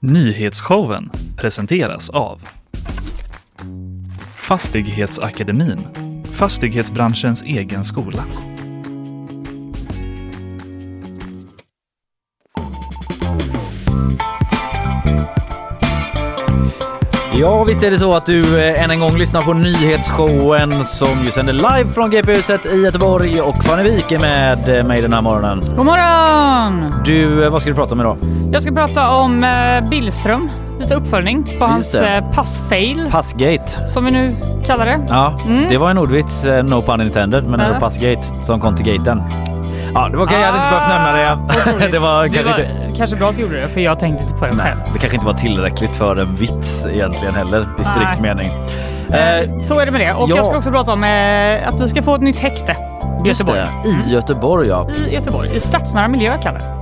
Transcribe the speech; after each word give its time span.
Nyhetsshowen 0.00 1.10
presenteras 1.36 2.10
av 2.10 2.40
Fastighetsakademin, 4.36 5.78
fastighetsbranschens 6.24 7.42
egen 7.42 7.84
skola. 7.84 8.24
Ja, 17.48 17.64
visst 17.64 17.82
är 17.82 17.90
det 17.90 17.98
så 17.98 18.14
att 18.14 18.26
du 18.26 18.60
eh, 18.60 18.82
än 18.84 18.90
en 18.90 19.00
gång 19.00 19.16
lyssnar 19.18 19.42
på 19.42 19.52
nyhetsshowen 19.52 20.84
som 20.84 21.24
ju 21.24 21.30
sänder 21.30 21.52
live 21.52 21.86
från 21.94 22.10
GP-huset 22.10 22.66
i 22.66 22.82
Göteborg 22.82 23.40
och 23.40 23.64
Fanny 23.64 23.82
Wijk 23.82 24.12
är 24.12 24.18
med 24.18 24.78
eh, 24.78 24.84
mig 24.84 25.02
den 25.02 25.12
här 25.12 25.22
morgonen. 25.22 25.60
God 25.76 25.86
morgon! 25.86 26.94
Du, 27.04 27.44
eh, 27.44 27.50
vad 27.50 27.60
ska 27.62 27.70
du 27.70 27.76
prata 27.76 27.94
om 27.94 28.00
idag? 28.00 28.16
Jag 28.52 28.62
ska 28.62 28.72
prata 28.72 29.10
om 29.10 29.44
eh, 29.44 29.88
Billström, 29.90 30.50
lite 30.80 30.94
uppföljning 30.94 31.56
på 31.60 31.66
hans 31.66 31.92
det. 31.92 32.24
passfail 32.34 33.08
Passgate. 33.10 33.88
som 33.88 34.04
vi 34.04 34.10
nu 34.10 34.36
kallar 34.66 34.86
det. 34.86 35.00
Ja, 35.08 35.38
Mm. 35.46 35.68
det 35.68 35.76
var 35.78 35.90
en 35.90 35.98
ordvits, 35.98 36.44
no 36.64 36.82
pun 36.82 37.00
intended, 37.00 37.44
men 37.46 37.60
ändå 37.60 37.74
Ja. 37.74 37.80
passgate 37.80 38.22
som 38.44 38.60
kom 38.60 38.76
till 38.76 38.86
gaten. 38.86 39.22
Ja, 39.94 40.08
det 40.08 40.16
var 40.16 40.24
okej, 40.26 40.38
jag 40.40 40.46
hade 40.46 40.58
inte 40.58 40.68
behövt 40.70 40.88
nämna 40.88 41.12
det. 41.82 41.88
det 41.92 41.98
var 41.98 42.24
kanske 42.28 42.50
inte... 42.62 42.85
kanske 42.96 43.16
bra 43.16 43.28
att 43.28 43.36
du 43.36 43.42
gjorde 43.42 43.60
det 43.60 43.68
för 43.68 43.80
jag 43.80 44.00
tänkte 44.00 44.22
inte 44.24 44.34
på 44.36 44.46
det 44.46 44.52
Nej, 44.52 44.66
själv. 44.66 44.78
det 44.92 44.98
kanske 44.98 45.16
inte 45.16 45.26
var 45.26 45.34
tillräckligt 45.34 45.90
för 45.94 46.16
en 46.16 46.34
vits 46.34 46.86
egentligen 46.86 47.34
heller 47.34 47.66
i 47.80 47.84
strikt 47.84 48.20
mening. 48.20 48.46
Eh, 49.12 49.38
Eh, 49.38 49.58
Så 49.60 49.80
är 49.80 49.86
det 49.86 49.92
med 49.92 50.00
det. 50.00 50.12
Och 50.12 50.30
ja. 50.30 50.36
jag 50.36 50.46
ska 50.46 50.56
också 50.56 50.70
prata 50.70 50.92
om 50.92 51.04
eh, 51.04 51.68
att 51.68 51.80
vi 51.80 51.88
ska 51.88 52.02
få 52.02 52.14
ett 52.14 52.20
nytt 52.22 52.38
häkte 52.38 52.76
Göteborg. 53.24 53.60
i 53.84 54.12
Göteborg 54.12 54.68
ja. 54.68 54.88
I 55.08 55.14
Göteborg, 55.14 55.56
i 55.56 55.60
stadsnära 55.60 56.08
miljö 56.08 56.32
Kalle. 56.42 56.75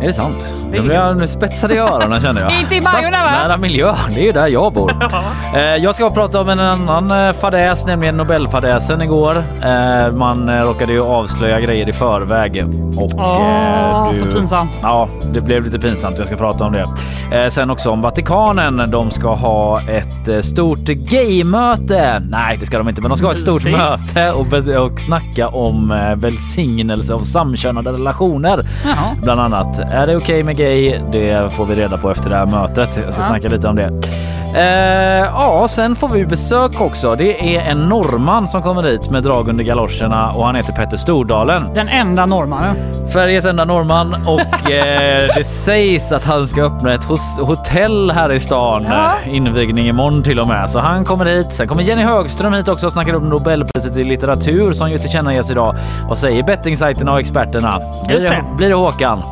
Är 0.00 0.06
det 0.06 0.12
sant? 0.12 0.44
Det 0.70 0.78
är 0.78 0.82
Nu, 0.82 0.92
jag, 0.94 1.16
nu 1.20 1.28
spetsar 1.28 1.68
det 1.68 1.74
i 1.74 1.78
öronen 1.78 2.20
känner 2.20 2.40
jag. 2.40 2.52
Inte 2.60 2.74
i 2.74 2.80
Majorna, 2.80 3.10
va? 3.10 3.16
Stadsnära 3.16 3.56
miljö, 3.56 3.94
det 4.14 4.20
är 4.20 4.24
ju 4.24 4.32
där 4.32 4.46
jag 4.46 4.72
bor. 4.72 4.96
Eh, 5.54 5.60
Jag 5.62 5.94
ska 5.94 6.10
prata 6.10 6.40
om 6.40 6.48
en 6.48 6.60
annan 6.60 7.10
eh, 7.28 7.32
fadäs, 7.32 7.86
nämligen 7.86 8.16
Nobelfadäsen 8.16 9.02
igår. 9.02 9.44
Eh, 9.62 10.12
Man 10.12 10.62
råkade 10.62 10.92
ju 10.92 11.02
avslöja 11.02 11.60
grejer 11.60 11.88
i 11.88 11.92
förväg. 11.92 12.64
Och, 12.96 13.10
Åh, 13.16 14.08
eh, 14.08 14.14
så 14.14 14.26
pinsamt. 14.26 14.80
Ja, 14.82 15.08
det 15.32 15.40
blev 15.40 15.64
lite 15.64 15.78
pinsamt. 15.78 16.18
Jag 16.18 16.26
ska 16.26 16.36
prata 16.36 16.64
om 16.64 16.72
det. 16.72 17.50
Sen 17.50 17.70
också 17.70 17.90
om 17.90 18.00
Vatikanen. 18.00 18.90
De 18.90 19.10
ska 19.10 19.34
ha 19.34 19.80
ett 19.80 20.44
stort 20.44 20.78
gaymöte. 20.88 22.22
Nej, 22.28 22.56
det 22.60 22.66
ska 22.66 22.78
de 22.78 22.88
inte, 22.88 23.00
men 23.00 23.08
de 23.10 23.16
ska 23.16 23.26
ha 23.26 23.32
ett 23.32 23.40
stort 23.40 23.64
Mysigt. 23.64 23.78
möte 23.78 24.32
och, 24.32 24.86
och 24.92 25.00
snacka 25.00 25.48
om 25.48 25.88
välsignelse 26.16 27.14
av 27.14 27.18
samkönade 27.20 27.92
relationer. 27.92 28.60
Jaha. 28.84 28.94
Bland 29.22 29.40
annat. 29.40 29.80
Är 29.92 30.06
det 30.06 30.16
okej 30.16 30.42
med 30.42 30.56
gay? 30.56 30.98
Det 31.12 31.52
får 31.52 31.64
vi 31.66 31.74
reda 31.74 31.96
på 31.96 32.10
efter 32.10 32.30
det 32.30 32.36
här 32.36 32.46
mötet. 32.46 32.96
Jag 33.04 33.12
ska 33.12 33.22
Ja. 33.22 33.28
snacka 33.28 33.48
lite 33.48 33.68
om 33.68 33.76
det. 33.76 33.90
Eh, 34.54 35.24
ja, 35.26 35.66
sen 35.68 35.96
får 35.96 36.08
vi 36.08 36.26
besök 36.26 36.80
också. 36.80 37.14
Det 37.14 37.56
är 37.56 37.60
en 37.60 37.78
norrman 37.88 38.48
som 38.48 38.62
kommer 38.62 38.82
hit 38.82 39.10
med 39.10 39.22
drag 39.22 39.48
under 39.48 39.64
galoscherna 39.64 40.30
och 40.30 40.46
han 40.46 40.54
heter 40.54 40.72
Petter 40.72 40.96
Stordalen. 40.96 41.64
Den 41.74 41.88
enda 41.88 42.26
norrmannen. 42.26 42.76
Sveriges 43.06 43.44
enda 43.44 43.64
norrman 43.64 44.16
och 44.26 44.40
eh, 44.70 45.28
det 45.36 45.44
sägs 45.46 46.12
att 46.12 46.24
han 46.24 46.48
ska 46.48 46.62
öppna 46.62 46.94
ett 46.94 47.04
hotell 47.40 48.10
här 48.10 48.32
i 48.32 48.40
stan. 48.40 48.86
Ja. 48.88 49.12
Eh, 49.26 49.34
Invigning 49.36 49.88
imorgon 49.88 50.22
till 50.22 50.40
och 50.40 50.48
med. 50.48 50.70
Så 50.70 50.78
han 50.78 51.04
kommer 51.04 51.24
hit. 51.24 51.52
Sen 51.52 51.68
kommer 51.68 51.82
Jenny 51.82 52.02
Högström 52.02 52.52
hit 52.52 52.68
också 52.68 52.86
och 52.86 52.92
snackar 52.92 53.14
om 53.16 53.28
Nobelpriset 53.28 53.96
i 53.96 54.02
litteratur 54.04 54.72
som 54.72 54.90
ju 54.90 54.98
tillkännages 54.98 55.50
idag. 55.50 55.74
Vad 56.08 56.18
säger 56.18 56.42
bettingsajterna 56.42 57.12
och 57.12 57.20
experterna? 57.20 57.80
Blir 58.06 58.20
det, 58.20 58.42
blir 58.56 58.68
det 58.68 58.74
Håkan? 58.74 59.22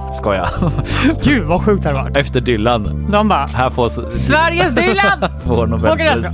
Gud 1.25 1.45
vad 1.45 1.65
sjukt 1.65 1.83
det 1.83 1.89
hade 1.89 2.03
varit. 2.03 2.17
Efter 2.17 2.41
Dylan. 2.41 3.07
De 3.11 3.29
bara 3.29 3.47
Här 3.47 3.71
får 3.71 4.11
Sveriges 4.11 4.73
Dylan! 4.73 5.31
får 5.47 5.67
Nobelpris. 5.67 6.33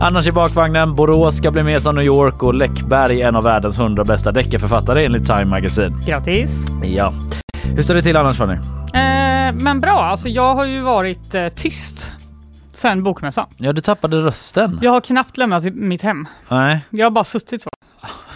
Annars 0.00 0.26
i 0.26 0.32
bakvagnen. 0.32 0.94
Borås 0.94 1.36
ska 1.36 1.50
bli 1.50 1.62
med 1.62 1.82
som 1.82 1.94
New 1.94 2.04
York 2.04 2.42
och 2.42 2.54
Läckberg 2.54 3.22
en 3.22 3.36
av 3.36 3.42
världens 3.42 3.78
100 3.78 4.04
bästa 4.04 4.32
deckarförfattare 4.32 5.04
enligt 5.04 5.26
Time 5.26 5.44
Magazine. 5.44 5.96
Grattis! 6.06 6.64
Ja. 6.82 7.12
Hur 7.76 7.82
står 7.82 7.94
det 7.94 8.02
till 8.02 8.16
annars 8.16 8.36
Fanny? 8.36 8.54
Eh, 8.54 9.52
men 9.52 9.80
bra, 9.80 9.92
alltså 9.92 10.28
jag 10.28 10.54
har 10.54 10.64
ju 10.64 10.80
varit 10.80 11.34
eh, 11.34 11.48
tyst 11.48 12.12
sen 12.72 13.02
bokmässan. 13.02 13.46
Ja, 13.56 13.72
du 13.72 13.80
tappade 13.80 14.16
rösten. 14.16 14.78
Jag 14.82 14.90
har 14.90 15.00
knappt 15.00 15.36
lämnat 15.36 15.64
mitt 15.64 16.02
hem. 16.02 16.28
Nej. 16.48 16.80
Jag 16.90 17.06
har 17.06 17.10
bara 17.10 17.24
suttit 17.24 17.62
så. 17.62 17.70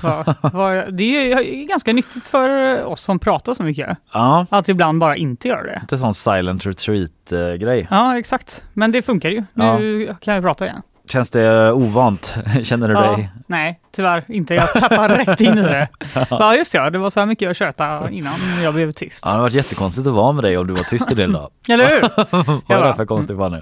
Var, 0.03 0.34
var, 0.53 0.86
det 0.91 1.32
är 1.32 1.41
ju 1.42 1.64
ganska 1.64 1.92
nyttigt 1.92 2.26
för 2.26 2.84
oss 2.84 3.00
som 3.00 3.19
pratar 3.19 3.54
så 3.54 3.62
mycket. 3.62 3.98
Ja, 4.12 4.47
Att 4.50 4.69
ibland 4.69 4.98
bara 5.00 5.16
inte 5.16 5.48
göra 5.48 5.62
det. 5.62 5.78
lite 5.81 5.98
sån 5.98 6.14
silent 6.14 6.66
retreat 6.66 7.32
eh, 7.32 7.53
grej. 7.54 7.86
Ja, 7.91 8.19
exakt. 8.19 8.64
Men 8.72 8.92
det 8.92 9.03
funkar 9.03 9.28
ju. 9.28 9.44
Nu 9.54 10.14
kan 10.20 10.34
jag 10.34 10.42
prata 10.44 10.64
igen. 10.66 10.82
Känns 11.12 11.31
det 11.31 11.72
ovant? 11.72 12.34
Känner 12.62 12.88
du 12.88 12.94
Ja, 12.94 13.00
dig? 13.00 13.31
nej, 13.47 13.81
tyvärr 13.92 14.25
inte. 14.28 14.54
Jag 14.54 14.72
tappar 14.72 15.09
rätt 15.25 15.41
in 15.41 15.59
i 15.59 15.62
det. 15.62 15.88
Ja, 16.30 16.54
just 16.54 16.72
det. 16.72 16.78
ja, 16.78 16.91
Det 16.91 16.98
var 16.98 17.10
så 17.10 17.20
här 17.20 17.26
mycket 17.26 17.47
jag 17.47 17.56
tjötade 17.56 18.12
innan 18.15 18.32
jag 18.62 18.75
blev 18.75 18.92
tyst. 18.92 19.22
Ja, 19.25 19.30
det 19.30 19.36
har 19.36 19.42
varit 19.42 19.54
jättekonstigt 19.54 20.06
att 20.09 20.15
vara 20.15 20.32
med 20.32 20.44
dig 20.44 20.59
om 20.59 20.66
du 20.66 20.72
var 20.75 20.82
tyst 20.82 21.12
i 21.12 21.15
din 21.15 21.32
dag. 21.32 21.50
Eller 21.69 21.86
hur? 21.88 22.00
Vad 22.69 22.78
är 22.82 22.86
det 22.88 22.94
för 22.94 23.06
konstigt 23.06 23.36
Fanny? 23.36 23.60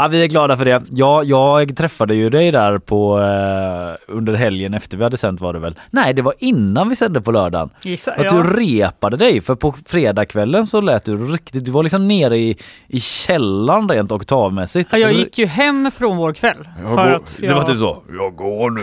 Ja, 0.00 0.08
vi 0.08 0.22
är 0.22 0.26
glada 0.26 0.56
för 0.56 0.64
det. 0.64 0.82
Ja, 0.90 1.22
jag 1.22 1.76
träffade 1.76 2.14
ju 2.14 2.30
dig 2.30 2.50
där 2.50 2.78
på 2.78 3.20
eh, 3.20 4.14
under 4.14 4.34
helgen 4.34 4.74
efter 4.74 4.96
vi 4.96 5.04
hade 5.04 5.16
sänt 5.16 5.40
var 5.40 5.52
det 5.52 5.58
väl? 5.58 5.74
Nej, 5.90 6.14
det 6.14 6.22
var 6.22 6.34
innan 6.38 6.88
vi 6.88 6.96
sände 6.96 7.20
på 7.20 7.32
lördagen. 7.32 7.70
Gissa, 7.82 8.12
Att 8.12 8.24
ja. 8.24 8.42
du 8.42 8.42
repade 8.42 9.16
dig 9.16 9.40
för 9.40 9.54
på 9.54 9.74
fredagskvällen 9.86 10.66
så 10.66 10.80
lät 10.80 11.04
du 11.04 11.16
riktigt, 11.32 11.64
du 11.64 11.70
var 11.70 11.82
liksom 11.82 12.08
nere 12.08 12.38
i, 12.38 12.56
i 12.86 13.00
källaren 13.00 13.88
rent 13.88 14.12
oktavmässigt. 14.12 14.88
Ja, 14.92 14.98
jag 14.98 15.12
gick 15.12 15.38
ju 15.38 15.46
hem 15.46 15.90
från 15.90 16.16
vår 16.16 16.32
kväll. 16.32 16.68
För 16.94 17.10
att 17.12 17.38
jag... 17.42 17.50
Det 17.50 17.54
var 17.54 17.62
typ 17.62 17.78
så, 17.78 18.02
jag 18.18 18.36
går 18.36 18.70
nu. 18.70 18.80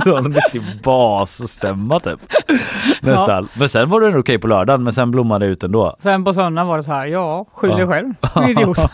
så 0.00 0.16
en 0.16 0.34
riktig 0.34 0.62
basstämma 0.82 2.00
typ. 2.00 2.20
Nästan. 3.00 3.48
Men 3.54 3.68
sen 3.68 3.88
var 3.88 4.00
det 4.00 4.18
okej 4.18 4.38
på 4.38 4.46
lördagen 4.48 4.84
men 4.84 4.92
sen 4.92 5.10
blommade 5.10 5.46
det 5.46 5.50
ut 5.52 5.64
ändå. 5.64 5.96
Sen 6.00 6.24
på 6.24 6.32
söndagen 6.32 6.66
var 6.68 6.76
det 6.76 6.82
så 6.82 6.92
här, 6.92 7.06
ja, 7.06 7.46
skyll 7.54 7.70
dig 7.70 7.80
Ja. 7.80 7.86
själv. 7.86 8.14
Idiot. 8.50 8.78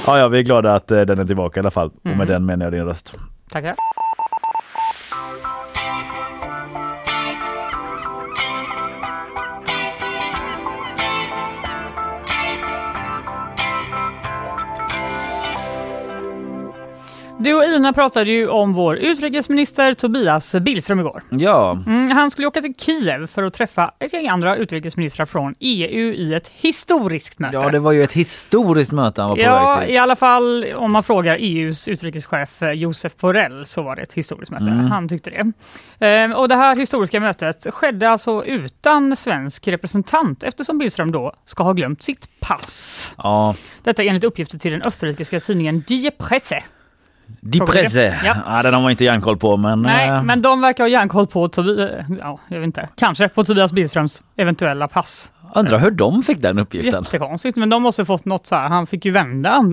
ja, 0.07 0.17
ja, 0.19 0.27
vi 0.27 0.39
är 0.39 0.43
glada 0.43 0.75
att 0.75 0.91
eh, 0.91 1.01
den 1.01 1.19
är 1.19 1.25
tillbaka 1.25 1.59
i 1.59 1.61
alla 1.61 1.71
fall. 1.71 1.87
Och 1.87 2.05
med 2.05 2.17
Mhm. 2.17 2.27
den 2.27 2.45
menar 2.45 2.65
jag 2.65 2.73
din 2.73 2.85
röst. 2.85 3.13
Tackar. 3.51 3.75
Du 17.43 17.53
och 17.53 17.63
Ina 17.65 17.93
pratade 17.93 18.31
ju 18.31 18.47
om 18.47 18.73
vår 18.73 18.95
utrikesminister 18.97 19.93
Tobias 19.93 20.55
Billström 20.55 20.99
igår. 20.99 21.23
Ja, 21.29 21.71
Mm, 21.85 22.11
han 22.11 22.31
skulle 22.31 22.47
åka 22.47 22.61
till 22.61 22.73
Kiev 22.77 23.27
för 23.27 23.43
att 23.43 23.53
träffa 23.53 23.91
ett 23.99 24.13
gäng 24.13 24.27
andra 24.27 24.55
utrikesministrar 24.55 25.25
från 25.25 25.55
EU 25.59 26.13
i 26.13 26.33
ett 26.33 26.47
historiskt 26.55 27.39
möte. 27.39 27.59
ja, 27.61 27.69
det 27.69 27.79
var 27.79 27.91
ju 27.91 27.99
ett 28.01 28.11
historiskt 28.13 28.91
möte 28.91 29.21
han 29.21 29.29
var 29.29 29.35
på 29.35 29.41
Ja, 29.41 29.73
väg 29.75 29.85
till. 29.85 29.95
i 29.95 29.97
alla 29.97 30.15
fall 30.15 30.65
om 30.75 30.91
man 30.91 31.03
frågar 31.03 31.37
EUs 31.39 31.87
utrikeschef 31.87 32.61
eh, 32.61 32.71
Josef 32.71 33.15
Borrell 33.17 33.65
så 33.65 33.81
var 33.81 33.95
det 33.95 34.01
ett 34.01 34.13
historiskt 34.13 34.51
möte. 34.51 34.63
Mm. 34.65 34.91
Han 34.91 35.09
tyckte 35.09 35.29
det. 35.29 35.51
Ehm, 36.05 36.33
och 36.33 36.49
det 36.49 36.55
här 36.55 36.75
historiska 36.75 37.19
mötet 37.19 37.67
skedde 37.73 38.09
alltså 38.09 38.45
utan 38.45 39.15
svensk 39.15 39.67
representant 39.67 40.43
eftersom 40.43 40.77
Billström 40.77 41.11
då 41.11 41.33
ska 41.45 41.63
ha 41.63 41.73
glömt 41.73 42.01
sitt 42.03 42.27
pass. 42.39 43.13
Ja, 43.17 43.55
Detta 43.83 44.03
enligt 44.03 44.23
uppgifter 44.23 44.57
till 44.59 44.71
den 44.71 44.81
österrikiska 44.81 45.39
tidningen 45.39 45.83
Die 45.87 46.11
Presse. 46.17 46.63
Die 47.41 47.57
Frågar 47.59 47.73
du? 47.73 47.79
Presse. 47.79 48.19
Ja. 48.25 48.35
Ja. 48.47 48.63
den 48.63 48.73
har 48.73 48.81
man 48.81 48.91
inte 48.91 49.05
järnkoll 49.05 49.37
på 49.37 49.57
men... 49.57 49.81
Nej, 49.81 50.09
eh, 50.09 50.23
men 50.23 50.41
de 50.41 50.61
verkar 50.61 50.83
ha 50.83 50.89
järnkoll 50.89 51.27
på 51.27 51.47
Tobi- 51.47 52.03
ja, 52.19 52.39
jag 52.47 52.59
vet 52.59 52.65
inte, 52.65 52.89
kanske 52.95 53.29
på 53.29 53.43
Tobias 53.43 53.71
Billströms 53.71 54.23
eventuella 54.35 54.87
pass. 54.87 55.33
Undrar 55.55 55.79
hur 55.79 55.91
de 55.91 56.23
fick 56.23 56.41
den 56.41 56.59
uppgiften. 56.59 57.03
Jättekonstigt, 57.03 57.57
men 57.57 57.69
de 57.69 57.83
måste 57.83 58.05
fått 58.05 58.25
något 58.25 58.45
så 58.47 58.55
här, 58.55 58.67
han 58.67 58.87
fick 58.87 59.05
ju 59.05 59.11
vända 59.11 59.63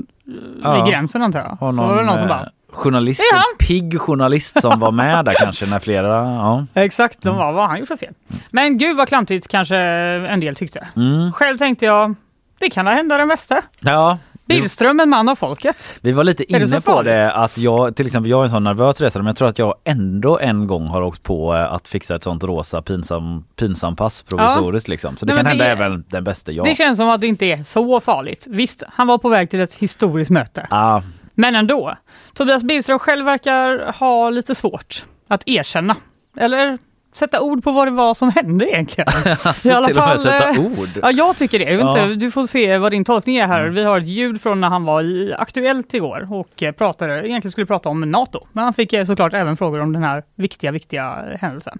Ja. 0.62 0.74
vid 0.84 0.92
gränsen 0.92 1.22
antar 1.22 1.40
jag. 1.40 1.56
Har 1.60 1.72
Så 1.72 1.82
var 1.82 1.96
det 1.96 2.02
någon 2.02 2.18
som 2.18 2.26
eh, 2.26 2.36
bara, 2.36 2.48
journalist, 2.72 3.22
han. 3.32 3.38
en 3.60 3.66
pigg 3.66 4.00
journalist 4.00 4.60
som 4.60 4.80
var 4.80 4.90
med 4.92 5.24
där 5.24 5.32
kanske 5.38 5.66
när 5.66 5.78
flera, 5.78 6.08
ja. 6.24 6.66
Exakt, 6.74 7.22
de 7.22 7.36
var, 7.36 7.52
vad 7.52 7.62
har 7.62 7.68
han 7.68 7.78
gjort 7.78 7.88
för 7.88 7.96
fel? 7.96 8.14
Men 8.50 8.78
gud 8.78 8.96
vad 8.96 9.08
klantigt 9.08 9.48
kanske 9.48 9.76
en 9.76 10.40
del 10.40 10.54
tyckte. 10.54 10.86
Mm. 10.96 11.32
Själv 11.32 11.58
tänkte 11.58 11.84
jag, 11.86 12.14
det 12.60 12.70
kan 12.70 12.86
ha 12.86 12.94
hända 12.94 13.16
den 13.16 13.28
bästa. 13.28 13.62
Ja, 13.80 14.18
Billström, 14.48 15.00
en 15.00 15.08
man 15.08 15.28
av 15.28 15.34
folket. 15.36 15.98
vi 16.02 16.12
var 16.12 16.24
lite 16.24 16.44
det 16.48 16.56
inne 16.56 16.66
så 16.68 16.76
på 16.76 16.82
farligt? 16.92 17.12
det 17.14 17.32
att 17.32 17.58
jag, 17.58 17.96
till 17.96 18.06
exempel 18.06 18.30
jag 18.30 18.38
är 18.40 18.42
en 18.44 18.50
sån 18.50 18.64
nervös 18.64 19.00
resare 19.00 19.22
men 19.22 19.26
jag 19.30 19.36
tror 19.36 19.48
att 19.48 19.58
jag 19.58 19.74
ändå 19.84 20.38
en 20.38 20.66
gång 20.66 20.86
har 20.86 21.02
åkt 21.02 21.22
på 21.22 21.54
eh, 21.56 21.72
att 21.72 21.88
fixa 21.88 22.16
ett 22.16 22.22
sånt 22.22 22.44
rosa 22.44 22.82
pinsam, 22.82 23.44
pinsam 23.56 23.96
pass 23.96 24.22
provisoriskt 24.22 24.88
liksom. 24.88 25.16
Så 25.16 25.26
det 25.26 25.32
Nej, 25.32 25.38
kan 25.38 25.46
hända 25.46 25.64
det- 25.64 25.70
även 25.70 26.04
den 26.08 26.24
bästa 26.24 26.52
jag. 26.52 26.64
Det 26.66 26.74
känns 26.74 26.96
som 26.98 27.08
att 27.08 27.20
det 27.20 27.26
inte 27.26 27.46
är 27.46 27.62
så 27.62 28.00
farligt. 28.00 28.46
Visst, 28.50 28.82
han 28.88 29.06
var 29.06 29.18
på 29.18 29.28
väg 29.28 29.50
till 29.50 29.60
ett 29.60 29.74
historiskt 29.74 30.30
möte. 30.30 30.66
Ah, 30.70 31.00
Men 31.34 31.54
ändå. 31.54 31.94
Tobias 32.34 32.62
Billström 32.62 32.98
själv 32.98 33.24
verkar 33.24 33.92
ha 33.98 34.30
lite 34.30 34.54
svårt 34.54 35.04
att 35.28 35.42
erkänna. 35.46 35.96
Eller 36.36 36.78
sätta 37.18 37.40
ord 37.40 37.64
på 37.64 37.72
vad 37.72 37.86
det 37.86 37.90
var 37.90 38.14
som 38.14 38.30
hände 38.30 38.68
egentligen. 38.70 39.08
Alltså, 39.44 39.68
I 39.68 39.72
alla 39.72 39.86
till 39.86 39.98
och 39.98 40.02
med 40.02 40.08
fall, 40.08 40.18
sätta 40.18 40.48
eh, 40.50 40.60
ord. 40.60 40.88
Ja, 41.02 41.10
jag 41.10 41.36
tycker 41.36 41.58
det. 41.58 41.64
Jag 41.64 41.80
Ja. 41.80 41.88
inte, 42.04 42.14
du 42.14 42.30
får 42.30 42.46
se 42.46 42.78
vad 42.78 42.92
din 42.92 43.04
tolkning 43.04 43.36
är 43.36 43.46
här. 43.46 43.60
Mm. 43.62 43.74
Vi 43.74 43.84
har 43.84 43.98
ett 43.98 44.06
ljud 44.06 44.42
från 44.42 44.60
när 44.60 44.68
han 44.68 44.84
var 44.84 45.02
i 45.02 45.34
Aktuellt 45.38 45.94
igår 45.94 46.28
och 46.32 46.62
eh, 46.62 46.72
pratade, 46.72 47.28
egentligen 47.28 47.52
skulle 47.52 47.66
prata 47.66 47.88
om 47.88 48.00
NATO. 48.00 48.46
Men 48.52 48.64
han 48.64 48.74
fick 48.74 48.92
eh, 48.92 49.04
såklart 49.04 49.34
även 49.34 49.56
frågor 49.56 49.80
om 49.80 49.92
den 49.92 50.02
här 50.02 50.22
viktiga, 50.34 50.70
viktiga 50.70 51.24
händelsen. 51.40 51.78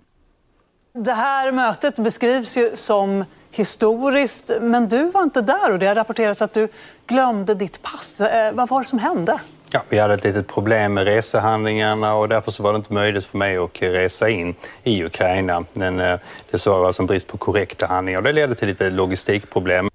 Det 0.95 1.13
här 1.13 1.53
mötet 1.53 1.97
beskrivs 1.97 2.57
ju 2.57 2.71
som 2.77 3.25
historiskt, 3.51 4.51
men 4.61 4.89
du 4.89 5.11
var 5.11 5.23
inte 5.23 5.43
där 5.43 5.73
och 5.73 5.79
det 5.79 5.87
har 5.87 5.95
rapporterats 5.95 6.43
att 6.43 6.55
du 6.55 6.69
glömde 7.07 7.55
ditt 7.55 7.83
pass. 7.83 8.21
Vad 8.53 8.69
var 8.69 8.81
det 8.81 8.87
som 8.87 8.99
hände? 8.99 9.39
Ja, 9.73 9.83
vi 9.89 9.99
hade 9.99 10.15
ett 10.15 10.25
litet 10.25 10.49
problem 10.49 10.95
med 10.95 11.05
resehandlingarna 11.05 12.15
och 12.15 12.29
därför 12.29 12.51
så 12.51 12.63
var 12.63 12.73
det 12.73 12.77
inte 12.77 12.93
möjligt 12.93 13.25
för 13.25 13.39
mig 13.39 13.57
att 13.57 13.83
resa 13.83 14.29
in 14.29 14.55
i 14.85 15.05
Ukraina. 15.05 15.65
Men 15.73 16.01
eh, 16.01 16.19
det 16.51 16.67
var 16.67 16.87
alltså 16.87 17.03
en 17.03 17.07
brist 17.07 17.29
på 17.29 17.39
korrekta 17.39 17.87
handlingar 17.87 18.19
och 18.19 18.25
det 18.25 18.33
ledde 18.33 18.55
till 18.55 18.69
lite 18.69 18.91
logistikproblem. 18.91 19.89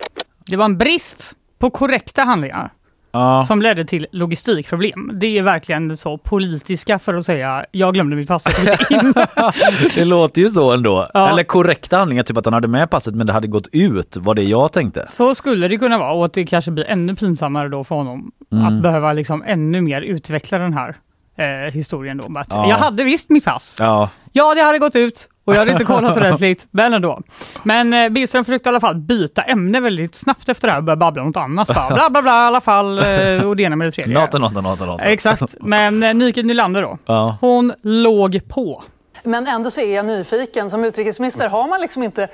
Det 0.46 0.56
var 0.56 0.66
en 0.66 0.78
brist 0.78 1.36
på 1.60 1.70
korrekta 1.70 2.24
handlingar 2.24 2.72
Ja. 3.16 3.44
som 3.44 3.62
ledde 3.62 3.84
till 3.84 4.08
logistikproblem. 4.12 5.12
Det 5.14 5.38
är 5.38 5.42
verkligen 5.42 5.98
så 5.98 6.18
politiska 6.18 7.00
för 7.00 7.14
att 7.14 7.26
säga 7.26 7.66
jag 7.72 7.94
glömde 7.94 8.16
mitt 8.16 8.28
pass, 8.28 8.46
jag 8.46 8.56
kom 8.56 8.68
inte 8.68 8.94
in. 8.94 9.14
Det 9.96 10.06
låter 10.06 10.42
ju 10.42 10.50
så 10.50 10.72
ändå. 10.72 11.10
Ja. 11.14 11.30
Eller 11.30 11.44
korrekta 11.44 11.98
handlingar, 11.98 12.24
typ 12.24 12.38
att 12.38 12.46
han 12.46 12.54
hade 12.54 12.68
med 12.68 12.90
passet 12.90 13.16
men 13.16 13.28
det 13.28 13.34
hade 13.34 13.48
gått 13.48 13.68
ut, 13.72 14.18
var 14.18 14.36
det 14.36 14.44
jag 14.44 14.72
tänkte. 14.74 15.06
Så 15.08 15.36
skulle 15.36 15.68
det 15.68 15.78
kunna 15.78 15.98
vara 15.98 16.14
och 16.14 16.26
att 16.26 16.34
det 16.34 16.46
kanske 16.46 16.72
blir 16.72 16.86
ännu 16.86 17.16
pinsammare 17.16 17.70
då 17.70 17.84
för 17.84 17.96
honom 17.96 18.32
Mm. 18.52 18.66
att 18.66 18.82
behöva 18.84 19.14
liksom 19.14 19.44
ännu 19.48 19.82
mer 19.82 20.02
utveckla 20.02 20.58
den 20.58 20.74
här 20.74 20.96
eh, 21.44 21.72
historien 21.74 22.18
då. 22.18 22.40
Att 22.40 22.48
Ja. 22.54 22.70
Jag 22.70 22.78
hade 22.78 23.04
visst 23.04 23.30
mitt 23.30 23.46
pass. 23.46 23.78
Ja, 23.80 24.10
Ja, 24.32 24.54
det 24.56 24.62
hade 24.62 24.80
gått 24.80 24.96
ut 24.96 25.30
och 25.46 25.54
jag 25.54 25.60
hade 25.60 25.72
inte 25.72 25.84
kollat 25.86 26.18
ordentligt, 26.18 26.68
men 26.72 26.94
ändå. 26.94 27.22
Men 27.64 27.94
eh, 27.94 28.10
Billström 28.10 28.46
försökte 28.46 28.70
i 28.70 28.72
alla 28.72 28.80
fall 28.80 28.96
byta 28.96 29.42
ämne 29.42 29.80
väldigt 29.80 30.16
snabbt 30.16 30.50
efter 30.50 30.68
det 30.68 30.72
här 30.72 30.78
och 30.78 30.84
börja 30.84 30.98
babbla 30.98 31.22
om 31.22 31.28
något 31.28 31.38
annat. 31.38 31.68
Bara, 31.68 31.88
bla 31.96 32.10
bla 32.10 32.22
bla 32.22 32.32
i 32.44 32.48
alla 32.48 32.62
fall 32.62 33.00
eh, 33.00 33.44
och 33.50 33.56
det 33.56 33.64
ena 33.64 33.76
med 33.76 33.88
det 33.88 33.92
tredje. 33.92 34.20
Nato, 34.20 34.38
Nato, 34.38 34.62
Nato, 34.62 34.86
Nato. 34.86 35.04
Exakt, 35.04 35.56
men 35.60 36.04
eh, 36.04 36.14
Nike 36.14 36.44
Nylander 36.44 36.82
då, 36.82 36.98
Ja. 37.06 37.38
hon 37.42 37.74
låg 37.84 38.40
på. 38.50 38.84
Men 39.24 39.48
ändå 39.48 39.72
så 39.72 39.82
är 39.82 39.96
jag 39.96 40.06
nyfiken. 40.06 40.70
Som 40.70 40.84
utrikesminister 40.84 41.50
har 41.50 41.68
man 41.68 41.82
liksom 41.82 42.04
inte 42.04 42.28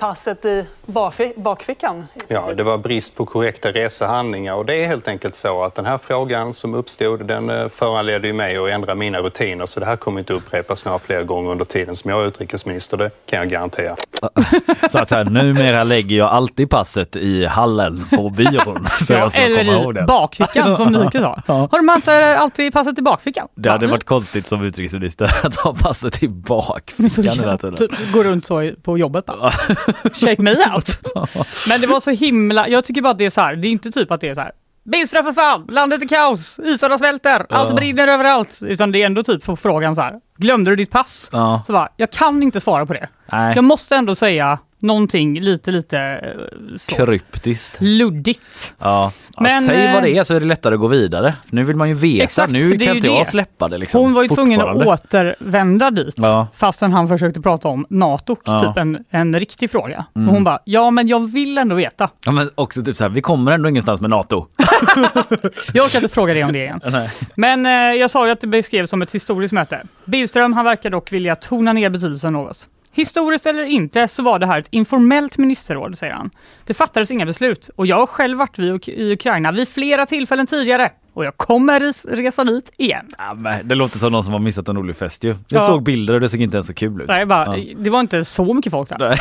passet 0.00 0.44
i 0.44 0.66
bakfi- 0.86 1.32
bakfickan. 1.36 2.06
Ja, 2.28 2.54
det 2.54 2.62
var 2.62 2.78
brist 2.78 3.14
på 3.16 3.26
korrekta 3.26 3.72
resehandlingar 3.72 4.54
och 4.54 4.66
det 4.66 4.74
är 4.84 4.86
helt 4.86 5.08
enkelt 5.08 5.34
så 5.34 5.62
att 5.64 5.74
den 5.74 5.86
här 5.86 5.98
frågan 5.98 6.54
som 6.54 6.74
uppstod 6.74 7.26
den 7.26 7.50
eh, 7.50 7.68
föranledde 7.68 8.26
ju 8.26 8.32
mig 8.32 8.56
att 8.56 8.68
ändra 8.68 8.94
mina 8.94 9.18
rutiner 9.18 9.66
så 9.66 9.80
det 9.80 9.86
här 9.86 9.96
kommer 9.96 10.18
inte 10.18 10.32
upprepas 10.32 10.84
några 10.84 10.98
fler 10.98 11.22
gånger 11.22 11.50
under 11.50 11.64
tiden 11.64 11.96
som 11.96 12.10
jag 12.10 12.22
är 12.22 12.26
utrikesminister, 12.26 12.96
det 12.96 13.10
kan 13.26 13.38
jag 13.38 13.48
garantera. 13.48 13.96
Så 14.90 14.98
att 14.98 15.08
så 15.08 15.14
här, 15.14 15.24
numera 15.24 15.84
lägger 15.84 16.16
jag 16.16 16.28
alltid 16.30 16.70
passet 16.70 17.16
i 17.16 17.46
hallen 17.46 18.04
på 18.16 18.30
byrån. 18.30 18.86
Så 19.00 19.12
jag 19.12 19.32
ska 19.32 19.40
komma 19.42 19.58
eller 19.58 19.72
ihåg 19.82 19.96
i 19.96 20.00
det. 20.00 20.04
bakfickan 20.06 20.76
som 20.76 20.92
Nike 20.92 21.20
sa. 21.20 21.42
Har 21.46 21.86
de 21.86 21.94
inte 21.96 22.38
alltid 22.38 22.72
passet 22.72 22.98
i 22.98 23.02
bakfickan? 23.02 23.48
Det 23.54 23.70
hade 23.70 23.86
Va? 23.86 23.90
varit 23.90 24.04
konstigt 24.04 24.46
som 24.46 24.62
utrikesminister 24.64 25.30
att 25.46 25.54
ha 25.56 25.74
passet 25.74 26.22
i 26.22 26.28
bakfickan 26.28 27.38
hela 27.38 27.58
tiden. 27.58 27.88
Gå 28.12 28.22
runt 28.22 28.46
så 28.46 28.70
på 28.82 28.98
jobbet 28.98 29.26
bara. 29.26 29.52
Shake 30.14 30.42
me 30.42 30.50
out. 30.74 31.00
Men 31.68 31.80
det 31.80 31.86
var 31.86 32.00
så 32.00 32.10
himla, 32.10 32.68
jag 32.68 32.84
tycker 32.84 33.02
bara 33.02 33.10
att 33.10 33.18
det 33.18 33.24
är 33.26 33.30
så 33.30 33.40
här, 33.40 33.56
det 33.56 33.68
är 33.68 33.70
inte 33.70 33.90
typ 33.90 34.10
att 34.10 34.20
det 34.20 34.28
är 34.28 34.34
så 34.34 34.40
här. 34.40 34.52
Billström 34.84 35.24
för 35.24 35.32
fan, 35.32 35.66
landet 35.70 36.02
är 36.02 36.08
kaos, 36.08 36.58
isarna 36.64 36.98
svälter, 36.98 37.46
allt 37.50 37.70
Ja. 37.70 37.76
brinner 37.76 38.08
överallt. 38.08 38.58
Utan 38.62 38.92
det 38.92 39.02
är 39.02 39.06
ändå 39.06 39.22
typ 39.22 39.44
på 39.44 39.56
frågan 39.56 39.94
så 39.94 40.00
här, 40.02 40.14
glömde 40.36 40.70
du 40.70 40.76
ditt 40.76 40.90
pass? 40.90 41.28
Ja. 41.32 41.62
Så 41.66 41.72
bara, 41.72 41.88
jag 41.96 42.10
kan 42.10 42.42
inte 42.42 42.60
svara 42.60 42.86
på 42.86 42.92
det. 42.92 43.08
Nej, 43.32 43.52
Jag 43.54 43.64
måste 43.64 43.96
ändå 43.96 44.14
säga 44.14 44.58
någonting 44.80 45.40
lite, 45.40 45.70
lite 45.70 45.98
eh, 45.98 46.76
så 46.76 46.94
kryptiskt. 46.94 47.76
luddigt. 47.80 48.74
Ja. 48.78 49.12
Ja, 49.36 49.42
Men, 49.42 49.62
säg 49.62 49.92
vad 49.94 50.02
det 50.02 50.08
eh, 50.10 50.18
är 50.18 50.24
så 50.24 50.34
är 50.34 50.40
det 50.40 50.46
lättare 50.46 50.74
att 50.74 50.80
gå 50.80 50.86
vidare. 50.88 51.34
Nu 51.50 51.64
vill 51.64 51.76
man 51.76 51.88
ju 51.88 51.94
veta. 51.94 52.24
Exakt, 52.24 52.52
nu 52.52 52.78
kan 52.78 52.96
inte 52.96 53.08
jag 53.08 53.26
släppa 53.26 53.68
det 53.68 53.78
liksom. 53.78 54.00
Hon 54.00 54.14
var 54.14 54.22
ju 54.22 54.28
tvungen 54.28 54.60
att 54.60 54.76
återvända 54.86 55.90
dit 55.90 56.14
Ja. 56.16 56.48
fastän 56.54 56.92
han 56.92 57.08
försökte 57.08 57.40
prata 57.40 57.68
om 57.68 57.86
NATO, 57.90 58.36
Ja. 58.44 58.52
Mm. 58.52 58.72
typ 58.72 58.78
en, 58.82 59.04
en 59.10 59.38
riktig 59.38 59.70
fråga. 59.70 60.04
Och 60.12 60.20
hon 60.20 60.44
bara, 60.44 60.58
ja 60.64 60.90
men 60.90 61.08
jag 61.08 61.32
vill 61.32 61.58
ändå 61.58 61.74
veta. 61.76 62.10
Ja, 62.24 62.32
men 62.32 62.50
också 62.54 62.82
typ 62.82 62.96
så 62.96 63.04
här, 63.04 63.08
vi 63.08 63.20
kommer 63.22 63.52
ändå 63.52 63.68
ingenstans 63.68 64.00
med 64.00 64.10
NATO. 64.10 64.46
Jag 65.72 65.84
orkar 65.84 65.98
inte 65.98 66.14
fråga 66.14 66.34
dig 66.34 66.44
om 66.44 66.52
det 66.52 66.58
igen. 66.58 66.80
Nej. 66.90 67.10
Men 67.36 67.66
eh, 67.66 67.72
jag 67.72 68.10
sa 68.10 68.26
ju 68.26 68.32
att 68.32 68.40
det 68.40 68.46
beskrevs 68.46 68.90
som 68.90 69.02
ett 69.02 69.14
historiskt 69.14 69.52
möte. 69.52 69.82
Billström 70.04 70.52
han 70.52 70.64
verkar 70.64 70.90
dock 70.90 71.12
vilja 71.12 71.36
tona 71.36 71.72
ner 71.72 71.90
betydelsen 71.90 72.32
något. 72.32 72.68
Historiskt 72.92 73.46
eller 73.46 73.64
inte 73.64 74.08
så 74.08 74.22
var 74.22 74.38
det 74.38 74.46
här 74.46 74.58
ett 74.58 74.68
informellt 74.70 75.38
ministerråd, 75.38 75.98
säger 75.98 76.12
han. 76.14 76.30
Det 76.66 76.74
fattades 76.74 77.10
inga 77.10 77.26
beslut 77.26 77.70
och 77.76 77.86
jag 77.86 77.96
har 77.96 78.06
själv 78.06 78.38
varit 78.38 78.58
vid, 78.58 78.72
Uk- 78.72 78.90
i 78.90 79.12
Ukraina 79.12 79.52
vid 79.52 79.68
flera 79.68 80.06
tillfällen 80.06 80.46
tidigare 80.46 80.90
och 81.14 81.24
jag 81.24 81.36
kommer 81.36 81.80
res- 81.80 82.04
resa 82.04 82.44
dit 82.44 82.72
igen. 82.78 83.06
Ja, 83.18 83.34
men 83.34 83.68
det 83.68 83.74
låter 83.74 83.98
som 83.98 84.12
någon 84.12 84.24
som 84.24 84.32
har 84.32 84.40
missat 84.40 84.68
en 84.68 84.76
rolig 84.76 84.96
fest 84.96 85.24
ju. 85.24 85.28
Jag 85.28 85.62
Ja. 85.62 85.66
såg 85.66 85.82
bilder 85.82 86.14
och 86.14 86.20
det 86.20 86.28
såg 86.28 86.40
inte 86.40 86.56
ens 86.56 86.66
så 86.66 86.74
kul 86.74 87.00
ut. 87.02 87.08
Nej, 87.08 87.26
bara, 87.26 87.58
Ja. 87.58 87.74
Det 87.78 87.90
var 87.90 88.00
inte 88.00 88.24
så 88.24 88.54
mycket 88.54 88.70
folk 88.72 88.88
där. 88.88 88.98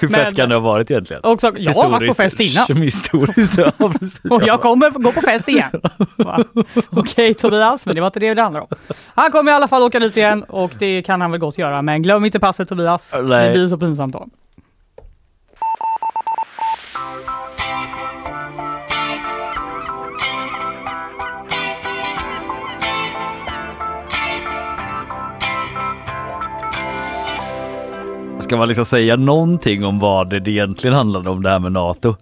Hur 0.00 0.08
Men- 0.08 0.10
fett 0.20 0.36
kan 0.36 0.48
det 0.48 0.54
ha 0.54 0.60
varit 0.60 0.90
egentligen? 0.90 1.22
Och 1.22 1.40
så, 1.40 1.52
jag 1.58 1.72
har 1.74 1.90
varit 1.90 2.08
på 2.08 2.14
fest 2.14 2.40
innan. 2.40 2.76
Historiskt, 2.82 3.58
ja 3.58 3.72
precis. 3.78 4.20
Och 4.30 4.42
jag 4.46 4.60
kommer 4.60 4.90
gå 4.90 5.12
på 5.12 5.20
fest 5.20 5.48
igen. 5.48 5.70
Okej 6.90 7.34
Tobias, 7.34 7.86
men 7.86 7.94
det 7.94 8.00
var 8.00 8.06
inte 8.08 8.20
det 8.20 8.34
det 8.34 8.42
handlade 8.42 8.66
om. 8.70 8.76
Han 9.14 9.30
kommer 9.30 9.52
i 9.52 9.54
alla 9.54 9.68
fall 9.68 9.82
åka 9.82 9.98
dit 9.98 10.16
igen 10.16 10.42
och 10.44 10.70
det 10.78 11.02
kan 11.02 11.20
han 11.20 11.30
väl 11.30 11.40
gott 11.40 11.58
göra. 11.58 11.82
Men 11.82 12.02
glöm 12.02 12.24
inte 12.24 12.40
passet 12.40 12.68
Tobias. 12.68 13.14
Nej. 13.22 13.46
Det 13.46 13.52
blir 13.52 13.66
så 13.68 13.78
pinsamt 13.78 14.12
då. 14.12 14.26
Ska 28.44 28.56
man 28.56 28.68
liksom 28.68 28.84
säga 28.84 29.16
någonting 29.16 29.84
om 29.84 29.98
vad 29.98 30.30
det 30.30 30.50
egentligen 30.50 30.96
handlade 30.96 31.30
om 31.30 31.42
det 31.42 31.50
här 31.50 31.58
med 31.58 31.72
NATO? 31.72 32.16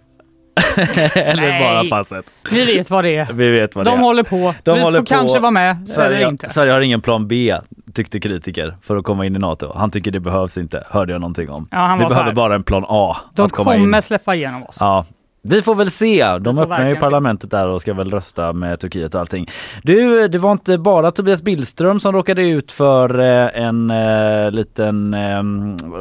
Eller 1.15 1.43
Nej. 1.43 1.61
bara 1.91 1.99
passet? 1.99 2.25
Ni 2.53 2.65
vet 2.65 2.91
vad 2.91 3.05
det 3.05 3.17
är. 3.17 3.33
Vi 3.33 3.51
vet 3.51 3.75
vad 3.77 3.85
det 3.85 3.91
De 3.91 3.99
är. 3.99 4.03
håller 4.03 4.23
på. 4.23 4.55
De 4.63 4.75
Vi 4.75 4.81
håller 4.83 4.99
får 4.99 5.05
på. 5.07 5.09
kanske 5.09 5.39
vara 5.41 5.51
med 5.51 5.77
eller 5.77 5.87
Sverige, 5.87 6.29
inte. 6.29 6.49
Sverige 6.49 6.73
har 6.73 6.81
ingen 6.81 7.01
plan 7.01 7.29
B, 7.29 7.57
tyckte 7.95 8.21
kritiker, 8.21 8.77
för 8.83 8.97
att 8.97 9.05
komma 9.05 9.27
in 9.27 9.37
i 9.37 9.39
NATO. 9.39 9.73
Han 9.77 9.91
tycker 9.91 10.11
det 10.11 10.21
behövs 10.21 10.59
inte, 10.59 10.85
hörde 10.91 11.13
jag 11.13 11.21
någonting 11.21 11.51
om. 11.51 11.69
Ja, 11.71 11.97
Vi 12.01 12.07
behöver 12.07 12.33
bara 12.33 12.55
en 12.55 12.63
plan 12.63 12.85
A 12.89 13.17
De 13.35 13.49
kommer 13.51 13.75
in. 13.97 14.03
släppa 14.03 14.35
igenom 14.35 14.63
oss. 14.63 14.77
Ja. 14.81 15.05
Vi 15.45 15.63
får 15.63 15.75
väl 15.75 15.91
se. 15.91 16.39
De 16.39 16.59
öppnar 16.59 16.89
ju 16.89 16.97
parlamentet 16.97 17.51
där 17.51 17.69
och 17.69 17.81
ska 17.81 17.95
väl 17.95 18.11
rösta 18.11 18.53
med 18.53 18.81
Turkiet 18.81 19.15
och 19.15 19.21
allting. 19.21 19.47
Du, 19.83 20.29
det 20.29 20.39
var 20.39 20.53
inte 20.53 20.79
bara 20.79 21.11
Tobias 21.11 21.43
Billström 21.43 22.01
som 22.01 22.13
råkade 22.13 22.43
ut 22.43 22.73
för 22.73 23.19
eh, 23.19 23.63
en 23.63 23.91
eh, 23.91 24.51
liten 24.51 25.15
eh, 25.15 25.43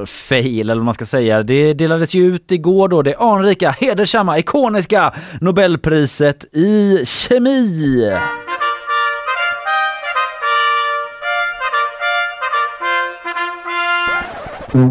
fail 0.06 0.70
eller 0.70 0.76
vad 0.76 0.86
man 0.86 0.94
ska 0.94 1.06
säga. 1.06 1.44
Det 1.44 1.74
delades 1.74 2.14
ju 2.14 2.26
ut 2.26 2.52
igår 2.52 2.88
då 2.88 3.02
det 3.02 3.16
anrika, 3.16 3.72
hedersamma, 3.72 4.38
ikoniska 4.38 5.14
Nobelpriset 5.40 6.46
i 6.56 7.06
kemi. 7.06 8.12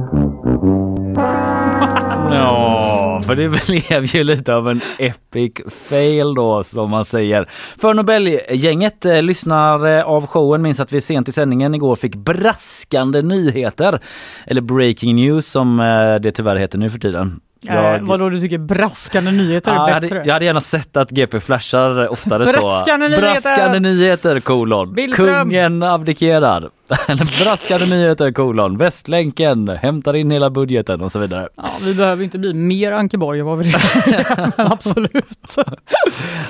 Ja, 2.32 2.79
för 3.26 3.36
det 3.36 3.48
blev 3.48 4.04
ju 4.04 4.24
lite 4.24 4.54
av 4.54 4.68
en 4.68 4.80
epic 4.98 5.52
fail 5.88 6.34
då 6.34 6.62
som 6.62 6.90
man 6.90 7.04
säger. 7.04 7.48
För 7.80 7.94
Nobelgänget 7.94 9.04
eh, 9.04 9.22
lyssnar 9.22 9.86
av 10.02 10.26
showen 10.26 10.62
minns 10.62 10.80
att 10.80 10.92
vi 10.92 11.00
sent 11.00 11.28
i 11.28 11.32
sändningen 11.32 11.74
igår 11.74 11.96
fick 11.96 12.14
braskande 12.14 13.22
nyheter. 13.22 14.00
Eller 14.46 14.60
breaking 14.60 15.16
news 15.16 15.46
som 15.46 15.80
eh, 15.80 16.14
det 16.22 16.32
tyvärr 16.32 16.56
heter 16.56 16.78
nu 16.78 16.90
för 16.90 16.98
tiden. 16.98 17.40
Eh, 17.68 17.98
vadå 18.00 18.28
du 18.28 18.40
tycker 18.40 18.58
braskande 18.58 19.30
nyheter 19.30 19.74
Ja, 19.74 19.88
är 19.88 19.92
jag, 19.92 20.02
bättre? 20.02 20.16
hade, 20.16 20.26
jag 20.28 20.32
hade 20.34 20.44
gärna 20.44 20.60
sett 20.60 20.96
att 20.96 21.10
GP 21.10 21.40
flashar 21.40 22.08
oftare 22.08 22.46
så. 22.46 22.52
Braskande 22.52 23.08
nyheter! 23.08 23.32
Braskande 23.32 23.80
nyheter 23.80 24.40
kolon. 24.40 24.94
Billström! 24.94 25.50
Kungen 25.50 25.82
abdikerar. 25.82 26.68
Braskande 27.44 27.86
nyheter 27.86 28.32
kolon. 28.32 28.78
Västlänken 28.78 29.68
hämtar 29.68 30.16
in 30.16 30.30
hela 30.30 30.50
budgeten 30.50 31.00
och 31.00 31.12
så 31.12 31.18
vidare. 31.18 31.48
Ja, 31.56 31.68
vi 31.84 31.94
behöver 31.94 32.24
inte 32.24 32.38
bli 32.38 32.54
mer 32.54 32.92
Ankeborg 32.92 33.40
än 33.40 33.46
vad 33.46 33.58
vi 33.58 33.64
redan 33.64 33.80
är, 33.80 34.52
men 34.56 34.66
absolut. 34.72 35.56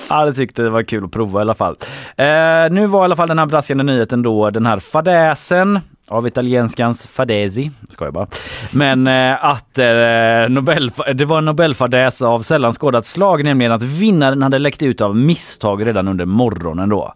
Ja, 0.09 0.25
det 0.25 0.35
tyckte 0.35 0.63
det 0.63 0.71
var 0.71 0.83
kul 0.83 1.05
att 1.05 1.11
prova 1.11 1.41
i 1.41 1.43
alla 1.43 1.55
fall. 1.55 1.77
Eh, 2.17 2.27
nu 2.71 2.87
var 2.87 3.01
i 3.01 3.05
alla 3.05 3.17
fall 3.17 3.29
den 3.29 3.39
här 3.39 3.47
braskande 3.47 3.85
nyheten 3.85 4.23
då 4.23 4.51
den 4.51 4.67
här 4.67 4.79
fadäsen 4.79 5.81
av 6.09 6.27
italienskans 6.27 7.07
fadesi, 7.07 7.71
ska 7.91 8.05
jag 8.05 8.15
bara. 8.15 8.27
Men 8.73 9.07
eh, 9.07 9.45
att 9.45 9.79
eh, 9.79 10.49
Nobel, 10.49 10.93
det 11.15 11.25
var 11.25 11.39
en 11.39 11.45
Nobelfadäs 11.45 12.23
av 12.23 12.41
sällan 12.43 12.73
skådat 12.73 13.07
slag, 13.07 13.45
nämligen 13.45 13.73
att 13.73 13.83
vinnaren 13.83 14.43
hade 14.43 14.59
läckt 14.59 14.83
ut 14.83 15.01
av 15.01 15.17
misstag 15.17 15.87
redan 15.87 16.09
under 16.09 16.25
morgonen 16.25 16.89
då. 16.89 17.15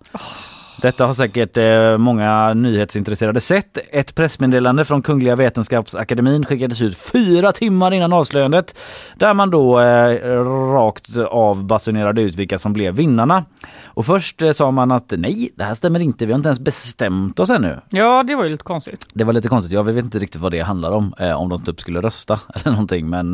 Detta 0.85 1.07
har 1.07 1.15
säkert 1.15 1.57
eh, 1.57 1.99
många 1.99 2.55
nyhetsintresserade 2.55 3.41
sett. 3.41 3.79
Ett 3.91 4.15
pressmeddelande 4.15 4.85
från 4.85 5.03
Kungliga 5.03 5.37
Vetenskapsakademin 5.37 6.45
skickades 6.45 6.83
ut 6.83 6.99
fyra 6.99 7.53
timmar 7.53 7.93
innan 7.93 8.13
avslöjandet 8.13 8.77
där 9.17 9.35
man 9.35 9.51
då 9.51 9.81
eh, 9.81 10.45
rakt 10.75 11.17
av 11.17 11.65
basunerade 11.65 12.23
ut 12.23 12.37
vilka 12.37 12.59
som 12.59 12.73
blev 12.73 12.95
vinnarna. 12.95 13.45
Och 13.85 14.07
först 14.07 14.43
eh, 14.43 14.53
sa 14.53 14.71
man 14.71 14.93
att 14.93 15.13
nej, 15.17 15.51
det 15.57 15.65
här 15.65 15.75
stämmer 15.75 16.01
inte. 16.01 16.27
Vi 16.27 16.33
har 16.33 16.39
inte 16.39 16.49
ens 16.49 16.61
bestämt 16.61 17.41
oss 17.41 17.51
ännu. 17.51 17.81
Ja, 17.91 18.23
det 18.23 18.35
var 18.35 18.45
ju 18.45 18.51
lite 18.51 18.65
konstigt. 18.65 19.07
Det 19.15 19.25
var 19.25 19.33
lite 19.33 19.49
konstigt. 19.49 19.73
Jag 19.73 19.85
vet 19.85 20.05
inte 20.05 20.19
riktigt 20.19 20.41
vad 20.41 20.53
det 20.53 20.61
handlar 20.61 20.91
om. 20.91 21.15
Om 21.37 21.49
de 21.49 21.65
typ 21.65 21.81
skulle 21.81 22.01
rösta 22.01 22.41
eller 22.55 22.71
någonting. 22.71 23.11
Men 23.11 23.33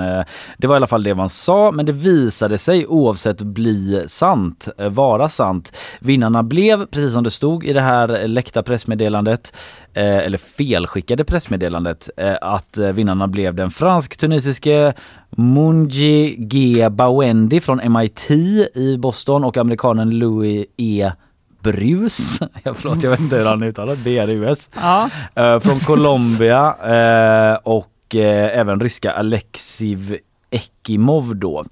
det 0.59 0.67
var 0.67 0.75
i 0.75 0.77
alla 0.77 0.87
fall 0.87 1.03
det 1.03 1.15
man 1.15 1.29
sa. 1.29 1.71
Men 1.71 1.87
det 1.87 1.93
visade 1.93 2.59
sig 2.59 2.87
oavsett 2.87 3.43
bli 3.43 4.05
sant, 4.07 4.69
vara 4.91 5.29
sant. 5.29 5.77
Vinnarna 6.01 6.43
blev, 6.43 6.87
precis 6.87 7.13
som 7.13 7.25
det 7.25 7.31
stod 7.41 7.65
i 7.65 7.73
det 7.73 7.81
här 7.81 8.29
läckta 8.29 8.63
pressmeddelandet, 8.63 9.53
eh, 9.95 10.19
eller 10.19 10.39
felskickade 10.39 11.25
pressmeddelandet, 11.25 12.11
eh, 12.17 12.35
att 12.41 12.79
eh, 12.79 12.89
vinnarna 12.89 13.29
blev 13.29 13.55
den 13.55 13.71
fransk-tunisiske 13.71 14.93
Munji 15.31 16.37
G. 16.39 16.89
Bawendi 16.91 17.61
från 17.61 17.93
MIT 17.93 18.31
i 18.75 18.97
Boston 18.99 19.45
och 19.45 19.57
amerikanen 19.57 20.11
Louis 20.11 20.67
E. 20.77 21.11
Brus. 21.61 22.41
Ja, 22.63 22.75
förlåt, 22.75 23.03
jag 23.03 23.11
vet 23.11 23.21
inte 23.21 23.37
hur 23.37 23.45
han 23.45 23.63
uttalar 23.63 23.97
B-R-U-S. 24.05 24.71
Ja. 24.75 25.11
Eh, 25.35 25.61
från 25.61 25.81
Colombia 25.81 26.75
eh, 26.85 27.59
och 27.63 28.15
eh, 28.15 28.59
även 28.59 28.81
ryska 28.81 29.13
Alexiv 29.13 30.19
Ekimov 30.51 31.37
då. 31.37 31.65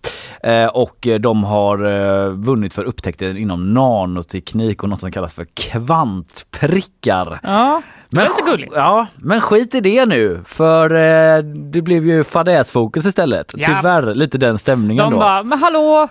Eh, 0.42 0.66
och 0.66 1.08
de 1.20 1.44
har 1.44 1.84
eh, 1.84 2.30
vunnit 2.30 2.74
för 2.74 2.84
upptäckter 2.84 3.36
inom 3.36 3.74
nanoteknik 3.74 4.82
och 4.82 4.88
något 4.88 5.00
som 5.00 5.12
kallas 5.12 5.34
för 5.34 5.46
kvantprickar. 5.54 7.40
Ja, 7.42 7.82
Men, 8.10 8.26
ja, 8.74 9.06
men 9.16 9.40
skit 9.40 9.74
i 9.74 9.80
det 9.80 10.06
nu 10.06 10.40
för 10.46 10.90
eh, 10.94 11.42
det 11.44 11.82
blev 11.82 12.06
ju 12.06 12.24
fadäsfokus 12.24 13.06
istället. 13.06 13.54
Ja. 13.56 13.66
Tyvärr 13.66 14.14
lite 14.14 14.38
den 14.38 14.58
stämningen 14.58 15.04
De 15.04 15.12
då. 15.12 15.18
bara, 15.18 15.42
men 15.42 15.58
hallå, 15.58 16.08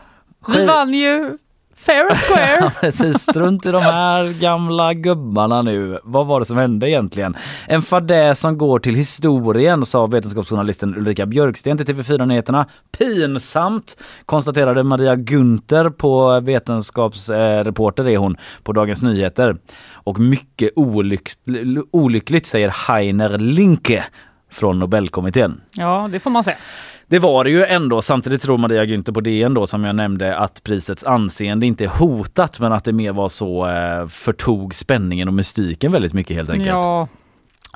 vi 0.47 0.65
vann 0.65 0.93
ju 0.93 1.38
fair 1.77 2.10
and 2.10 2.19
square. 2.19 2.72
Precis, 2.81 3.22
strunt 3.22 3.65
i 3.65 3.72
de 3.72 3.81
här 3.81 4.41
gamla 4.41 4.93
gubbarna 4.93 5.62
nu. 5.62 6.00
Vad 6.03 6.27
var 6.27 6.39
det 6.39 6.46
som 6.46 6.57
hände 6.57 6.89
egentligen? 6.89 7.38
En 7.67 7.81
fadäs 7.81 8.39
som 8.39 8.57
går 8.57 8.79
till 8.79 8.96
historien, 8.96 9.86
sa 9.86 10.05
vetenskapsjournalisten 10.05 10.96
Ulrika 10.98 11.25
Björksten 11.25 11.77
till 11.77 11.86
TV4 11.86 12.25
Nyheterna. 12.25 12.65
Pinsamt, 12.98 13.98
konstaterade 14.25 14.84
Maria 14.84 15.15
Gunther 15.15 15.89
på 15.89 16.39
vetenskapsreporter 16.39 18.07
är 18.07 18.17
hon 18.17 18.38
på 18.63 18.74
Dagens 18.74 19.01
Nyheter. 19.01 19.57
Och 19.93 20.19
mycket 20.19 20.69
olyck, 20.75 21.29
olyckligt 21.91 22.46
säger 22.46 22.74
Heiner 22.88 23.38
Linke 23.38 24.03
från 24.51 24.79
Nobelkommittén. 24.79 25.62
ja, 25.75 26.10
det 26.12 26.19
får 26.19 26.29
man 26.29 26.43
säga. 26.43 26.57
Det 27.10 27.20
var 27.20 27.44
det 27.44 27.50
ju 27.50 27.66
ändå. 27.66 28.02
Samtidigt 28.02 28.42
tror 28.42 28.58
Maria 28.58 28.86
Günther 28.86 29.12
på 29.12 29.22
DN 29.22 29.54
då 29.54 29.68
som 29.68 29.84
jag 29.84 29.96
nämnde 29.96 30.38
att 30.38 30.64
prisets 30.64 31.04
anseende 31.04 31.66
inte 31.66 31.84
är 31.84 31.88
hotat 31.88 32.60
men 32.60 32.74
att 32.74 32.84
det 32.84 32.94
mer 32.94 33.12
var 33.12 33.30
så 33.30 33.68
eh, 33.68 34.08
förtog 34.08 34.76
spänningen 34.76 35.28
och 35.28 35.34
mystiken 35.34 35.92
väldigt 35.92 36.14
mycket 36.14 36.36
helt 36.36 36.50
enkelt. 36.50 36.70
Ja, 36.70 37.08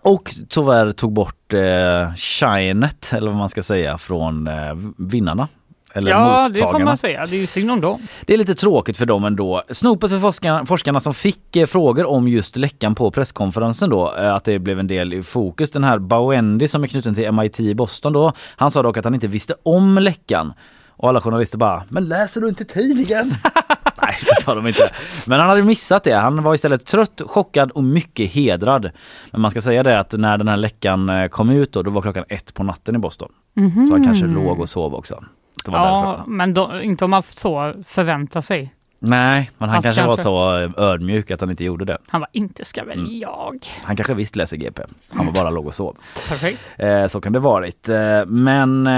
Och 0.02 0.32
tyvärr 0.50 0.92
tog 0.92 1.14
bort 1.14 1.54
eh, 1.54 2.14
shinet 2.16 3.14
eller 3.14 3.28
vad 3.28 3.38
man 3.38 3.50
ska 3.50 3.64
säga 3.64 3.98
från 3.98 4.48
eh, 4.48 4.76
vinnarna. 4.98 5.48
Eller 5.94 6.12
ja 6.12 6.50
det 6.54 6.60
får 6.60 6.80
man 6.80 6.98
säga. 6.98 7.26
Det 7.26 7.36
är 7.36 7.40
ju 7.40 7.48
synd 7.48 7.72
om 7.72 7.82
dem. 7.82 8.02
Det 8.26 8.34
är 8.34 8.38
lite 8.38 8.56
tråkigt 8.56 8.98
för 8.98 9.06
dem 9.06 9.26
ändå. 9.26 9.64
Snopet 9.70 10.12
för 10.12 10.20
forskarna, 10.20 10.66
forskarna 10.66 11.00
som 11.00 11.14
fick 11.14 11.56
eh, 11.56 11.66
frågor 11.66 12.06
om 12.06 12.28
just 12.28 12.56
läckan 12.56 12.96
på 12.96 13.12
presskonferensen 13.12 13.90
då, 13.90 14.16
eh, 14.16 14.36
att 14.36 14.44
det 14.44 14.60
blev 14.60 14.80
en 14.80 14.88
del 14.88 15.14
i 15.14 15.24
fokus. 15.24 15.72
Den 15.72 15.84
här 15.84 16.00
Bawendi 16.00 16.68
som 16.68 16.84
är 16.84 16.88
knuten 16.88 17.16
till 17.16 17.32
MIT 17.32 17.60
i 17.60 17.76
Boston 17.76 18.14
då, 18.14 18.34
han 18.56 18.72
sa 18.72 18.84
dock 18.84 18.98
att 18.98 19.06
han 19.06 19.14
inte 19.14 19.28
visste 19.28 19.56
om 19.64 19.98
läckan. 19.98 20.54
Och 20.90 21.10
alla 21.10 21.22
journalister 21.22 21.58
bara, 21.58 21.84
men 21.90 22.08
läser 22.08 22.42
du 22.42 22.50
inte 22.50 22.66
tidningen? 22.66 23.36
Nej, 24.02 24.18
det 24.26 24.42
sa 24.42 24.56
de 24.56 24.68
inte. 24.68 24.92
Men 25.28 25.40
han 25.40 25.50
hade 25.50 25.64
missat 25.64 26.04
det. 26.04 26.16
Han 26.16 26.44
var 26.44 26.56
istället 26.56 26.86
trött, 26.86 27.22
chockad 27.26 27.72
och 27.72 27.84
mycket 27.84 28.32
hedrad. 28.32 28.92
Men 29.32 29.42
man 29.42 29.52
ska 29.52 29.62
säga 29.62 29.84
det 29.84 30.00
att 30.00 30.12
när 30.14 30.38
den 30.38 30.48
här 30.48 30.58
läckan 30.58 31.10
eh, 31.10 31.28
kom 31.28 31.50
ut 31.50 31.72
då, 31.74 31.84
då 31.84 31.92
var 31.92 32.02
klockan 32.02 32.26
ett 32.30 32.54
på 32.54 32.64
natten 32.64 32.96
i 32.96 32.98
Boston. 32.98 33.32
Så 33.88 33.96
han 33.96 34.06
kanske 34.06 34.26
låg 34.26 34.60
och 34.60 34.70
sov 34.70 34.96
också. 34.96 35.24
Ja, 35.68 36.16
därför. 36.18 36.32
men 36.32 36.54
då, 36.54 36.82
inte 36.82 37.06
om 37.06 37.12
man 37.12 37.24
så 37.24 37.74
förväntar 37.88 38.42
sig. 38.42 38.74
Nej, 39.04 39.52
men 39.58 39.70
han 39.70 39.76
Alltså, 39.76 39.88
kanske, 39.88 40.02
kanske. 40.02 40.30
var 40.32 40.68
så 40.68 40.82
ödmjuk 40.82 41.32
att 41.32 41.42
han 41.42 41.50
inte 41.50 41.64
gjorde 41.64 41.86
det. 41.86 41.98
Han 42.08 42.22
var 42.22 42.30
inte 42.32 42.66
ska 42.66 42.84
väl 42.84 43.00
Mm. 43.00 43.20
jag. 43.20 43.58
Han 43.84 43.96
kanske 43.96 44.14
visst 44.14 44.36
läser 44.36 44.58
GP. 44.58 44.82
Han 45.10 45.26
var 45.26 45.34
bara 45.34 45.50
låg 45.50 45.66
och 45.68 45.74
sov. 45.74 45.96
Perfekt. 46.30 46.72
Eh, 46.78 47.08
så 47.08 47.22
kan 47.22 47.34
det 47.34 47.40
varit. 47.40 47.90
Eh, 47.90 48.26
men 48.26 48.88
eh, 48.88 48.94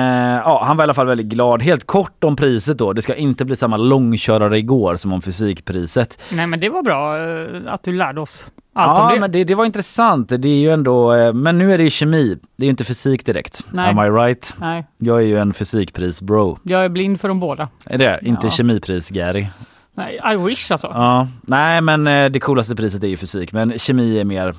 ja, 0.45 0.63
han 0.65 0.77
var 0.77 0.83
i 0.83 0.85
alla 0.85 0.93
fall 0.93 1.07
väldigt 1.07 1.27
glad. 1.27 1.61
Helt 1.61 1.87
kort 1.87 2.23
om 2.23 2.35
priset 2.35 2.77
då. 2.77 2.93
Det 2.93 3.01
ska 3.01 3.15
inte 3.15 3.45
bli 3.45 3.55
samma 3.55 3.77
långkörare 3.77 4.57
igår 4.57 4.95
som 4.95 5.13
om 5.13 5.21
fysikpriset. 5.21 6.19
Nej 6.31 6.47
men 6.47 6.59
det 6.59 6.69
var 6.69 6.81
bra 6.83 7.17
eh, 7.19 7.73
att 7.73 7.83
du 7.83 7.93
lärde 7.93 8.21
oss 8.21 8.51
allt 8.75 8.99
ja, 8.99 9.13
det. 9.13 9.19
men 9.19 9.31
det, 9.31 9.43
det 9.43 9.55
var 9.55 9.65
intressant. 9.65 10.29
Det 10.29 10.47
är 10.49 10.55
ju 10.59 10.71
ändå, 10.71 11.13
eh, 11.13 11.33
men 11.33 11.57
nu 11.57 11.73
är 11.73 11.77
det 11.77 11.83
ju 11.83 11.89
kemi. 11.89 12.37
Det 12.55 12.63
är 12.63 12.67
ju 12.67 12.69
inte 12.71 12.83
fysik 12.83 13.25
direkt. 13.25 13.63
Nej. 13.71 13.89
Am 13.89 13.99
I 13.99 14.09
right? 14.09 14.53
Nej, 14.59 14.85
Jag 14.97 15.17
är 15.17 15.21
ju 15.25 15.37
en 15.37 15.53
fysikpris-bro. 15.53 16.57
jag 16.63 16.85
är 16.85 16.89
blind 16.89 17.21
för 17.21 17.27
de 17.27 17.39
båda. 17.39 17.69
Är 17.85 17.97
det? 17.97 18.19
Inte 18.21 18.47
Ja. 18.47 18.51
kemipris-Gary. 18.53 19.47
Nej, 19.95 20.19
I 20.33 20.35
wish 20.35 20.71
alltså. 20.71 20.87
Ja, 20.87 21.27
nej 21.41 21.81
men 21.81 22.07
eh, 22.07 22.29
det 22.29 22.39
coolaste 22.39 22.75
priset 22.75 23.03
är 23.03 23.07
ju 23.07 23.17
fysik 23.17 23.51
men 23.51 23.79
kemi 23.79 24.19
är 24.19 24.23
mer 24.23 24.53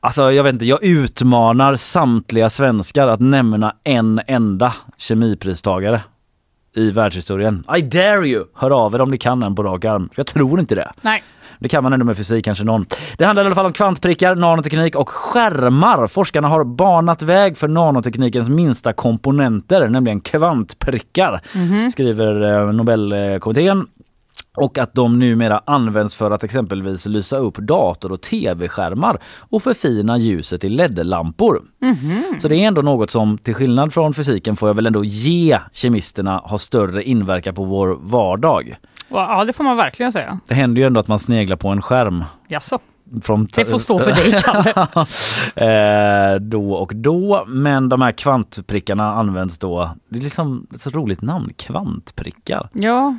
Alltså 0.00 0.32
jag 0.32 0.44
vet 0.44 0.52
inte, 0.52 0.64
jag 0.64 0.84
utmanar 0.84 1.76
samtliga 1.76 2.50
svenskar 2.50 3.08
att 3.08 3.20
nämna 3.20 3.74
en 3.84 4.20
enda 4.26 4.74
kemipristagare 4.96 6.00
i 6.76 6.90
världshistorien. 6.90 7.64
I 7.76 7.80
dare 7.80 8.28
you! 8.28 8.44
Hör 8.54 8.70
av 8.70 8.94
er 8.94 9.00
om 9.00 9.08
ni 9.08 9.18
kan 9.18 9.42
en 9.42 9.54
på 9.54 9.62
rak 9.62 9.84
arm. 9.84 10.08
Jag 10.14 10.26
tror 10.26 10.60
inte 10.60 10.74
det. 10.74 10.92
Nej. 11.00 11.22
Det 11.58 11.68
kan 11.68 11.82
man 11.82 11.92
ändå 11.92 12.06
med 12.06 12.16
fysik, 12.16 12.44
kanske 12.44 12.64
någon. 12.64 12.86
Det 13.16 13.24
handlar 13.24 13.42
i 13.42 13.46
alla 13.46 13.54
fall 13.54 13.66
om 13.66 13.72
kvantprickar, 13.72 14.34
nanoteknik 14.34 14.96
och 14.96 15.08
skärmar. 15.08 16.06
Forskarna 16.06 16.48
har 16.48 16.64
banat 16.64 17.22
väg 17.22 17.56
för 17.56 17.68
nanoteknikens 17.68 18.48
minsta 18.48 18.92
komponenter, 18.92 19.88
nämligen 19.88 20.20
kvantprickar, 20.20 21.40
skriver 21.92 22.66
eh, 22.66 22.72
Nobelkommittén. 22.72 23.86
Och 24.56 24.78
att 24.78 24.94
de 24.94 25.18
numera 25.18 25.62
används 25.66 26.14
för 26.14 26.30
att 26.30 26.44
exempelvis 26.44 27.06
lysa 27.06 27.36
upp 27.36 27.56
dator 27.56 28.12
och 28.12 28.20
tv-skärmar 28.20 29.18
och 29.38 29.62
förfina 29.62 30.18
ljuset 30.18 30.64
i 30.64 30.68
LED-lampor. 30.68 31.62
Så 32.38 32.48
det 32.48 32.56
är 32.56 32.68
ändå 32.68 32.82
något 32.82 33.10
som 33.10 33.38
till 33.38 33.54
skillnad 33.54 33.94
från 33.94 34.14
fysiken 34.14 34.56
får 34.56 34.68
jag 34.68 34.74
väl 34.74 34.86
ändå 34.86 35.04
ge 35.04 35.58
kemisterna 35.72 36.42
har 36.44 36.58
större 36.58 37.02
inverkan 37.02 37.54
på 37.54 37.64
vår 37.64 37.98
vardag. 38.00 38.76
Ja, 39.08 39.44
det 39.44 39.52
får 39.52 39.64
man 39.64 39.76
verkligen 39.76 40.12
säga. 40.12 40.40
Det 40.48 40.54
händer 40.54 40.82
ju 40.82 40.86
ändå 40.86 41.00
att 41.00 41.08
man 41.08 41.18
sneglar 41.18 41.56
på 41.56 41.68
en 41.68 41.82
skärm 41.82 42.24
Jaså, 42.48 42.78
från 43.22 43.48
det 43.54 43.64
får 43.64 43.78
stå 43.78 43.98
för 43.98 44.12
dig 44.12 44.42
Kalle. 44.42 44.70
eh, 46.34 46.40
då 46.40 46.72
och 46.72 46.92
då. 46.94 47.44
Men 47.46 47.88
de 47.88 48.02
här 48.02 48.12
kvantprickarna 48.12 49.12
används 49.12 49.58
då, 49.58 49.90
det 50.08 50.18
är 50.18 50.22
liksom 50.22 50.66
ett 50.74 50.80
så 50.80 50.90
roligt 50.90 51.22
namn, 51.22 51.52
kvantprickar. 51.56 52.68
Ja. 52.72 53.14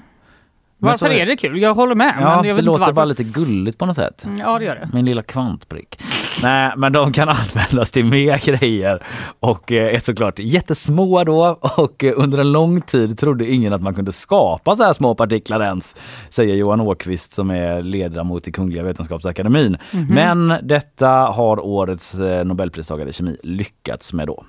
Varför 0.79 0.97
så- 0.97 1.11
är 1.11 1.25
det 1.25 1.35
kul? 1.35 1.61
Jag 1.61 1.73
håller 1.73 1.95
med. 1.95 2.13
Ja, 2.19 2.35
men 2.35 2.47
jag 2.49 2.57
det 2.57 2.61
låter 2.61 2.91
bara 2.91 3.05
lite 3.05 3.23
gulligt 3.23 3.77
på 3.77 3.85
något 3.85 3.95
sätt. 3.95 4.25
Mm, 4.25 4.39
Ja, 4.39 4.59
det 4.59 4.65
gör 4.65 4.75
det. 4.75 4.89
Min 4.93 5.05
lilla 5.05 5.21
kvantprick. 5.23 6.01
Nej, 6.43 6.73
men 6.77 6.93
de 6.93 7.11
kan 7.11 7.29
användas 7.53 7.91
till 7.91 8.05
mer 8.05 8.45
grejer 8.45 9.03
och 9.39 9.71
eh, 9.71 9.95
är 9.95 9.99
såklart 9.99 10.39
jättesmå 10.39 11.23
då 11.23 11.59
och 11.61 12.03
eh, 12.03 12.13
under 12.15 12.37
en 12.37 12.51
lång 12.51 12.81
tid 12.81 13.19
trodde 13.19 13.51
ingen 13.51 13.73
att 13.73 13.81
man 13.81 13.93
kunde 13.93 14.11
skapa 14.11 14.75
så 14.75 14.83
här 14.83 14.93
små 14.93 15.15
partiklar 15.15 15.61
ens, 15.61 15.95
säger 16.29 16.55
Johan 16.55 16.81
Åkvist 16.81 17.33
som 17.33 17.49
är 17.51 17.81
ledamot 17.81 18.47
i 18.47 18.51
Kungliga 18.51 18.83
Vetenskapsakademin. 18.83 19.77
Men 20.09 20.53
detta 20.63 21.09
har 21.09 21.65
årets 21.65 22.19
eh, 22.19 22.45
Nobelpristagare 22.45 23.09
i 23.09 23.13
kemi 23.13 23.37
lyckats 23.43 24.13
med 24.13 24.27
då. 24.27 24.43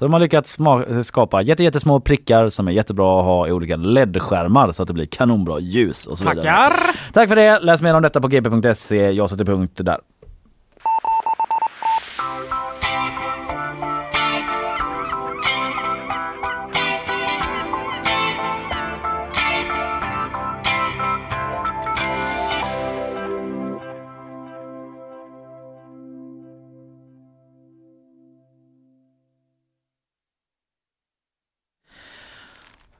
Så 0.00 0.04
de 0.04 0.12
har 0.12 0.20
lyckats 0.20 0.58
skapa 1.02 1.42
jätte, 1.42 1.64
jättesmå 1.64 2.00
prickar 2.00 2.48
som 2.48 2.68
är 2.68 2.72
jättebra 2.72 3.20
att 3.20 3.24
ha 3.24 3.48
i 3.48 3.52
olika 3.52 3.76
LED-skärmar 3.76 4.72
så 4.72 4.82
att 4.82 4.86
det 4.86 4.94
blir 4.94 5.06
kanonbra 5.06 5.58
ljus 5.58 6.06
och 6.06 6.18
så 6.18 6.30
vidare. 6.30 6.50
Tackar! 6.50 6.96
Tack 7.12 7.28
för 7.28 7.36
det! 7.36 7.60
Läs 7.60 7.82
mer 7.82 7.94
om 7.94 8.02
detta 8.02 8.20
på 8.20 8.28
gp.se. 8.28 9.10
Jag 9.10 9.30
sätter 9.30 9.44
punkt 9.44 9.80
där. 9.84 9.98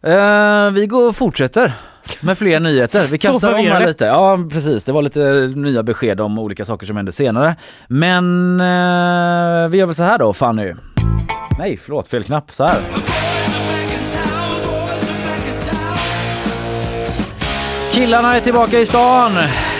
Eh, 0.03 0.71
vi 0.71 0.87
går 0.87 1.09
och 1.09 1.17
fortsätter 1.17 1.73
med 2.21 2.39
fler 2.39 2.61
nyheter. 2.61 3.07
Vi 3.11 3.19
kastar 3.19 3.53
om 3.59 3.67
här 3.67 3.87
lite. 3.87 4.05
Ja 4.05 4.39
precis, 4.53 4.85
det 4.85 4.93
var 4.93 5.03
lite 5.03 5.53
nya 5.57 5.83
besked 5.83 6.21
om 6.21 6.39
olika 6.39 6.65
saker 6.65 6.87
som 6.87 6.97
hände 6.97 7.13
senare. 7.13 7.57
Men 7.89 8.61
eh, 8.61 9.69
vi 9.69 9.79
gör 9.79 9.87
väl 9.87 9.95
så 9.95 10.03
här 10.03 10.19
då 10.19 10.33
Fanny. 10.33 10.75
Nej 11.59 11.77
förlåt, 11.77 12.09
fel 12.09 12.25
knapp. 12.25 12.51
Så 12.53 12.65
här. 12.65 12.77
Killarna 17.93 18.37
är 18.37 18.41
tillbaka 18.41 18.81
i 18.81 18.87
stan. 18.87 19.33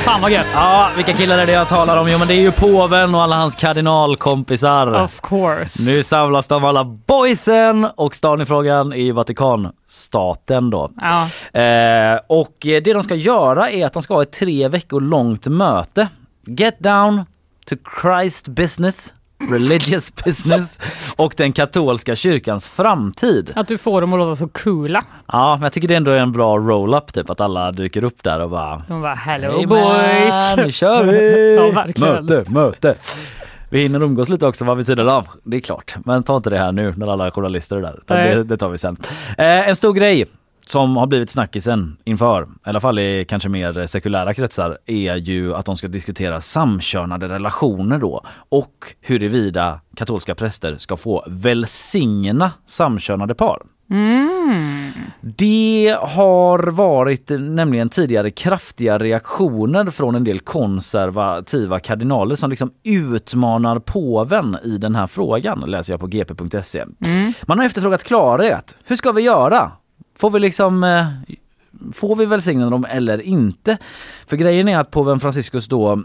Fan 0.05 0.21
vad 0.23 0.31
gött! 0.31 0.51
Ja, 0.53 0.91
vilka 0.97 1.13
killar 1.13 1.39
är 1.39 1.47
det 1.47 1.53
jag 1.53 1.69
talar 1.69 2.01
om? 2.01 2.11
Jo 2.11 2.19
men 2.19 2.29
det 2.29 2.35
är 2.35 2.41
ju 2.41 2.53
påven 2.53 3.15
och 3.15 3.23
alla 3.23 3.37
hans 3.37 3.55
kardinalkompisar. 3.55 5.03
Of 5.03 5.21
course. 5.21 5.83
Nu 5.83 6.03
samlas 6.03 6.47
de 6.47 6.65
alla 6.65 6.85
boysen 6.85 7.85
och 7.97 8.15
stan 8.15 8.41
i 8.41 8.47
frågan 8.47 8.93
är 8.93 8.97
ju 8.97 9.13
Vatikanstaten 9.13 10.71
då. 10.71 10.91
Ja. 10.97 11.23
Eh, 11.61 12.19
och 12.27 12.57
det 12.61 12.81
de 12.93 13.03
ska 13.03 13.15
göra 13.15 13.71
är 13.71 13.87
att 13.87 13.93
de 13.93 14.03
ska 14.03 14.15
ha 14.15 14.23
ett 14.23 14.33
tre 14.33 14.69
veckor 14.69 15.01
långt 15.01 15.47
möte. 15.47 16.09
Get 16.47 16.79
down 16.79 17.25
to 17.67 17.75
Christ 18.03 18.49
business, 18.49 19.15
religious 19.51 20.15
business 20.25 20.79
och 21.17 21.35
den 21.37 21.53
katolska 21.53 22.17
kyrkans 22.17 22.69
framtid. 22.69 23.53
Att 23.57 23.69
du 23.69 23.79
får 23.79 24.01
dem 24.01 24.13
att 24.13 24.19
låta 24.19 24.37
så 24.37 24.49
coola. 24.49 25.05
Ja, 25.27 25.57
men 25.57 25.63
jag 25.63 25.73
tycker 25.73 25.89
det 25.89 25.95
ändå 25.97 26.11
är 26.11 26.17
en 26.17 26.33
bra 26.33 26.59
roll-up 26.59 27.13
typ 27.13 27.31
att 27.31 27.41
alla 27.41 27.73
dyker 27.73 28.05
upp 28.05 28.23
där 28.23 28.41
och 28.41 28.51
bara 28.51 28.83
De 28.89 29.03
bara 29.03 29.15
hello 29.15 29.57
Hey 29.59 29.67
boys! 29.67 30.57
man, 30.57 30.67
nu 30.67 30.73
kör 30.73 31.05
vi! 31.05 31.41
Ja. 31.75 31.87
Möte, 32.07 32.51
möte. 32.51 32.95
Vi 33.71 33.83
hinner 33.83 34.03
umgås 34.03 34.29
lite 34.29 34.47
också 34.47 34.65
vad 34.65 34.77
vid 34.77 34.87
sidan 34.87 35.09
av. 35.09 35.27
Det 35.43 35.57
är 35.57 35.61
klart. 35.61 35.95
Men 36.05 36.23
ta 36.23 36.37
inte 36.37 36.51
det 36.51 36.59
här 36.59 36.73
nu 36.73 36.95
när 36.97 37.13
alla 37.13 37.31
journalister 37.31 37.77
är 37.77 37.83
där. 37.83 38.01
Det, 38.07 38.45
det 38.45 38.57
tar 38.57 38.69
vi 38.69 38.79
sen. 38.79 38.97
Eh, 39.39 39.69
en 39.69 39.77
stor 39.77 39.93
grej 39.93 40.27
som 40.71 40.97
har 40.97 41.07
blivit 41.07 41.31
snackisen 41.31 41.97
inför, 42.05 42.43
i 42.43 42.47
alla 42.63 42.81
fall 42.81 42.99
i 42.99 43.25
kanske 43.29 43.49
mer 43.49 43.87
sekulära 43.87 44.35
kretsar, 44.35 44.79
är 44.87 45.17
ju 45.17 45.55
att 45.55 45.67
de 45.67 45.77
ska 45.77 45.89
diskutera 45.89 46.41
samkönade 46.41 47.29
relationer 47.29 47.99
då 47.99 48.25
och 48.49 48.95
huruvida 49.01 49.81
katolska 49.97 50.35
präster 50.35 50.77
ska 50.77 50.97
få 50.97 51.25
välsigna 51.29 52.53
samkönade 52.67 53.35
par. 53.35 53.63
Det 55.21 55.97
har 56.01 56.71
varit 56.71 57.31
nämligen 57.31 57.89
tidigare 57.89 58.31
kraftiga 58.31 58.99
reaktioner 58.99 59.91
från 59.91 60.15
en 60.15 60.25
del 60.25 60.41
konservativa 60.41 61.81
kardinaler 61.81 62.35
som 62.35 62.51
liksom 62.51 62.73
utmanar 62.85 63.79
påven 63.79 64.57
i 64.65 64.79
den 64.79 64.95
här 64.95 65.07
frågan, 65.07 65.61
läser 65.61 65.93
jag 65.93 66.01
på 66.01 66.07
gp.se. 66.07 66.85
Man 67.43 67.59
har 67.59 67.67
efterfrågat 67.67 68.05
klarhet. 68.05 68.77
Hur 68.85 68.97
ska 68.97 69.13
vi 69.13 69.23
göra? 69.23 69.73
Får 70.21 70.31
vi 70.31 70.39
liksom 70.39 70.85
eh, 70.85 71.07
Får 71.93 72.17
vi 72.17 72.27
välsigna 72.27 72.71
dem 72.71 72.87
eller 72.91 73.21
inte? 73.21 73.79
För 74.27 74.37
grejen 74.37 74.69
är 74.69 74.79
att 74.79 74.91
påven 74.91 75.21
Franciscus 75.21 75.67
då 75.67 76.05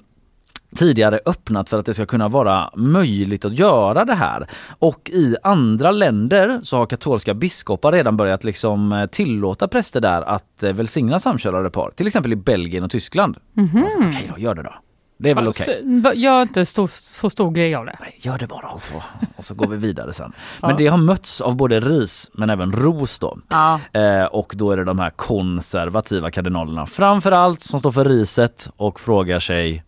tidigare 0.76 1.20
öppnat 1.26 1.70
för 1.70 1.80
att 1.80 1.86
det 1.86 1.94
ska 1.94 2.06
kunna 2.06 2.28
vara 2.28 2.70
möjligt 2.76 3.46
att 3.46 3.60
göra 3.60 4.06
det 4.06 4.14
här. 4.14 4.48
Och 4.80 5.10
i 5.14 5.36
andra 5.44 5.92
länder 5.92 6.60
så 6.64 6.78
har 6.78 6.86
katolska 6.86 7.34
biskopar 7.34 7.92
redan 7.92 8.18
börjat 8.18 8.44
liksom 8.44 8.92
eh, 8.92 9.06
tillåta 9.06 9.68
präster 9.68 10.02
där 10.02 10.22
att 10.22 10.64
eh, 10.64 10.74
välsigna 10.74 11.20
samkönade 11.20 11.70
par. 11.70 11.92
Till 11.92 12.08
exempel 12.08 12.34
i 12.34 12.36
Belgien 12.36 12.84
och 12.84 12.92
Tyskland. 12.92 13.38
Mhm. 13.54 13.84
Alltså, 13.84 14.00
Okej 14.00 14.32
då, 14.36 14.42
gör 14.42 14.56
det 14.56 14.64
då. 14.64 14.74
Det 15.18 15.30
är 15.30 15.36
väl 15.36 15.48
okej. 15.48 15.82
B- 15.86 16.12
Gör 16.16 16.42
inte 16.42 16.66
stor, 16.66 16.88
så 16.94 17.30
stor 17.30 17.52
grej 17.52 17.76
av 17.76 17.86
det. 17.86 17.98
Nej, 18.00 18.16
Gör 18.22 18.38
det 18.38 18.48
bara 18.48 18.68
och 18.70 18.82
så, 18.82 19.04
och 19.36 19.46
så 19.46 19.56
går 19.56 19.68
vi 19.68 19.78
vidare 19.78 20.14
sen. 20.14 20.34
Men 20.62 20.78
det 20.78 20.88
har 20.88 20.98
mötts 20.98 21.42
av 21.42 21.56
både 21.56 21.80
ris 21.80 22.30
men 22.34 22.50
även 22.50 22.72
ros 22.72 23.20
då. 23.20 23.38
Ja. 23.50 23.80
Eh, 23.94 24.24
och 24.26 24.54
då 24.56 24.72
är 24.72 24.78
det 24.78 24.84
de 24.84 25.00
här 25.00 25.10
konservativa 25.10 26.32
kardinalerna 26.32 26.86
framförallt 26.86 27.62
som 27.62 27.80
står 27.80 27.92
för 27.92 28.06
riset 28.06 28.70
och 28.78 29.00
frågar 29.00 29.40
sig 29.40 29.84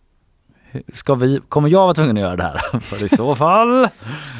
Ska 0.92 1.14
vi, 1.14 1.40
kommer 1.48 1.68
jag 1.68 1.80
vara 1.80 1.92
tvungen 1.92 2.16
att 2.16 2.20
göra 2.22 2.36
det 2.36 2.42
här? 2.42 2.80
För 2.80 3.04
i 3.04 3.08
så 3.08 3.34
fall, 3.34 3.88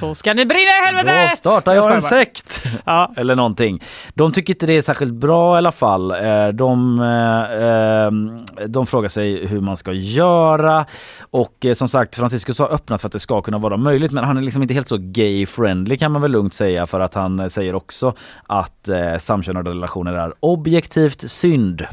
Så 0.00 0.14
ska 0.14 0.34
ni 0.34 0.46
brinna 0.46 0.60
i 0.70 0.86
helvetet! 0.86 1.30
då 1.44 1.50
startar 1.50 1.72
jag 1.74 1.94
en 1.94 2.00
skojar 2.00 2.00
bara. 2.00 2.24
sekt! 2.24 2.78
Ja. 2.84 3.12
Eller 3.16 3.34
någonting. 3.36 3.82
De 4.14 4.32
tycker 4.32 4.52
inte 4.54 4.66
det 4.66 4.72
är 4.72 4.82
särskilt 4.82 5.12
bra 5.14 5.54
i 5.54 5.58
alla 5.58 5.72
fall. 5.72 6.10
Eh, 6.10 6.48
De, 6.48 6.98
eh, 7.00 7.58
eh, 7.62 8.66
de 8.68 8.86
frågar 8.86 9.08
sig 9.08 9.46
hur 9.46 9.60
man 9.60 9.76
ska 9.76 9.92
göra 9.92 10.86
och 11.30 11.64
eh, 11.64 11.74
som 11.74 11.88
sagt 11.88 12.16
Franciscus 12.16 12.58
har 12.58 12.68
öppnat 12.72 13.00
för 13.00 13.08
att 13.08 13.12
det 13.12 13.20
ska 13.20 13.42
kunna 13.42 13.58
vara 13.58 13.76
möjligt 13.76 14.12
men 14.12 14.24
han 14.24 14.36
är 14.36 14.42
liksom 14.42 14.62
inte 14.62 14.74
helt 14.74 14.88
så 14.88 14.96
gay-friendly 14.96 15.96
kan 15.96 16.12
man 16.12 16.22
väl 16.22 16.30
lugnt 16.30 16.54
säga 16.54 16.86
för 16.86 17.00
att 17.00 17.14
han 17.14 17.50
säger 17.50 17.74
också 17.74 18.12
att 18.46 18.88
samkönade 19.18 19.70
relationer 19.70 20.12
är 20.12 20.32
objektivt 20.40 21.30
synd. 21.30 21.86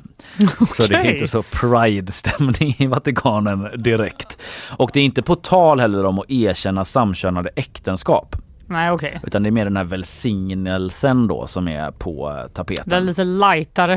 Så 0.67 0.83
det 0.87 0.95
är 0.95 1.11
inte 1.13 1.27
så 1.27 1.43
pride-stämning 1.43 2.75
i 2.79 2.87
Vatikanen 2.87 3.67
direkt. 3.77 4.24
Och 4.77 4.89
det 4.93 4.99
är 4.99 5.03
inte 5.03 5.21
på 5.21 5.35
tal 5.35 5.79
heller 5.79 6.05
om 6.05 6.19
att 6.19 6.25
erkänna 6.31 6.85
samkönade 6.85 7.49
äktenskap. 7.55 8.35
Nej 8.67 8.91
okej. 8.91 9.19
Utan 9.23 9.43
det 9.43 9.49
är 9.49 9.51
mer 9.51 9.63
den 9.65 9.77
här 9.77 9.83
välsignelsen 9.83 11.27
då 11.27 11.47
som 11.47 11.67
är 11.67 11.91
på 11.91 12.31
eh, 12.31 12.47
tapeten. 12.47 12.83
Det 12.89 12.95
är 12.95 13.01
lite 13.01 13.23
lightare 13.23 13.93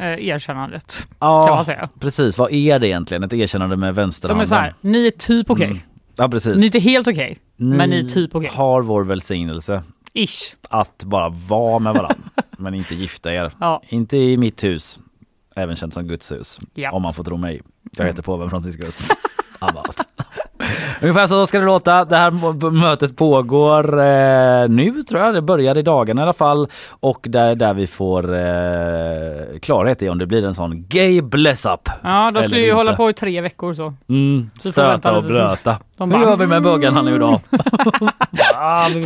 eh, 0.00 0.26
erkännandet 0.28 1.08
ja, 1.18 1.46
kan 1.46 1.54
man 1.54 1.64
säga. 1.64 1.88
precis. 2.00 2.38
Vad 2.38 2.52
är 2.52 2.78
det 2.78 2.88
egentligen? 2.88 3.22
Ett 3.24 3.32
erkännande 3.32 3.76
med 3.76 3.88
De 3.88 3.92
vänsterhanden? 3.92 4.42
är 4.44 4.48
så 4.48 4.54
här, 4.54 4.74
ni 4.80 5.06
är 5.06 5.10
typ 5.10 5.50
okej. 5.50 5.66
Mm. 5.66 5.78
Ja 6.16 6.28
precis. 6.28 6.56
Ni 6.56 6.62
är 6.62 6.66
inte 6.66 6.78
helt 6.78 7.08
okej, 7.08 7.38
men 7.56 7.90
ni 7.90 7.98
är 7.98 8.02
typ 8.02 8.34
okej. 8.34 8.50
har 8.54 8.82
vår 8.82 9.04
välsignelse 9.04 9.82
Ish. 10.12 10.54
att 10.70 11.04
bara 11.04 11.28
vara 11.28 11.78
med 11.78 11.92
varandra 11.94 12.16
men 12.58 12.74
inte 12.74 12.94
gifta 12.94 13.32
er. 13.32 13.52
Ja. 13.60 13.82
Inte 13.88 14.16
i 14.16 14.36
mitt 14.36 14.64
hus, 14.64 15.00
även 15.58 15.76
känt 15.76 15.94
som 15.94 16.08
Guds 16.08 16.32
hus. 16.32 16.58
Ja. 16.74 16.90
Om 16.92 17.02
man 17.02 17.14
får 17.14 17.24
tro 17.24 17.36
mig. 17.36 17.60
Jag 17.96 18.06
heter 18.06 18.22
påven 18.22 18.50
Franciscus. 18.50 19.08
About. 19.58 19.96
Ungefär 21.00 21.26
så 21.26 21.46
ska 21.46 21.58
det 21.58 21.64
låta. 21.64 22.04
Det 22.04 22.16
här 22.16 22.70
mötet 22.70 23.16
pågår 23.16 24.00
eh, 24.00 24.68
nu 24.68 25.02
tror 25.02 25.20
jag. 25.20 25.34
Det 25.34 25.42
börjar 25.42 25.78
i 25.78 25.82
dagarna 25.82 26.20
i 26.20 26.22
alla 26.22 26.32
fall. 26.32 26.68
Och 26.90 27.26
det 27.28 27.40
är 27.40 27.54
där 27.54 27.74
vi 27.74 27.86
får 27.86 28.34
eh, 28.34 29.58
klarhet 29.58 30.02
i 30.02 30.08
om 30.08 30.18
det 30.18 30.26
blir 30.26 30.44
en 30.44 30.54
sån 30.54 30.88
gay 30.88 31.20
bless-up. 31.22 31.88
Ja, 32.02 32.30
de 32.30 32.42
skulle 32.42 32.60
ju 32.60 32.72
hålla 32.72 32.96
på 32.96 33.10
i 33.10 33.12
tre 33.12 33.40
veckor 33.40 33.74
så. 33.74 33.94
Mm, 34.08 34.50
stöta 34.60 35.16
och 35.16 35.24
blöta. 35.24 35.76
De 35.96 36.10
Hur 36.10 36.18
bara, 36.18 36.30
gör 36.30 36.36
vi 36.36 36.46
med 36.46 36.62
bögarna 36.62 37.02
nu 37.02 37.18
då? 37.18 37.40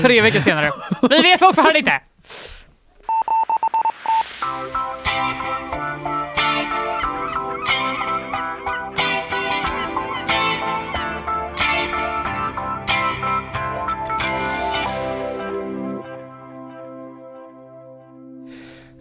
Tre 0.02 0.20
veckor 0.20 0.40
senare. 0.40 0.70
Vi 1.10 1.22
vet 1.22 1.40
fortfarande 1.40 1.78
inte! 1.78 2.00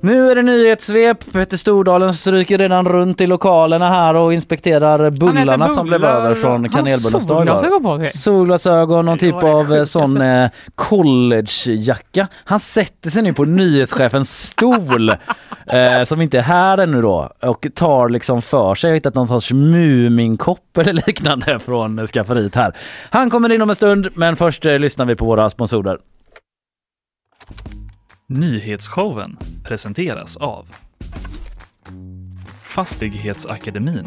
Nu 0.03 0.31
är 0.31 0.35
det 0.35 0.41
nyhetssvep. 0.41 1.31
Petter 1.31 1.57
Stordalen 1.57 2.13
stryker 2.13 2.57
redan 2.57 2.85
runt 2.87 3.21
i 3.21 3.27
lokalerna 3.27 3.89
här 3.89 4.15
och 4.15 4.33
inspekterar 4.33 5.09
bullarna 5.09 5.69
som 5.69 5.87
blev 5.87 6.05
över 6.05 6.35
från 6.35 6.69
kanelbullens 6.69 7.27
dag. 7.27 7.43
idag. 7.43 7.59
solglasögon 7.59 7.83
på 7.83 7.97
sig. 7.97 8.07
Solglasögon, 8.07 9.05
någon 9.05 9.17
typ 9.17 9.43
av 9.43 9.73
eh, 9.73 9.83
sån 9.83 10.21
eh, 10.21 10.49
collegejacka. 10.75 12.27
Han 12.43 12.59
sätter 12.59 13.09
sig 13.09 13.23
nu 13.23 13.33
på 13.33 13.45
nyhetschefens 13.45 14.47
stol 14.47 15.09
eh, 15.67 16.03
som 16.05 16.21
inte 16.21 16.37
är 16.37 16.41
här 16.41 16.77
ännu 16.77 17.01
då 17.01 17.31
och 17.41 17.67
tar 17.75 18.09
liksom 18.09 18.41
för 18.41 18.75
sig. 18.75 18.87
Jag 18.87 18.91
har 18.91 18.95
hittat 18.95 19.15
någon 19.15 19.27
sorts 19.27 19.51
Muminkopp 19.51 20.77
eller 20.77 20.93
liknande 20.93 21.59
från 21.59 22.07
skafferiet 22.07 22.55
här. 22.55 22.75
Han 23.09 23.29
kommer 23.29 23.51
in 23.51 23.61
om 23.61 23.69
en 23.69 23.75
stund 23.75 24.07
men 24.13 24.35
först 24.35 24.65
eh, 24.65 24.79
lyssnar 24.79 25.05
vi 25.05 25.15
på 25.15 25.25
våra 25.25 25.49
sponsorer. 25.49 25.97
Nyhetsshowen 28.33 29.37
presenteras 29.63 30.37
av 30.37 30.65
Fastighetsakademin, 32.63 34.05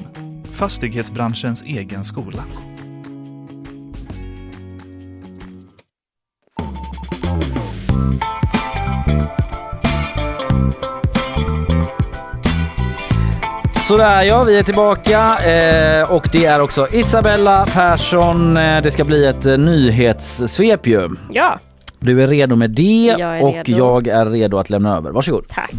fastighetsbranschens 0.53 1.63
egen 1.63 2.05
skola. 2.05 2.43
Sådär 13.89 14.23
ja, 14.23 14.45
vi 14.45 14.59
är 14.59 14.63
tillbaka 14.63 15.39
eh, 15.39 16.13
och 16.13 16.29
det 16.33 16.45
är 16.45 16.61
också 16.61 16.89
Isabella 16.93 17.67
Persson. 17.67 18.57
Eh, 18.57 18.83
det 18.83 18.91
ska 18.91 19.05
bli 19.05 19.27
ett 19.27 19.47
eh, 19.47 19.59
nyhetssvep 19.59 20.87
ju. 20.87 21.09
Ja, 21.31 21.61
Du 22.05 22.23
är 22.23 22.27
redo 22.27 22.57
med 22.57 22.71
det 22.71 23.15
Jag 23.19 23.43
och 23.43 23.55
redo. 23.55 23.79
jag 23.79 24.07
är 24.07 24.27
redo 24.27 24.59
att 24.59 24.71
lämna 24.71 24.97
över. 24.97 25.11
Varsågod. 25.11 25.49
tack. 25.49 25.73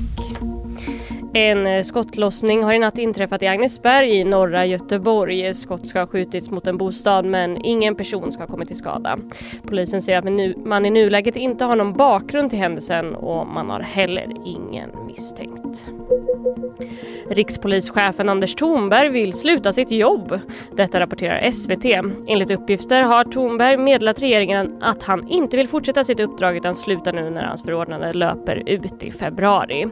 En 1.34 1.68
eh, 1.68 1.84
skottlossning 1.84 2.64
har 2.64 2.74
i 2.74 2.80
natt 2.80 2.98
inträffat 2.98 3.44
i 3.44 3.48
Agnesberg 3.48 4.10
i 4.10 4.24
norra 4.24 4.66
Göteborg. 4.66 5.54
Skott 5.54 5.88
ska 5.88 6.00
ha 6.00 6.08
skjutits 6.08 6.52
mot 6.52 6.68
en 6.68 6.78
bostad 6.78 7.26
men 7.26 7.66
ingen 7.66 7.96
person 7.96 8.32
ska 8.32 8.44
ha 8.44 8.48
kommit 8.48 8.68
till 8.68 8.78
skada. 8.78 9.18
Polisen 9.68 10.02
säger 10.02 10.18
att 10.18 10.58
man 10.66 10.86
i 10.86 10.90
nuläget 10.90 11.36
inte 11.36 11.66
har 11.66 11.76
någon 11.76 11.94
bakgrund 11.94 12.50
till 12.50 12.60
händelsen 12.60 13.16
och 13.16 13.48
man 13.48 13.70
har 13.70 13.80
heller 13.80 14.28
ingen 14.46 14.90
misstänkt. 15.08 15.84
Rikspolischefen 17.30 18.30
Anders 18.30 18.56
Thornberg 18.56 19.10
vill 19.10 19.34
sluta 19.34 19.74
sitt 19.74 19.92
jobb. 19.92 20.40
Detta 20.72 21.00
rapporterar 21.00 21.52
SVT. 21.52 21.86
Enligt 22.28 22.52
uppgifter 22.52 23.02
har 23.04 23.24
Thornberg 23.24 23.78
meddelat 23.78 24.22
regeringen 24.22 24.84
att 24.84 25.04
han 25.04 25.28
inte 25.28 25.58
vill 25.58 25.68
fortsätta 25.68 26.04
sitt 26.04 26.20
uppdrag 26.20 26.58
utan 26.58 26.76
sluta 26.76 27.12
nu 27.12 27.30
när 27.30 27.44
hans 27.44 27.64
förordnande 27.64 28.14
löper 28.14 28.64
ut 28.70 29.04
i 29.04 29.12
februari. 29.12 29.88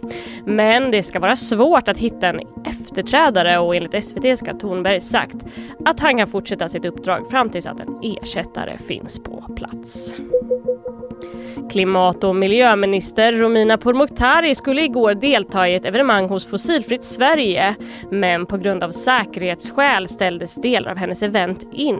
Men 0.45 0.91
det 0.91 1.03
ska 1.03 1.19
vara 1.19 1.35
svårt 1.35 1.89
att 1.89 1.97
hitta 1.97 2.27
en 2.27 2.39
efterträdare 2.65 3.59
och 3.59 3.75
enligt 3.75 4.03
SVT 4.03 4.39
ska 4.39 4.53
Thornberg 4.53 4.99
sagt 4.99 5.37
att 5.85 5.99
han 5.99 6.17
kan 6.17 6.27
fortsätta 6.27 6.69
sitt 6.69 6.85
uppdrag 6.85 7.29
fram 7.29 7.49
tills 7.49 7.67
att 7.67 7.79
en 7.79 7.99
ersättare 8.03 8.77
finns 8.77 9.19
på 9.23 9.45
plats. 9.55 10.13
Klimat 11.73 12.23
och 12.23 12.35
miljöminister 12.35 13.33
Romina 13.33 13.77
Pourmokhtari 13.77 14.55
skulle 14.55 14.81
igår 14.81 15.13
delta 15.13 15.69
i 15.69 15.75
ett 15.75 15.85
evenemang 15.85 16.29
hos 16.29 16.45
Fossilfritt 16.45 17.03
Sverige 17.03 17.75
men 18.11 18.45
på 18.45 18.57
grund 18.57 18.83
av 18.83 18.91
säkerhetsskäl 18.91 20.07
ställdes 20.07 20.55
delar 20.55 20.91
av 20.91 20.97
hennes 20.97 21.23
event 21.23 21.67
in. 21.71 21.99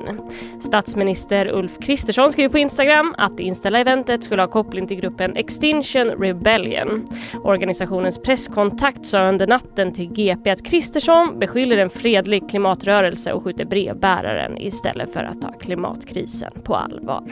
Statsminister 0.62 1.48
Ulf 1.48 1.72
Kristersson 1.82 2.30
skrev 2.30 2.50
på 2.50 2.58
Instagram 2.58 3.16
att 3.18 3.38
det 3.38 3.44
inställda 3.44 3.80
eventet 3.80 4.24
skulle 4.24 4.42
ha 4.42 4.48
koppling 4.48 4.88
till 4.88 4.98
gruppen 4.98 5.36
Extinction 5.36 6.10
Rebellion. 6.10 7.08
Organisationens 7.44 8.22
presskontakt 8.22 9.06
sa 9.06 9.30
under 9.30 9.48
natten 9.48 9.94
till 9.94 10.14
GP 10.14 10.50
att 10.50 10.66
Kristersson 10.66 11.40
beskyller 11.40 11.78
en 11.78 11.90
fredlig 11.90 12.50
klimatrörelse 12.50 13.34
och 13.34 13.44
skjuter 13.44 13.66
brevbäraren 13.66 14.58
istället 14.58 15.14
för 15.14 15.24
att 15.24 15.42
ta 15.42 15.52
klimatkrisen 15.52 16.52
på 16.64 16.76
allvar. 16.76 17.24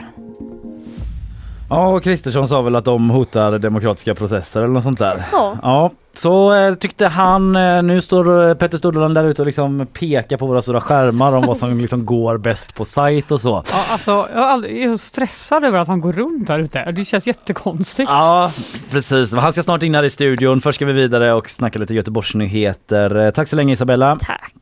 Ja, 1.71 1.87
och 1.87 2.03
Kristersson 2.03 2.47
sa 2.47 2.61
väl 2.61 2.75
att 2.75 2.85
de 2.85 3.09
hotar 3.09 3.59
demokratiska 3.59 4.15
processer 4.15 4.61
eller 4.61 4.73
något 4.73 4.83
sånt 4.83 4.99
där. 4.99 5.23
Ja. 5.31 5.57
ja 5.61 5.91
så 6.13 6.55
eh, 6.55 6.73
tyckte 6.73 7.07
han, 7.07 7.55
eh, 7.55 7.83
nu 7.83 8.01
står 8.01 8.49
eh, 8.49 8.53
Petter 8.53 8.77
Stordalen 8.77 9.13
där 9.13 9.23
ute 9.23 9.41
och 9.41 9.45
liksom 9.45 9.87
pekar 9.93 10.37
på 10.37 10.45
våra 10.45 10.61
stora 10.61 10.81
skärmar 10.81 11.33
om 11.33 11.45
vad 11.45 11.57
som 11.57 11.77
liksom 11.79 12.05
går 12.05 12.37
bäst 12.37 12.75
på 12.75 12.85
sajt 12.85 13.31
och 13.31 13.41
så. 13.41 13.63
Ja, 13.71 13.85
alltså, 13.89 14.11
jag 14.11 14.43
är, 14.43 14.47
aldrig, 14.47 14.77
jag 14.77 14.85
är 14.85 14.91
så 14.91 14.97
stressad 14.97 15.63
över 15.63 15.79
att 15.79 15.87
han 15.87 16.01
går 16.01 16.13
runt 16.13 16.47
där 16.47 16.59
ute. 16.59 16.91
Det 16.91 17.05
känns 17.05 17.27
jättekonstigt. 17.27 18.09
Ja, 18.09 18.51
precis. 18.91 19.33
Han 19.33 19.53
ska 19.53 19.63
snart 19.63 19.83
in 19.83 19.95
här 19.95 20.03
i 20.03 20.09
studion. 20.09 20.61
Först 20.61 20.75
ska 20.75 20.85
vi 20.85 20.93
vidare 20.93 21.33
och 21.33 21.49
snacka 21.49 21.79
lite 21.79 21.93
Göteborgsnyheter. 21.93 23.15
Eh, 23.15 23.31
Tack 23.31 23.47
så 23.47 23.55
länge 23.55 23.73
Isabella. 23.73 24.17
Tack. 24.21 24.53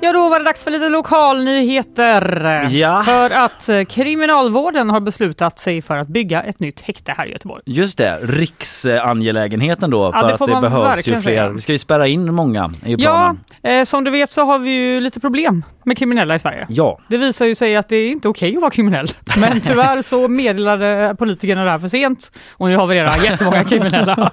Ja, 0.00 0.12
då 0.12 0.28
var 0.28 0.38
det 0.38 0.44
dags 0.44 0.64
för 0.64 0.70
lite 0.70 0.88
lokalnyheter. 0.88 2.66
Ja. 2.70 3.02
För 3.06 3.30
att 3.30 3.68
eh, 3.68 3.84
Kriminalvården 3.84 4.90
har 4.90 5.00
beslutat 5.00 5.58
sig 5.58 5.82
för 5.82 5.96
att 5.96 6.08
bygga 6.08 6.42
ett 6.42 6.60
nytt 6.60 6.80
häkte 6.80 7.14
här 7.16 7.28
i 7.28 7.32
Göteborg. 7.32 7.62
Just 7.66 7.98
det, 7.98 8.18
riksangelägenheten 8.22 9.90
då. 9.90 10.10
Ja, 10.14 10.20
för 10.20 10.26
det 10.28 10.34
att 10.56 10.62
det 10.62 10.68
behövs 10.70 11.08
ju 11.08 11.12
fler. 11.12 11.20
säga. 11.20 11.48
Vi 11.48 11.60
ska 11.60 11.72
ju 11.72 11.78
spärra 11.78 12.06
in 12.06 12.34
många 12.34 12.70
i 12.86 12.92
Ja, 12.92 12.96
planen. 12.98 13.78
eh, 13.80 13.84
som 13.84 14.04
du 14.04 14.10
vet 14.10 14.30
så 14.30 14.44
har 14.44 14.58
vi 14.58 14.70
ju 14.70 15.00
lite 15.00 15.20
problem 15.20 15.64
med 15.86 15.98
kriminella 15.98 16.34
i 16.34 16.38
Sverige. 16.38 16.66
Ja. 16.68 16.98
Det 17.08 17.16
visar 17.16 17.46
ju 17.46 17.54
sig 17.54 17.76
att 17.76 17.88
det 17.88 17.96
är 17.96 18.10
inte 18.10 18.28
okej 18.28 18.54
att 18.56 18.60
vara 18.60 18.70
kriminell. 18.70 19.08
Men 19.36 19.60
tyvärr 19.60 20.02
så 20.02 20.28
meddelade 20.28 21.16
politikerna 21.18 21.64
det 21.64 21.70
här 21.70 21.78
för 21.78 21.88
sent 21.88 22.32
och 22.52 22.68
nu 22.68 22.76
har 22.76 22.86
vi 22.86 22.94
redan 22.94 23.24
jättemånga 23.24 23.64
kriminella. 23.64 24.30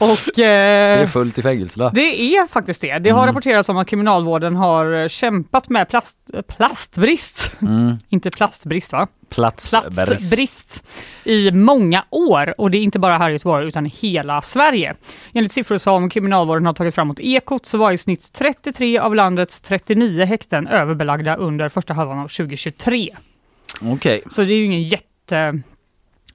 Och 0.00 0.18
Det 0.36 0.44
är 0.44 1.00
eh, 1.00 1.06
fullt 1.06 1.38
i 1.38 1.42
fängelserna. 1.42 1.90
det 1.94 2.36
är 2.36 2.46
faktiskt 2.46 2.80
det. 2.80 2.98
Det 2.98 3.10
har 3.10 3.26
rapporterats 3.26 3.68
om 3.68 3.76
att 3.76 3.86
kriminalvården 3.88 4.56
har 4.56 5.08
kämpat 5.08 5.68
med 5.68 5.88
plast, 5.88 6.18
plastbrist. 6.56 7.52
Mm. 7.62 7.96
inte 8.08 8.30
plastbrist 8.30 8.92
va? 8.92 9.08
Platsbrist. 9.28 9.94
platsbrist 9.94 10.82
i 11.24 11.50
många 11.50 12.04
år 12.10 12.54
och 12.58 12.70
det 12.70 12.78
är 12.78 12.82
inte 12.82 12.98
bara 12.98 13.18
här 13.18 13.30
i 13.30 13.32
Göteborg 13.32 13.68
utan 13.68 13.86
i 13.86 13.88
hela 13.88 14.42
Sverige. 14.42 14.94
Enligt 15.32 15.52
siffror 15.52 15.76
som 15.78 16.10
Kriminalvården 16.10 16.66
har 16.66 16.72
tagit 16.72 16.94
fram 16.94 17.08
mot 17.08 17.20
Ekot 17.20 17.66
så 17.66 17.78
var 17.78 17.92
i 17.92 17.98
snitt 17.98 18.32
33 18.32 18.98
av 18.98 19.14
landets 19.14 19.60
39 19.60 20.24
häkten 20.24 20.66
överbelagda 20.66 21.36
under 21.36 21.68
första 21.68 21.94
halvan 21.94 22.18
av 22.18 22.28
2023. 22.28 23.16
Okej. 23.82 24.22
Så 24.30 24.42
det 24.42 24.52
är 24.52 24.56
ju 24.56 24.64
ingen 24.64 24.82
jätte 24.82 25.62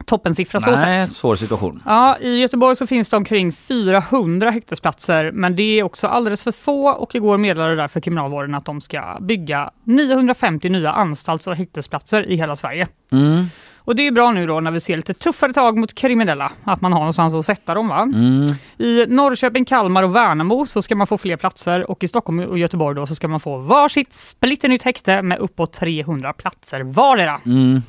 toppensiffra 0.05 0.59
så 0.59 0.71
Nej, 0.71 1.05
sett. 1.05 1.15
svår 1.15 1.35
situation. 1.35 1.83
Ja, 1.85 2.17
i 2.19 2.39
Göteborg 2.39 2.75
så 2.75 2.87
finns 2.87 3.09
det 3.09 3.17
omkring 3.17 3.51
400 3.53 4.49
häktesplatser, 4.49 5.31
men 5.31 5.55
det 5.55 5.79
är 5.79 5.83
också 5.83 6.07
alldeles 6.07 6.43
för 6.43 6.51
få 6.51 6.89
och 6.89 7.15
igår 7.15 7.37
meddelade 7.37 7.75
därför 7.75 7.99
Kriminalvården 7.99 8.55
att 8.55 8.65
de 8.65 8.81
ska 8.81 9.17
bygga 9.21 9.71
950 9.83 10.69
nya 10.69 10.91
anstalts 10.91 11.47
och 11.47 11.55
häktesplatser 11.55 12.29
i 12.29 12.35
hela 12.35 12.55
Sverige. 12.55 12.87
Mm. 13.11 13.45
Och 13.85 13.95
det 13.95 14.07
är 14.07 14.11
bra 14.11 14.31
nu 14.31 14.47
då 14.47 14.59
när 14.59 14.71
vi 14.71 14.79
ser 14.79 14.97
lite 14.97 15.13
tuffare 15.13 15.53
tag 15.53 15.77
mot 15.77 15.93
kriminella, 15.93 16.51
att 16.63 16.81
man 16.81 16.93
har 16.93 16.99
någonstans 16.99 17.33
att 17.33 17.45
sätta 17.45 17.73
dem 17.73 17.87
va? 17.87 18.01
Mm. 18.01 18.45
I 18.77 19.05
Norrköping, 19.07 19.65
Kalmar 19.65 20.03
och 20.03 20.15
Värnamo 20.15 20.65
så 20.65 20.81
ska 20.81 20.95
man 20.95 21.07
få 21.07 21.17
fler 21.17 21.37
platser 21.37 21.91
och 21.91 22.03
i 22.03 22.07
Stockholm 22.07 22.39
och 22.39 22.59
Göteborg 22.59 22.95
då 22.95 23.07
så 23.07 23.15
ska 23.15 23.27
man 23.27 23.39
få 23.39 23.57
varsitt 23.57 24.13
splitternytt 24.13 24.83
häkte 24.83 25.21
med 25.21 25.37
uppåt 25.39 25.73
300 25.73 26.33
platser 26.33 26.81
vardera. 26.81 27.41
Mm. 27.45 27.81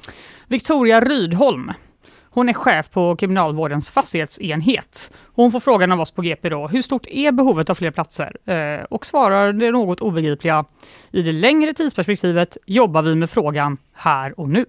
Victoria 0.48 1.00
Rydholm, 1.00 1.72
hon 2.35 2.49
är 2.49 2.53
chef 2.53 2.90
på 2.90 3.16
Kriminalvårdens 3.16 3.90
fastighetsenhet. 3.90 5.11
Hon 5.35 5.53
får 5.53 5.61
frågan 5.61 5.92
av 5.92 6.01
oss 6.01 6.11
på 6.11 6.23
GP 6.23 6.49
då, 6.49 6.68
hur 6.68 6.83
stort 6.83 7.07
är 7.07 7.33
behovet 7.33 7.70
av 7.70 7.75
fler 7.75 7.90
platser? 7.90 8.37
Eh, 8.51 8.85
och 8.85 9.07
svarar 9.07 9.53
det 9.53 9.70
något 9.70 10.01
obegripliga, 10.01 10.64
i 11.11 11.23
det 11.23 11.33
längre 11.33 11.73
tidsperspektivet 11.73 12.57
jobbar 12.66 13.03
vi 13.03 13.14
med 13.14 13.31
frågan 13.31 13.77
här 13.92 14.40
och 14.40 14.49
nu. 14.49 14.64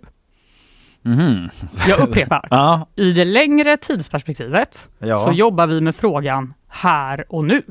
Mhm. 1.01 1.49
Jag 1.88 1.99
upprepar, 1.99 2.47
Ja, 2.51 2.88
i 2.95 3.12
det 3.12 3.25
längre 3.25 3.78
tidsperspektivet 3.78 4.89
Ja. 4.99 5.15
så 5.15 5.32
jobbar 5.32 5.67
vi 5.67 5.82
med 5.82 5.95
frågan 5.95 6.54
här 6.67 7.25
och 7.30 7.43
nu. 7.45 7.62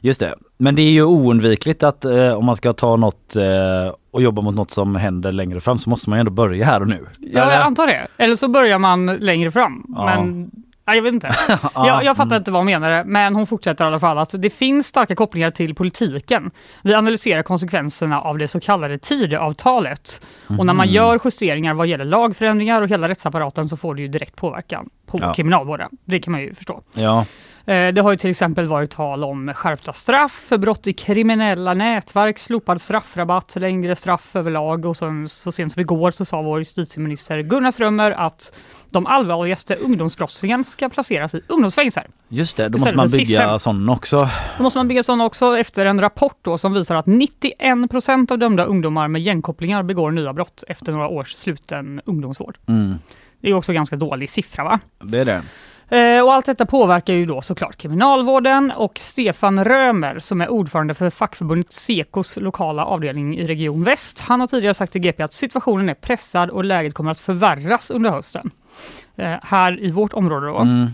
just 0.00 0.20
det. 0.20 0.34
Men 0.56 0.74
det 0.74 0.82
är 0.82 0.90
ju 0.90 1.02
oundvikligt 1.04 1.82
att 1.82 2.04
eh, 2.04 2.30
om 2.32 2.44
man 2.44 2.56
ska 2.56 2.72
ta 2.72 2.96
något 2.96 3.36
eh, 3.36 3.92
och 4.18 4.22
jobba 4.22 4.42
mot 4.42 4.54
något 4.54 4.70
som 4.70 4.96
händer 4.96 5.32
längre 5.32 5.60
fram 5.60 5.78
så 5.78 5.90
måste 5.90 6.10
man 6.10 6.18
ju 6.18 6.20
ändå 6.20 6.32
börja 6.32 6.64
här 6.66 6.80
och 6.80 6.88
nu. 6.88 7.06
Ja, 7.18 7.42
Eller? 7.42 7.52
jag 7.52 7.62
antar 7.62 7.86
det. 7.86 8.06
Eller 8.16 8.36
så 8.36 8.48
börjar 8.48 8.78
man 8.78 9.06
längre 9.06 9.50
fram. 9.50 9.84
Ja. 9.88 10.04
Men 10.04 10.50
ja, 10.84 10.94
jag 10.94 11.02
vet 11.02 11.12
inte. 11.14 11.30
Ja, 11.48 11.86
jag, 11.86 12.04
jag 12.04 12.16
fattar 12.16 12.36
inte 12.36 12.50
vad 12.50 12.58
hon 12.60 12.66
menade, 12.66 13.04
men 13.06 13.34
hon 13.34 13.46
fortsätter 13.46 13.84
i 13.84 13.88
alla 13.88 14.00
fall 14.00 14.18
att 14.18 14.34
det 14.42 14.50
finns 14.50 14.86
starka 14.86 15.14
kopplingar 15.14 15.50
till 15.50 15.74
politiken. 15.74 16.50
Vi 16.82 16.94
analyserar 16.94 17.42
konsekvenserna 17.42 18.20
av 18.20 18.38
det 18.38 18.48
så 18.48 18.60
kallade 18.60 18.98
Tidöavtalet. 18.98 20.20
Och 20.58 20.66
när 20.66 20.74
man 20.74 20.86
Mhm. 20.86 20.94
gör 20.94 21.20
justeringar 21.24 21.74
vad 21.74 21.86
gäller 21.86 22.04
lagförändringar 22.04 22.82
och 22.82 22.88
hela 22.88 23.08
rättsapparaten 23.08 23.64
så 23.64 23.76
får 23.76 23.94
det 23.94 24.02
ju 24.02 24.08
direkt 24.08 24.36
påverkan 24.36 24.88
på 25.06 25.18
Ja. 25.20 25.34
kriminalvården. 25.34 25.88
Det 26.04 26.20
kan 26.20 26.32
man 26.32 26.40
ju 26.40 26.54
förstå. 26.54 26.82
Ja, 26.94 27.24
Det 27.68 28.00
har 28.00 28.10
ju 28.10 28.16
till 28.16 28.30
exempel 28.30 28.66
varit 28.66 28.90
tal 28.90 29.24
om 29.24 29.52
skärpta 29.54 29.92
straff 29.92 30.44
för 30.48 30.58
brott 30.58 30.86
i 30.86 30.92
kriminella 30.92 31.74
nätverk, 31.74 32.38
slopad 32.38 32.80
straffrabatt, 32.80 33.56
längre 33.56 33.96
straff 33.96 34.36
överlag 34.36 34.84
och 34.84 34.96
sen, 34.96 35.28
så 35.28 35.52
sent 35.52 35.72
som 35.72 35.80
igår 35.80 36.10
så 36.10 36.24
sa 36.24 36.42
vår 36.42 36.58
justitieminister 36.58 37.42
Gunnar 37.42 37.70
Strömmer 37.70 38.10
att 38.10 38.52
de 38.90 39.06
allvarligaste 39.06 39.76
ungdomsbrottslingarna 39.76 40.64
ska 40.64 40.88
placeras 40.88 41.34
i 41.34 41.40
ungdomsfängelser. 41.46 42.06
just 42.28 42.56
det. 42.56 42.68
Då 42.68 42.78
måste 42.78 42.96
man 42.96 43.10
bygga 43.10 43.58
sån 43.58 43.88
också. 43.88 44.28
Då 44.56 44.62
måste 44.62 44.78
man 44.78 44.88
bygga 44.88 45.02
sådana 45.02 45.24
också 45.24 45.58
efter 45.58 45.86
en 45.86 46.00
rapport 46.00 46.38
då 46.42 46.58
som 46.58 46.72
visar 46.72 46.96
att 46.96 47.06
91 47.06 47.90
procent 47.90 48.30
av 48.30 48.38
dömda 48.38 48.64
ungdomar 48.64 49.08
med 49.08 49.22
gängkopplingar 49.22 49.82
begår 49.82 50.10
nya 50.10 50.32
brott 50.32 50.64
efter 50.68 50.92
några 50.92 51.08
års 51.08 51.32
sluten 51.32 52.00
ungdomsvård. 52.04 52.58
Mm. 52.66 52.98
Det 53.40 53.50
är 53.50 53.54
också 53.54 53.72
ganska 53.72 53.96
dålig 53.96 54.30
siffra 54.30 54.64
va? 54.64 54.80
Det 54.98 55.18
är 55.18 55.24
det. 55.24 55.42
Eh, 55.90 56.22
Och 56.24 56.34
allt 56.34 56.46
detta 56.46 56.66
påverkar 56.66 57.14
ju 57.14 57.24
då 57.26 57.40
såklart 57.42 57.76
kriminalvården 57.76 58.70
och 58.70 58.98
Stefan 58.98 59.64
Römer 59.64 60.18
som 60.18 60.40
är 60.40 60.48
ordförande 60.48 60.94
för 60.94 61.10
fackförbundet 61.10 61.72
Sekos 61.72 62.36
lokala 62.36 62.84
avdelning 62.84 63.38
i 63.38 63.46
Region 63.46 63.84
Väst. 63.84 64.20
Han 64.20 64.40
har 64.40 64.46
tidigare 64.46 64.74
sagt 64.74 64.92
till 64.92 65.00
GP 65.00 65.22
att 65.22 65.32
situationen 65.32 65.88
är 65.88 65.94
pressad 65.94 66.50
och 66.50 66.64
läget 66.64 66.94
kommer 66.94 67.10
att 67.10 67.20
förvärras 67.20 67.90
under 67.90 68.10
hösten. 68.10 68.50
Eh, 69.16 69.34
Här 69.42 69.82
i 69.84 69.90
vårt 69.90 70.12
område 70.12 70.46
då. 70.46 70.58
Mm. 70.58 70.86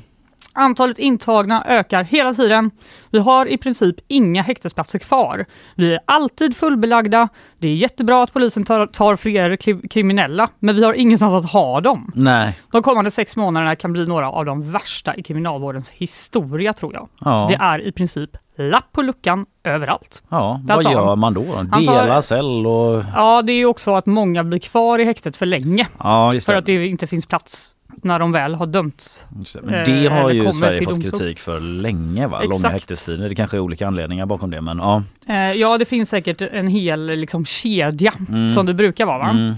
Antalet 0.55 0.99
intagna 0.99 1.65
ökar 1.67 2.03
hela 2.05 2.35
tiden. 2.35 2.71
Vi 3.11 3.19
har 3.19 3.47
i 3.47 3.59
princip 3.59 3.97
inga 4.09 4.43
häktesplatser 4.43 4.99
kvar. 4.99 5.45
Vi 5.75 5.95
är 5.95 6.01
alltid 6.07 6.57
fullbelagda. 6.57 7.29
Det 7.59 7.69
är 7.69 7.75
jättebra 7.75 8.23
att 8.23 8.33
polisen 8.33 8.65
tar, 8.65 8.87
tar 8.87 9.17
fler 9.17 9.57
kri- 9.57 9.89
kriminella, 9.89 10.49
men 10.59 10.77
vi 10.77 10.85
har 10.85 10.95
ingenstans 10.95 11.45
att 11.45 11.53
ha 11.53 11.81
dem. 11.81 12.13
Nej. 12.15 12.59
De 12.73 12.83
kommande 12.83 13.11
sex 13.11 13.37
månaderna 13.37 13.77
kan 13.77 13.93
bli 13.93 14.07
några 14.07 14.31
av 14.31 14.45
de 14.45 14.71
värsta 14.71 15.17
i 15.17 15.23
kriminalvårdens 15.23 15.91
historia 15.91 16.73
tror 16.73 16.95
jag. 16.95 17.09
Ja. 17.21 17.47
Det 17.49 17.55
är 17.55 17.87
i 17.87 17.93
princip 17.93 18.31
lapp 18.57 18.93
på 18.93 19.03
luckan 19.03 19.47
överallt. 19.65 20.23
Ja, 20.29 20.61
Där 20.65 20.75
vad 20.75 20.85
gör 20.93 21.07
han. 21.07 21.19
man 21.19 21.35
då? 21.35 21.43
Dela 21.81 22.23
cell 22.23 22.67
och... 22.67 23.03
Ja, 23.15 23.43
det 23.43 23.53
är 23.53 23.57
ju 23.57 23.67
också 23.67 23.95
att 23.95 24.07
många 24.07 24.45
blir 24.45 24.59
kvar 24.59 24.99
i 24.99 25.05
häktet 25.05 25.37
för 25.37 25.47
länge 25.47 25.87
Ja, 25.99 26.31
för 26.47 26.55
att 26.55 26.67
det 26.67 26.87
inte 26.87 27.07
finns 27.07 27.27
plats 27.27 27.74
när 28.03 28.19
de 28.19 28.33
väl 28.33 28.55
har 28.55 28.67
dömts. 28.67 29.25
Det. 29.31 29.63
Men 29.63 29.85
det 29.85 30.07
eh, 30.07 30.13
har 30.13 30.31
ju 30.31 30.53
Sverige 30.53 30.77
fått 30.85 30.95
domstol. 30.95 31.19
kritik 31.21 31.39
för 31.41 31.61
länge 31.61 32.27
va? 32.27 32.41
Långa 32.41 32.55
Exakt. 32.55 32.73
häktestider. 32.73 33.29
Det 33.29 33.35
kanske 33.35 33.57
är 33.57 33.61
olika 33.61 33.87
anledningar 33.87 34.27
bakom 34.27 34.51
det 34.51 34.61
men 34.61 34.79
ja. 34.79 35.03
Eh, 35.29 35.35
ja, 35.53 35.79
det 35.79 35.85
finns 35.85 36.11
säkert 36.11 36.43
en 36.43 36.67
hel 36.67 37.07
liksom, 37.07 37.45
kedja 37.45 38.15
Mm. 38.29 38.51
som 38.51 38.67
det 38.67 38.75
brukar 38.75 39.07
vara. 39.07 39.19
Va? 39.19 39.31
Mm. 39.31 39.55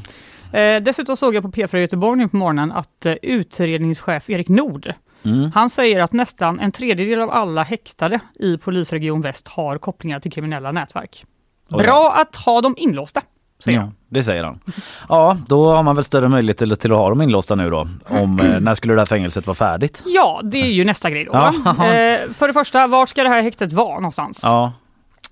Eh, 0.52 0.82
dessutom 0.82 1.16
såg 1.16 1.34
jag 1.34 1.42
på 1.42 1.50
P4 1.50 1.76
Göteborg 1.78 2.18
nu 2.18 2.28
på 2.28 2.36
morgonen 2.36 2.72
att 2.72 3.06
eh, 3.06 3.14
utredningschef 3.22 4.30
Erik 4.30 4.48
Nord, 4.48 4.92
Mm. 5.24 5.50
han 5.54 5.70
säger 5.70 6.00
att 6.02 6.12
nästan 6.12 6.60
en 6.60 6.72
tredjedel 6.72 7.20
av 7.20 7.30
alla 7.30 7.62
häktade 7.62 8.20
i 8.40 8.58
polisregion 8.58 9.20
Väst 9.20 9.48
har 9.48 9.78
kopplingar 9.78 10.20
till 10.20 10.32
kriminella 10.32 10.72
nätverk. 10.72 11.24
Bra 11.68 12.14
att 12.20 12.36
ha 12.36 12.60
dem 12.60 12.74
inlåsta, 12.78 13.22
säger 13.58 13.78
Ja, 13.78 13.92
det 14.08 14.22
säger 14.22 14.44
han. 14.44 14.60
Ja, 15.08 15.36
då 15.48 15.70
har 15.72 15.82
man 15.82 15.94
väl 15.96 16.04
större 16.04 16.28
möjlighet 16.28 16.58
till, 16.58 16.76
till 16.76 16.92
att 16.92 16.98
ha 16.98 17.08
dem 17.08 17.22
inlåsta 17.22 17.54
nu 17.54 17.70
då. 17.70 17.88
Om, 18.04 18.38
eh, 18.40 18.60
när 18.60 18.74
skulle 18.74 18.94
det 18.94 19.00
här 19.00 19.06
fängelset 19.06 19.46
vara 19.46 19.54
färdigt? 19.54 20.02
Ja, 20.06 20.40
det 20.44 20.58
är 20.62 20.70
ju 20.72 20.84
nästa 20.84 21.10
grej 21.10 21.24
då. 21.24 21.32
Ja. 21.32 21.48
Eh, 21.68 22.30
för 22.30 22.46
det 22.46 22.52
första, 22.52 22.86
var 22.86 23.06
ska 23.06 23.22
det 23.22 23.28
här 23.28 23.42
häktet 23.42 23.72
vara 23.72 23.94
någonstans? 23.94 24.40
Ja, 24.42 24.72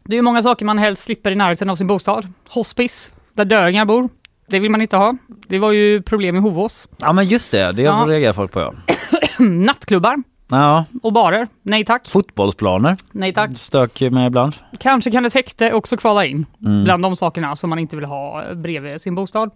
Det 0.05 0.13
är 0.15 0.17
ju 0.17 0.23
många 0.23 0.43
saker 0.43 0.65
man 0.65 0.79
helst 0.79 1.03
slipper 1.03 1.31
i 1.31 1.35
närheten 1.35 1.71
av 1.71 1.77
sin 1.77 1.87
bostad. 1.87 2.27
Hospice, 2.49 3.13
där 3.35 3.45
döingar 3.45 3.85
bor. 3.85 4.09
Det 4.49 4.59
vill 4.59 4.71
man 4.71 4.81
inte 4.83 4.97
ha. 4.97 5.15
Det 5.49 5.59
var 5.59 5.73
ju 5.73 6.03
problem 6.03 6.37
i 6.37 6.39
Hovås. 6.39 6.89
ja 7.01 7.13
men 7.13 7.27
just 7.27 7.53
det, 7.53 7.73
det 7.73 7.83
Ja. 7.83 8.05
reagerar 8.09 8.33
folk 8.33 8.53
på 8.53 8.61
ja. 8.61 8.73
Nattklubbar 9.45 10.17
Ja, 10.49 10.85
och 11.03 11.13
barer. 11.13 11.49
Nej 11.63 11.85
tack. 11.85 12.09
fotbollsplaner. 12.09 12.97
Nej 13.13 13.33
tack. 13.33 13.51
Stök 13.59 14.01
med 14.01 14.27
ibland. 14.27 14.55
Kanske 14.79 15.11
kan 15.11 15.25
ett 15.27 15.35
häkte 15.35 15.73
också 15.73 15.97
kvala 15.97 16.25
in 16.25 16.47
Mm. 16.65 16.85
bland 16.85 17.03
de 17.03 17.17
sakerna 17.17 17.57
som 17.57 17.71
man 17.71 17.79
inte 17.79 17.97
vill 17.97 18.05
ha 18.05 18.55
bredvid 18.55 19.01
sin 19.01 19.15
bostad. 19.15 19.51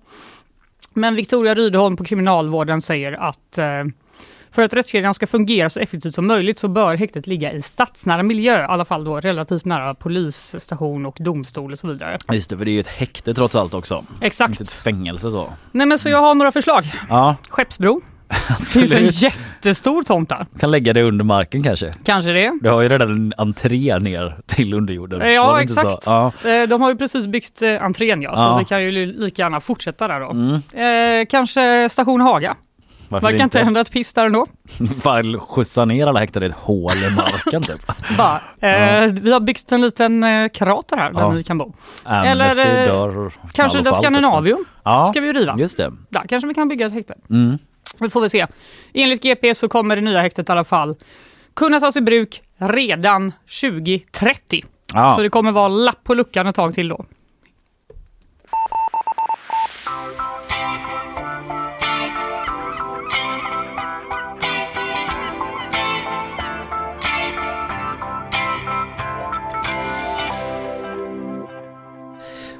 Men 0.94 1.14
Victoria 1.14 1.54
Rydholm 1.54 1.96
på 1.96 2.04
Kriminalvården 2.04 2.82
säger 2.82 3.12
att 3.12 3.58
eh, 3.58 3.66
för 4.50 4.62
att 4.62 4.72
rättskedjan 4.74 5.14
ska 5.14 5.26
fungera 5.26 5.70
så 5.70 5.80
effektivt 5.80 6.14
som 6.14 6.26
möjligt 6.26 6.58
så 6.58 6.68
bör 6.68 6.96
häktet 6.96 7.26
ligga 7.26 7.52
i 7.52 7.62
stadsnära 7.62 8.22
miljö, 8.22 8.60
i 8.60 8.64
alla 8.64 8.84
fall 8.84 9.04
då 9.04 9.20
relativt 9.20 9.64
nära 9.64 9.94
polisstation 9.94 11.06
och 11.06 11.16
domstol 11.20 11.72
och 11.72 11.78
så 11.78 11.86
vidare. 11.88 12.18
Just 12.32 12.50
det, 12.50 12.58
för 12.58 12.64
det 12.64 12.70
är 12.70 12.72
ju 12.72 12.80
ett 12.80 12.86
häkte 12.86 13.34
trots 13.34 13.54
allt 13.54 13.74
också. 13.74 13.94
Inte 13.94 14.14
ett 14.16 14.22
Exakt. 14.26 14.72
fängelse 14.72 15.30
så. 15.30 15.52
Nej 15.72 15.86
men 15.86 15.98
så 15.98 16.08
jag 16.08 16.20
har 16.20 16.34
några 16.34 16.52
förslag. 16.52 16.84
Ja, 17.08 17.36
Skeppsbro. 17.48 18.00
Det 18.28 18.64
finns 18.64 18.76
en 18.76 18.82
absolut. 18.82 19.22
jättestor 19.22 20.02
tomt 20.02 20.28
där. 20.28 20.46
Kan 20.60 20.70
lägga 20.70 20.92
det 20.92 21.02
under 21.02 21.24
marken 21.24 21.62
kanske. 21.62 21.92
Kanske 22.04 22.32
det. 22.32 22.52
Du 22.62 22.70
har 22.70 22.80
ju 22.80 22.88
redan 22.88 23.10
en 23.10 23.32
entré 23.38 23.98
ner 23.98 24.38
till 24.46 24.74
underjorden. 24.74 25.32
Ja, 25.32 25.62
exakt. 25.62 26.02
Ja. 26.06 26.32
Eh, 26.44 26.68
De 26.68 26.82
har 26.82 26.90
ju 26.90 26.96
precis 26.96 27.26
byggt 27.26 27.62
eh, 27.62 27.82
entrén 27.84 28.22
ja, 28.22 28.36
så 28.36 28.42
Ja. 28.42 28.58
vi 28.58 28.64
kan 28.64 28.82
ju 28.84 28.90
li- 28.90 29.06
lika 29.06 29.42
gärna 29.42 29.60
fortsätta 29.60 30.08
där 30.08 30.20
då. 30.20 30.30
Mm. 30.30 31.20
Eh, 31.20 31.26
kanske 31.26 31.88
station 31.90 32.20
Haga. 32.20 32.56
Varför 33.10 33.26
Verkar 33.30 33.44
inte 33.44 33.58
hända 33.60 33.80
ett 33.80 33.92
piss 33.92 34.14
där 34.14 34.26
ändå. 34.26 34.46
Bara 35.04 35.38
skjutsa 35.38 35.84
ner 35.84 36.06
alla 36.06 36.20
häktade 36.20 36.46
i 36.46 36.48
ett 36.48 36.54
hål 36.56 36.92
i 36.92 37.14
marken 37.16 37.62
typ. 37.62 37.80
Bara, 38.18 38.40
eh, 38.60 39.06
Vi 39.12 39.32
har 39.32 39.40
byggt 39.40 39.72
en 39.72 39.80
liten 39.80 40.24
eh, 40.24 40.48
krater 40.48 40.96
här 40.96 41.12
där 41.12 41.20
Ja. 41.20 41.30
ni 41.30 41.42
kan 41.42 41.58
bo. 41.58 41.74
Amnesty 42.04 42.60
Eller, 42.62 42.82
eh, 42.82 42.86
dör. 42.94 43.32
Kanske 43.52 43.78
det 43.78 43.84
fall, 43.84 43.94
Skandinavium 43.94 44.58
typ. 44.58 44.66
Ja, 44.84 45.06
ska 45.06 45.20
vi 45.20 45.32
riva. 45.32 45.56
just 45.58 45.76
det. 45.76 45.92
Där 46.10 46.22
kanske 46.28 46.48
vi 46.48 46.54
kan 46.54 46.68
bygga 46.68 46.86
ett 46.86 46.92
häkte. 46.92 47.14
Mm. 47.30 47.58
Det 47.98 48.10
får 48.10 48.20
vi 48.20 48.28
se. 48.28 48.46
Enligt 48.92 49.22
GP 49.22 49.54
så 49.54 49.68
kommer 49.68 49.96
det 49.96 50.02
nya 50.02 50.20
häktet 50.20 50.48
i 50.48 50.52
alla 50.52 50.64
fall 50.64 50.96
kunna 51.58 51.80
tas 51.80 51.96
i 51.96 52.00
bruk 52.00 52.42
redan 52.58 53.32
2030. 53.60 54.64
Ja. 54.94 55.14
Så 55.14 55.22
det 55.22 55.30
kommer 55.30 55.52
vara 55.52 55.68
lapp 55.68 56.04
på 56.04 56.14
luckan 56.14 56.46
ett 56.46 56.56
tag 56.56 56.74
till 56.74 56.88
då. 56.88 57.04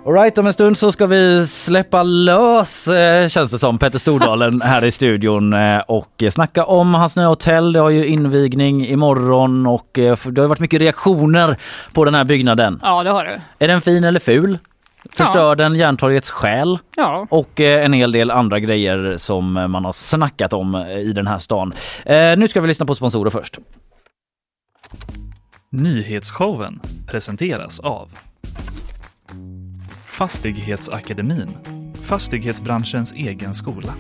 Alright, 0.08 0.38
om 0.38 0.46
en 0.46 0.52
stund 0.52 0.78
så 0.78 0.92
ska 0.92 1.06
vi 1.06 1.46
släppa 1.46 2.02
lös 2.02 2.88
eh, 2.88 3.28
känns 3.28 3.50
det 3.50 3.58
som 3.58 3.78
Petter 3.78 3.98
Stordalen 3.98 4.60
här 4.64 4.84
i 4.84 4.90
studion 4.90 5.52
eh, 5.52 5.78
och 5.78 6.24
snacka 6.30 6.64
om 6.64 6.94
hans 6.94 7.16
nya 7.16 7.26
hotell. 7.26 7.72
Det 7.72 7.80
har 7.80 7.90
ju 7.90 8.06
invigning 8.06 8.86
imorgon 8.86 9.66
och 9.66 9.98
eh, 9.98 10.16
det 10.26 10.40
har 10.40 10.48
varit 10.48 10.60
mycket 10.60 10.80
reaktioner 10.80 11.56
på 11.92 12.04
den 12.04 12.14
här 12.14 12.24
byggnaden. 12.24 12.80
Ja, 12.82 13.02
det 13.02 13.10
har 13.10 13.24
det. 13.24 13.40
Är 13.58 13.68
den 13.68 13.80
fin 13.80 14.04
eller 14.04 14.20
ful? 14.20 14.58
Förstör 15.12 15.56
den 15.56 15.74
Järntorgets 15.74 16.30
själ? 16.30 16.78
Ja, 16.96 17.26
och 17.30 17.60
eh, 17.60 17.84
en 17.84 17.92
hel 17.92 18.12
del 18.12 18.30
andra 18.30 18.60
grejer 18.60 19.16
som 19.16 19.52
man 19.52 19.84
har 19.84 19.92
snackat 19.92 20.52
om 20.52 20.74
eh, 20.74 20.98
i 20.98 21.12
den 21.12 21.26
här 21.26 21.38
stan. 21.38 21.72
Eh, 22.04 22.36
nu 22.36 22.48
ska 22.48 22.60
vi 22.60 22.68
lyssna 22.68 22.86
på 22.86 22.94
sponsorer 22.94 23.30
först. 23.30 23.58
Nyhetsshowen 25.70 26.80
presenteras 27.06 27.80
av 27.80 28.08
Fastighetsakademin, 30.18 31.48
fastighetsbranschens 32.02 33.12
egen 33.12 33.54
skola. 33.54 33.94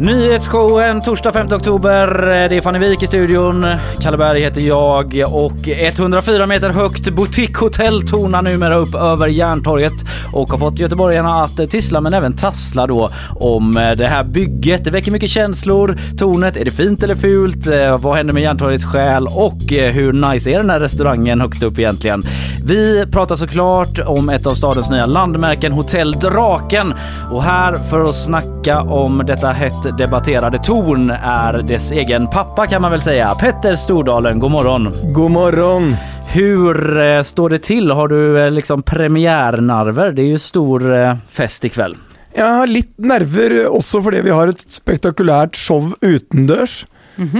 Nyhetsshowen 0.00 1.00
torsdag 1.00 1.32
5 1.32 1.46
oktober. 1.52 2.26
Det 2.48 2.56
är 2.56 2.60
Fanny 2.60 2.78
Wijk 2.78 3.02
i 3.02 3.06
studion. 3.06 3.66
Kalle 4.00 4.16
Berg 4.16 4.40
heter 4.40 4.60
jag 4.60 5.24
och 5.26 5.68
104 5.68 6.46
meter 6.46 6.70
högt 6.70 7.10
boutiquehotell 7.10 8.08
tornar 8.08 8.42
numera 8.42 8.74
upp 8.74 8.94
över 8.94 9.28
Järntorget 9.28 9.92
och 10.32 10.50
har 10.50 10.58
fått 10.58 10.78
göteborgarna 10.78 11.42
att 11.42 11.70
tissla 11.70 12.00
men 12.00 12.14
även 12.14 12.36
tassla 12.36 12.86
då 12.86 13.10
om 13.30 13.74
det 13.74 14.06
här 14.06 14.24
bygget. 14.24 14.84
Det 14.84 14.90
väcker 14.90 15.12
mycket 15.12 15.30
känslor. 15.30 15.98
Tornet, 16.18 16.56
är 16.56 16.64
det 16.64 16.70
fint 16.70 17.02
eller 17.02 17.14
fult? 17.14 17.66
Eh, 17.66 17.98
vad 17.98 18.16
händer 18.16 18.34
med 18.34 18.42
Järntorgets 18.42 18.84
själ? 18.84 19.26
Och 19.26 19.72
eh, 19.72 19.92
hur 19.92 20.12
nice 20.12 20.50
är 20.50 20.56
den 20.56 20.70
här 20.70 20.80
restaurangen 20.80 21.40
högst 21.40 21.62
upp 21.62 21.78
egentligen? 21.78 22.22
Vi 22.64 23.06
pratar 23.06 23.36
såklart 23.36 23.98
om 23.98 24.28
ett 24.28 24.46
av 24.46 24.54
stadens 24.54 24.90
nya 24.90 25.06
landmärken, 25.06 25.72
Hotell 25.72 26.12
Draken. 26.12 26.94
Och 27.32 27.42
här 27.42 27.74
för 27.74 28.08
att 28.08 28.16
snacka 28.16 28.82
om 28.82 29.22
detta 29.26 29.48
hett 29.48 29.98
debatterade 29.98 30.58
torn 30.58 31.10
är 31.10 31.62
dess 31.62 31.92
egen 31.92 32.26
pappa 32.26 32.66
kan 32.66 32.82
man 32.82 32.90
väl 32.90 33.00
säga. 33.00 33.34
Petter 33.34 33.74
Stordalen, 33.74 34.38
god 34.38 34.50
morgon. 34.50 34.92
God 35.12 35.30
morgon! 35.30 35.96
Hur 36.30 36.98
eh, 36.98 37.22
står 37.22 37.50
det 37.50 37.58
till? 37.58 37.90
Har 37.90 38.08
du 38.08 38.44
eh, 38.44 38.50
liksom 38.50 38.82
premiärnerver? 38.82 40.12
Det 40.12 40.22
är 40.22 40.26
ju 40.26 40.38
stor 40.38 40.94
eh, 40.94 41.16
fest 41.30 41.64
ikväll. 41.64 41.96
Jeg 42.34 42.44
har 42.44 42.66
litt 42.66 42.92
nerver 42.98 43.54
også 43.66 44.02
fordi 44.04 44.20
vi 44.22 44.30
har 44.30 44.52
et 44.52 44.60
spektakulært 44.70 45.56
show 45.56 45.94
utendørs. 46.00 46.84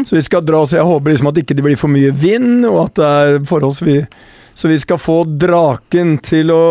Så 0.07 0.17
vi 0.17 0.23
skal 0.23 0.43
dra, 0.43 0.65
så 0.67 0.81
jeg 0.81 0.89
håper 0.89 1.13
liksom 1.13 1.29
at 1.31 1.37
ikke 1.39 1.55
det 1.55 1.63
blir 1.63 1.79
for 1.79 1.93
mye 1.93 2.11
vind, 2.11 2.65
og 2.67 2.89
at 2.89 2.97
det 2.99 3.11
er 3.19 3.37
forholdsvis 3.47 4.09
Så 4.59 4.69
vi 4.69 4.81
skal 4.81 4.99
få 4.99 5.21
draken 5.39 6.17
til 6.19 6.49
å 6.51 6.63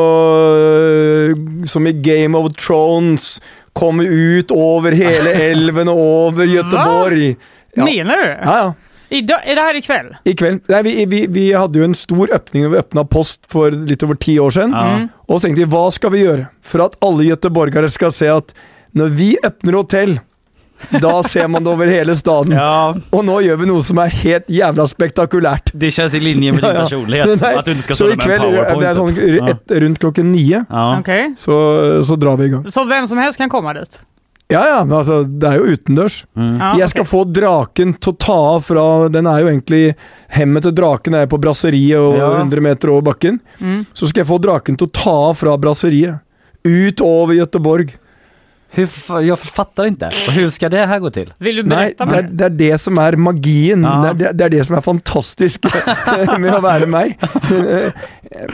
Som 1.71 1.87
i 1.87 1.93
Game 2.03 2.35
of 2.35 2.49
Thrones 2.59 3.37
komme 3.77 4.03
ut 4.03 4.51
over 4.51 4.91
hele 4.91 5.31
elven 5.31 5.87
og 5.93 6.01
over 6.01 6.49
Göteborg. 6.51 7.37
Ja. 7.77 7.85
menar 7.85 8.17
du? 8.17 8.27
Ja, 8.27 8.57
ja. 8.57 8.73
Idag, 9.09 9.39
är 9.45 9.55
det 9.55 9.61
här 9.61 9.75
ikväll? 9.75 10.15
I 10.23 10.33
kveld. 10.35 10.61
Nei, 10.67 10.81
vi, 10.83 11.05
vi, 11.05 11.27
vi 11.27 11.53
hadde 11.53 11.79
jo 11.79 11.85
en 11.87 11.95
stor 11.95 12.33
øpning 12.35 12.65
når 12.65 12.73
vi 12.73 12.79
åpna 12.81 13.05
Post 13.07 13.45
for 13.47 13.71
litt 13.71 14.03
over 14.03 14.19
ti 14.19 14.35
år 14.39 14.51
siden. 14.51 14.73
Ja. 14.75 15.07
Og 15.29 15.39
så 15.39 15.47
tenkte 15.47 15.63
vi, 15.63 15.69
hva 15.71 15.85
skal 15.95 16.11
vi 16.11 16.25
gjøre 16.25 16.49
for 16.59 16.83
at 16.89 16.97
alle 17.05 17.29
göteborgere 17.29 17.87
skal 17.93 18.11
se 18.11 18.27
at 18.33 18.51
når 18.97 19.13
vi 19.15 19.29
åpner 19.47 19.79
hotell, 19.79 20.17
da 21.01 21.23
ser 21.23 21.47
man 21.47 21.63
det 21.63 21.71
over 21.71 21.87
hele 21.87 22.15
staden. 22.15 22.51
Ja, 22.57 22.93
Og 23.11 23.25
nå 23.25 23.39
gjør 23.43 23.57
vi 23.63 23.65
noe 23.69 23.83
som 23.83 23.97
er 24.03 24.07
helt 24.09 24.47
jævla 24.47 24.85
spektakulært. 24.87 25.71
det 25.73 25.91
känns 25.91 26.13
i 26.15 26.19
linje 26.19 26.51
med 26.51 26.61
din 26.63 26.69
Ja, 26.73 26.73
ja. 26.75 26.81
personlighet. 26.83 27.41
Nei, 27.41 27.55
Att 27.55 27.65
du 27.65 27.71
inte 27.71 27.83
ska 27.83 27.93
så 27.93 28.05
stå 28.05 28.13
i 28.13 28.15
där 28.15 28.27
med 28.27 28.35
en 28.35 28.65
kveld, 28.65 28.81
det 28.81 28.87
er 28.87 28.95
sånn 28.95 29.37
Ja. 29.37 29.47
et, 29.49 29.71
rundt 29.81 29.99
klokken 29.99 30.31
ni, 30.31 30.49
Ja. 30.69 30.99
Okej. 30.99 31.33
så, 31.37 32.03
så 32.03 32.15
drar 32.15 32.37
vi 32.37 32.45
i 32.45 32.49
gang. 32.49 32.71
Så 32.71 32.83
vem 32.87 33.07
som 33.07 33.17
helst 33.17 33.37
kan 33.37 33.49
komma 33.49 33.73
dit? 33.73 33.99
Ja, 34.49 34.61
ja, 34.67 34.83
men 34.85 34.97
altså, 34.97 35.23
det 35.27 35.43
er 35.49 35.57
jo 35.59 35.73
utendørs. 35.75 36.21
Mm. 36.37 36.53
Ja, 36.59 36.69
Jeg 36.79 36.89
skal 36.89 37.03
få 37.03 37.25
draken 37.27 37.93
til 37.99 38.13
å 38.13 38.17
ta 38.17 38.35
av 38.55 38.61
fra 38.63 39.09
Den 39.11 39.27
er 39.27 39.41
jo 39.43 39.47
egentlig 39.51 39.95
Hemmet 40.31 40.63
til 40.63 40.71
draken 40.71 41.15
er 41.19 41.25
på 41.27 41.39
brasseriet 41.39 41.99
og 41.99 42.15
Ja. 42.15 42.29
100 42.39 42.61
meter 42.63 42.89
over 42.93 43.01
bakken. 43.11 43.41
Mm. 43.59 43.85
Så 43.93 44.07
skal 44.07 44.21
jeg 44.23 44.27
få 44.29 44.39
draken 44.39 44.77
til 44.77 44.87
å 44.87 44.91
ta 44.91 45.11
av 45.29 45.35
fra 45.39 45.57
brasseriet. 45.57 46.19
Ut 46.63 47.01
over 47.01 47.33
Göteborg. 47.35 47.91
Hur, 48.69 49.21
jag 49.21 49.39
fattar 49.39 49.85
inte. 49.85 50.05
Och 50.27 50.33
hur 50.33 50.49
ska 50.49 50.69
det 50.69 50.85
här 50.85 50.99
gå 50.99 51.09
till? 51.09 51.33
Vill 51.37 51.55
du 51.55 51.63
Nej, 51.63 51.95
berätta 51.97 52.05
det 52.05 52.17
er, 52.17 52.23
mer? 52.23 52.29
det 52.31 52.45
er 52.45 52.49
det 52.49 52.77
som 52.81 52.97
er 52.97 53.15
magien. 53.15 53.83
Ja. 53.87 54.13
Det, 54.13 54.31
det 54.33 54.45
er 54.45 54.49
det 54.49 54.63
som 54.67 54.75
er 54.77 54.81
fantastisk 54.81 55.65
med 56.37 56.51
å 56.55 56.59
være 56.61 56.85
meg. 56.87 57.15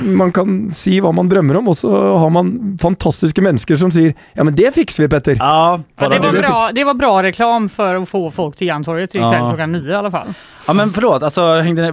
Man 0.01 0.31
kan 0.31 0.71
si 0.71 0.99
hva 1.01 1.11
man 1.15 1.29
drømmer 1.31 1.57
om, 1.59 1.67
og 1.73 1.77
så 1.77 1.91
har 2.17 2.29
man 2.33 2.77
fantastiske 2.81 3.41
mennesker 3.43 3.79
som 3.81 3.91
sier 3.91 4.13
ja, 4.37 4.43
men 4.43 4.55
det 4.55 4.71
fikser 4.75 5.03
vi, 5.05 5.09
Petter. 5.09 5.35
Ja, 5.39 5.79
Ja, 5.99 6.09
det, 6.09 6.19
var 6.19 6.31
bra, 6.31 6.71
det 6.75 6.83
var 6.83 6.93
bra 6.93 7.23
reklam 7.23 7.69
för 7.69 7.95
att 7.95 8.09
få 8.09 8.31
folk 8.31 8.55
till 8.55 8.67
Järntorget 8.67 9.15
ikväll 9.15 9.33
Ja. 9.33 9.49
klockan 9.49 9.71
nio 9.71 9.91
i 9.91 9.95
alla 9.95 10.11
fall. 10.11 10.33
Ja 10.67 10.73
men 10.73 10.89
förlåt, 10.89 11.23
alltså, 11.23 11.41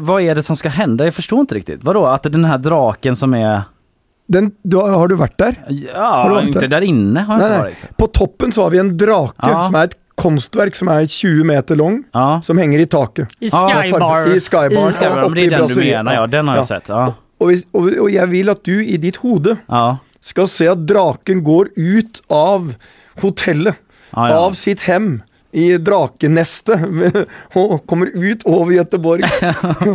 vad 0.01 0.23
är 0.23 0.35
det 0.35 0.43
som 0.43 0.57
ska 0.57 0.69
hända? 0.69 1.05
Jag 1.05 1.15
förstår 1.15 1.41
inte 1.41 1.55
riktigt. 1.55 1.85
Vadå, 1.85 2.07
att 2.07 2.23
den 2.23 2.45
här 2.45 2.59
draken 2.59 3.17
som 3.17 3.35
är... 3.35 3.63
Den, 4.31 4.53
du, 4.63 4.77
har 4.79 5.09
du 5.11 5.17
vært 5.19 5.37
der? 5.43 5.57
Ja, 5.69 6.05
Har 6.23 6.29
du 6.29 6.35
varit 6.35 6.47
inte 6.49 6.61
där? 6.61 6.69
där 6.69 6.81
inne 6.87 7.21
har 7.21 7.35
jag 7.35 7.41
Nej, 7.41 7.47
inte 7.49 7.63
nej. 7.63 7.75
varit. 7.83 7.97
På 7.97 8.07
toppen 8.07 8.53
så 8.53 8.63
har 8.63 8.71
vi 8.71 8.79
en 8.79 8.97
drake, 8.97 9.35
Ja. 9.43 9.67
som 9.67 9.75
er 9.75 9.85
et 9.91 9.97
konstverk 10.21 10.75
som 10.79 10.89
er 10.89 11.07
20 11.07 11.45
meter 11.45 11.77
lang, 11.77 12.05
Ja, 12.13 12.41
som 12.45 12.59
henger 12.59 12.79
i 12.79 12.87
taket. 12.87 13.29
I 13.41 13.49
Ja, 13.53 13.83
Skybar. 13.83 14.29
I 14.37 14.41
Skybar. 14.41 14.89
i 14.89 14.93
Skybar, 14.93 15.23
men 15.23 15.35
det 15.35 15.45
är 15.47 15.51
den 15.51 15.67
du 15.69 15.75
menar 15.75 16.15
ja, 16.15 16.27
den 16.27 16.49
har 16.49 16.57
jag 16.57 16.67
sett. 16.67 16.89
Ja, 16.89 17.15
Og, 17.41 17.49
hvis- 17.51 17.65
og, 17.73 17.89
og 18.01 18.11
jeg 18.13 18.29
vil 18.31 18.51
at 18.51 18.65
du 18.65 18.85
i 18.85 18.97
ditt 18.97 19.17
hode 19.17 19.57
ja, 19.69 19.97
skal 20.21 20.47
se 20.47 20.67
at 20.69 20.79
draken 20.87 21.43
går 21.45 21.69
ut 21.77 22.21
av 22.31 22.75
hotellet, 23.23 23.75
ja. 24.13 24.29
ja. 24.29 24.37
av 24.39 24.53
sitt 24.53 24.83
hem 24.83 25.23
i 25.53 25.77
drakenestet 25.79 26.81
og 27.55 27.87
kommer 27.87 28.07
ut 28.15 28.43
over 28.45 28.73
Göteborg 28.73 29.23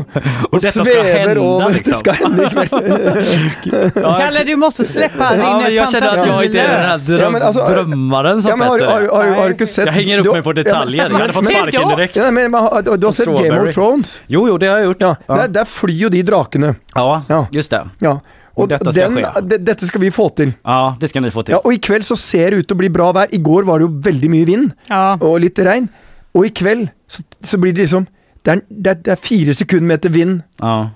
Och 0.51 0.61
detta 0.61 0.85
ska 0.85 1.01
hända 1.03 1.67
liksom. 1.67 1.91
Det 1.93 1.99
skal 1.99 2.13
hende 2.13 2.43
i 2.43 3.69
kveld. 3.69 3.91
Ja, 3.95 4.15
Kalle, 4.19 4.43
du 4.43 4.55
måste 4.55 4.85
släppa 4.85 5.35
Ja, 5.37 5.57
men 5.57 5.65
din 5.65 5.75
jag 5.75 5.91
känner 5.91 6.07
att 6.17 6.27
jag 6.27 6.45
inte 6.45 6.59
är 6.59 6.77
den 6.77 6.85
här 6.85 7.07
dröm, 7.17 7.21
Ja, 7.21 7.29
men 7.29 7.41
alltså, 7.41 7.65
drömmaren 7.65 8.41
som 8.41 8.49
Ja, 8.49 8.55
men 8.55 8.67
har, 8.67 8.79
har, 8.79 9.01
är. 9.01 9.07
har, 9.07 9.27
har 9.27 9.45
du 9.49 9.53
ikke 9.53 9.67
sett 9.67 9.85
Jag 9.85 9.93
hänger 9.93 10.17
upp 10.19 10.25
du, 10.25 10.31
mig 10.31 10.43
på 10.43 10.53
detaljer. 10.53 11.03
Ja, 11.05 11.11
Jag 11.11 11.19
hade 11.19 11.33
fått 11.33 11.43
men- 11.43 11.53
sparken 11.55 11.81
men- 11.87 11.97
direkt. 11.97 12.15
Ja, 12.15 12.31
men, 12.31 12.51
men, 12.51 12.83
du, 12.83 12.97
du 12.97 13.07
har 13.07 13.11
sett 13.13 13.27
Game 13.27 13.59
of 13.69 13.75
Thrones? 13.75 14.21
Jo, 14.27 14.47
jo, 14.47 14.57
det 14.57 14.67
har 14.67 14.77
jag 14.77 14.85
gjort. 14.85 15.01
Ja, 15.01 15.15
Ja. 15.27 15.35
Der, 15.35 15.47
der 15.47 15.65
flyr 15.65 15.93
jo 16.03 16.09
de 16.09 16.23
drakene. 16.23 16.75
Ja, 16.95 17.21
Ja. 17.27 17.47
just 17.51 17.69
det. 17.71 17.89
Ja. 17.99 18.19
Og 18.55 18.69
dette 18.71 18.91
skal 18.95 19.15
skje. 19.17 19.41
de, 19.51 19.57
dette 19.67 19.87
skal 19.89 20.01
vi 20.01 20.09
få 20.15 20.29
til. 20.37 20.53
Ja, 20.63 20.95
det 20.99 21.09
ska 21.11 21.19
ni 21.21 21.29
få 21.33 21.43
till. 21.43 21.55
Ja, 21.57 21.61
og 21.63 21.73
i 21.75 21.79
kveld 21.83 22.05
så 22.07 22.15
ser 22.19 22.51
det 22.55 22.63
ut 22.63 22.71
å 22.71 22.77
bli 22.79 22.89
bra 22.89 23.09
vær. 23.15 23.27
I 23.35 23.41
går 23.43 23.65
var 23.67 23.79
det 23.81 23.87
jo 23.89 23.93
veldig 24.07 24.29
mye 24.31 24.45
vind 24.47 24.71
Ja. 24.89 25.17
og 25.19 25.39
litt 25.43 25.59
regn. 25.59 25.89
Og 26.35 26.45
i 26.47 26.53
kveld 26.55 26.87
så, 27.07 27.23
så 27.43 27.57
blir 27.59 27.73
det 27.75 27.85
liksom 27.87 28.07
det 28.45 28.53
er, 28.53 28.61
det, 28.69 28.93
det 29.07 29.11
er 29.15 29.19
fire 29.19 29.53
sekundmeter 29.57 30.11
vind. 30.13 30.41
Ja. 30.61 30.91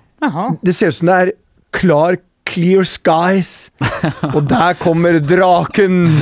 Det 0.61 0.75
ser 0.77 0.91
ut 0.93 0.95
som 0.99 1.07
det 1.09 1.15
er 1.23 1.31
klar, 1.73 2.17
clear 2.45 2.83
skies. 2.85 3.69
Og 4.35 4.43
der 4.49 4.75
kommer 4.79 5.17
draken 5.19 6.21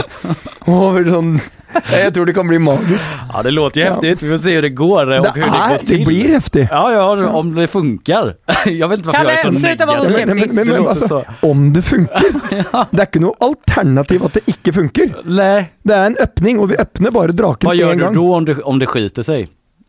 over 0.67 1.03
sånn 1.11 1.33
Jeg 2.03 2.13
tror 2.13 2.25
det 2.25 2.33
kan 2.33 2.47
bli 2.47 2.59
magisk. 2.59 3.09
ja, 3.33 3.43
det 3.43 3.51
låter 3.51 3.79
ju 3.81 3.85
Ja. 3.87 3.91
häftigt. 3.93 4.21
Vi 4.21 4.29
får 4.29 4.37
se 4.37 4.55
hur 4.55 4.61
det 4.61 4.69
går 4.69 5.05
och 5.05 5.23
Det, 5.23 5.31
hur 5.35 5.41
det 5.41 5.49
går 5.49 5.75
er, 5.75 5.77
till. 5.77 5.99
det 5.99 6.05
blir 6.05 6.29
heftig. 6.29 6.67
Ja, 6.71 6.91
ja, 6.93 7.29
om 7.29 7.55
det 7.55 7.67
funkar. 7.67 8.35
Jag 8.65 8.87
vet 8.87 8.97
inte 8.99 9.07
varför 9.07 9.19
Kalle, 9.23 9.29
jag 9.29 9.45
är 9.45 9.51
så 9.51 9.59
sluta 9.59 9.85
vara 9.85 9.97
så 9.97 10.03
negativ. 10.09 10.27
Men, 10.27 10.37
men, 10.37 10.47
men, 10.55 10.65
Det 10.67 10.71
men 10.71 10.83
låter 10.83 11.01
altså, 11.01 11.23
om 11.39 11.73
det 11.73 11.81
funker. 11.81 12.21
Det 12.91 13.01
er 13.01 13.05
ikke 13.07 13.19
noe 13.23 13.35
alternativ 13.39 14.23
at 14.25 14.33
det 14.33 14.41
ikke 14.47 14.73
funker. 14.73 15.13
Nej, 15.25 15.71
Det 15.83 15.93
er 15.95 16.05
en 16.05 16.17
öppning, 16.23 16.59
og 16.59 16.69
vi 16.69 16.75
åpner 16.81 17.11
bare 17.11 17.31
draken 17.31 17.67
vad 17.67 17.75
gör 17.75 17.95
du 17.95 18.09
då 18.13 18.35
om 18.35 18.45
det, 18.45 18.61
om 18.63 18.79
det 18.79 18.85
skiter 18.87 19.23
sig? 19.23 19.47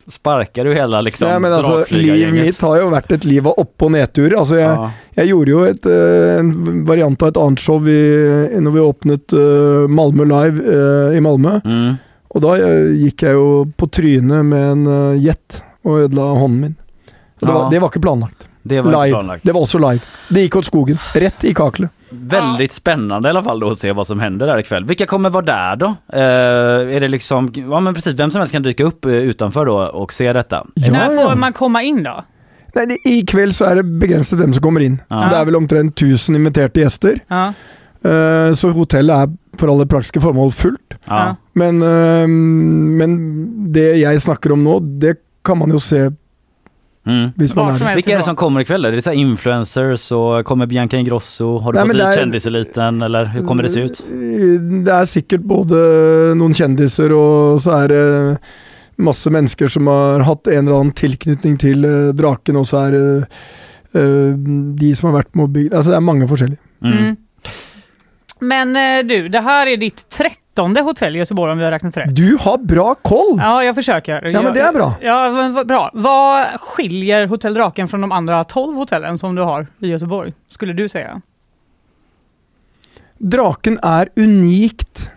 Sparkar 0.08 0.64
du 0.64 0.72
hela 0.72 1.00
liksom 1.04 1.28
Ja, 1.28 1.38
men 1.38 1.50
Livet 1.52 1.66
drakflygargänget? 1.68 2.44
mitt 2.46 2.62
har 2.62 2.78
jo 2.80 2.90
vært 2.90 3.12
et 3.12 3.24
liv 3.24 3.46
av 3.46 3.58
opp- 3.60 3.82
og 3.82 3.90
nedturer. 3.92 4.36
Altså, 4.38 4.56
jeg, 4.56 4.68
Ja. 4.78 4.90
jeg 5.16 5.28
gjorde 5.28 5.48
jo 5.52 5.64
et, 5.64 5.86
eh, 5.86 6.38
en 6.38 6.84
variant 6.86 7.22
av 7.22 7.28
et 7.28 7.36
annet 7.36 7.58
show 7.60 7.78
i, 7.86 8.00
når 8.60 8.72
vi 8.72 8.80
åpnet 8.80 9.32
eh, 9.36 9.86
Malmö 9.88 10.24
Live 10.24 10.58
eh, 10.64 11.16
i 11.18 11.20
Malmö. 11.20 11.60
Mm. 11.64 11.98
Da 12.40 12.54
eh, 12.56 12.92
gikk 13.04 13.22
jeg 13.22 13.32
jo 13.34 13.66
på 13.76 13.90
trynet 13.90 14.44
med 14.44 14.86
en 14.86 15.20
jet 15.20 15.62
og 15.84 16.08
ødela 16.08 16.32
hånden 16.38 16.60
min. 16.60 16.76
Så 17.40 17.46
det, 17.46 17.48
Ja. 17.52 17.58
var, 17.58 17.70
det 17.70 17.80
var 17.80 17.88
ikke 17.90 18.02
planlagt. 18.02 18.48
Det 18.64 18.80
var 18.84 18.90
inte 18.92 19.04
Live. 19.06 19.14
planlagt. 19.18 19.44
Det 19.44 19.52
var 19.54 19.60
også 19.62 19.78
live. 19.78 20.00
Det 20.28 20.42
gikk 20.50 20.56
åt 20.56 20.64
skogen. 20.64 20.98
Rett 21.14 21.44
i 21.44 21.52
kaklet. 21.54 21.90
Väldigt 22.10 22.72
spännande 22.72 23.28
i 23.28 23.30
alla 23.30 23.42
fall 23.42 23.60
då 23.60 23.70
att 23.70 23.78
se 23.78 23.92
vad 23.92 24.06
som 24.06 24.20
händer 24.20 24.46
där 24.46 24.58
ikväll. 24.58 24.84
Vilka 24.84 25.06
kommer 25.06 25.30
vara 25.30 25.44
där 25.44 25.76
då? 25.76 25.86
Eh, 26.12 26.96
är 26.96 27.00
det 27.00 27.08
liksom, 27.08 27.52
ja 27.54 27.80
men 27.80 27.94
precis, 27.94 28.14
vem 28.14 28.30
som 28.30 28.38
helst 28.38 28.52
kan 28.52 28.62
dyka 28.62 28.84
upp 28.84 29.04
eh, 29.04 29.12
utanför 29.12 29.66
då 29.66 29.76
och 29.78 30.12
se 30.12 30.32
detta? 30.32 30.66
När 30.74 31.24
får 31.24 31.36
man 31.36 31.52
komma 31.52 31.82
in 31.82 32.02
då? 32.02 32.24
Nei, 32.74 32.86
det, 32.86 32.98
I 33.10 33.22
kveld 33.26 33.56
så 33.56 33.66
er 33.70 33.80
det 33.80 33.98
begrenset 34.00 34.38
hvem 34.38 34.52
som 34.54 34.62
kommer 34.62 34.84
inn. 34.84 35.00
Ja. 35.08 35.20
Så 35.20 35.30
det 35.32 35.38
er 35.40 35.48
vel 35.48 35.56
omtrent 35.58 35.96
1000 35.96 36.36
inviterte 36.36 36.84
gjester. 36.84 37.20
Ja. 37.28 37.52
Eh, 38.04 38.52
så 38.54 38.70
hotellet 38.76 39.24
er 39.24 39.58
for 39.58 39.72
alle 39.72 39.88
praktiske 39.90 40.22
formål 40.22 40.52
fullt. 40.54 40.98
Ja. 41.08 41.34
Men, 41.58 41.82
eh, 41.82 42.28
men 42.28 43.16
det 43.74 43.88
jeg 44.02 44.22
snakker 44.22 44.54
om 44.54 44.62
nå, 44.64 44.78
det 45.02 45.16
kan 45.44 45.58
man 45.58 45.72
jo 45.74 45.80
se 45.82 46.08
Mm. 47.08 47.30
Vilka 47.36 47.60
är 48.12 48.16
det 48.16 48.22
som 48.22 48.36
kommer 48.36 48.60
ikväll? 48.60 48.84
Är 48.84 48.92
det 48.92 49.02
så 49.02 49.10
här 49.10 49.16
influencers 49.16 50.12
och 50.12 50.44
kommer 50.44 50.66
Bianca 50.66 50.96
Ingrosso? 50.96 51.58
Har 51.58 51.72
du 51.72 51.78
Nej, 51.78 51.86
fått 51.86 51.96
dit 51.96 52.02
är- 52.06 52.14
kändiseliten 52.16 53.02
eller 53.02 53.24
hur 53.24 53.42
kommer 53.46 53.62
det 53.62 53.70
se 53.70 53.80
ut? 53.80 54.00
Eh, 54.00 54.60
Det 54.84 54.92
er 54.92 55.04
sikkert 55.04 55.40
både 55.40 55.74
noen 56.36 56.54
kjendiser, 56.54 57.12
og 57.12 57.60
så 57.64 57.70
er 57.84 57.88
det 57.88 58.38
masse 58.98 59.30
mennesker 59.30 59.68
som 59.68 59.86
har 59.86 60.20
hatt 60.26 60.46
en 60.48 60.66
eller 60.66 60.80
annen 60.80 60.92
tilknytning 60.92 61.56
til 61.58 61.84
eh, 61.84 62.12
draken, 62.12 62.56
og 62.56 62.66
så 62.66 62.76
er 62.86 62.90
det 62.90 63.04
eh, 63.94 64.34
de 64.82 64.94
som 64.94 65.08
har 65.12 65.22
vært 65.22 65.34
med 65.34 65.44
å 65.48 65.52
bygge 65.54 65.76
Altså 65.76 65.90
det 65.94 65.96
er 65.96 66.00
mange 66.12 66.28
forskjellige. 66.28 66.60
Mm. 66.84 66.98
Mm. 66.98 67.16
Men 68.40 68.76
eh, 68.76 69.06
du, 69.06 69.28
det 69.28 69.40
här 69.40 69.66
är 69.66 69.76
ditt 69.76 70.08
trettonde 70.58 70.80
hotell 70.80 71.16
i 71.16 71.18
Göteborg 71.18 71.52
om 71.52 71.58
vi 71.58 71.64
har 71.64 71.70
räknat 71.70 71.96
rätt. 71.96 72.16
Du 72.16 72.36
har 72.40 72.58
bra 72.58 72.94
koll! 72.94 73.38
Ja, 73.38 73.64
jag 73.64 73.74
försöker. 73.74 74.24
Ja, 74.24 74.42
men 74.42 74.54
det 74.54 74.60
är 74.60 74.72
bra. 74.72 74.94
Ja, 75.00 75.64
bra. 75.64 75.90
Vad 75.94 76.60
skiljer 76.60 77.26
Hotell 77.26 77.54
Draken 77.54 77.88
från 77.88 78.00
de 78.00 78.12
andra 78.12 78.44
12 78.44 78.76
hotellen 78.76 79.18
som 79.18 79.34
du 79.34 79.42
har 79.42 79.66
i 79.78 79.88
Göteborg, 79.88 80.32
skulle 80.48 80.72
du 80.72 80.88
säga? 80.88 81.20
Draken 83.18 83.78
er 83.82 84.08
unikt 84.16 85.10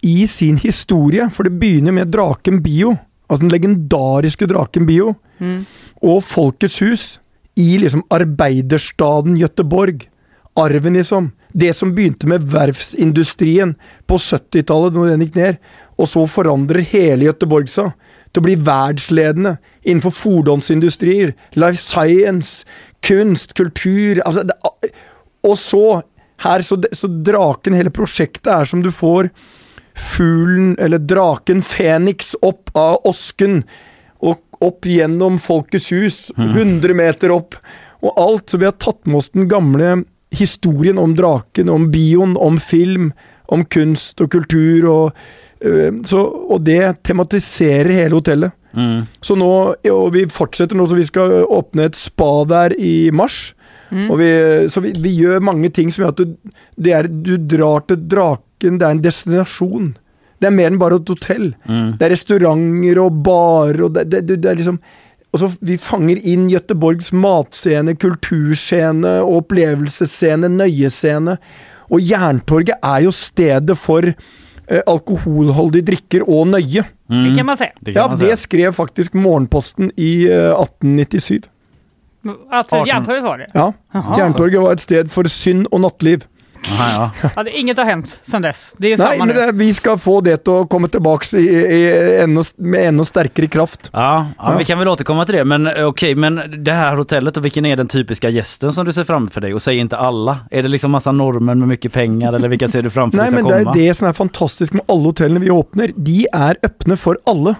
i 0.00 0.28
sin 0.28 0.56
historie, 0.56 1.30
for 1.30 1.44
det 1.44 1.50
begynner 1.50 1.92
med 1.92 2.08
Draken 2.08 2.62
Bio. 2.62 2.96
Altså 3.26 3.42
den 3.42 3.50
legendariske 3.50 4.46
Draken 4.46 4.86
Bio. 4.86 5.14
Mm. 5.38 5.64
Og 6.02 6.24
Folkets 6.24 6.82
hus 6.82 7.20
i 7.54 7.78
liksom 7.78 8.02
arbeiderstaden 8.10 9.36
Göteborg. 9.36 10.08
Arven, 10.54 10.94
liksom. 10.94 11.30
Det 11.52 11.72
som 11.76 11.92
begynte 11.94 12.28
med 12.30 12.46
verftsindustrien 12.52 13.74
på 14.08 14.18
70-tallet, 14.20 14.96
når 14.96 15.12
den 15.12 15.24
gikk 15.26 15.38
ned. 15.38 15.60
Og 16.00 16.08
så 16.08 16.24
forandrer 16.30 16.86
hele 16.92 17.28
Göteborg 17.28 17.70
seg 17.70 17.92
til 18.32 18.40
å 18.40 18.46
bli 18.46 18.54
verdensledende 18.64 19.56
innenfor 19.82 20.14
fordonsindustrier, 20.16 21.34
life 21.60 21.80
science, 21.80 22.64
kunst, 23.04 23.52
kultur 23.58 24.22
altså 24.24 24.46
det, 24.48 24.56
Og 25.42 25.56
så, 25.58 26.00
her, 26.44 26.62
så, 26.62 26.78
så 26.94 27.10
draken, 27.10 27.74
hele 27.74 27.92
prosjektet, 27.92 28.46
er 28.46 28.68
som 28.68 28.82
du 28.84 28.92
får 28.94 29.28
fuglen, 29.98 30.76
eller 30.80 31.02
draken 31.02 31.62
Fenix, 31.66 32.32
opp 32.40 32.70
av 32.78 33.02
osken 33.08 33.62
og 34.22 34.38
opp 34.62 34.86
gjennom 34.86 35.40
Folkets 35.42 35.90
hus, 35.92 36.18
100 36.38 36.94
meter 36.94 37.34
opp, 37.34 37.58
og 38.02 38.14
alt. 38.16 38.48
Så 38.48 38.60
vi 38.62 38.68
har 38.68 38.78
tatt 38.78 39.02
med 39.06 39.18
oss 39.18 39.32
den 39.34 39.50
gamle 39.50 40.04
historien 40.32 40.98
om 40.98 41.14
draken, 41.16 41.70
om 41.72 41.90
bioen, 41.92 42.36
om 42.40 42.58
film, 42.60 43.12
om 43.52 43.64
kunst 43.64 44.20
og 44.24 44.30
kultur, 44.32 44.88
og, 44.88 45.24
øh, 45.60 46.02
så, 46.08 46.22
og 46.24 46.64
det 46.64 47.04
tematiserer 47.04 47.92
hele 48.02 48.16
hotellet. 48.16 48.56
Mm. 48.72 49.04
Så 49.20 49.36
nå, 49.36 49.52
og 49.92 50.06
vi 50.14 50.24
fortsetter 50.32 50.78
nå, 50.78 50.86
så 50.88 50.96
vi 50.96 51.04
skal 51.04 51.42
åpne 51.44 51.90
et 51.90 51.98
spa 51.98 52.30
der 52.48 52.76
i 52.80 53.10
mars. 53.12 53.52
Og 53.92 54.16
vi, 54.22 54.28
så 54.72 54.80
vi, 54.80 54.94
vi 55.04 55.10
gjør 55.20 55.42
mange 55.44 55.68
ting 55.74 55.90
som 55.92 56.06
gjør 56.06 56.14
at 56.14 56.22
du, 56.22 56.54
det 56.80 56.94
er, 56.96 57.08
du 57.08 57.34
drar 57.36 57.84
til 57.88 58.00
Draken, 58.08 58.78
det 58.80 58.86
er 58.86 58.96
en 58.96 59.02
destinasjon. 59.04 59.90
Det 60.40 60.48
er 60.48 60.54
mer 60.56 60.72
enn 60.72 60.80
bare 60.80 60.96
et 60.98 61.12
hotell. 61.12 61.50
Mm. 61.68 61.90
Det 61.98 62.06
er 62.06 62.14
restauranter 62.14 63.00
og 63.04 63.20
barer, 63.26 63.84
og 63.84 63.92
det, 63.94 64.08
det, 64.10 64.24
det, 64.30 64.40
det 64.42 64.50
er 64.50 64.58
liksom 64.62 64.80
og 65.32 65.40
så 65.40 65.48
Vi 65.60 65.78
fanger 65.80 66.20
inn 66.28 66.50
Göteborgs 66.52 67.12
matscene, 67.16 67.94
kulturscene, 67.96 69.20
opplevelsesscene, 69.24 70.50
nøyescene. 70.52 71.38
Og 71.92 72.04
Jerntorget 72.04 72.76
er 72.84 73.06
jo 73.06 73.12
stedet 73.16 73.76
for 73.80 74.04
eh, 74.04 74.82
alkoholholdige 74.86 75.88
drikker 75.88 76.26
og 76.28 76.52
nøye. 76.52 76.84
Mm. 77.08 77.24
Det 77.24 77.36
kan 77.36 77.46
man 77.46 77.56
säga. 77.56 77.72
Det 77.80 77.94
Ja, 77.96 78.08
det 78.16 78.36
skrev 78.38 78.72
faktisk 78.72 79.14
Morgenposten 79.14 79.90
i 79.96 80.24
eh, 80.28 80.52
1897. 80.52 81.40
Att 82.50 82.72
Arton. 82.72 82.86
Järntorget 82.86 83.24
var 83.24 83.38
det? 83.38 83.46
Ja. 83.54 83.72
Jerntorget 84.18 84.60
var 84.60 84.72
et 84.72 84.80
sted 84.80 85.10
for 85.10 85.24
synd 85.28 85.66
og 85.72 85.80
nattliv. 85.80 86.22
Aha, 86.70 87.10
ja. 87.22 87.30
Ja, 87.36 87.42
det, 87.42 87.50
inget 87.58 87.76
har 87.78 87.84
hänt 87.84 88.20
sedan 88.22 88.42
dess. 88.42 88.74
Det 88.78 88.92
är 88.92 88.96
Nei, 88.98 89.06
samma 89.12 89.24
men 89.24 89.34
nu. 89.36 89.40
det, 89.46 89.52
vi 89.52 89.74
skal 89.74 89.98
få 89.98 90.20
det 90.20 90.36
til 90.44 90.52
å 90.52 90.66
komme 90.66 90.88
tilbake 90.88 91.36
i, 91.38 91.46
i, 91.48 91.80
enda, 92.22 92.44
med 92.56 92.86
enda 92.88 93.04
sterkere 93.04 93.46
kraft. 93.46 93.90
Ja, 93.92 94.26
ja, 94.38 94.52
Ja. 94.52 94.58
vi 94.58 94.64
kan 94.64 94.78
väl 94.78 94.88
återkomma 94.88 95.24
till 95.24 95.34
det. 95.34 95.44
Men 95.44 95.66
eh, 95.66 95.84
okej, 95.84 96.14
men 96.14 96.40
det 96.64 96.72
här 96.72 96.96
hotellet 96.96 97.36
och 97.36 97.44
vilken 97.44 97.66
är 97.66 97.76
den 97.76 97.88
typiska 97.88 98.28
gästen 98.30 98.72
som 98.72 98.86
du 98.86 98.92
ser 98.92 99.04
framför 99.04 99.40
dig? 99.40 99.54
Och 99.54 99.62
säg 99.62 99.76
inte 99.78 99.96
alla. 99.96 100.38
Är 100.50 100.62
det 100.62 100.68
liksom 100.68 100.90
massa 100.90 101.12
normer 101.12 101.54
med 101.54 101.68
mycket 101.68 101.92
pengar 101.92 102.32
eller 102.32 102.48
vilka 102.48 102.68
ser 102.68 102.82
du 102.82 102.90
framför 102.90 103.18
dig 103.22 103.26
ska 103.30 103.36
men 103.36 103.46
det 103.48 103.64
komma? 103.64 103.74
det 103.74 103.94
som 103.94 104.08
er 104.08 104.12
fantastisk 104.12 104.72
med 104.72 104.82
alle 104.88 105.02
hotellene 105.02 105.40
vi 105.40 105.50
åpner. 105.50 105.90
De 105.96 106.26
er 106.32 106.56
åpne 106.66 106.96
for 106.96 107.18
alle. 107.26 107.54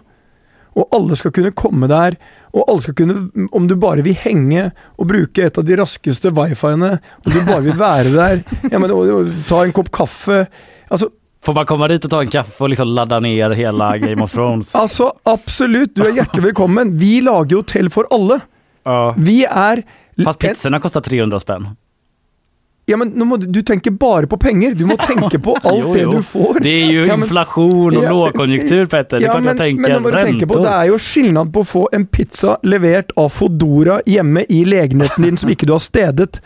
Og 0.78 0.88
alle 0.96 1.16
skal 1.18 1.34
kunne 1.36 1.52
komme 1.56 1.88
der. 1.90 2.16
Og 2.52 2.64
alle 2.68 2.84
skal 2.84 2.96
kunne, 2.96 3.48
om 3.52 3.66
du 3.68 3.74
bare 3.80 4.04
vil 4.04 4.16
henge 4.16 4.70
og 4.96 5.08
bruke 5.10 5.46
et 5.46 5.58
av 5.58 5.66
de 5.68 5.76
raskeste 5.80 6.32
wifiene, 6.36 6.94
og 7.22 7.32
du 7.32 7.40
bare 7.48 7.64
vil 7.64 7.78
være 7.80 8.12
der, 8.12 8.44
ja, 8.68 8.78
men, 8.78 8.92
og, 8.92 9.10
og, 9.12 9.34
ta 9.48 9.64
en 9.64 9.74
kopp 9.76 9.92
kaffe 9.94 10.46
Altså, 10.92 11.08
Får 11.42 11.54
man 11.54 11.66
komma 11.66 11.88
dit 11.88 12.04
och 12.04 12.10
ta 12.10 12.20
en 12.20 12.28
kaffe 12.30 12.64
och 12.64 12.70
liksom 12.70 12.88
ladda 12.88 13.20
ner 13.20 13.50
hela 13.50 13.98
Game 13.98 14.22
of 14.22 14.32
Thrones? 14.32 14.74
altså 14.74 15.12
absolutt, 15.22 15.96
du 15.96 16.04
er 16.06 16.12
hjertelig 16.14 16.44
velkommen. 16.44 16.92
Vi 17.00 17.16
lager 17.20 17.56
hotell 17.56 17.90
for 17.90 18.06
alle. 18.14 18.38
Ja. 18.86 19.14
Vi 19.16 19.40
er 19.44 19.82
Fast 20.24 20.38
pizzorna 20.38 20.78
kostar 20.80 21.00
300 21.00 21.40
spänn. 21.40 21.66
Ja, 22.86 22.96
men 22.98 23.12
nå 23.14 23.24
må 23.24 23.36
du, 23.38 23.60
tenker 23.62 23.90
bare 23.94 24.26
på 24.26 24.36
penger. 24.42 24.72
Du 24.74 24.82
må 24.86 24.96
tenke 25.06 25.38
på 25.38 25.52
alt 25.62 25.84
Jo, 25.84 25.92
det 25.94 26.00
jo. 26.02 26.10
du 26.16 26.22
får. 26.22 26.56
Det 26.60 26.68
är 26.82 26.86
ju 26.92 27.06
Ja, 27.06 27.16
men- 27.16 27.22
inflation 27.28 27.96
och 27.96 28.04
Ja, 28.04 28.10
lågkonjunktur 28.10 28.86
Petter. 28.86 29.18
Det 29.20 29.24
är 29.24 29.26
Ja, 29.26 29.32
klart 29.32 29.42
men, 29.42 29.48
jag 29.48 29.56
tänker 29.56 29.82
men 29.82 30.02
må 30.02 30.10
du 30.10 30.46
på, 30.46 30.58
det 30.64 30.72
er 30.72 30.88
jo 30.90 30.98
skillnad 30.98 31.52
på 31.54 31.60
å 31.62 31.64
få 31.64 31.88
en 31.92 32.06
pizza 32.06 32.56
levert 32.62 33.12
av 33.16 33.28
Fodora 33.28 34.00
hjemme 34.06 34.42
i 34.48 34.64
legenheten 34.64 35.22
din 35.24 35.36
som 35.38 35.50
ikke 35.54 35.66
du 35.66 35.72
har 35.76 35.78
stedet, 35.84 36.40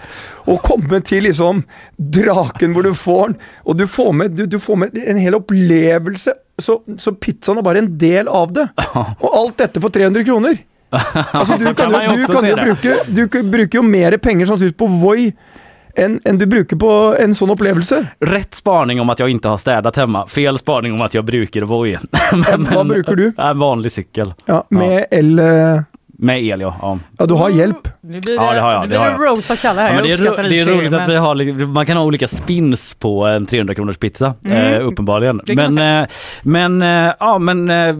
og 0.44 0.60
komme 0.62 1.00
til 1.00 1.24
liksom 1.24 1.64
draken 1.96 2.74
hvor 2.76 2.82
du 2.84 2.92
får 2.94 3.26
den, 3.32 3.36
og 3.64 3.76
du 3.80 3.86
får 3.88 4.12
med, 4.12 4.36
du, 4.36 4.44
du 4.46 4.58
får 4.60 4.76
med 4.76 4.98
en 5.06 5.16
hel 5.16 5.34
opplevelse. 5.40 6.36
Så, 6.60 6.78
så 7.00 7.12
pizzaen 7.20 7.58
er 7.58 7.64
bare 7.66 7.78
en 7.82 7.90
del 7.98 8.28
av 8.28 8.52
det. 8.56 8.68
Og 9.20 9.28
alt 9.32 9.56
dette 9.64 9.80
for 9.80 9.88
300 9.92 10.24
kroner. 10.28 10.60
Altså, 10.92 11.56
du 11.58 11.64
kan, 11.64 11.74
kan 11.74 12.12
du 12.14 12.26
kan 12.76 13.14
Du 13.14 13.28
kan- 13.28 13.50
bruker 13.50 13.80
jo 13.80 13.82
mer 13.82 14.16
penger 14.22 14.46
sannsynligvis 14.46 14.78
på 14.78 14.86
Voi 15.00 15.32
enn 15.96 16.20
enn 16.24 16.38
du 16.38 16.46
bruker 16.46 16.76
på 16.76 17.16
en 17.18 17.34
sånn 17.34 17.50
opplevelse. 17.50 18.06
Rätt 18.20 18.54
spaning 18.54 19.00
om 19.00 19.10
att 19.10 19.18
jag 19.18 19.30
inte 19.30 19.48
har 19.48 19.56
städat 19.56 19.96
hemma. 19.96 20.26
Fel 20.26 20.58
spaning 20.58 20.92
om 20.92 21.00
att 21.00 21.14
jag 21.14 21.24
brukar 21.24 21.62
Voi. 21.62 21.98
Vad 22.74 22.88
brukar 22.88 23.16
du? 23.16 23.32
En 23.38 23.58
vanlig 23.58 23.92
cykel. 23.92 24.34
Ja, 24.44 24.66
med 24.70 25.06
el 25.10 25.38
eh, 25.38 25.80
Med 26.18 26.42
el 26.44 26.60
ja. 26.60 26.74
ja. 26.82 26.98
Ja, 27.18 27.26
du 27.26 27.34
har. 27.34 27.50
Nu 27.50 28.20
blir 28.20 28.20
det, 28.20 28.32
Ja, 28.32 28.52
det 28.52 28.60
har 28.60 28.72
jag, 28.72 28.80
nu 28.80 28.86
det 28.86 28.88
blir 28.88 28.98
har 28.98 29.06
det 29.18 29.24
jag. 29.24 29.36
roast 29.36 29.50
av 29.50 29.56
Kalle 29.56 29.80
här. 29.80 29.88
Ja, 29.88 29.94
men 29.94 30.02
det, 30.02 30.08
jag 30.08 30.20
är, 30.20 30.42
ro- 30.42 30.48
det 30.48 30.60
är 30.60 30.68
och 30.72 30.76
roligt 30.78 30.92
att 30.92 31.08
vi 31.08 31.16
har, 31.16 31.34
li- 31.34 31.52
man 31.66 31.86
kan 31.86 31.96
ha 31.96 32.04
olika 32.04 32.28
spins 32.28 32.94
på 32.94 33.26
en 33.26 33.46
300 33.46 33.74
kronors 33.74 33.98
pizza, 33.98 34.34
eh, 34.44 34.86
uppenbarligen. 34.86 35.40
Det 35.46 35.56
kan 35.56 35.64
man 35.64 35.74
Men, 35.74 36.02
eh, 36.02 36.08
men, 36.42 36.82
eh, 37.08 37.12
ja, 37.20 37.38
men 37.38 37.70
eh, 37.70 37.96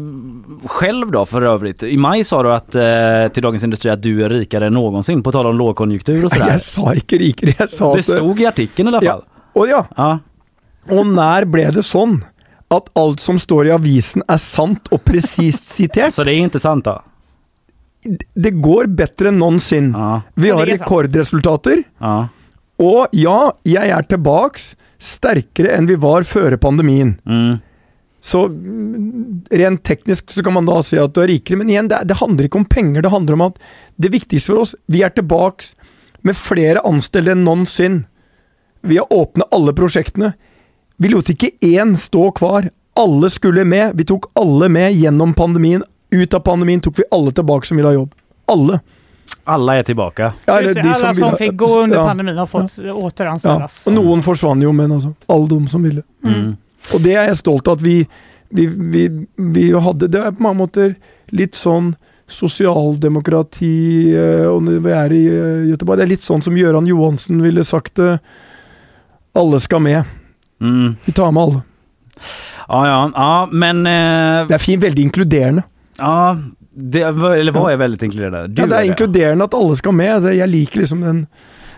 själv 0.68 1.10
då 1.10 1.26
för 1.26 1.42
övrigt. 1.42 1.82
I 1.82 1.96
maj 1.96 2.24
sa 2.24 2.42
du 2.42 2.52
att, 2.52 2.74
eh, 2.74 3.32
till 3.32 3.42
Dagens 3.42 3.64
Industri 3.64 3.90
att 3.90 4.02
du 4.02 4.24
är 4.24 4.28
rikare 4.28 4.66
än 4.66 4.72
någonsin, 4.74 5.22
på 5.22 5.32
tal 5.32 5.46
om 5.46 5.58
lågkonjunktur 5.58 6.24
och 6.24 6.32
sådär. 6.32 6.46
Jeg 6.50 6.60
sa 6.60 6.94
ikke 6.94 7.18
rikere, 7.18 7.54
jeg 7.58 7.70
sa 7.70 7.94
Det 7.94 8.02
stod 8.02 8.40
i 8.40 8.46
artikeln 8.46 8.88
i 8.88 8.90
alla 8.90 9.00
Ja. 9.04 9.12
fall. 9.12 9.22
Og 9.54 9.68
ja, 9.68 9.84
Ja. 9.96 10.18
og 10.90 11.06
når 11.06 11.44
ble 11.44 11.70
det 11.70 11.82
sånn 11.84 12.20
at 12.70 12.88
alt 12.98 13.20
som 13.20 13.38
står 13.38 13.66
i 13.66 13.70
avisen 13.70 14.22
er 14.28 14.36
sant 14.36 14.88
og 14.92 15.04
presist 15.04 15.64
sitert? 15.64 16.14
Så 16.14 16.24
det 16.24 16.32
är 16.32 16.38
inte 16.38 16.58
sant 16.60 16.84
då? 16.84 17.02
Det 18.34 18.52
går 18.62 18.88
bedre 18.98 19.30
enn 19.32 19.38
noensinne. 19.42 19.92
Ja. 19.96 20.22
Vi 20.34 20.50
har 20.52 20.64
er 20.66 20.76
rekordresultater, 20.76 21.84
Ja. 22.00 22.16
og 22.78 23.14
ja, 23.16 23.52
jeg 23.64 23.90
er 23.98 24.02
tilbaks 24.10 24.74
sterkere 24.98 25.74
enn 25.76 25.88
vi 25.88 25.96
var 26.00 26.24
før 26.28 26.56
pandemien. 26.60 27.18
Mm. 27.28 27.60
Så 28.26 28.46
mm, 28.48 29.44
rent 29.50 29.82
teknisk 29.86 30.32
så 30.34 30.42
kan 30.42 30.56
man 30.56 30.66
da 30.66 30.80
si 30.82 30.98
at 30.98 31.12
du 31.14 31.20
er 31.22 31.28
rikere, 31.30 31.60
men 31.60 31.70
igjen, 31.70 31.88
det, 31.92 32.00
det 32.08 32.16
handler 32.18 32.48
ikke 32.48 32.58
om 32.62 32.64
penger. 32.68 33.04
Det 33.04 33.12
handler 33.12 33.36
om 33.36 33.44
at 33.50 33.60
det 34.02 34.10
viktigste 34.14 34.52
for 34.52 34.64
oss, 34.64 34.74
vi 34.90 35.04
er 35.06 35.12
tilbaks 35.14 35.74
med 36.26 36.34
flere 36.38 36.82
ansatte 36.88 37.30
enn 37.32 37.44
noensinne. 37.46 38.06
Vi 38.86 38.98
har 38.98 39.12
åpnet 39.12 39.46
alle 39.54 39.72
prosjektene. 39.74 40.32
Vi 41.02 41.10
lot 41.12 41.30
ikke 41.30 41.52
én 41.64 41.94
stå 41.98 42.30
kvar. 42.36 42.68
Alle 42.96 43.30
skulle 43.30 43.64
med. 43.68 43.96
Vi 43.98 44.06
tok 44.08 44.30
alle 44.38 44.68
med 44.72 44.94
gjennom 44.96 45.34
pandemien. 45.36 45.82
Ut 46.10 46.34
av 46.34 46.40
pandemien 46.40 46.80
tok 46.80 46.98
vi 46.98 47.04
alle 47.10 47.32
tilbake 47.32 47.66
som 47.66 47.76
ville 47.76 47.88
ha 47.88 47.94
jobb. 47.94 48.12
Alle. 48.46 48.80
Alla 49.44 49.76
är 49.76 49.82
tillbaka. 49.82 50.32
Ja, 50.44 50.60
Just 50.60 50.78
alla 50.78 50.94
som, 50.94 51.12
ville 51.14 51.26
ha- 51.30 51.36
fick 51.36 51.52
gå 51.56 51.80
under 51.80 51.96
ja, 51.96 52.04
pandemin 52.06 52.36
har 52.36 52.46
fått 52.46 52.78
Ja. 52.84 52.92
återanställas. 52.94 53.86
Og 53.86 53.92
noen 53.94 54.22
forsvant 54.22 54.62
jo, 54.62 54.72
men 54.72 54.92
altså 54.92 55.14
alle 55.26 55.48
de 55.48 55.68
som 55.68 55.82
ville. 55.82 56.02
Mm. 56.24 56.56
Og 56.94 57.00
det 57.02 57.14
er 57.16 57.26
jeg 57.26 57.36
stolt 57.40 57.68
av 57.68 57.78
at 57.78 57.82
vi, 57.82 58.06
vi, 58.54 58.66
vi, 58.66 59.08
vi 59.36 59.64
hadde 59.72 60.06
Det 60.08 60.20
er 60.22 60.30
på 60.36 60.42
mange 60.46 60.60
måter 60.62 60.94
litt 61.34 61.54
sånn 61.58 61.94
sosialdemokrati 62.30 64.14
eh, 64.14 64.46
og 64.50 64.62
når 64.66 64.80
vi 64.84 64.92
er 64.94 65.14
i 65.14 65.22
eh, 65.26 65.64
Göteborg. 65.72 65.98
Det 66.00 66.06
er 66.06 66.12
litt 66.14 66.24
sånn 66.24 66.42
som 66.44 66.56
Gøran 66.58 66.86
Johansen 66.90 67.42
ville 67.42 67.64
sagt 67.66 67.96
det. 68.00 68.18
Alle 69.36 69.60
skal 69.60 69.82
med. 69.84 70.04
Mm. 70.62 70.96
Vi 71.04 71.12
tar 71.12 71.32
med 71.34 71.42
alle. 71.42 71.62
Ja, 72.66 72.80
ja, 72.88 73.00
ja, 73.14 73.48
men... 73.52 73.84
Eh, 73.86 74.46
Det 74.48 74.54
er 74.56 74.62
fint, 74.62 74.82
veldig 74.82 75.02
inkluderende. 75.10 75.62
Ja, 75.98 76.36
det, 76.76 77.10
var- 77.12 77.36
eller 77.36 77.52
vad 77.52 77.72
är 77.72 77.76
väldigt 77.76 78.02
inkluderande? 78.02 78.46
Du 78.48 78.62
Ja, 78.62 78.66
det 78.68 78.76
er 78.76 78.82
inkluderende 78.90 79.44
at 79.44 79.54
alle 79.54 79.76
skal 79.76 79.92
med. 79.92 80.22
Jeg 80.34 80.48
liker 80.48 80.78
liksom 80.80 81.00
den 81.00 81.26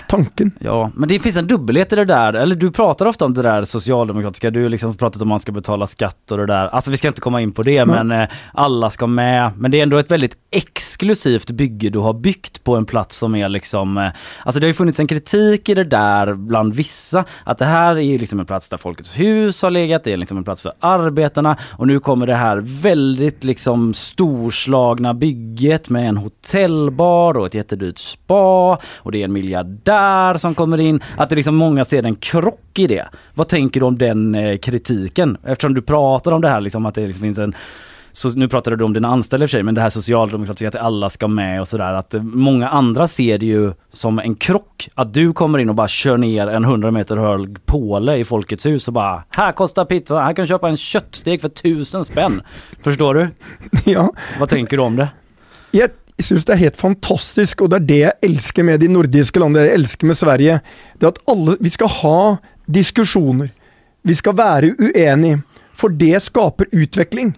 tanken. 0.09 0.51
Ja, 0.61 0.91
men 0.95 1.09
det 1.09 1.19
finns 1.19 1.37
en 1.37 1.47
dubbelhet 1.47 1.93
i 1.93 1.97
det 1.97 2.05
där. 2.05 2.33
Eller 2.33 2.57
du 2.57 2.71
pratar 2.71 3.07
ofta 3.07 3.25
om 3.25 3.35
det 3.35 3.43
där 3.43 3.65
socialdemokratiska. 3.65 4.51
Du 4.51 4.63
har 4.63 4.69
liksom 4.69 4.95
pratat 4.95 5.23
om 5.23 5.29
man 5.29 5.41
ska 5.41 5.53
betala 5.53 5.87
skatt 5.87 6.33
och 6.33 6.39
det 6.39 6.47
där. 6.47 6.69
Alltså 6.69 6.91
vi 6.91 6.97
ska 6.97 7.09
inte 7.09 7.21
komma 7.21 7.41
in 7.41 7.53
på 7.53 7.63
det, 7.63 7.85
Nej. 7.85 8.05
men 8.05 8.21
eh, 8.21 8.29
alla 8.53 8.91
ska 8.91 9.07
med. 9.07 9.53
Men 9.57 9.71
det 9.71 9.79
är 9.79 9.83
ändå 9.83 9.99
ett 9.99 10.11
väldigt 10.11 10.37
exklusivt 10.51 11.51
bygge 11.51 11.91
du 11.91 11.99
har 11.99 12.13
byggt 12.13 12.65
på 12.65 12.77
en 12.77 12.85
plats 12.85 13.17
som 13.17 13.35
är 13.35 13.49
liksom... 13.49 13.99
Eh, 13.99 14.11
alltså 14.45 14.61
det 14.61 14.65
har 14.65 14.69
ju 14.69 14.75
funnits 14.75 15.01
en 15.01 15.07
kritik 15.07 15.69
i 15.69 15.75
det 15.75 15.85
där 15.85 16.35
bland 16.35 16.75
vissa. 16.75 17.25
Att 17.45 17.59
det 17.59 17.65
här 17.65 17.97
är 17.97 18.01
ju 18.01 18.19
liksom 18.19 18.41
en 18.41 18.47
plats 18.47 18.69
där 18.69 18.77
Folkets 18.77 19.19
hus 19.19 19.63
har 19.63 19.71
legat. 19.71 20.05
Det 20.05 20.13
är 20.13 20.17
liksom 20.17 20.39
en 20.39 20.45
plats 20.45 20.63
för 20.63 20.73
arbetarna. 20.81 21.57
Och 21.71 21.87
nu 21.87 22.01
kommer 22.01 22.27
det 22.27 22.35
här 22.35 22.61
väldigt 22.83 23.45
liksom 23.45 23.95
storslagna 23.95 25.15
bygget 25.15 25.89
med 25.89 26.09
en 26.09 26.17
hotellbar 26.17 27.37
och 27.37 27.47
ett 27.47 27.55
jättedyrt 27.55 27.99
spa. 27.99 28.79
Och 28.97 29.13
det 29.13 29.19
är 29.19 29.25
en 29.25 29.33
miljardär 29.33 29.98
som 30.39 30.55
kommer 30.55 30.81
in. 30.81 31.01
Att 31.17 31.29
det 31.29 31.37
liksom 31.37 31.57
många 31.57 31.85
ser 31.85 32.07
en 32.07 32.15
krock 32.15 32.79
i 32.79 32.87
det. 32.87 33.09
Vad 33.35 33.49
tänker 33.49 33.81
du 33.81 33.87
om 33.87 33.99
den 33.99 34.35
eh, 34.35 34.59
kritiken? 34.59 35.37
Eftersom 35.45 35.75
du 35.75 35.83
pratar 35.83 36.33
om 36.33 36.41
det 36.41 36.49
här 36.49 36.61
liksom 36.61 36.87
att 36.87 36.95
det 36.95 37.07
liksom 37.07 37.23
finns 37.23 37.39
en 37.39 37.55
så 38.13 38.29
nu 38.29 38.49
pratade 38.49 38.77
du 38.77 38.85
om 38.85 38.93
dina 38.93 39.09
anställda 39.09 39.45
i 39.45 39.47
och 39.47 39.51
för 39.51 39.57
sig, 39.57 39.63
men 39.63 39.75
det 39.75 39.81
här 39.81 39.91
socialdemokratiska 39.91 40.69
att 40.69 40.85
alla 40.85 41.11
ska 41.11 41.29
med 41.29 41.61
och 41.61 41.69
sådär. 41.69 41.93
Att 41.93 42.15
eh, 42.15 42.23
många 42.23 42.69
andra 42.69 43.09
ser 43.09 43.39
det 43.39 43.47
ju 43.47 43.73
som 43.89 44.19
en 44.19 44.35
krock. 44.35 44.89
Att 44.95 45.15
du 45.15 45.33
kommer 45.33 45.59
in 45.59 45.69
och 45.69 45.75
bara 45.75 45.89
kör 45.89 46.17
ner 46.17 46.47
en 46.47 46.65
100 46.65 46.91
meter 46.91 47.17
hög 47.17 47.67
påle 47.67 48.17
i 48.17 48.25
Folkets 48.25 48.67
hus 48.67 48.89
och 48.89 48.95
bara 48.95 49.23
här 49.31 49.53
kostar 49.53 49.85
pizza, 49.85 50.21
här 50.21 50.33
kan 50.33 50.43
du 50.43 50.49
köpa 50.49 50.69
en 50.69 50.77
köttsteg 50.77 51.41
för 51.41 51.49
tusen 51.49 52.05
spänn. 52.05 52.43
Förstår 52.83 53.15
du? 53.15 53.29
Ja, 53.85 54.13
Vad 54.41 54.49
tänker 54.49 54.77
du 54.77 54.83
om 54.83 54.97
det? 54.97 55.09
Jeg 56.19 56.27
syns 56.27 56.47
det 56.49 56.55
er 56.57 56.65
helt 56.65 56.79
fantastisk, 56.81 57.61
og 57.63 57.71
det 57.71 57.79
er 57.79 57.89
det 57.89 57.99
jeg 58.01 58.19
elsker 58.27 58.67
med 58.67 58.81
de 58.83 58.89
nordiske 58.91 59.39
landene, 59.39 59.63
det 59.63 59.71
jeg 59.71 59.79
elsker 59.79 60.11
med 60.11 60.19
Sverige. 60.19 60.61
Det 60.99 61.13
at 61.13 61.21
alle 61.31 61.57
Vi 61.61 61.71
skal 61.71 61.93
ha 62.01 62.21
diskusjoner. 62.67 63.53
Vi 64.03 64.15
skal 64.15 64.35
være 64.37 64.75
uenige, 64.79 65.43
for 65.73 65.89
det 65.89 66.19
skaper 66.23 66.67
utvikling. 66.75 67.37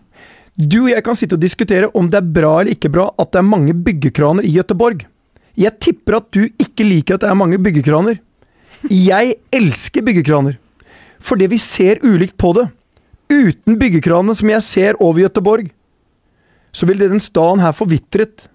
Du 0.57 0.85
og 0.85 0.91
jeg 0.91 1.05
kan 1.05 1.16
sitte 1.16 1.37
og 1.37 1.43
diskutere 1.43 1.91
om 1.97 2.09
det 2.11 2.18
er 2.20 2.33
bra 2.35 2.61
eller 2.61 2.72
ikke 2.74 2.91
bra 2.93 3.11
at 3.18 3.33
det 3.33 3.41
er 3.41 3.49
mange 3.49 3.74
byggekraner 3.74 4.45
i 4.45 4.53
Göteborg. 4.57 5.05
Jeg 5.57 5.76
tipper 5.81 6.16
at 6.18 6.28
du 6.33 6.47
ikke 6.61 6.85
liker 6.85 7.16
at 7.16 7.24
det 7.24 7.31
er 7.31 7.39
mange 7.39 7.59
byggekraner. 7.61 8.18
Jeg 8.89 9.35
elsker 9.53 10.05
byggekraner, 10.05 10.57
fordi 11.20 11.51
vi 11.53 11.59
ser 11.61 12.01
ulikt 12.01 12.39
på 12.41 12.55
det. 12.57 12.70
Uten 13.31 13.76
byggekranene 13.78 14.35
som 14.35 14.51
jeg 14.51 14.64
ser 14.64 15.01
over 15.01 15.20
Göteborg, 15.20 15.68
så 16.72 16.87
ville 16.87 17.09
den 17.11 17.20
staden 17.20 17.61
her 17.61 17.76
forvitret. 17.76 18.49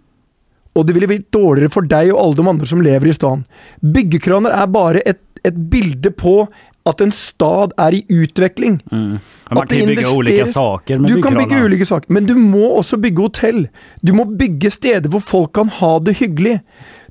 Og 0.75 0.85
det 0.85 0.95
ville 0.95 1.09
blitt 1.09 1.31
dårligere 1.33 1.71
for 1.71 1.87
deg 1.87 2.11
og 2.13 2.21
alle 2.21 2.39
de 2.39 2.47
andre 2.51 2.69
som 2.69 2.83
lever 2.83 3.09
i 3.09 3.15
staden. 3.15 3.45
Byggekraner 3.81 4.55
er 4.55 4.71
bare 4.71 5.03
et, 5.07 5.21
et 5.47 5.57
bilde 5.71 6.11
på 6.11 6.41
at 6.85 7.01
en 7.01 7.13
stad 7.15 7.73
er 7.81 7.95
i 7.97 8.03
utvikling. 8.13 8.81
Mm. 8.91 9.17
Man 9.51 9.63
Att 9.63 9.69
kan 9.69 9.77
ju 9.77 9.85
bygga 9.85 10.11
olika 10.11 10.47
saker 10.47 10.97
med 10.97 11.11
Du 11.11 11.21
kan 11.21 11.33
bygge 11.33 11.63
ulike 11.63 11.85
saker, 11.85 12.13
men 12.13 12.25
du 12.25 12.35
må 12.35 12.67
også 12.77 12.97
bygge 12.97 13.21
hotell. 13.21 13.67
Du 14.01 14.13
må 14.13 14.25
bygge 14.25 14.71
steder 14.71 15.09
hvor 15.09 15.21
folk 15.21 15.53
kan 15.53 15.69
ha 15.69 15.99
det 15.99 16.17
hyggelig. 16.19 16.59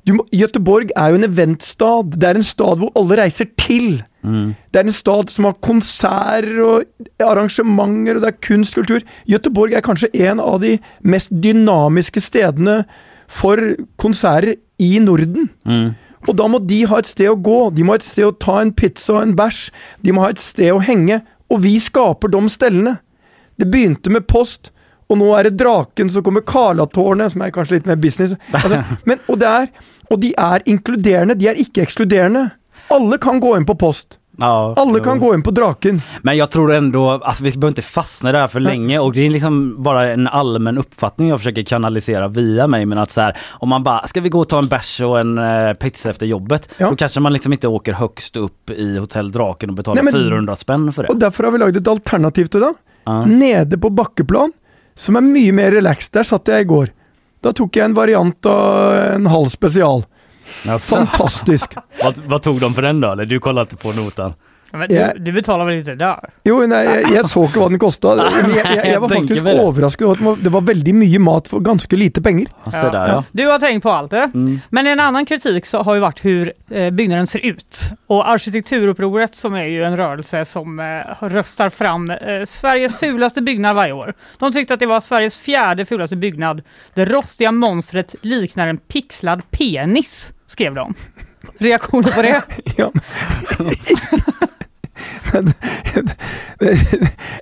Du 0.05 0.13
må, 0.13 0.25
Göteborg 0.31 0.91
er 0.95 1.09
jo 1.09 1.15
en 1.15 1.27
eventstad. 1.27 2.11
Det 2.15 2.29
er 2.29 2.39
en 2.39 2.43
stad 2.43 2.77
hvor 2.77 2.91
alle 2.95 3.17
reiser 3.17 3.47
til. 3.57 4.03
Mm. 4.21 4.53
Det 4.71 4.79
er 4.79 4.85
en 4.85 4.95
stad 4.95 5.31
som 5.33 5.47
har 5.47 5.57
konserter 5.65 6.59
og 6.63 6.83
arrangementer, 7.19 8.15
og 8.15 8.21
det 8.21 8.31
er 8.31 8.47
kunst, 8.47 8.75
kultur. 8.75 9.01
Göteborg 9.27 9.73
er 9.73 9.83
kanskje 9.85 10.11
en 10.27 10.39
av 10.39 10.61
de 10.61 10.77
mest 11.03 11.31
dynamiske 11.31 12.21
stedene 12.21 12.83
for 13.27 13.61
konserter 14.01 14.57
i 14.81 14.97
Norden. 14.99 15.49
Mm. 15.65 15.93
Og 16.25 16.37
da 16.37 16.47
må 16.49 16.59
de 16.65 16.81
ha 16.89 16.99
et 16.99 17.09
sted 17.09 17.29
å 17.29 17.37
gå. 17.37 17.69
De 17.75 17.85
må 17.85 17.93
ha 17.93 18.01
et 18.01 18.05
sted 18.05 18.25
å 18.27 18.35
ta 18.41 18.59
en 18.61 18.73
pizza 18.73 19.13
og 19.17 19.23
en 19.23 19.35
bæsj. 19.37 19.67
De 20.05 20.13
må 20.15 20.25
ha 20.25 20.31
et 20.33 20.41
sted 20.41 20.73
å 20.73 20.81
henge. 20.83 21.21
Og 21.53 21.61
vi 21.65 21.75
skaper 21.81 22.31
de 22.33 22.41
stellene. 22.49 22.97
Det 23.59 23.67
begynte 23.71 24.11
med 24.11 24.25
post, 24.27 24.71
og 25.07 25.19
nå 25.21 25.29
er 25.37 25.47
det 25.47 25.59
Draken, 25.61 26.09
så 26.11 26.23
kommer 26.25 26.43
Karlatårnet, 26.43 27.31
som 27.31 27.43
er 27.45 27.53
kanskje 27.55 27.77
litt 27.77 27.89
mer 27.89 27.99
business. 28.01 28.33
Altså, 28.51 28.81
men, 29.07 29.21
og, 29.29 29.39
det 29.39 29.47
er, 29.47 29.69
og 30.09 30.19
de 30.23 30.33
er 30.33 30.65
inkluderende, 30.67 31.37
de 31.39 31.47
er 31.51 31.61
ikke 31.61 31.85
ekskluderende. 31.85 32.49
Alle 32.91 33.19
kan 33.21 33.39
gå 33.41 33.53
inn 33.57 33.67
på 33.69 33.77
post. 33.79 34.19
Ja, 34.37 34.73
Alle 34.77 34.97
jo. 34.97 35.03
kan 35.03 35.19
gå 35.19 35.33
inn 35.35 35.43
på 35.43 35.51
Draken. 35.51 36.01
Men 36.21 36.37
jag 36.37 36.51
tror 36.51 36.73
ändå, 36.73 37.09
alltså 37.11 37.43
vi 37.43 37.51
behöver 37.51 37.67
inte 37.67 37.81
fastna 37.81 38.31
där 38.31 38.47
för 38.47 38.59
länge 38.59 38.99
och 38.99 39.13
det 39.13 39.25
är 39.25 39.29
liksom 39.29 39.83
bara 39.83 40.11
en 40.11 40.27
allmän 40.27 40.77
uppfattning 40.77 41.29
jag 41.29 41.39
försöker 41.39 41.63
kanalisera 41.63 42.27
via 42.27 42.67
mig 42.67 42.85
men 42.85 42.97
att 42.97 43.11
så 43.11 43.21
här, 43.21 43.37
om 43.51 43.69
man 43.69 43.83
bara, 43.83 44.07
ska 44.07 44.21
vi 44.21 44.29
gå 44.29 44.39
och 44.39 44.49
ta 44.49 44.59
en 44.59 44.67
bärs 44.67 45.01
och 45.01 45.19
en 45.19 45.37
eh, 45.37 45.73
pizza 45.73 46.09
efter 46.09 46.25
jobbet? 46.25 46.69
Ja. 46.77 46.89
Då 46.89 46.95
kanske 46.95 47.19
man 47.19 47.33
liksom 47.33 47.53
inte 47.53 47.67
åker 47.67 47.93
högst 47.93 48.37
upp 48.37 48.69
i 48.69 48.97
hotell 48.97 49.31
Draken 49.31 49.69
och 49.69 49.75
betalar 49.75 50.03
Nej, 50.03 50.13
men- 50.13 50.21
400 50.23 50.55
spänn 50.55 50.93
för 50.93 51.03
det. 51.03 51.09
Og 51.09 51.19
derfor 51.19 51.43
har 51.43 51.51
vi 51.51 51.57
lagd 51.57 51.77
et 51.77 51.87
alternativ 51.87 52.45
til 52.45 52.61
det. 52.61 52.73
Ja. 53.05 53.25
Nede 53.25 53.77
på 53.77 53.89
bakkeplan, 53.89 54.51
som 54.95 55.15
er 55.15 55.21
mye 55.21 55.51
mer 55.53 55.71
relaxed. 55.71 56.13
Der 56.13 56.23
satt 56.23 56.47
jeg 56.47 56.61
i 56.61 56.69
går. 56.69 56.89
Da 57.43 57.51
tok 57.53 57.75
jeg 57.77 57.85
en 57.85 57.93
variant 57.93 58.45
av 58.45 58.93
en 59.15 59.27
halv 59.29 59.49
spesial. 59.53 60.03
Alltså, 60.69 60.95
Fantastisk. 60.95 61.71
vad, 62.03 62.17
vad 62.25 62.41
tog 62.41 62.59
de 62.59 62.73
för 62.73 62.81
den 62.81 63.01
då? 63.01 63.11
Eller 63.11 63.25
du 63.25 63.39
kollade 63.39 63.61
inte 63.71 63.75
på 63.75 63.91
notan? 63.91 64.33
Men 64.71 64.89
du, 64.89 65.11
du 65.19 65.31
betalar 65.31 65.65
väl 65.65 65.77
inte 65.77 65.95
där? 65.95 66.19
Jo, 66.43 66.57
nei, 66.67 66.81
jeg, 66.83 67.11
jeg 67.13 67.25
så 67.31 67.45
ikke 67.47 67.61
hva 67.61 67.67
den 67.71 67.79
kosta. 67.79 68.15
Men 68.33 68.51
jeg, 68.51 68.65
jeg, 68.65 68.87
jeg 68.89 68.99
var 68.99 69.07
Jeg 69.07 69.13
tenker 69.13 69.35
faktisk 69.35 69.45
vel 69.45 70.17
det. 70.17 70.25
var- 70.25 70.41
det 70.43 70.51
var 70.51 70.61
veldig 70.67 70.95
mye 70.95 71.19
mat 71.19 71.47
for 71.47 71.59
ganske 71.63 71.95
lite 71.95 72.21
penger. 72.21 72.47
Ja, 72.73 72.89
där 72.91 73.07
ja. 73.07 73.23
Du 73.31 73.45
har 73.47 73.59
tänkt 73.59 73.83
på 73.83 73.89
allt 73.91 74.11
det. 74.11 74.31
Mm. 74.33 74.59
Men 74.69 74.87
en 74.87 74.99
annan 74.99 75.25
kritik 75.25 75.65
så 75.65 75.81
har 75.81 75.93
ju 75.95 75.99
varit 76.01 76.25
hur 76.25 76.53
eh, 76.69 76.89
byggnaden 76.91 77.27
ser 77.27 77.39
ut. 77.45 77.89
Och 78.07 78.29
Arkitekturupproret 78.29 79.35
som 79.35 79.53
är 79.55 79.63
ju 79.65 79.83
en 79.83 79.97
rörelse 79.97 80.45
som 80.45 80.79
eh, 80.79 81.23
röstar 81.23 81.69
fram 81.69 82.09
eh, 82.11 82.43
Sveriges 82.45 82.99
fulaste 82.99 83.41
byggnad 83.41 83.75
varje 83.75 83.93
år. 83.93 84.13
De 84.39 84.51
tyckte 84.51 84.73
att 84.73 84.79
det 84.79 84.85
var 84.85 84.99
Sveriges 85.01 85.37
fjärde 85.37 85.85
fulaste 85.85 86.15
byggnad. 86.15 86.61
Det 86.93 87.05
rostiga 87.05 87.51
monstret 87.51 88.15
liknar 88.21 88.67
en 88.67 88.77
pixlad 88.77 89.41
penis, 89.51 90.33
skrev 90.47 90.75
de. 90.75 90.93
Reaktioner 91.59 92.11
på 92.11 92.21
det? 92.21 92.41
Ja. 92.77 92.91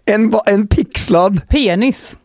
en, 0.06 0.34
en 0.45 0.68
pixlad 0.68 1.47
Penis. 1.49 2.18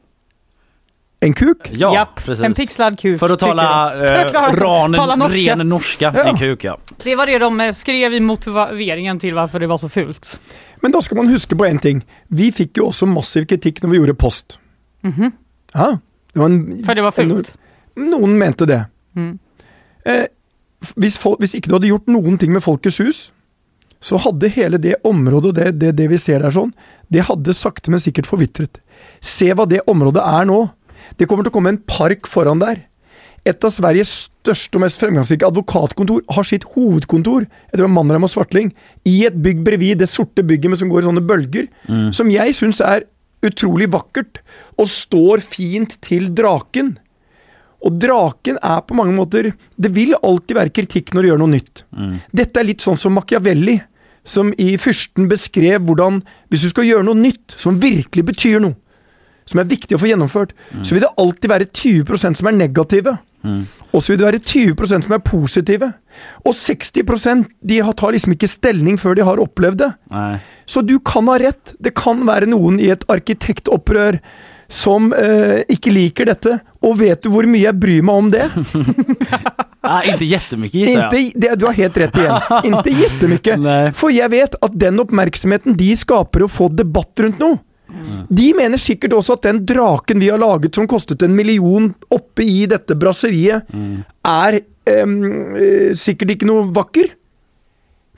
En 1.21 1.33
kuk? 1.35 1.71
Ja, 1.73 1.95
Japp, 1.95 2.25
precis. 2.25 2.45
en 2.45 2.55
pixlad 2.55 2.99
kuk. 3.01 3.19
För 3.19 3.29
att 3.31 3.39
tala, 3.39 4.23
eh, 4.23 4.29
tala 4.31 5.17
norska. 5.17 5.57
ren 5.57 5.69
norska, 5.69 6.13
Ja. 6.17 6.25
en 6.25 6.37
kuk 6.37 6.65
ja. 6.65 6.79
Det 7.03 7.17
var 7.17 7.27
det 7.27 7.39
de 7.39 7.61
eh, 7.61 7.73
skrev 7.73 8.15
i 8.15 8.21
motiveringen 8.21 9.19
till 9.19 9.35
varför 9.35 9.61
det 9.61 9.67
var 9.67 9.79
så 9.79 9.89
fult. 9.89 10.41
Men 10.81 10.93
da 10.93 11.03
skal 11.03 11.17
man 11.17 11.29
huske 11.29 11.57
på 11.57 11.67
én 11.67 11.79
ting. 11.79 12.05
Vi 12.29 12.53
fikk 12.53 12.77
jo 12.79 12.87
også 12.93 13.07
massiv 13.07 13.47
kritikk 13.47 13.83
når 13.83 13.91
vi 13.91 13.97
gjorde 13.97 14.15
post. 14.15 14.59
Mhm. 15.03 15.33
Ja, 15.73 15.99
det 16.33 16.39
var 16.39 16.47
en, 16.47 16.85
För 16.85 16.95
det 16.95 17.03
var 17.03 17.11
fult. 17.11 17.55
Noen 17.97 18.39
mente 18.39 18.67
det. 18.67 18.85
Mm. 19.17 19.39
Eh, 20.05 20.25
hvis, 20.97 21.17
fol- 21.21 21.39
hvis 21.43 21.55
ikke 21.59 21.71
du 21.71 21.77
hadde 21.79 21.91
gjort 21.91 22.11
noen 22.13 22.39
ting 22.41 22.53
med 22.55 22.63
Folkets 22.65 23.01
hus, 23.03 23.21
så 24.01 24.19
hadde 24.23 24.51
hele 24.55 24.79
det 24.79 24.95
området 25.07 25.51
og 25.51 25.55
det, 25.57 25.71
det, 25.81 25.95
det 25.99 26.07
vi 26.13 26.19
ser 26.23 26.45
der 26.45 26.55
sånn, 26.55 26.71
det 27.11 27.25
hadde 27.27 27.55
sakte, 27.57 27.91
men 27.91 27.99
sikkert 28.03 28.29
forvitret. 28.31 28.79
Se 29.25 29.49
hva 29.59 29.67
det 29.67 29.81
området 29.91 30.23
er 30.23 30.47
nå. 30.47 30.61
Det 31.19 31.27
kommer 31.27 31.43
til 31.47 31.51
å 31.51 31.57
komme 31.57 31.73
en 31.75 31.81
park 31.89 32.29
foran 32.31 32.63
der. 32.63 32.85
Et 33.49 33.65
av 33.65 33.73
Sveriges 33.73 34.11
største 34.29 34.77
og 34.79 34.83
mest 34.85 35.01
fremgangsrike 35.01 35.47
advokatkontor 35.47 36.23
har 36.35 36.47
sitt 36.47 36.67
hovedkontor 36.75 37.47
jeg 37.49 37.79
tror 37.81 37.91
Mannheim 37.91 38.27
og 38.27 38.31
Svartling, 38.33 38.71
i 39.09 39.23
et 39.27 39.37
bygg 39.43 39.63
bredvid 39.67 40.03
det 40.03 40.09
sorte 40.11 40.45
bygget 40.47 40.71
med 40.75 40.81
som 40.83 40.91
går 40.93 41.03
i 41.03 41.09
sånne 41.09 41.25
bølger, 41.27 41.69
som 42.15 42.31
jeg 42.31 42.55
syns 42.59 42.81
er 42.85 43.07
utrolig 43.47 43.87
vakkert, 43.95 44.41
og 44.79 44.91
står 44.91 45.43
fint 45.47 45.95
til 46.03 46.27
draken. 46.35 46.97
Og 47.87 47.95
draken 48.03 48.59
er 48.63 48.81
på 48.83 48.97
mange 48.99 49.15
måter 49.15 49.53
Det 49.79 49.91
vil 49.95 50.15
alltid 50.19 50.57
være 50.57 50.73
kritikk 50.75 51.13
når 51.15 51.23
du 51.23 51.29
gjør 51.29 51.39
noe 51.39 51.53
nytt. 51.53 51.85
Dette 52.35 52.61
er 52.61 52.65
litt 52.67 52.83
sånn 52.83 52.99
som 52.99 53.15
Machiavelli, 53.15 53.79
som 54.25 54.51
i 54.59 54.77
Fyrsten 54.77 55.29
beskrev 55.31 55.81
hvordan 55.87 56.23
Hvis 56.51 56.63
du 56.67 56.69
skal 56.73 56.85
gjøre 56.89 57.07
noe 57.07 57.15
nytt, 57.15 57.55
som 57.57 57.79
virkelig 57.81 58.25
betyr 58.33 58.61
noe, 58.61 58.75
som 59.49 59.61
er 59.63 59.65
viktig 59.71 59.97
å 59.97 60.01
få 60.03 60.11
gjennomført, 60.11 60.51
så 60.83 60.93
vil 60.93 61.01
det 61.07 61.15
alltid 61.17 61.49
være 61.49 61.71
20 61.73 62.35
som 62.37 62.47
er 62.51 62.53
negative. 62.53 63.19
Og 63.95 64.03
så 64.03 64.13
vil 64.13 64.19
det 64.21 64.27
være 64.27 64.41
20% 64.45 65.07
som 65.07 65.15
er 65.17 65.23
positive. 65.25 65.93
Og 66.45 66.53
60 66.55 67.47
de 67.65 67.79
har- 67.81 67.93
tar 67.95 68.13
liksom 68.13 68.35
ikke 68.35 68.49
stilling 68.49 68.99
før 68.99 69.15
de 69.15 69.25
har 69.25 69.39
opplevd 69.39 69.79
det. 69.79 69.95
Nej. 70.11 70.41
Så 70.67 70.83
du 70.87 70.99
kan 70.99 71.27
ha 71.29 71.39
rett. 71.39 71.75
Det 71.81 71.95
kan 71.95 72.27
være 72.27 72.47
noen 72.47 72.79
i 72.79 72.91
et 72.91 73.05
arkitektopprør 73.09 74.21
som 74.69 75.13
eh, 75.17 75.63
ikke 75.73 75.93
liker 75.93 76.29
dette. 76.29 76.59
Og 76.85 76.99
vet 77.01 77.23
du 77.25 77.31
hvor 77.33 77.47
mye 77.49 77.65
jeg 77.65 77.81
bryr 77.81 78.05
meg 78.05 78.25
om 78.25 78.31
det? 78.35 78.49
Ah, 79.89 80.03
inte 80.03 80.25
jättemycket 80.25 80.75
gissar 80.81 81.01
jag. 81.01 81.21
Inte, 81.21 81.39
det, 81.39 81.55
du 81.55 81.65
har 81.67 81.73
helt 81.73 81.97
rett 81.97 82.17
igjen. 82.19 82.41
Inte 82.65 82.91
jättemycket. 82.91 83.61
Nej. 83.63 83.93
For 83.97 84.11
jeg 84.13 84.31
vet 84.31 84.57
at 84.61 84.75
den 84.75 84.99
oppmerksomheten 85.01 85.77
de 85.79 85.87
skaper 85.97 86.45
å 86.45 86.49
få 86.51 86.67
debatt 86.69 87.23
rundt 87.23 87.39
noe 87.41 87.61
De 88.29 88.49
mener 88.59 88.77
sikkert 88.83 89.15
også 89.17 89.39
at 89.39 89.47
den 89.47 89.63
draken 89.65 90.21
vi 90.21 90.29
har 90.29 90.43
laget 90.43 90.77
som 90.77 90.89
kostet 90.91 91.23
en 91.25 91.33
million 91.39 91.87
oppe 92.13 92.45
i 92.45 92.67
dette 92.69 92.99
brasseriet, 93.01 93.71
er 94.29 94.59
em, 94.93 95.15
eh, 95.57 95.95
sikkert 95.97 96.35
ikke 96.35 96.51
noe 96.51 96.67
vakker. 96.75 97.09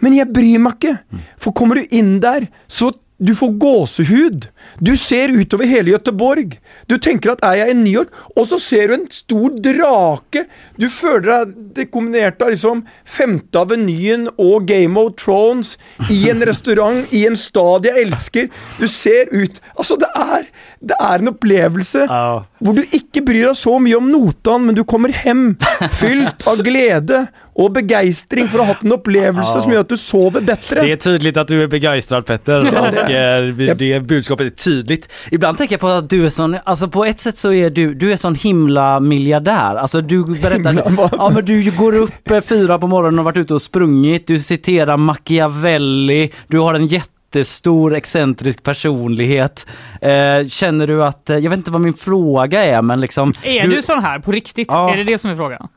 Men 0.03 0.17
jeg 0.17 0.33
bryr 0.33 0.65
meg 0.65 0.81
ikke. 0.81 0.97
For 1.39 1.55
kommer 1.55 1.79
du 1.79 1.95
inn 1.95 2.17
der, 2.25 2.49
så 2.67 2.91
du 3.21 3.35
får 3.37 3.49
gåsehud. 3.61 4.47
Du 4.79 4.97
ser 4.97 5.29
utover 5.29 5.67
hele 5.69 5.91
Göteborg. 5.91 6.57
Du 6.89 6.97
tenker 6.99 7.35
at 7.35 7.43
er 7.45 7.59
jeg 7.61 7.75
i 7.75 7.77
New 7.77 7.93
York? 7.93 8.15
Og 8.33 8.47
så 8.49 8.59
ser 8.63 8.89
du 8.89 8.95
en 8.97 9.07
stor 9.13 9.59
drake. 9.61 10.47
Du 10.81 10.89
føler 10.89 11.27
deg 11.29 11.53
det 11.77 11.87
kombinerte 11.93 12.47
av 12.47 12.55
liksom 12.55 12.81
Femte 13.05 13.61
Avenyen 13.61 14.31
og 14.41 14.65
Game 14.71 14.97
of 15.01 15.19
Thrones 15.21 15.75
i 16.09 16.23
en 16.33 16.41
restaurant 16.49 17.13
i 17.13 17.27
en 17.29 17.37
stad 17.37 17.91
jeg 17.91 18.07
elsker. 18.07 18.49
Du 18.81 18.89
ser 18.89 19.29
ut 19.35 19.61
Altså, 19.77 19.97
det 20.01 20.09
er, 20.17 20.49
det 20.83 20.97
er 20.97 21.19
en 21.21 21.29
opplevelse 21.29 22.07
Ja. 22.09 22.43
hvor 22.65 22.75
du 22.75 22.81
ikke 22.97 23.21
bryr 23.27 23.51
deg 23.51 23.57
så 23.57 23.75
mye 23.79 23.97
om 23.99 24.07
notan, 24.11 24.65
men 24.67 24.75
du 24.75 24.83
kommer 24.85 25.13
hjem 25.13 25.57
fylt 26.01 26.47
av 26.49 26.63
glede 26.65 27.27
og 27.61 27.75
begeistring 27.75 28.49
for 28.49 28.63
å 28.63 28.65
ha 28.65 28.73
hatt 28.73 28.85
en 28.87 28.95
opplevelse 28.97 29.59
Ja. 29.59 29.61
som 29.61 29.73
gjør 29.75 29.81
at 29.85 29.89
du 29.93 29.97
sover 30.01 30.41
bedre. 30.41 30.81
Det 30.81 30.93
är 30.93 30.97
tydligt 30.97 31.37
att 31.37 31.49
du 31.49 31.63
är 31.63 31.67
begeistrad 31.67 32.27
Petter 32.27 32.59
och 32.81 33.11
eh, 33.11 33.75
det 33.77 34.01
budskapet 34.07 34.47
är 34.47 34.51
tydligt. 34.57 35.09
Ibland 35.31 35.59
tänker 35.59 35.73
jag 35.75 35.81
på 35.81 35.89
att 35.89 36.11
du 36.11 36.27
är 36.27 36.31
sån, 36.31 36.57
alltså 36.65 36.89
på 36.89 37.05
ett 37.05 37.21
sätt 37.21 37.39
så 37.39 37.53
är 37.53 37.71
du, 37.71 37.95
du 37.95 38.13
är 38.13 38.17
sån 38.17 38.35
himla 38.35 39.01
miljardär. 39.01 39.77
Alltså 39.77 40.01
du 40.01 40.25
berättar, 40.25 40.73
Himla 40.85 41.11
ja 41.13 41.31
men 41.35 41.45
du 41.45 41.71
går 41.71 41.97
upp 41.97 42.31
eh, 42.31 42.41
fyra 42.41 42.79
på 42.79 42.87
morgonen 42.87 43.19
och 43.19 43.25
varit 43.25 43.37
ute 43.37 43.55
och 43.55 43.63
sprungit, 43.63 44.27
du 44.27 44.39
citerar 44.39 44.97
Machiavelli, 44.97 46.31
du 46.49 46.59
har 46.59 46.75
en 46.75 46.87
jättestor 47.31 47.95
excentrisk 47.95 48.63
personlighet. 48.63 49.67
Eh, 50.01 50.49
känner 50.49 50.87
du 50.87 51.05
att, 51.05 51.31
eh, 51.31 51.39
jag 51.39 51.51
vet 51.51 51.57
inte 51.57 51.71
vad 51.71 51.81
min 51.81 51.95
fråga 51.95 52.65
är 52.65 52.83
men 52.83 53.01
liksom. 53.01 53.33
Är 53.43 53.69
du, 53.69 53.83
sån 53.83 54.03
här 54.03 54.19
på 54.19 54.33
riktigt? 54.33 54.69
Ja. 54.71 54.93
Är 54.93 54.97
det 54.97 55.05
det 55.05 55.19
som 55.19 55.31
är 55.31 55.37
frågan? 55.37 55.69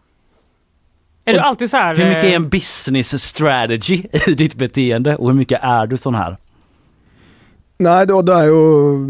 Är 1.25 1.33
du 1.33 1.39
alltid 1.39 1.69
så 1.69 1.77
här? 1.77 1.95
Hur 1.95 2.05
mycket 2.05 2.23
är 2.23 2.27
eh, 2.27 2.35
en 2.35 2.49
business 2.49 3.23
strategy 3.23 4.03
i 4.27 4.33
ditt 4.33 4.55
beteende 4.55 5.15
och 5.15 5.27
hur 5.27 5.37
mycket 5.37 5.59
är 5.63 5.87
du 5.87 5.97
sån 5.97 6.15
här? 6.15 6.37
Nei, 7.79 8.05
det, 8.05 8.21
det 8.21 8.45
jo 8.45 9.07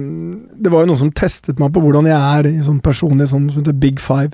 Det 0.55 0.69
var 0.69 0.81
jo 0.81 0.87
noen 0.87 0.97
som 0.99 1.11
testet 1.11 1.59
meg 1.59 1.73
på 1.73 1.81
hvordan 1.83 2.07
jeg 2.07 2.19
er 2.19 2.47
i 2.47 2.63
sånn 2.63 2.79
personlig 2.81 3.27
sånn 3.29 3.49
som 3.51 3.61
heter 3.61 3.75
Big 3.75 3.99
Five. 4.01 4.31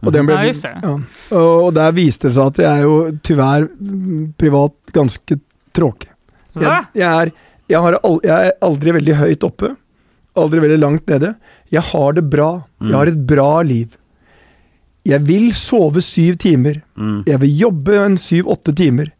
Og, 0.00 0.12
den 0.12 0.26
ble, 0.26 0.34
Ja, 0.34 0.46
just 0.48 0.62
det. 0.64 0.72
Ja. 0.82 0.94
Og, 1.36 1.74
der 1.76 1.92
viste 1.92 2.28
det 2.28 2.34
seg 2.34 2.50
at 2.50 2.62
jeg 2.62 2.70
er 2.70 2.86
jo 2.86 2.94
tyvärr 3.22 3.68
privat 4.40 4.74
ganske 4.96 5.36
tråkig. 5.76 6.08
Jeg, 6.58 6.88
jeg, 6.98 7.06
er, 7.06 7.30
jeg, 7.70 7.80
har 7.84 7.96
jeg 8.24 8.50
er 8.50 8.52
aldri 8.66 8.96
veldig 8.96 9.16
høyt 9.20 9.46
oppe. 9.46 9.74
Aldri 10.38 10.62
veldig 10.62 10.80
langt 10.80 11.10
nede. 11.10 11.34
Jeg 11.70 11.86
har 11.92 12.16
det 12.16 12.26
bra. 12.30 12.50
Jeg 12.82 12.96
har 12.96 13.10
et 13.10 13.22
bra 13.28 13.62
liv. 13.66 13.94
Jeg 15.08 15.24
vil 15.26 15.50
sove 15.56 16.02
syv 16.04 16.36
timer. 16.42 16.82
Mm. 16.94 17.22
Jeg 17.28 17.40
vil 17.44 17.56
jobbe 17.66 17.96
en 17.98 18.18
syv-åtte 18.20 18.74
timer. 18.76 19.10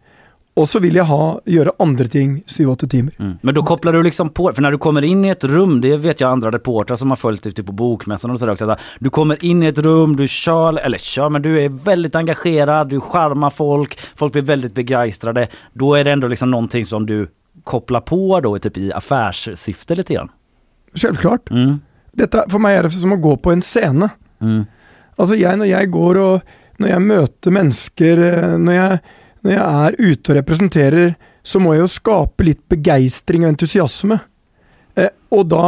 Og 0.60 0.68
så 0.68 0.80
vil 0.82 0.98
jeg 0.98 1.08
ha, 1.08 1.26
gjøre 1.48 1.72
andre 1.80 2.04
ting 2.12 2.32
syv-åtte 2.50 2.88
timer. 2.90 3.14
Mm. 3.18 3.38
Men 3.40 3.54
då 3.54 3.62
kopplar 3.62 3.92
du 3.92 4.02
liksom 4.02 4.30
på, 4.30 4.52
för 4.52 4.62
när 4.62 4.72
du 4.72 4.78
kommer 4.78 5.02
in 5.02 5.24
i 5.24 5.28
ett 5.28 5.44
rum, 5.44 5.80
det 5.80 5.96
vet 5.96 6.20
jag 6.20 6.30
andra 6.30 6.50
reportrar 6.50 6.96
som 6.96 7.10
har 7.10 7.16
följt 7.16 7.42
dig 7.42 7.52
typ 7.52 7.66
på 7.66 7.72
bokmässan 7.72 8.30
och 8.30 8.38
sådär 8.38 8.52
också. 8.52 8.70
att 8.70 8.80
Du 8.98 9.10
kommer 9.10 9.44
in 9.44 9.62
i 9.62 9.66
ett 9.66 9.78
rum, 9.78 10.16
du 10.16 10.28
kör, 10.28 10.78
eller 10.78 10.98
kör, 10.98 11.28
men 11.28 11.42
du 11.42 11.64
är 11.64 11.68
väldigt 11.68 12.14
engagerad, 12.14 12.88
du 12.88 13.00
charmar 13.00 13.50
folk, 13.50 13.98
folk 14.16 14.32
blir 14.32 14.42
väldigt 14.42 14.74
begeistrade. 14.74 15.48
Då 15.72 15.94
är 15.94 16.04
det 16.04 16.12
ändå 16.12 16.28
liksom 16.28 16.50
någonting 16.50 16.84
som 16.84 17.06
du 17.06 17.28
kopplar 17.64 18.00
på 18.00 18.40
då 18.40 18.58
typ 18.58 18.76
i 18.76 18.92
affärssyfte 18.92 19.94
lite 19.94 20.14
grann. 20.14 20.28
Selvklart. 20.94 21.50
Mm. 21.50 21.80
Dette, 22.12 22.44
for 22.50 22.58
meg 22.58 22.76
er 22.76 22.88
det 22.88 22.96
som 22.98 23.14
å 23.14 23.20
gå 23.22 23.36
på 23.38 23.52
en 23.52 23.62
scene. 23.62 24.10
Mm. 24.42 24.64
Altså 25.16 25.38
jeg, 25.38 25.56
når 25.56 25.70
jeg 25.70 25.90
går 25.90 26.18
og 26.18 26.56
Når 26.80 26.88
jeg 26.88 27.00
møter 27.04 27.52
mennesker, 27.52 28.20
eh, 28.24 28.52
når 28.56 28.72
jeg 28.72 29.00
Når 29.44 29.54
jeg 29.54 29.62
er 29.64 29.98
ute 29.98 30.32
og 30.32 30.38
representerer, 30.40 31.14
så 31.42 31.60
må 31.62 31.74
jeg 31.74 31.84
jo 31.84 31.92
skape 31.94 32.46
litt 32.46 32.62
begeistring 32.68 33.46
og 33.46 33.54
entusiasme. 33.54 34.20
Eh, 34.98 35.12
og 35.32 35.46
da 35.48 35.66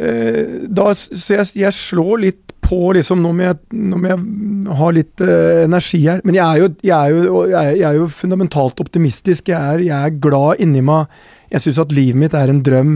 eh, 0.00 0.64
da, 0.66 0.88
Så 0.96 1.36
jeg, 1.36 1.52
jeg 1.60 1.76
slår 1.76 2.24
litt 2.24 2.52
på 2.62 2.92
liksom 2.96 3.20
Nå 3.20 3.32
må 3.36 3.44
jeg, 3.44 3.58
nå 3.74 3.98
må 4.00 4.08
jeg 4.08 4.76
ha 4.78 4.90
litt 4.94 5.22
eh, 5.24 5.64
energi 5.66 6.02
her. 6.06 6.22
Men 6.26 6.38
jeg 6.38 6.44
er 6.46 6.62
jo, 6.62 6.68
jeg 6.88 6.96
er 6.96 7.26
jo, 7.28 7.42
jeg 7.50 7.58
er, 7.60 7.74
jeg 7.76 7.88
er 7.90 7.98
jo 7.98 8.08
fundamentalt 8.22 8.82
optimistisk. 8.84 9.50
Jeg 9.52 9.58
er, 9.58 9.82
jeg 9.84 9.98
er 9.98 10.20
glad 10.22 10.62
inni 10.62 10.84
meg. 10.84 11.10
Jeg 11.52 11.66
syns 11.66 11.82
at 11.82 11.92
livet 11.92 12.20
mitt 12.22 12.36
er 12.38 12.52
en 12.52 12.62
drøm. 12.64 12.94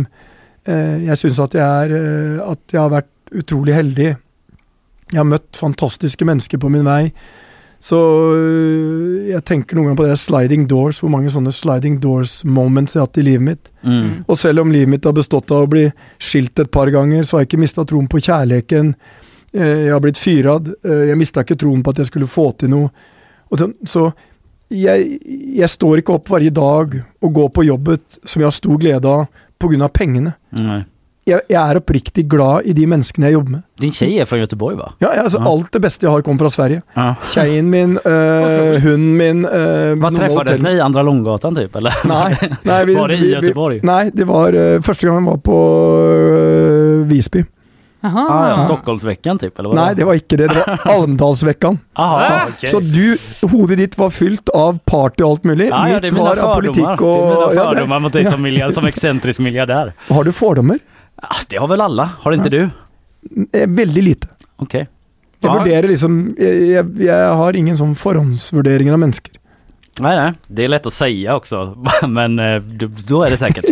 Eh, 0.66 1.06
jeg 1.10 1.20
syns 1.20 1.42
at, 1.42 1.58
eh, 1.58 2.38
at 2.40 2.72
jeg 2.72 2.80
har 2.80 2.94
vært 2.94 3.34
utrolig 3.36 3.74
heldig. 3.76 4.14
Jeg 5.12 5.20
har 5.20 5.28
møtt 5.28 5.58
fantastiske 5.58 6.26
mennesker 6.26 6.62
på 6.62 6.70
min 6.72 6.86
vei. 6.86 7.12
Så 7.82 7.98
jeg 9.36 9.44
tenker 9.48 9.76
noen 9.76 9.90
ganger 9.90 9.98
på 10.00 10.06
det 10.08 10.16
sliding 10.20 10.64
doors, 10.70 10.98
hvor 11.02 11.12
mange 11.12 11.30
sånne 11.32 11.52
sliding 11.54 11.98
doors 12.02 12.38
moments 12.44 12.96
jeg 12.96 13.02
har 13.02 13.08
hatt 13.08 13.20
i 13.20 13.26
livet 13.26 13.44
mitt. 13.46 13.70
Mm. 13.86 14.24
Og 14.26 14.38
selv 14.40 14.64
om 14.64 14.72
livet 14.72 14.90
mitt 14.96 15.06
har 15.08 15.14
bestått 15.16 15.52
av 15.54 15.66
å 15.66 15.70
bli 15.70 15.84
skilt 16.18 16.58
et 16.64 16.70
par 16.74 16.90
ganger, 16.94 17.22
så 17.26 17.36
har 17.36 17.44
jeg 17.44 17.50
ikke 17.52 17.62
mista 17.62 17.84
troen 17.88 18.08
på 18.10 18.22
kjærligheten. 18.24 18.94
Eh, 19.52 19.84
Jeg 19.86 19.92
har 19.92 20.00
blitt 20.04 20.18
fyrad. 20.20 20.72
Eh, 20.84 21.04
Jeg 21.10 21.20
mista 21.20 21.44
ikke 21.44 21.58
troen 21.60 21.82
på 21.84 21.90
at 21.94 22.02
jeg 22.02 22.10
skulle 22.10 22.26
få 22.30 22.50
til 22.58 22.72
noe. 22.72 22.90
Og 23.52 23.62
så, 23.86 24.08
jeg, 24.70 25.20
jeg 25.56 25.68
står 25.70 26.02
ikke 26.02 26.16
opp 26.18 26.28
hver 26.32 26.50
dag 26.50 26.96
og 27.22 27.32
går 27.32 27.48
på 27.54 27.66
jobbet 27.68 28.18
som 28.24 28.40
jeg 28.42 28.46
har 28.48 28.56
stor 28.56 28.78
glede 28.82 29.06
av 29.06 29.26
pga. 29.58 29.88
pengene. 29.88 30.34
Nej. 30.52 30.84
Jeg, 31.26 31.40
jeg 31.50 31.58
er 31.58 31.78
oppriktig 31.80 32.22
glad 32.30 32.68
i 32.70 32.72
de 32.76 32.84
menneskene 32.86 33.26
jeg 33.26 33.34
jobber 33.34 33.50
med. 33.56 33.62
Din 33.82 33.92
tjej 33.92 34.18
är 34.20 34.24
från 34.24 34.38
Göteborg 34.38 34.76
va? 34.76 34.92
Ja, 34.98 35.08
altså, 35.24 35.38
Ja. 35.38 35.50
Alt 35.52 35.72
det 35.72 35.80
beste 35.80 36.06
jeg 36.06 36.10
har, 36.12 36.22
kommer 36.22 36.38
fra 36.38 36.50
Sverige. 36.50 36.82
Ja. 36.94 37.14
Tjejen 37.32 37.70
min, 37.70 37.98
øh, 38.04 38.80
hunden 38.84 39.16
min 39.16 39.44
øh, 39.44 39.98
Var 40.02 40.10
noen 40.10 40.16
träffades 40.20 40.60
ni? 40.62 40.76
Andra 40.80 41.02
Långgatan 41.02 41.56
typ 41.56 41.76
eller? 41.76 41.92
Nei, 42.06 42.36
nei 42.70 42.84
vi, 42.84 42.94
Var 42.94 43.08
det 43.08 43.16
i 43.18 43.20
vi- 43.20 43.26
vi- 43.26 43.34
Göteborg? 43.34 43.82
Nei, 43.82 44.10
det 44.14 44.24
var 44.28 44.54
øh, 44.54 44.82
første 44.82 45.06
gang 45.08 45.18
jeg 45.18 45.26
var 45.32 45.36
på 45.50 45.58
øh, 46.20 47.10
Visby. 47.10 47.44
Jaha. 48.06 48.22
Ah, 48.30 48.48
ja, 48.50 48.58
Stockholmsveckan 48.62 49.38
typ 49.38 49.58
eller? 49.58 49.68
vad 49.72 49.78
Nei, 49.80 49.94
det 49.98 50.04
var 50.06 50.14
ikke 50.14 50.36
det. 50.38 50.48
Det 50.52 50.62
var 50.62 50.80
Almdalsvekkan. 50.94 51.78
Aha, 51.98 52.44
okej. 52.52 52.70
Så 52.70 52.80
du, 52.80 53.16
hodet 53.50 53.78
ditt 53.82 53.96
var 53.98 54.10
fylt 54.14 54.48
av 54.54 54.78
party 54.86 55.24
og 55.24 55.30
alt 55.30 55.44
mulig. 55.44 55.68
Ja, 55.72 55.88
ja, 55.88 56.00
det 56.00 56.08
är 56.08 56.12
mina 56.12 56.24
var 56.24 56.36
fördomar. 56.36 56.62
det 56.62 56.80
är 56.80 57.24
mina 57.24 57.54
ja, 57.54 57.70
det- 57.70 57.76
fördomar 57.78 57.98
mot 58.00 58.12
dig 58.12 58.24
som, 58.26 58.42
miljard, 58.42 58.72
som 58.72 58.86
excentrisk 58.86 59.40
miljardär. 59.40 59.92
Har 60.08 60.24
du 60.24 60.32
fordommer? 60.32 60.78
Det 61.48 61.56
har 61.56 61.68
väl 61.68 61.80
alla? 61.80 62.10
Har 62.20 62.32
inte 62.32 62.48
du? 62.50 62.68
Eh, 63.52 63.68
Veldig 63.68 64.02
lite. 64.02 64.28
Okej. 64.56 64.80
Jeg 65.40 65.50
Ja. 65.50 65.58
vurderer 65.58 65.88
liksom 65.88 66.34
jeg, 66.38 66.62
jeg, 66.70 66.86
jeg 67.06 67.28
har 67.36 67.56
ingen 67.56 67.76
sånn 67.76 67.94
forhåndsvurderinger 67.94 68.92
av 68.92 68.98
mennesker. 68.98 69.32
Nej, 70.00 70.16
nej, 70.16 70.32
det 70.48 70.64
är 70.64 70.68
lätt 70.68 70.86
att 70.86 70.92
säga 70.92 71.36
också, 71.36 71.76
men 72.08 72.38
eh, 72.38 72.62
då 73.08 73.22
är 73.22 73.30
det 73.30 73.36
säkert. 73.36 73.64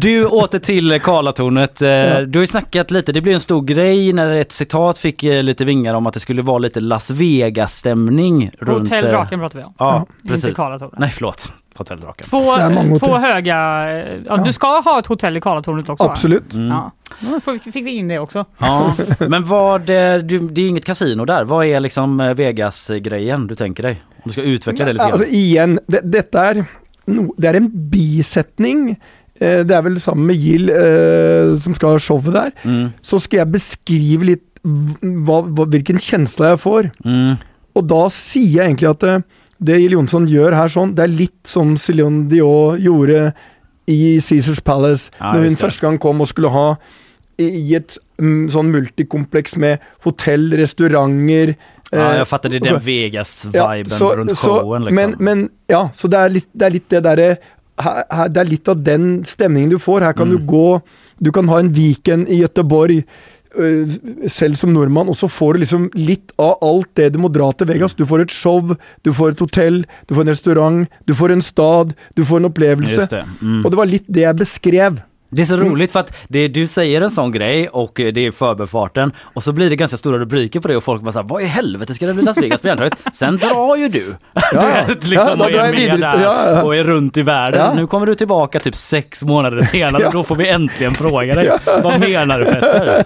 Du 0.00 0.24
åter 0.26 0.58
till 0.58 1.00
Karlatornet. 1.00 1.82
Eh, 1.82 1.88
Ja. 1.88 2.20
Du 2.20 2.38
har 2.38 2.42
ju 2.42 2.46
snackat 2.46 2.90
lite, 2.90 3.12
det 3.12 3.20
blev 3.20 3.34
en 3.34 3.40
stor 3.40 3.62
grej 3.62 4.12
när 4.12 4.34
ett 4.36 4.52
citat 4.52 4.98
fick 4.98 5.22
eh, 5.22 5.42
lite 5.42 5.64
vingar 5.64 5.94
om 5.94 6.06
att 6.06 6.14
det 6.14 6.20
skulle 6.20 6.42
vara 6.42 6.58
lite 6.58 6.80
Las 6.80 7.10
Vegas-stämning 7.10 8.50
runt... 8.58 8.78
Hotell 8.90 9.04
eh, 9.04 9.10
Draken 9.10 9.40
pratar 9.40 9.58
vi 9.58 9.64
om. 9.64 9.74
Ja, 9.78 10.06
Inte 10.22 10.32
precis. 10.32 10.56
Karlatornet. 10.56 10.98
Nej, 10.98 11.10
förlåt. 11.10 11.52
Hotell 11.76 12.00
Draken. 12.00 12.26
Två, 12.26 12.52
är 12.54 12.98
två 12.98 13.16
höga... 13.16 13.56
Ja, 13.56 14.16
Ja. 14.28 14.36
Du 14.36 14.52
ska 14.52 14.80
ha 14.80 14.98
ett 14.98 15.06
hotell 15.06 15.36
i 15.36 15.40
Karlatornet 15.40 15.88
också 15.88 16.04
va? 16.04 16.10
Absolutt. 16.10 16.54
Mm. 16.54 16.68
Ja. 16.68 16.92
Då 17.20 17.40
fick 17.72 17.86
vi 17.86 17.90
in 17.90 18.08
det 18.08 18.18
också. 18.18 18.44
Ja, 18.58 18.94
men 19.28 19.44
vad, 19.44 19.80
det, 19.80 20.22
det 20.22 20.60
är 20.60 20.68
inget 20.68 20.84
kasino 20.84 21.24
där. 21.24 21.44
Vad 21.44 21.66
är 21.66 21.80
liksom 21.80 22.34
Vegas-grejen 22.36 23.46
du 23.46 23.54
tänker 23.54 23.82
dig? 23.82 24.00
Om 24.16 24.22
du 24.24 24.30
ska 24.30 24.42
utveckla 24.42 24.84
det 24.84 24.92
lite 24.92 25.04
grann. 25.04 25.12
Altså 25.12 25.26
igjen, 25.28 25.78
det, 25.86 26.00
dette 26.04 26.38
er 26.38 26.64
no, 27.06 27.34
Det 27.38 27.48
er 27.48 27.54
en 27.54 27.70
bisetning. 27.90 28.96
Eh, 29.40 29.62
det 29.68 29.74
er 29.76 29.82
vel 29.84 29.98
sammen 30.00 30.26
med 30.30 30.36
Gill 30.40 30.70
eh, 30.70 31.54
som 31.60 31.74
skal 31.76 31.96
ha 31.96 31.98
showet 32.02 32.32
der. 32.32 32.52
Mm, 32.64 32.92
Så 33.02 33.20
skal 33.20 33.42
jeg 33.44 33.52
beskrive 33.52 34.24
litt 34.32 34.44
hva, 34.66 35.42
hva, 35.46 35.66
hvilken 35.70 35.98
kjensle 36.02 36.54
jeg 36.54 36.58
får. 36.62 36.90
mm, 37.04 37.36
Og 37.76 37.86
da 37.86 38.06
sier 38.08 38.62
jeg 38.62 38.70
egentlig 38.70 38.88
at 38.90 39.00
det, 39.04 39.16
det 39.62 39.80
Gill 39.82 39.92
Jonsson 39.98 40.26
gjør 40.26 40.56
her 40.56 40.68
sånn, 40.72 40.94
det 40.96 41.04
er 41.04 41.12
litt 41.12 41.46
som 41.46 41.76
Céline 41.76 42.26
Dion 42.28 42.80
gjorde 42.80 43.32
i 43.86 44.18
Caesars 44.20 44.60
Palace, 44.66 45.10
Ja, 45.20 45.32
når 45.36 45.44
hun 45.50 45.56
første 45.60 45.80
gang 45.84 45.98
kom 46.02 46.20
og 46.20 46.26
skulle 46.32 46.50
ha 46.50 46.76
i, 47.38 47.74
et 47.76 47.98
mm, 48.18 48.48
sånn 48.50 48.72
multikompleks 48.72 49.56
med 49.60 49.78
hotell, 50.02 50.48
restauranter 50.56 51.54
ja, 51.92 51.98
eh, 52.12 52.16
jag 52.18 52.28
fattar, 52.28 52.48
det 52.48 52.56
är 52.56 52.60
den 52.60 52.72
Ja, 52.72 52.78
Vegas-viben 52.78 54.16
runt 54.16 54.30
så- 54.30 54.60
showen 54.60 54.84
liksom. 54.84 54.94
Men, 54.96 55.14
men 55.20 55.50
ja, 55.68 55.88
så 55.94 56.08
det 56.08 56.18
er 56.18 56.28
litt 56.34 56.48
det, 56.52 56.66
er 56.66 56.70
litt 56.70 56.88
det 56.88 57.02
derre 57.04 57.36
her, 57.80 58.28
Det 58.28 58.40
er 58.40 58.44
litt 58.50 58.68
av 58.68 58.82
den 58.84 59.22
stemningen 59.24 59.70
du 59.70 59.78
får. 59.78 60.00
Her 60.02 60.12
kan 60.12 60.28
Mm. 60.28 60.36
du 60.38 60.46
gå 60.46 60.82
Du 61.22 61.32
kan 61.32 61.48
ha 61.48 61.58
en 61.58 61.72
weekend 61.72 62.28
i 62.28 62.42
Göteborg 62.42 63.02
øh, 63.58 63.88
selv 64.28 64.56
som 64.56 64.72
nordmann, 64.74 65.08
og 65.08 65.16
så 65.16 65.28
får 65.32 65.54
du 65.54 65.58
liksom 65.60 65.90
litt 65.94 66.32
av 66.38 66.58
alt 66.60 66.90
det 66.94 67.12
du 67.14 67.18
må 67.18 67.30
dra 67.32 67.50
til 67.52 67.66
Vegas. 67.66 67.94
Du 67.94 68.04
får 68.04 68.20
et 68.26 68.30
show, 68.30 68.76
du 69.02 69.12
får 69.12 69.30
et 69.32 69.38
hotell, 69.40 69.78
du 70.08 70.14
får 70.14 70.20
en 70.26 70.28
restaurant, 70.28 70.86
du 71.06 71.14
får 71.14 71.32
en 71.32 71.40
stad, 71.40 71.94
du 72.14 72.22
får 72.22 72.36
en 72.42 72.50
opplevelse. 72.52 73.08
Det. 73.08 73.24
Mm. 73.40 73.64
Og 73.64 73.70
det 73.72 73.76
var 73.80 73.86
litt 73.86 74.04
det 74.12 74.26
jeg 74.26 74.36
beskrev. 74.36 75.00
Det 75.36 75.42
är 75.42 75.46
så 75.46 75.56
roligt 75.56 75.92
för 75.92 76.00
att 76.00 76.16
det, 76.28 76.48
du 76.48 76.66
säger 76.66 77.00
en 77.00 77.10
sån 77.10 77.32
grej 77.32 77.68
och 77.68 78.00
eh, 78.00 78.12
det 78.12 78.26
är 78.26 78.30
förbifarten 78.30 79.12
och 79.22 79.42
så 79.42 79.52
blir 79.52 79.70
det 79.70 79.76
ganska 79.76 79.96
stora 79.96 80.18
rubriker 80.18 80.60
på 80.60 80.68
det 80.68 80.76
och 80.76 80.84
folk 80.84 81.02
bara 81.02 81.12
såhär, 81.12 81.26
vad 81.28 81.42
i 81.42 81.44
helvete 81.44 81.94
ska 81.94 82.06
det 82.06 82.14
bli 82.14 82.22
Las 82.24 82.36
Vegas 82.38 82.60
på 82.60 82.68
Järntorget? 82.68 82.94
Sen 83.12 83.36
drar 83.36 83.76
ju 83.76 83.88
du. 83.88 84.14
Ja, 84.32 84.40
du 84.86 84.94
vet, 84.94 85.06
liksom, 85.06 85.34
ja, 85.38 85.44
och 85.44 85.50
är 85.50 85.54
jag 85.54 85.74
med 85.74 86.00
där 86.00 86.22
Ja, 86.22 86.62
och 86.62 86.76
är 86.76 86.84
runt 86.84 87.16
i 87.16 87.22
världen. 87.22 87.60
Ja. 87.60 87.74
Nu 87.74 87.86
kommer 87.86 88.06
du 88.06 88.14
tillbaka 88.14 88.60
typ 88.60 88.74
sex 88.74 89.22
månader 89.22 89.62
senare 89.62 90.02
Ja. 90.02 90.08
och 90.08 90.12
då 90.14 90.24
får 90.24 90.36
vi 90.36 90.48
äntligen 90.48 90.94
fråga 90.94 91.34
dig. 91.34 91.50
Vad 91.82 92.00
menar 92.00 92.38
du 92.38 92.44
Petter? 92.44 93.04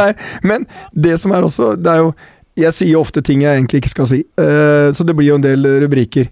Er, 0.08 0.14
men 0.42 0.66
det 0.92 1.18
som 1.18 1.32
er 1.32 1.42
også 1.42 1.74
Det 1.76 1.90
er 1.90 1.96
jo 2.04 2.12
Jeg 2.60 2.72
sier 2.76 2.92
jo 2.92 3.00
ofte 3.00 3.22
ting 3.24 3.42
jeg 3.42 3.56
egentlig 3.56 3.80
ikke 3.80 3.92
skal 3.92 4.06
si, 4.10 4.18
eh, 4.40 4.90
så 4.92 5.04
det 5.06 5.14
blir 5.16 5.30
jo 5.30 5.36
en 5.38 5.44
del 5.44 5.64
rubriker. 5.80 6.26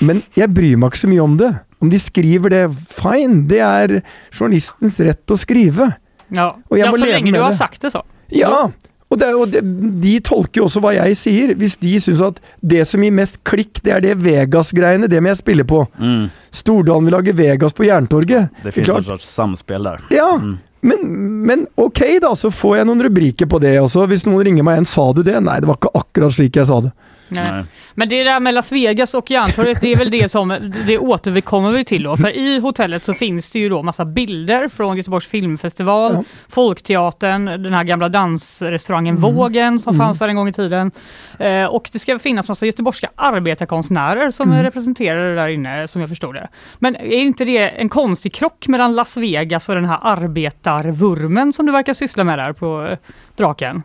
Men 0.00 0.22
jeg 0.36 0.50
bryr 0.54 0.76
meg 0.80 0.92
ikke 0.92 1.02
så 1.04 1.10
mye 1.10 1.24
om 1.24 1.36
det. 1.40 1.52
Om 1.84 1.90
de 1.92 1.98
skriver 2.00 2.50
det, 2.54 2.62
fine. 2.88 3.42
Det 3.50 3.60
er 3.60 3.98
journalistens 4.32 4.96
rett 5.04 5.34
å 5.34 5.36
skrive. 5.40 5.90
Ja, 6.34 6.48
ja 6.72 6.88
må 6.90 6.96
så 6.98 7.04
leva 7.04 7.18
länge 7.18 7.32
du 7.34 7.40
har 7.42 7.50
det. 7.52 7.58
sagt 7.58 7.82
det 7.84 7.92
så. 7.92 8.02
Ja! 8.32 8.70
Og, 9.12 9.18
det, 9.20 9.26
og 9.36 9.50
det, 9.52 9.60
de 10.02 10.14
tolker 10.24 10.62
jo 10.62 10.64
også 10.66 10.80
hva 10.82 10.94
jeg 10.96 11.14
sier. 11.20 11.52
Hvis 11.60 11.76
de 11.78 11.92
syns 12.02 12.22
at 12.24 12.38
det 12.64 12.86
som 12.88 13.02
gir 13.04 13.12
mest 13.14 13.36
klikk, 13.46 13.78
det 13.84 13.92
er 13.94 14.00
det 14.02 14.14
Vegas-greiene, 14.24 15.06
det 15.12 15.20
må 15.22 15.30
jeg 15.30 15.38
spille 15.42 15.66
på. 15.68 15.84
Mm, 16.00 16.24
Stordalen 16.50 17.04
vil 17.06 17.14
lage 17.14 17.34
Vegas 17.36 17.76
på 17.76 17.84
Jerntorget. 17.86 18.48
det 18.64 18.72
finns 18.74 18.88
klart. 18.88 19.04
någon 19.04 19.18
sorts 19.18 19.28
samspel 19.34 19.82
där. 19.84 20.00
Ja, 20.10 20.30
Mm. 20.40 20.58
men, 20.80 20.98
men 21.46 21.66
ok 21.76 22.00
da, 22.20 22.34
så 22.36 22.50
får 22.50 22.76
jeg 22.76 22.86
noen 22.86 23.02
rubriker 23.06 23.46
på 23.46 23.60
det 23.60 23.76
også. 23.80 24.06
Hvis 24.10 24.26
noen 24.26 24.42
ringer 24.44 24.64
meg 24.66 24.76
igjen, 24.80 24.86
sa 24.90 25.12
du 25.12 25.22
det? 25.22 25.36
Nei, 25.40 25.60
det 25.60 25.68
var 25.68 25.76
ikke 25.78 25.94
akkurat 25.94 26.32
slik 26.34 26.56
jeg 26.56 26.66
sa 26.66 26.80
det. 26.80 26.90
Nej. 27.28 27.52
Nej. 27.52 27.64
Men 27.94 28.08
det 28.08 28.24
där 28.24 28.40
med 28.40 28.54
Las 28.54 28.72
Vegas 28.72 29.14
och 29.14 29.30
Järntorget, 29.30 29.80
det 29.80 29.92
är 29.92 29.96
väl 29.96 30.10
det 30.10 30.28
som, 30.28 30.72
det 30.86 30.98
återkommer 30.98 31.72
vi 31.72 31.84
till 31.84 32.02
då. 32.02 32.16
För 32.16 32.36
i 32.36 32.58
hotellet 32.58 33.04
så 33.04 33.14
finns 33.14 33.50
det 33.50 33.58
ju 33.58 33.68
då 33.68 33.82
massa 33.82 34.04
bilder 34.04 34.68
från 34.68 34.96
Göteborgs 34.96 35.26
filmfestival, 35.26 36.12
Ja. 36.14 36.24
Folkteatern, 36.48 37.44
den 37.44 37.74
här 37.74 37.84
gamla 37.84 38.08
dansrestaurangen 38.08 39.16
Mm. 39.16 39.34
Vågen 39.34 39.78
som 39.80 39.96
fanns 39.96 40.18
där 40.18 40.28
en 40.28 40.36
gång 40.36 40.48
i 40.48 40.52
tiden. 40.52 40.90
Eh, 41.38 41.64
och 41.64 41.88
det 41.92 41.98
ska 41.98 42.18
finnas 42.18 42.48
massa 42.48 42.66
göteborgska 42.66 43.10
arbetarkonstnärer 43.16 44.30
som 44.30 44.48
Mm. 44.48 44.58
är 44.60 44.62
representerade 44.64 45.34
där 45.34 45.48
inne, 45.48 45.88
som 45.88 46.00
jag 46.00 46.08
förstod 46.10 46.34
det. 46.34 46.48
Men 46.78 46.96
är 46.96 47.18
inte 47.18 47.44
det 47.44 47.58
en 47.68 47.88
konstig 47.88 48.34
krock 48.34 48.68
mellan 48.68 48.94
Las 48.94 49.16
Vegas 49.16 49.68
och 49.68 49.74
den 49.74 49.84
här 49.84 49.98
arbetarvurmen 50.02 51.52
som 51.52 51.66
du 51.66 51.72
verkar 51.72 51.94
syssla 51.94 52.24
med 52.24 52.38
där 52.38 52.52
på 52.52 52.86
eh, 52.86 52.98
Draken? 53.36 53.82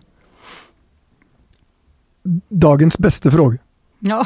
Dagens 2.50 2.98
beste 3.02 3.32
fråge. 3.34 3.60
Ja, 4.06 4.24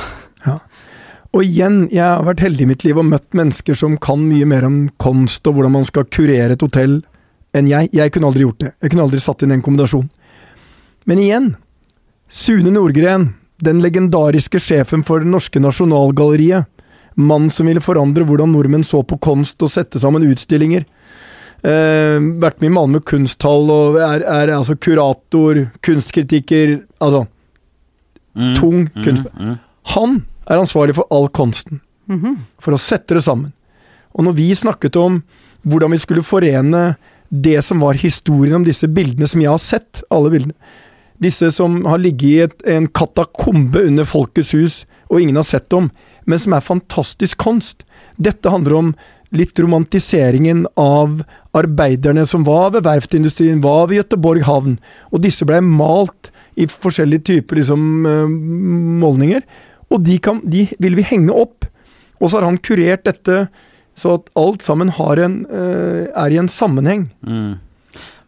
Og 1.33 1.41
igjen, 1.47 1.87
jeg 1.89 2.03
har 2.03 2.25
vært 2.27 2.43
heldig 2.45 2.65
i 2.65 2.69
mitt 2.69 2.83
liv 2.85 2.99
og 3.01 3.07
møtt 3.09 3.31
mennesker 3.33 3.77
som 3.77 3.95
kan 3.97 4.21
mye 4.27 4.45
mer 4.45 4.67
om 4.67 4.75
kunst 5.01 5.47
og 5.49 5.55
hvordan 5.55 5.73
man 5.73 5.87
skal 5.87 6.05
kurere 6.05 6.53
et 6.53 6.61
hotell 6.61 6.99
enn 7.57 7.69
jeg. 7.71 7.89
Jeg 7.95 8.13
kunne 8.13 8.29
aldri 8.29 8.45
gjort 8.45 8.61
det. 8.61 8.73
Jeg 8.83 8.93
kunne 8.93 9.07
aldri 9.07 9.21
satt 9.23 9.41
inn 9.41 9.55
en 9.55 9.63
kombinasjon. 9.65 10.11
Men 11.09 11.23
igjen, 11.23 11.47
Sune 12.29 12.71
Nordgren, 12.73 13.31
den 13.61 13.81
legendariske 13.81 14.61
sjefen 14.61 15.03
for 15.05 15.21
Det 15.21 15.29
Norske 15.29 15.61
Nasjonalgalleriet, 15.61 16.69
mann 17.15 17.49
som 17.53 17.69
ville 17.69 17.83
forandre 17.83 18.25
hvordan 18.25 18.53
nordmenn 18.53 18.85
så 18.85 19.03
på 19.05 19.19
kunst 19.21 19.61
og 19.61 19.69
sette 19.69 20.01
sammen 20.01 20.25
utstillinger. 20.25 20.85
Eh, 21.63 22.17
vært 22.41 22.57
med 22.61 22.71
i 22.71 22.73
Malmö 22.73 23.03
kunsthall 23.05 23.69
og 23.71 23.99
er, 24.01 24.25
er 24.25 24.51
altså 24.51 24.75
kurator, 24.75 25.61
kunstkritiker 25.85 26.81
Altså 26.99 27.21
Mm, 28.35 28.55
tung 28.57 28.87
mm, 28.95 29.03
kunst. 29.03 29.23
mm. 29.39 29.57
Han 29.95 30.25
er 30.49 30.57
ansvarlig 30.57 30.95
for 30.95 31.05
all 31.11 31.27
kunsten, 31.29 31.81
Mhm. 32.09 32.37
for 32.59 32.73
å 32.73 32.79
sette 32.79 33.13
det 33.15 33.23
sammen. 33.23 33.53
Og 34.15 34.25
når 34.25 34.33
vi 34.35 34.51
snakket 34.55 34.95
om 34.97 35.23
hvordan 35.65 35.91
vi 35.91 35.97
skulle 35.97 36.23
forene 36.23 36.95
det 37.31 37.63
som 37.63 37.79
var 37.79 37.93
historien 37.93 38.55
om 38.55 38.63
disse 38.63 38.87
bildene 38.87 39.27
som 39.27 39.41
jeg 39.41 39.49
har 39.49 39.57
sett, 39.61 40.03
alle 40.11 40.29
bildene, 40.29 40.53
disse 41.21 41.51
som 41.53 41.83
har 41.85 41.97
ligget 41.97 42.23
i 42.29 42.39
et, 42.43 42.63
en 42.65 42.87
katakombe 42.87 43.85
under 43.87 44.03
Folkets 44.03 44.51
hus 44.51 44.85
og 45.09 45.21
ingen 45.21 45.35
har 45.35 45.43
sett 45.47 45.69
dem, 45.69 45.91
men 46.25 46.39
som 46.39 46.53
er 46.53 46.59
fantastisk 46.61 47.37
konst. 47.37 47.83
Dette 48.19 48.49
handler 48.49 48.75
om 48.75 48.95
litt 49.31 49.57
romantiseringen 49.59 50.65
av 50.77 51.23
arbeiderne 51.57 52.25
som 52.27 52.43
var 52.45 52.71
ved 52.71 52.83
verftsindustrien, 52.85 53.61
var 53.61 53.87
ved 53.87 54.03
Göteborg 54.03 54.43
havn, 54.43 54.79
og 55.11 55.21
disse 55.21 55.45
ble 55.45 55.61
malt 55.61 56.29
i 56.55 56.67
forskjellige 56.69 57.27
typer 57.31 57.59
liksom, 57.59 57.83
eh, 58.05 58.33
målninger, 59.03 59.45
og 59.93 60.01
de, 60.05 60.17
kan, 60.23 60.41
de 60.49 60.67
vil 60.81 60.97
vi 60.97 61.05
henge 61.05 61.33
opp. 61.33 61.67
Og 62.21 62.29
så 62.29 62.39
har 62.39 62.47
han 62.47 62.61
kurert 62.63 63.05
dette 63.05 63.47
så 63.99 64.15
at 64.17 64.29
alt 64.39 64.63
sammen 64.65 64.89
har 64.95 65.21
en, 65.21 65.43
eh, 65.45 66.07
er 66.09 66.33
i 66.33 66.39
en 66.41 66.49
sammenheng. 66.49 67.11
Mm. 67.21 67.59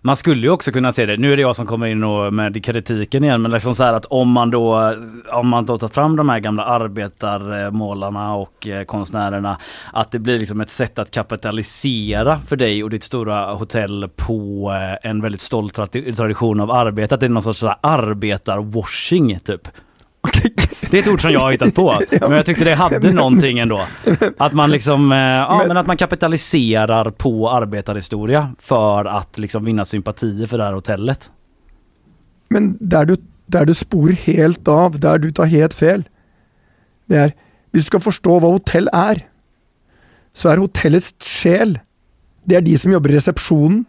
Man 0.05 0.15
skulle 0.15 0.41
ju 0.41 0.49
också 0.49 0.71
kunna 0.71 0.91
se 0.91 1.05
det, 1.05 1.17
nu 1.17 1.33
är 1.33 1.37
det 1.37 1.41
jag 1.41 1.55
som 1.55 1.65
kommer 1.65 1.87
in 1.87 2.03
och 2.03 2.33
med 2.33 2.65
kritiken 2.65 3.23
igen, 3.23 3.41
men 3.41 3.51
liksom 3.51 3.75
så 3.75 3.83
här 3.83 3.93
att 3.93 4.05
om 4.05 4.31
man 4.31 4.51
då, 4.51 4.95
om 5.31 5.47
man 5.47 5.65
då 5.65 5.77
tar 5.77 5.87
fram 5.87 6.15
de 6.15 6.29
här 6.29 6.39
gamla 6.39 6.65
arbetarmålarna 6.65 8.35
och 8.35 8.67
eh, 8.67 8.83
konstnärerna, 8.83 9.57
att 9.93 10.11
det 10.11 10.19
blir 10.19 10.37
liksom 10.37 10.61
ett 10.61 10.69
sätt 10.69 10.99
att 10.99 11.11
kapitalisera 11.11 12.39
för 12.39 12.55
dig 12.55 12.83
och 12.83 12.89
ditt 12.89 13.03
stora 13.03 13.53
hotell 13.53 14.09
på 14.15 14.71
eh, 14.71 15.09
en 15.09 15.21
väldigt 15.21 15.41
stolt 15.41 15.73
tradition 16.17 16.59
av 16.59 16.71
arbete, 16.71 17.15
att 17.15 17.21
det 17.21 17.27
är 17.27 17.29
någon 17.29 17.43
sorts 17.43 17.59
så 17.59 17.67
här 17.67 17.77
arbetarwashing 17.81 19.39
typ. 19.39 19.67
Det 20.89 20.97
är 20.97 21.01
ett 21.01 21.07
ord 21.07 21.21
som 21.21 21.31
jag 21.31 21.39
har 21.39 21.51
hittat 21.51 21.75
på, 21.75 21.99
men 22.21 22.31
jag 22.31 22.45
tyckte 22.45 22.63
det 22.63 22.75
hade 22.75 23.13
någonting 23.13 23.59
ändå. 23.59 23.85
Att 24.37 24.53
man 24.53 24.71
liksom, 24.71 25.11
eh, 25.11 25.17
ja 25.17 25.63
men 25.67 25.77
att 25.77 25.87
man 25.87 25.97
kapitaliserar 25.97 27.11
på 27.11 27.49
arbetarhistoria 27.49 28.55
för 28.59 29.05
att 29.05 29.37
liksom 29.37 29.65
vinna 29.65 29.85
sympatier 29.85 30.47
för 30.47 30.57
det 30.57 30.63
här 30.63 30.73
hotellet. 30.73 31.29
Men 32.49 32.77
der 32.79 33.05
du, 33.05 33.15
der 33.45 33.65
du 33.65 33.73
sporer 33.73 34.13
helt 34.13 34.67
av, 34.67 34.99
der 34.99 35.17
du 35.17 35.31
tar 35.31 35.45
helt 35.45 35.73
fel, 35.73 36.03
det 37.05 37.33
Hvis 37.71 37.83
du 37.83 37.87
skal 37.91 37.99
forstå 37.99 38.37
hva 38.39 38.53
hotell 38.53 38.85
er, 38.95 39.25
så 40.31 40.53
er 40.53 40.61
hotellets 40.63 41.11
sjel 41.19 41.73
Det 42.47 42.55
er 42.55 42.61
de 42.63 42.77
som 42.77 42.93
jobber 42.93 43.11
i 43.11 43.15
resepsjonen, 43.17 43.81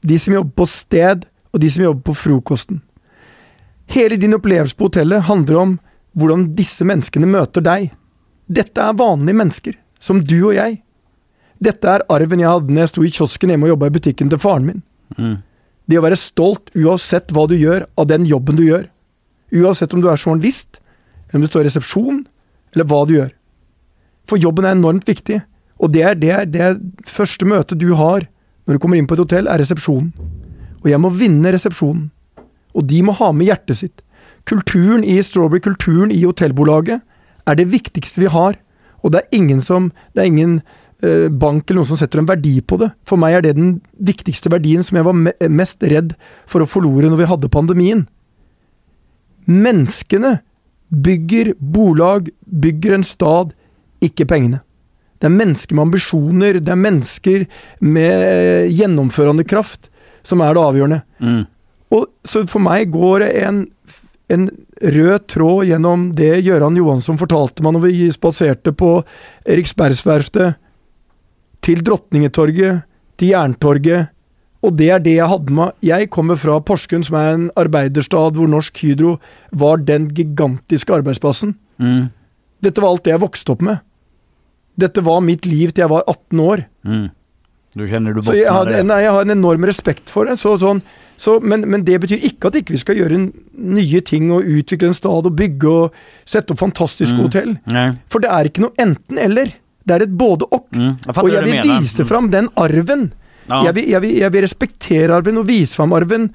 de 0.00 0.18
som 0.18 0.32
jobber 0.32 0.54
på 0.62 0.66
sted, 0.70 1.26
og 1.52 1.60
de 1.60 1.70
som 1.70 1.82
jobber 1.82 2.02
på 2.06 2.14
frokosten. 2.14 2.78
Hele 3.90 4.16
din 4.16 4.36
opplevelse 4.36 4.76
på 4.78 4.86
hotellet 4.86 5.26
handler 5.26 5.58
om 5.58 5.72
hvordan 6.18 6.48
disse 6.58 6.86
menneskene 6.86 7.28
møter 7.30 7.64
deg. 7.64 7.90
Dette 8.46 8.80
er 8.80 8.98
vanlige 8.98 9.38
mennesker, 9.40 9.76
som 10.00 10.20
du 10.22 10.36
og 10.50 10.54
jeg. 10.56 10.78
Dette 11.64 11.90
er 11.90 12.04
arven 12.12 12.42
jeg 12.42 12.50
hadde 12.50 12.74
når 12.74 12.84
jeg 12.84 12.92
sto 12.92 13.04
i 13.04 13.12
kiosken 13.14 13.52
hjemme 13.52 13.68
og 13.68 13.74
jobba 13.74 13.88
i 13.88 13.94
butikken 13.94 14.30
til 14.32 14.42
faren 14.42 14.68
min. 14.68 14.82
Mm. 15.16 15.38
Det 15.90 16.00
å 16.00 16.04
være 16.04 16.18
stolt 16.18 16.72
uansett 16.76 17.32
hva 17.34 17.46
du 17.48 17.56
gjør 17.58 17.86
av 18.00 18.08
den 18.10 18.26
jobben 18.28 18.58
du 18.58 18.64
gjør. 18.66 18.86
Uansett 19.54 19.94
om 19.94 20.02
du 20.02 20.10
er 20.10 20.20
journalist, 20.20 20.80
eller 21.28 21.40
om 21.40 21.44
du 21.44 21.50
står 21.50 21.64
i 21.64 21.68
resepsjon, 21.68 22.22
eller 22.74 22.88
hva 22.90 23.02
du 23.08 23.16
gjør. 23.18 23.32
For 24.30 24.40
jobben 24.40 24.66
er 24.66 24.76
enormt 24.76 25.08
viktig. 25.08 25.42
Og 25.82 25.92
det 25.92 26.04
er 26.06 26.16
det, 26.18 26.30
er, 26.32 26.46
det 26.48 26.62
er 26.62 26.78
første 27.10 27.46
møtet 27.48 27.80
du 27.80 27.92
har 27.98 28.26
når 28.64 28.76
du 28.76 28.80
kommer 28.80 28.96
inn 28.96 29.08
på 29.08 29.16
et 29.16 29.20
hotell, 29.20 29.48
er 29.50 29.60
resepsjonen. 29.60 30.12
Og 30.80 30.88
jeg 30.88 31.00
må 31.00 31.10
vinne 31.12 31.52
resepsjonen. 31.52 32.08
Og 32.74 32.86
de 32.88 33.00
må 33.04 33.12
ha 33.18 33.30
med 33.36 33.50
hjertet 33.50 33.78
sitt. 33.78 34.03
Kulturen 34.48 35.04
i 35.04 35.18
Strawberry, 35.24 35.62
kulturen 35.64 36.12
i 36.12 36.22
hotellbolaget, 36.24 37.00
er 37.46 37.58
det 37.58 37.70
viktigste 37.72 38.20
vi 38.22 38.32
har. 38.32 38.58
Og 39.04 39.12
det 39.12 39.22
er 39.22 39.36
ingen 39.36 39.60
som 39.60 39.92
Det 40.14 40.22
er 40.22 40.26
ingen 40.26 40.62
eh, 41.02 41.28
bank 41.28 41.68
eller 41.68 41.82
noen 41.82 41.92
som 41.92 42.00
setter 42.00 42.20
en 42.20 42.28
verdi 42.28 42.60
på 42.60 42.78
det. 42.80 42.90
For 43.04 43.20
meg 43.20 43.34
er 43.34 43.42
det 43.42 43.56
den 43.56 43.80
viktigste 44.00 44.52
verdien 44.52 44.82
som 44.82 44.96
jeg 44.96 45.04
var 45.04 45.16
me 45.16 45.32
mest 45.48 45.82
redd 45.82 46.14
for 46.46 46.64
å 46.64 46.68
forlore 46.68 47.10
når 47.10 47.20
vi 47.20 47.30
hadde 47.30 47.52
pandemien. 47.52 48.06
Menneskene 49.44 50.38
bygger 50.88 51.54
bolag, 51.58 52.30
bygger 52.46 52.94
en 52.94 53.04
stad, 53.04 53.52
ikke 54.04 54.26
pengene. 54.28 54.62
Det 55.20 55.28
er 55.30 55.38
mennesker 55.38 55.76
med 55.76 55.86
ambisjoner, 55.88 56.60
det 56.60 56.72
er 56.72 56.80
mennesker 56.80 57.44
med 57.80 58.70
gjennomførende 58.72 59.44
kraft 59.48 59.88
som 60.24 60.42
er 60.44 60.56
det 60.56 60.64
avgjørende. 60.64 61.00
Mm. 61.20 61.44
Og 61.94 62.08
så 62.28 62.44
for 62.50 62.64
meg 62.64 62.90
går 62.92 63.24
det 63.24 63.30
en, 63.44 63.62
en 64.32 64.48
rød 64.80 65.26
tråd 65.28 65.66
gjennom 65.68 66.08
det 66.16 66.38
Gøran 66.46 66.78
Johansson 66.78 67.18
fortalte 67.20 67.64
meg 67.64 67.76
når 67.76 67.84
vi 67.84 68.08
spaserte 68.14 68.72
på 68.72 68.96
Eriksbergsverftet, 69.44 70.60
til 71.64 71.80
Drottningetorget, 71.80 72.82
til 73.16 73.30
Jerntorget, 73.32 74.10
og 74.64 74.76
det 74.76 74.90
er 74.92 75.00
det 75.04 75.14
jeg 75.18 75.28
hadde 75.28 75.52
med. 75.52 75.72
Jeg 75.84 76.10
kommer 76.12 76.38
fra 76.40 76.58
Porsgrunn, 76.64 77.04
som 77.04 77.16
er 77.20 77.30
en 77.34 77.46
arbeiderstad 77.60 78.36
hvor 78.36 78.48
Norsk 78.48 78.80
Hydro 78.80 79.18
var 79.52 79.82
den 79.84 80.08
gigantiske 80.16 80.92
arbeidsplassen. 80.92 81.54
Mm. 81.80 82.08
Dette 82.64 82.80
var 82.80 82.94
alt 82.94 83.04
det 83.04 83.12
jeg 83.12 83.24
vokste 83.24 83.52
opp 83.52 83.64
med. 83.64 83.82
Dette 84.80 85.04
var 85.04 85.20
mitt 85.24 85.44
liv 85.46 85.72
til 85.72 85.84
jeg 85.84 85.92
var 85.92 86.06
18 86.08 86.40
år. 86.40 86.64
Mm. 86.84 87.06
Du 87.74 87.88
känner 87.88 88.12
du 88.12 88.22
har, 88.22 88.24
bottnar 88.24 88.70
det? 88.70 88.82
nei, 88.86 89.00
jeg 89.02 89.12
har 89.12 89.26
en 89.26 89.34
enorm 89.34 89.64
respekt 89.66 90.10
for 90.10 90.28
det. 90.28 90.38
Så, 90.40 90.54
sånn, 90.62 90.80
så, 91.16 91.38
men, 91.42 91.60
men 91.70 91.84
det 91.84 92.00
betyr 92.02 92.22
ikke 92.26 92.48
at 92.50 92.54
ikke 92.58 92.74
vi 92.74 92.80
skal 92.82 92.96
gjøre 92.96 93.18
nye 93.54 94.00
ting 94.00 94.30
og 94.34 94.42
utvikle 94.44 94.88
en 94.90 94.94
stad 94.98 95.26
og 95.28 95.36
bygge 95.38 95.68
og 95.70 95.92
sette 96.26 96.50
opp 96.52 96.58
fantastiske 96.58 97.14
Mm. 97.14 97.22
hotell. 97.22 97.52
Nej. 97.70 97.92
For 98.10 98.18
det 98.20 98.30
er 98.30 98.44
ikke 98.50 98.64
noe 98.64 98.74
enten-eller. 98.78 99.52
Det 99.86 99.94
er 99.94 100.02
et 100.06 100.16
både-og. 100.18 100.64
Mm. 100.72 100.96
Jag 101.06 101.14
fattar 101.14 101.22
Og 101.22 101.30
jeg 101.30 101.44
vil 101.44 101.62
vise 101.82 102.04
fram 102.08 102.30
den 102.30 102.48
arven. 102.56 103.12
Ja. 103.50 103.62
Jeg, 103.66 103.74
vil, 103.74 103.88
jeg, 103.90 104.00
vil, 104.00 104.14
jeg 104.18 104.32
vil 104.32 104.42
respektere 104.42 105.14
arven 105.18 105.38
og 105.38 105.46
vise 105.46 105.74
fram 105.76 105.92
arven. 105.92 106.30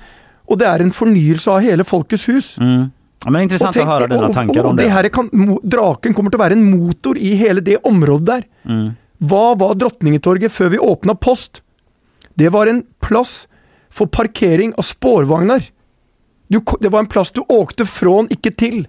Og 0.48 0.58
det 0.60 0.68
er 0.68 0.82
en 0.86 0.92
fornyelse 0.92 1.50
av 1.52 1.62
hele 1.66 1.84
Folkets 1.84 2.26
hus. 2.30 2.58
Mm. 2.62 2.92
Ja, 3.26 3.32
men 3.32 3.42
intressant 3.50 3.76
Og 3.76 3.82
tenk- 3.84 4.08
dina 4.10 4.28
og- 4.30 4.34
tankar 4.34 4.64
og 4.64 4.70
om 4.72 4.78
det 4.78 4.86
det. 5.04 5.12
kan, 5.12 5.30
draken 5.68 6.14
kommer 6.14 6.32
til 6.32 6.40
å 6.40 6.44
være 6.46 6.54
en 6.56 6.70
motor 6.72 7.18
i 7.18 7.36
hele 7.36 7.60
det 7.62 7.78
området 7.84 8.26
der. 8.26 8.44
Mm. 8.66 8.96
Hva 9.28 9.58
var 9.60 9.74
Drottningetorget 9.76 10.52
før 10.52 10.70
vi 10.70 10.78
åpna 10.78 11.14
Post? 11.20 11.62
Det 12.38 12.50
var 12.54 12.68
en 12.68 12.84
plass 13.02 13.48
for 13.92 14.06
parkering 14.08 14.74
av. 14.78 15.70
Du, 16.50 16.60
ko- 16.62 16.78
det 16.82 16.90
var 16.90 17.00
en 17.00 17.08
plass 17.08 17.32
du 17.32 17.42
åkte 17.48 17.86
fra, 17.86 18.24
ikke 18.34 18.52
til. 18.58 18.88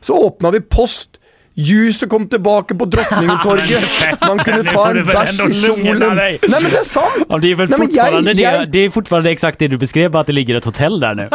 Så 0.00 0.14
åpna 0.14 0.50
vi 0.50 0.60
Post. 0.60 1.18
Ljuset 1.56 2.10
kom 2.10 2.24
tilbake 2.28 2.74
på 2.74 2.84
Drottningetorget. 2.90 3.84
Man 4.26 4.38
kunne 4.38 4.62
Nu 4.62 4.70
ta 4.70 4.90
en 4.90 4.96
ändå 4.98 5.48
i 5.48 5.54
solen. 5.54 6.16
Nei, 6.16 6.38
men 6.50 6.64
det 6.66 6.80
er 6.80 6.84
sant! 6.88 7.26
Ja, 7.28 7.38
det, 7.38 7.50
är 7.52 7.54
väl 7.54 7.70
Nej, 7.70 7.78
men 7.78 7.88
jag- 7.94 8.04
fortfarande 8.06 8.32
det, 8.34 8.42
jag- 8.42 8.70
det 8.72 8.78
är 8.78 8.90
fortfarande 8.90 9.30
exakt 9.30 9.58
det 9.58 9.68
du 9.68 9.76
beskrev, 9.78 10.10
bara 10.10 10.20
att 10.20 10.26
det 10.26 10.32
ligger 10.32 10.54
ett 10.58 10.64
hotell 10.64 11.00
där 11.00 11.14
nu. 11.14 11.28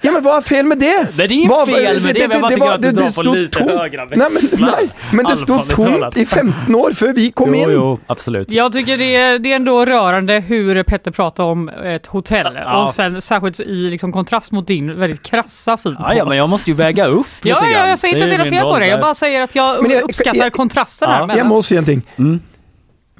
Ja, 0.00 0.10
men 0.12 0.22
hva 0.22 0.36
er 0.36 0.40
fel 0.40 0.64
med 0.66 0.78
det? 0.78 0.96
Nej, 0.96 1.06
det 1.16 1.22
är 1.24 1.32
inget 1.32 1.50
Hva- 1.50 1.66
fel 1.66 2.00
med 2.02 2.14
det, 2.14 2.20
men 2.28 2.30
jag 2.30 2.40
bara 2.40 2.48
tycker 2.50 2.64
var- 2.66 2.74
att 2.74 2.82
du 2.82 2.90
drar 2.92 3.06
på 3.06 3.12
stod 3.12 3.36
lite 3.36 3.58
tomt. 3.58 3.70
högra 3.70 4.04
Nej, 4.04 4.16
men, 4.30 4.42
nej, 4.60 4.88
men 5.12 5.24
det 5.24 5.36
stod 5.36 5.68
tomt 5.68 5.92
talat. 5.92 6.16
i 6.16 6.26
15 6.26 6.74
år 6.74 6.92
før 6.92 7.12
vi 7.12 7.30
kom 7.30 7.54
Jo, 7.54 7.62
inn. 7.62 7.70
jo, 7.70 7.98
absolut. 8.06 8.50
Jag 8.50 8.72
tycker 8.72 8.96
det 8.98 9.14
är, 9.16 9.38
det 9.38 9.52
är 9.52 9.56
ändå 9.56 9.84
rörande 9.86 10.40
hur 10.40 10.82
Petter 10.82 11.10
pratar 11.10 11.44
om 11.44 11.68
ett 11.68 12.06
hotell 12.06 12.58
Ja. 12.64 12.86
och 12.86 12.94
sen 12.94 13.20
särskilt 13.20 13.60
i 13.60 13.74
liksom 13.90 14.12
kontrast 14.12 14.52
mot 14.52 14.66
din 14.66 14.98
väldigt 14.98 15.22
krassa 15.22 15.76
syn 15.76 15.96
Ja, 15.98 16.14
ja, 16.14 16.24
men 16.24 16.36
jag 16.36 16.48
måste 16.48 16.70
ju 16.70 16.76
väga 16.76 17.06
upp 17.06 17.26
lite 17.42 17.48
Ja, 17.48 17.68
ja, 17.70 17.86
jag 17.88 17.98
säger 17.98 18.14
inte 18.14 18.26
Det 18.26 18.34
att 18.34 18.40
är 18.40 18.50
det 18.50 18.56
är 18.56 18.60
fel 18.60 18.68
på 18.72 18.78
det. 18.78 18.86
Jag 18.86 19.00
bara 19.00 19.14
säger 19.14 19.42
att 19.42 19.54
jag, 19.54 19.90
jag- 19.92 20.02
uppskattar 20.02 20.38
jag- 20.40 20.52
kontrasten 20.52 21.08
Ja, 21.10 21.14
här. 21.16 21.20
mellan- 21.26 21.36
Jeg 21.38 21.46
må 21.46 21.62
si 21.62 21.76
en 21.76 21.84
ting. 21.84 22.02
Mm. 22.18 22.40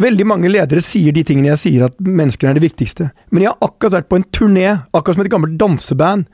Veldig 0.02 0.24
mange 0.26 0.50
ledere 0.50 0.82
sier 0.82 1.14
de 1.14 1.22
tingene 1.26 1.52
jeg 1.52 1.60
sier, 1.60 1.84
at 1.86 1.98
menneskene 2.02 2.50
er 2.52 2.58
det 2.58 2.64
viktigste. 2.64 3.10
Men 3.30 3.44
jeg 3.44 3.52
har 3.52 3.68
akkurat 3.68 3.96
vært 3.98 4.08
på 4.10 4.18
en 4.18 4.26
turné, 4.34 4.66
akkurat 4.90 5.18
som 5.18 5.24
et 5.24 5.30
gammelt 5.32 5.58
danseband. 5.60 6.24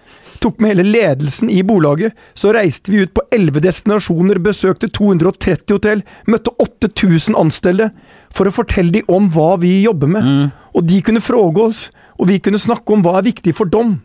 Tok 0.43 0.63
med 0.63 0.73
hele 0.73 0.87
ledelsen 0.87 1.51
i 1.53 1.61
bolaget. 1.67 2.17
Så 2.39 2.55
reiste 2.55 2.95
vi 2.95 3.03
ut 3.05 3.13
på 3.17 3.25
11 3.35 3.65
destinasjoner, 3.67 4.41
besøkte 4.45 4.89
230 4.95 5.77
hotell, 5.77 6.05
møtte 6.31 6.55
8000 6.65 7.37
ansatte 7.39 7.91
for 8.35 8.49
å 8.49 8.55
fortelle 8.55 8.95
dem 9.01 9.13
om 9.13 9.29
hva 9.35 9.57
vi 9.61 9.81
jobber 9.83 10.15
med. 10.15 10.25
Mm. 10.25 10.51
Og 10.79 10.89
de 10.89 11.03
kunne 11.05 11.25
fråge 11.25 11.69
oss, 11.69 11.85
og 12.17 12.31
vi 12.31 12.39
kunne 12.43 12.61
snakke 12.63 12.95
om 12.95 13.05
hva 13.05 13.19
er 13.19 13.29
viktig 13.29 13.57
for 13.59 13.71
dem. 13.71 13.99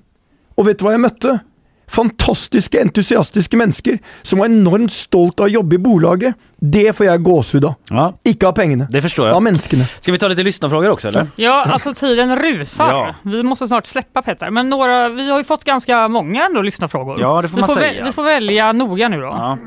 Og 0.58 0.68
vet 0.68 0.80
du 0.80 0.88
hva 0.88 0.98
jeg 0.98 1.06
møtte? 1.06 1.40
Fantastiske, 1.88 2.82
entusiastiske 2.82 3.58
mennesker 3.58 4.00
som 4.22 4.40
var 4.40 4.46
enormt 4.46 4.92
stolt 4.94 5.40
av 5.40 5.46
å 5.46 5.50
jobbe 5.50 5.76
i 5.76 5.78
bolaget. 5.78 6.36
Det 6.60 6.94
får 6.96 7.06
jeg 7.06 7.24
gåsehud 7.24 7.66
av. 7.66 7.74
Ja, 7.90 8.14
Ikke 8.24 8.48
av 8.48 8.52
pengene. 8.54 8.88
det 8.90 9.02
förstår 9.02 9.28
Av 9.28 9.34
jag. 9.34 9.44
menneskene. 9.44 9.86
Ska 10.00 10.12
vi 10.12 10.18
ta 10.18 10.28
lite 10.28 10.44
lyssnarfrågor 10.44 10.90
också 10.90 11.08
eller? 11.08 11.28
Ja, 11.36 11.64
alltså 11.66 11.94
tiden 11.94 12.36
rusar. 12.36 12.90
Ja. 12.90 13.16
Vi 13.24 13.44
måste 13.44 13.68
snart 13.68 13.86
släppa 13.86 14.22
Petter. 14.22 14.50
Men 14.50 14.70
några, 14.70 15.10
vi 15.10 15.30
har 15.30 15.38
ju 15.38 15.44
fått 15.44 15.64
ganska 15.64 16.08
många 16.08 16.46
ändå 16.46 16.62
lyssnarfrågor. 16.62 17.22
Ja, 17.22 17.42
det 17.42 17.48
får 17.48 17.56
vi 17.56 17.62
man 17.62 17.68
får 17.68 17.76
säga. 17.76 18.06
vi 18.06 18.12
får 18.12 18.24
välja 18.24 18.72
noga 18.72 19.08
nu 19.10 19.18
då. 19.22 19.26
Ja, 19.28 19.58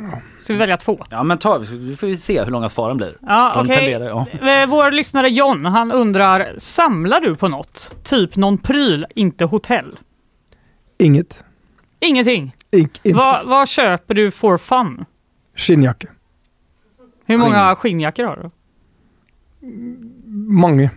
Ska 0.41 0.53
vi 0.53 0.59
välja 0.59 0.77
två? 0.77 1.05
ja 1.11 1.23
men 1.23 1.39
ta, 1.39 1.59
vi 1.59 1.97
får 1.97 2.09
ju 2.09 2.17
se 2.17 2.43
hur 2.45 2.51
långa 2.51 2.69
svaren 2.69 2.97
blir. 2.97 3.17
Ja, 3.27 3.53
De 3.57 3.75
tenderar, 3.75 4.05
ja. 4.07 4.27
Eh, 4.51 4.67
Vår 4.69 4.91
lyssnare 4.91 5.29
John, 5.31 5.64
han 5.67 5.93
undrar, 5.93 6.49
samlar 6.59 7.21
du 7.21 7.35
på 7.37 7.49
något? 7.49 7.91
Typ 8.05 8.37
någon 8.37 8.59
pryl, 8.59 9.07
inte 9.14 9.45
hotell? 9.45 9.99
Inget. 10.99 11.43
Ingenting? 12.01 12.55
Ik 12.71 13.01
inte. 13.03 13.19
Vad 13.19 13.47
vad 13.47 13.69
köper 13.69 14.15
du 14.15 14.31
for 14.31 14.59
fun? 14.59 15.05
Skinnjakke. 15.57 16.07
Hur 17.27 17.39
många 17.39 17.77
skinnjackor 17.77 18.25
har 18.25 18.37
du? 18.37 18.51
Mange. 20.49 20.91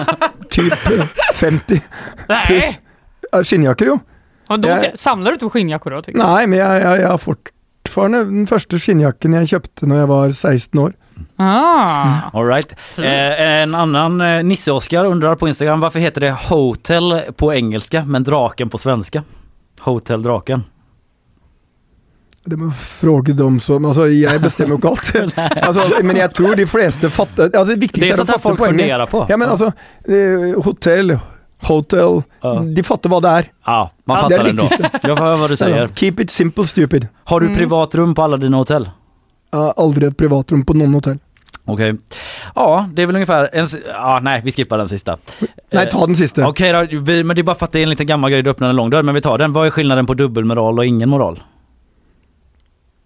typ 0.50 0.90
eh, 0.90 1.06
50 1.34 1.80
Nej! 2.28 2.46
pluss. 2.46 2.78
Ja, 3.32 3.44
Skinnjakker, 3.44 3.86
jo. 3.86 3.98
Och 4.48 4.60
då, 4.60 4.68
Jag- 4.68 4.98
Samlar 4.98 5.30
du 5.30 5.34
inte 5.34 5.46
på 5.46 5.50
skinnjackor 5.50 5.90
då? 5.90 6.02
Tycker 6.02 6.18
jag? 6.18 6.28
Nei, 6.34 6.46
men 6.46 6.58
jeg, 6.58 6.82
jeg, 6.82 7.00
jeg 7.00 7.08
har 7.08 7.18
fort, 7.18 7.48
fortfarande 7.84 8.24
den 8.24 8.46
första 8.46 8.78
skinnjacken 8.78 9.32
jag 9.32 9.48
köpte 9.48 9.86
när 9.86 9.96
jag 9.96 10.06
var 10.06 10.30
16 10.30 10.80
år. 10.80 10.92
Ah. 11.36 12.20
All 12.32 12.46
right. 12.46 12.72
Eh, 12.98 13.40
en 13.62 13.74
annan 13.74 14.20
eh, 14.20 14.42
Nisse-Oskar 14.44 15.04
undrar 15.04 15.34
på 15.34 15.48
Instagram 15.48 15.80
varför 15.80 15.98
heter 15.98 16.20
det 16.20 16.30
Hotel 16.30 17.20
på 17.36 17.54
engelska 17.54 18.04
men 18.04 18.22
draken 18.24 18.68
på 18.68 18.78
svenska? 18.78 19.22
Hotel 19.80 20.22
Draken. 20.22 20.62
Det 22.44 22.56
må 22.56 22.70
fråga 22.70 23.34
dem 23.34 23.60
som, 23.60 23.84
alltså 23.84 24.08
jag 24.08 24.42
bestämmer 24.42 24.78
ju 24.82 24.88
allt. 24.88 25.12
alltså, 25.62 26.04
men 26.04 26.16
jag 26.16 26.34
tror 26.34 26.56
de 26.56 26.66
flesta 26.66 27.10
fattar, 27.10 27.44
alltså 27.44 27.64
det 27.64 27.74
Det 27.74 27.80
viktigaste 27.80 28.10
är 28.10 28.12
är 28.12 28.16
sånt 28.16 28.30
att 28.30 28.42
folk 28.42 28.58
poängen. 28.58 28.78
funderar 28.78 29.06
på. 29.06 29.26
Ja 29.28 29.36
men 29.36 29.48
alltså, 29.48 29.66
eh, 30.04 30.62
hotell, 30.64 31.18
hotel, 31.62 32.22
Ja. 32.40 32.62
de 32.76 32.82
fattar 32.82 33.10
vad 33.10 33.22
det 33.22 33.28
är. 33.28 33.50
Ja, 33.64 33.90
man 34.04 34.16
det 34.16 34.22
fattar 34.22 34.38
är 34.40 34.44
det 34.44 34.50
ändå. 34.50 34.62
viktigaste. 34.62 35.00
Jag 35.02 35.16
hör 35.16 35.36
vad 35.36 35.50
du 35.50 35.56
säger. 35.56 35.88
Keep 35.94 36.14
it 36.18 36.30
simple 36.30 36.66
stupid. 36.66 37.08
Har 37.24 37.40
du 37.40 37.46
Mm. 37.46 37.58
privat 37.58 37.94
rum 37.94 38.14
på 38.14 38.22
alla 38.22 38.36
dina 38.36 38.56
hotell? 38.56 38.90
Jag 39.50 39.58
har 39.58 39.74
aldrig 39.76 40.08
ett 40.08 40.16
privatrum 40.16 40.64
på 40.64 40.72
någon 40.72 40.94
hotell. 40.94 41.18
Okej. 41.66 41.94
Ja, 42.54 42.88
det 42.92 43.02
är 43.02 43.06
väl 43.06 43.16
ungefär 43.16 43.50
en... 43.52 43.66
Ja, 43.86 44.20
nej, 44.22 44.40
vi 44.44 44.52
skippar 44.52 44.78
den 44.78 44.88
sista. 44.88 45.16
Nej, 45.70 45.84
Eh, 45.84 45.88
ta 45.88 46.06
den 46.06 46.16
sista. 46.16 46.48
Okej 46.48 46.72
då, 46.72 46.98
vi, 47.00 47.24
men 47.24 47.36
det 47.36 47.42
är 47.42 47.44
bara 47.44 47.56
för 47.56 47.64
att 47.64 47.72
det 47.72 47.78
är 47.78 47.82
en 47.82 47.90
liten 47.90 48.06
gammal 48.06 48.30
grej, 48.30 48.42
du 48.42 48.50
öppnar 48.50 48.70
en 48.70 48.76
lång 48.76 48.90
dörr, 48.90 49.02
men 49.02 49.14
vi 49.14 49.20
tar 49.20 49.38
den. 49.38 49.52
Vad 49.52 49.66
är 49.66 49.70
skillnaden 49.70 50.06
på 50.06 50.14
dubbelmoral 50.14 50.78
och 50.78 50.86
ingen 50.86 51.08
moral? 51.08 51.40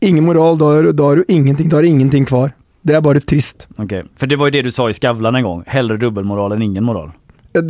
Ingen 0.00 0.24
moral, 0.24 0.58
då 0.58 0.64
har, 0.64 0.92
då 0.92 1.04
har 1.04 1.16
du 1.16 1.24
ingenting, 1.28 1.68
då 1.68 1.76
har 1.76 1.82
du 1.82 1.88
ingenting 1.88 2.24
kvar. 2.24 2.50
Det 2.82 2.94
är 2.94 3.00
bara 3.00 3.20
trist. 3.20 3.68
Okej, 3.76 4.04
för 4.16 4.26
det 4.26 4.36
var 4.36 4.46
ju 4.46 4.50
det 4.50 4.62
du 4.62 4.70
sa 4.70 4.90
i 4.90 4.92
Skavlan 4.94 5.34
en 5.34 5.42
gång. 5.42 5.64
Hellre 5.66 5.96
dubbelmoral 5.96 6.52
än 6.52 6.62
ingen 6.62 6.84
moral. 6.84 7.10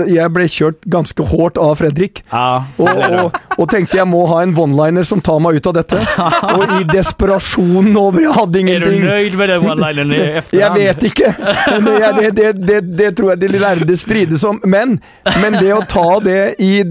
Jag 0.07 0.31
blev 0.33 0.49
kört 0.49 0.81
ganska 0.85 1.23
hårt 1.23 1.57
av 1.57 1.75
Fredrik. 1.75 2.25
Ja, 2.31 2.65
Och, 2.77 2.89
och, 3.25 3.33
och 3.59 3.69
tänkte 3.69 3.97
jag 3.97 4.09
må 4.09 4.27
ha 4.27 4.43
en 4.43 4.57
one-liner 4.57 5.03
som 5.03 5.21
tar 5.21 5.39
mig 5.39 5.57
ut 5.57 5.67
av 5.67 5.75
detta. 5.75 5.97
Och 6.57 6.81
i 6.81 6.85
desperation 6.85 7.97
över 7.97 8.21
jag 8.23 8.33
hade 8.33 8.59
är 8.59 8.63
du 8.63 8.69
ingenting. 8.71 9.05
nöjd 9.05 9.37
med 9.39 9.49
den 9.49 9.61
one-linern 9.63 10.13
i 10.15 10.19
Jag 10.29 10.37
efterhand? 10.37 10.79
vet 10.81 11.03
inte. 11.03 11.35
Men 11.71 11.85
Det, 11.85 12.31
det, 12.31 12.53
det, 12.53 12.81
det, 12.81 13.13
tror 13.13 13.31
jag 13.31 13.39
det 13.39 13.49
lärde 13.49 13.97
strides 13.97 14.45
om. 14.45 14.61
Men, 14.65 15.01
men 15.43 15.53
det 15.53 15.73
att 15.73 15.89
ta 15.89 16.21
det 16.21 16.55
i 16.63 16.85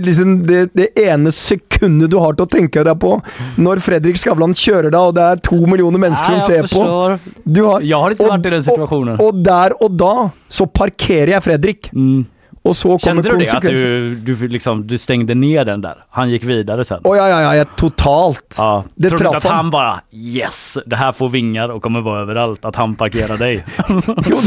liksom 0.00 0.46
det, 0.72 0.98
ena 1.00 1.32
sekundet 1.32 2.10
du 2.10 2.16
har 2.16 2.32
till 2.32 2.42
att 2.42 2.50
tänka 2.50 2.84
dig 2.84 2.96
på. 2.98 3.20
När 3.56 3.76
Fredrik 3.76 4.18
Skavlan 4.18 4.54
kör 4.54 4.82
dig 4.90 5.00
och 5.00 5.14
det 5.14 5.22
är 5.22 5.36
två 5.36 5.66
miljoner 5.66 5.98
människor 5.98 6.32
Nej, 6.32 6.40
som 6.40 6.50
ser 6.52 6.62
på. 6.62 6.68
förstår. 6.68 7.18
Du 7.44 7.62
har, 7.62 7.80
Jag 7.80 8.00
har 8.00 8.10
och- 8.10 8.18
varit 8.28 8.46
i 8.46 8.50
den 8.50 8.64
situationen. 8.64 9.14
Och, 9.20 9.26
och 9.26 9.34
där 9.34 9.82
och 9.82 9.90
då 9.90 10.30
så 10.48 10.66
parkerar 10.66 11.30
jag 11.30 11.44
Fredrik. 11.44 11.92
Mm. 11.92 12.25
Och 12.66 12.76
så 12.76 12.98
kommer 12.98 12.98
Kände 12.98 13.30
du 13.30 13.36
det? 13.44 13.50
Att 13.50 13.62
du, 13.62 14.14
du, 14.14 14.48
liksom, 14.48 14.86
du 14.86 14.98
stängde 14.98 15.34
ner 15.34 15.64
den 15.64 15.80
där? 15.80 16.04
Han 16.10 16.30
gick 16.30 16.44
vidare 16.44 16.84
sen? 16.84 17.00
Oh, 17.04 17.16
ja, 17.16 17.28
ja, 17.28 17.56
ja, 17.56 17.64
totalt. 17.64 18.54
Ja, 18.58 18.84
Det 18.94 19.08
tror 19.08 19.18
du 19.18 19.24
inte 19.24 19.36
att 19.36 19.44
han. 19.44 19.70
bara 19.70 20.00
yes, 20.12 20.78
det 20.86 20.96
här 20.96 21.12
får 21.12 21.28
vingar 21.28 21.68
och 21.68 21.82
kommer 21.82 22.00
vara 22.00 22.20
överallt, 22.20 22.64
att 22.64 22.76
han 22.76 22.94
parkerar 22.94 23.36
dig? 23.36 23.64
Jo, 24.30 24.38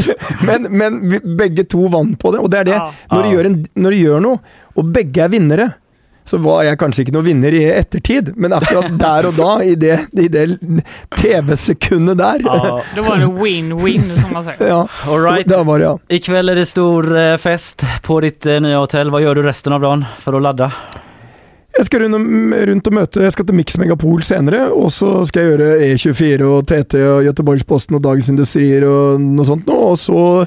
men, 0.46 0.62
men 0.62 1.10
vi, 1.10 1.20
bägge 1.36 1.64
två 1.64 1.88
vann 1.88 2.16
på 2.16 2.32
det, 2.32 2.38
och 2.38 2.50
det 2.50 2.58
är 2.58 2.64
det. 2.64 2.70
Ja. 2.70 2.92
När, 3.10 3.22
du 3.22 3.28
gör 3.28 3.44
en, 3.44 3.66
när 3.74 3.90
du 3.90 3.96
gör 3.96 4.20
något, 4.20 4.40
och 4.74 4.84
bägge 4.84 5.24
är 5.24 5.28
vinnare, 5.28 5.70
så 6.30 6.36
var 6.36 6.62
jag 6.62 6.78
kanske 6.78 7.02
inte 7.02 7.12
någon 7.12 7.24
vinnare 7.24 7.56
i 7.56 7.72
eftertid, 7.72 8.32
men 8.36 8.52
akkurat 8.52 8.98
där 8.98 9.26
och 9.26 9.34
då, 9.34 9.62
i 9.62 9.74
det, 9.74 10.00
i 10.12 10.28
det 10.28 10.58
tv-sekundet 11.22 12.18
där, 12.18 12.40
ja, 12.44 12.66
Ja. 12.66 12.82
Då 12.96 13.02
var 13.02 13.16
det 13.16 13.24
win-win 13.26 14.20
som 14.22 14.32
man 14.32 14.44
säger. 14.44 14.88
All 15.06 15.22
right. 15.22 15.48
där 15.48 15.64
var 15.64 15.78
det 15.78 15.84
ja. 15.84 15.98
Ikväll 16.08 16.48
är 16.48 16.54
det 16.54 16.66
stor 16.66 17.18
eh, 17.18 17.36
fest 17.36 17.82
på 18.02 18.20
ditt 18.20 18.46
eh, 18.46 18.60
nya 18.60 18.78
hotell. 18.78 19.10
Vad 19.10 19.22
gör 19.22 19.34
du 19.34 19.42
resten 19.42 19.72
av 19.72 19.80
dagen 19.80 20.04
för 20.18 20.32
att 20.32 20.42
ladda? 20.42 20.72
Jag 21.72 21.86
ska 21.86 21.98
runt, 21.98 22.86
och- 22.86 22.92
möta, 22.92 23.22
jag 23.22 23.32
ska 23.32 23.44
till 23.44 23.54
Mix 23.54 23.78
Megapol 23.78 24.22
senare 24.22 24.68
och 24.68 24.92
så 24.92 25.26
ska 25.26 25.42
jag 25.42 25.50
göra 25.50 25.76
E24 25.76 26.42
och 26.42 26.66
TT 26.66 27.02
och 27.02 27.24
Göteborgs-Posten 27.24 27.94
och 27.96 28.00
Dagens 28.02 28.28
Industrier 28.28 28.84
och 28.84 29.20
något 29.20 29.46
sånt 29.46 29.66
nå. 29.66 29.74
och 29.74 29.98
så 29.98 30.46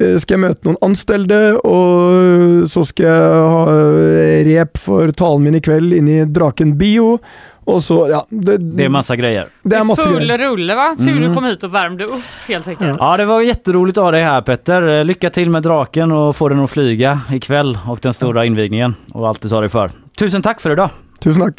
eh, 0.00 0.18
ska 0.18 0.34
jag 0.34 0.40
möta 0.40 0.60
någon 0.68 0.76
anställda 0.80 1.58
och 1.58 2.70
så 2.70 2.84
ska 2.84 3.02
jag 3.02 3.48
ha 3.48 3.70
eh, 3.70 4.44
rep 4.44 4.78
för 4.78 5.10
talen 5.10 5.42
min 5.42 5.54
ikväll 5.54 5.92
inne 5.92 6.20
i 6.20 6.24
Draken 6.24 6.78
Bio 6.78 7.18
och 7.64 7.84
så, 7.84 8.08
ja. 8.10 8.26
Det, 8.30 8.56
Det 8.56 8.84
är 8.84 8.88
massa 8.88 9.16
grejer. 9.16 9.46
det 9.62 9.76
är 9.76 9.84
massa 9.84 10.02
Full 10.02 10.18
grejer. 10.26 10.38
rulle 10.38 10.74
va? 10.74 10.96
Tur 10.98 11.08
Mm. 11.08 11.28
du 11.28 11.34
kom 11.34 11.44
hit 11.44 11.62
och 11.62 11.74
värmde 11.74 12.04
upp 12.04 12.22
helt 12.48 12.68
enkelt. 12.68 12.96
Ja, 13.00 13.16
det 13.16 13.24
var 13.24 13.40
jätteroligt 13.42 13.98
att 13.98 14.04
ha 14.04 14.10
dig 14.10 14.22
här 14.22 14.42
Petter. 14.42 14.98
Eh, 14.98 15.04
Lycka 15.04 15.30
till 15.30 15.50
med 15.50 15.62
draken 15.62 16.12
och 16.12 16.36
få 16.36 16.48
den 16.48 16.60
att 16.60 16.70
flyga 16.70 17.20
ikväll 17.32 17.78
och 17.88 17.98
den 18.02 18.14
stora 18.14 18.44
invigningen 18.44 18.94
och 19.12 19.28
allt 19.28 19.40
du 19.42 19.48
tar 19.48 19.60
dig 19.60 19.70
för. 19.70 19.90
Tusen 20.18 20.42
tack 20.42 20.60
för 20.60 20.70
idag! 20.70 20.90
Tusen 21.20 21.42
tack. 21.42 21.54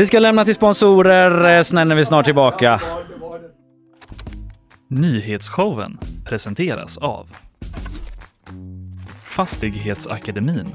Vi 0.00 0.06
ska 0.06 0.18
lämna 0.18 0.44
till 0.44 0.54
sponsorer, 0.54 1.30
eh, 1.30 1.62
Snälla 1.62 1.62
sen 1.62 1.90
är 1.90 1.94
vi 1.94 2.04
snart 2.04 2.24
tillbaka. 2.24 2.80
Nyhetsshowen 4.88 5.98
presenteras 6.24 6.98
av 6.98 7.26
Fastighetsakademin, 9.24 10.66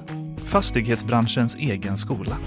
fastighetsbranschens 0.45 1.55
egen 1.55 1.97
skola. 1.97 2.37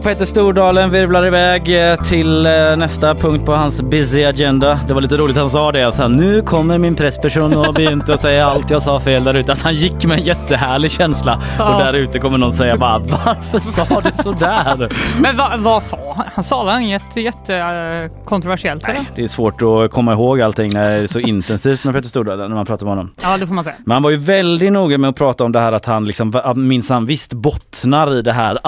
Ja, 0.00 0.04
Peter 0.04 0.24
Stordalen 0.24 0.90
virvlar 0.90 1.26
iväg 1.26 1.90
eh, 1.90 1.96
till 1.96 2.46
eh, 2.46 2.52
nästa 2.52 3.14
punkt 3.14 3.46
på 3.46 3.52
hans 3.52 3.82
busy 3.82 4.24
agenda. 4.24 4.80
Det 4.86 4.92
var 4.92 5.00
lite 5.00 5.16
roligt 5.16 5.36
han 5.36 5.50
sa 5.50 5.72
det. 5.72 5.82
Alltså, 5.82 6.08
nu 6.08 6.42
kommer 6.42 6.78
min 6.78 6.96
pressperson 6.96 7.56
och 7.56 7.74
begynte 7.74 8.14
att 8.14 8.20
säga 8.20 8.46
allt 8.46 8.70
jag 8.70 8.82
sa 8.82 9.00
fel 9.00 9.24
där 9.24 9.34
ute. 9.34 9.52
Att 9.52 9.62
han 9.62 9.74
gick 9.74 10.04
med 10.04 10.18
en 10.18 10.24
jättehärlig 10.24 10.90
känsla. 10.90 11.42
Ja. 11.58 11.74
Och 11.74 11.80
där 11.80 11.92
ute 11.92 12.18
kommer 12.18 12.38
någon 12.38 12.52
säga 12.52 12.76
bara 12.76 12.98
varför 12.98 13.58
sa 13.58 14.00
du 14.00 14.10
sådär? 14.22 14.92
Men 15.20 15.36
va, 15.36 15.52
vad 15.58 15.82
sa 15.82 16.24
han? 16.34 16.44
Sa 16.44 16.64
väl 16.64 16.82
inget 16.82 17.16
jätte 17.16 17.56
eh, 17.56 17.64
eller? 17.64 19.16
Det 19.16 19.22
är 19.22 19.28
svårt 19.28 19.62
att 19.62 19.90
komma 19.90 20.12
ihåg 20.12 20.40
allting 20.40 20.72
när 20.72 20.90
det 20.90 20.96
är 20.96 21.06
så 21.06 21.20
intensivt 21.30 21.84
med 21.84 21.94
Peter 21.94 22.08
Stordalen 22.08 22.48
när 22.48 22.56
man 22.56 22.66
pratar 22.66 22.86
med 22.86 22.92
honom. 22.92 23.10
Ja, 23.22 23.36
det 23.36 23.46
får 23.46 23.54
man 23.54 23.64
säga. 23.64 23.76
Men 23.84 23.92
han 23.92 24.02
var 24.02 24.10
ju 24.10 24.16
väldigt 24.16 24.72
noga 24.72 24.98
med 24.98 25.10
att 25.10 25.16
prata 25.16 25.44
om 25.44 25.52
det 25.52 25.60
här 25.60 25.72
att 25.72 25.86
han 25.86 26.04
liksom 26.04 26.32
minsann 26.56 27.06
visst 27.06 27.32
bottnar 27.32 28.14
i 28.14 28.22
det 28.22 28.32
här 28.32 28.58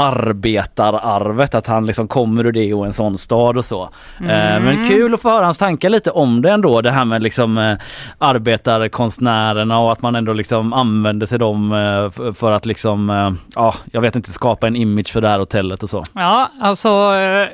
arbetararvet, 1.25 1.55
att 1.55 1.67
han 1.67 1.87
liksom 1.87 2.09
kommer 2.09 2.47
ur 2.47 2.53
det 2.53 2.75
och 2.75 2.87
en 2.87 2.93
sån 2.93 3.19
stad 3.19 3.59
och 3.59 3.65
så. 3.65 3.83
Eh, 4.21 4.27
Men 4.27 4.85
kul 4.85 5.15
att 5.15 5.23
få 5.23 5.31
höra 5.31 5.45
hans 5.45 5.59
tankar 5.59 5.89
lite 5.89 6.11
om 6.11 6.43
det 6.43 6.51
ändå, 6.51 6.81
det 6.81 6.91
här 6.91 7.05
med 7.05 7.23
liksom 7.23 7.59
eh, 7.59 7.75
arbetarkonstnärerna 8.19 9.79
och 9.79 9.93
att 9.93 10.03
man 10.03 10.15
ändå 10.15 10.33
liksom 10.33 10.73
använder 10.73 11.27
sig 11.27 11.39
dem 11.39 11.73
eh, 11.73 12.33
för 12.33 12.53
att 12.53 12.67
liksom, 12.67 13.37
ja, 13.55 13.75
jag 13.93 14.01
vet 14.01 14.17
inte, 14.17 14.33
skapa 14.33 14.67
en 14.67 14.77
image 14.77 15.13
för 15.13 15.21
det 15.21 15.29
här 15.29 15.39
hotellet 15.39 15.83
och 15.83 15.91
så. 15.91 16.05
Ja, 16.15 16.51
alltså 16.61 16.89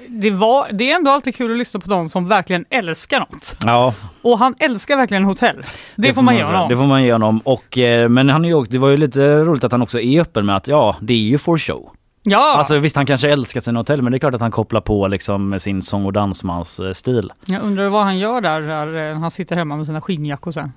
det, 0.09 0.31
var, 0.31 0.67
det 0.73 0.91
är 0.91 0.97
ändå 0.97 1.11
alltid 1.11 1.37
kul 1.37 1.53
att 1.53 1.59
lyssna 1.59 1.81
på 1.81 1.89
de 1.91 2.09
som 2.09 2.29
verkligen 2.29 2.65
älskar 2.71 3.21
något. 3.21 3.57
Ja, 3.65 3.95
Och 4.23 4.39
han 4.39 4.55
älskar 4.59 4.97
verkligen 4.97 5.25
hotell. 5.25 5.57
Det, 5.97 6.15
får 6.15 6.23
man 6.23 6.35
ge 6.35 6.41
säga. 6.41 6.53
honom. 6.53 6.69
Det 6.69 6.77
får 6.77 6.87
man 6.87 7.03
ge 7.05 7.13
honom. 7.13 7.41
Och, 7.45 7.79
men 8.09 8.29
han 8.29 8.45
är 8.45 8.49
ju, 8.49 8.65
det 8.65 8.79
var 8.79 8.89
ju 8.89 8.97
lite 8.97 9.37
roligt 9.39 9.65
att 9.65 9.73
han 9.73 9.83
också 9.83 10.01
är 10.01 10.21
öppen 10.21 10.47
med 10.47 10.57
att 10.57 10.69
ja, 10.69 10.97
det 11.01 11.13
är 11.13 11.19
ju 11.19 11.39
for 11.39 11.59
show. 11.59 11.91
Ja, 12.31 12.55
Alltså 12.59 12.79
visst, 12.79 12.97
han 12.97 13.07
kanske 13.07 13.31
älskar 13.33 13.61
sina 13.61 13.79
hotell, 13.81 14.03
men 14.03 14.13
det 14.13 14.17
är 14.17 14.19
klart 14.19 14.35
att 14.35 14.41
han 14.41 14.51
kopplar 14.51 14.81
på 14.81 15.09
liksom 15.09 15.61
sin 15.61 15.83
sång 15.83 16.05
och 16.05 16.13
dansmans 16.13 16.81
eh, 16.81 16.93
stil. 16.93 17.33
jag 17.47 17.63
undrar 17.63 17.89
vad 17.89 18.05
han 18.05 18.19
gör 18.19 18.41
där, 18.41 18.61
där 18.61 19.11
eh, 19.13 19.19
han 19.19 19.31
sitter 19.31 19.57
hemma 19.57 19.77
med 19.77 19.87
sina 19.87 20.01
skinnjackor 20.01 20.51
sen. 20.51 20.73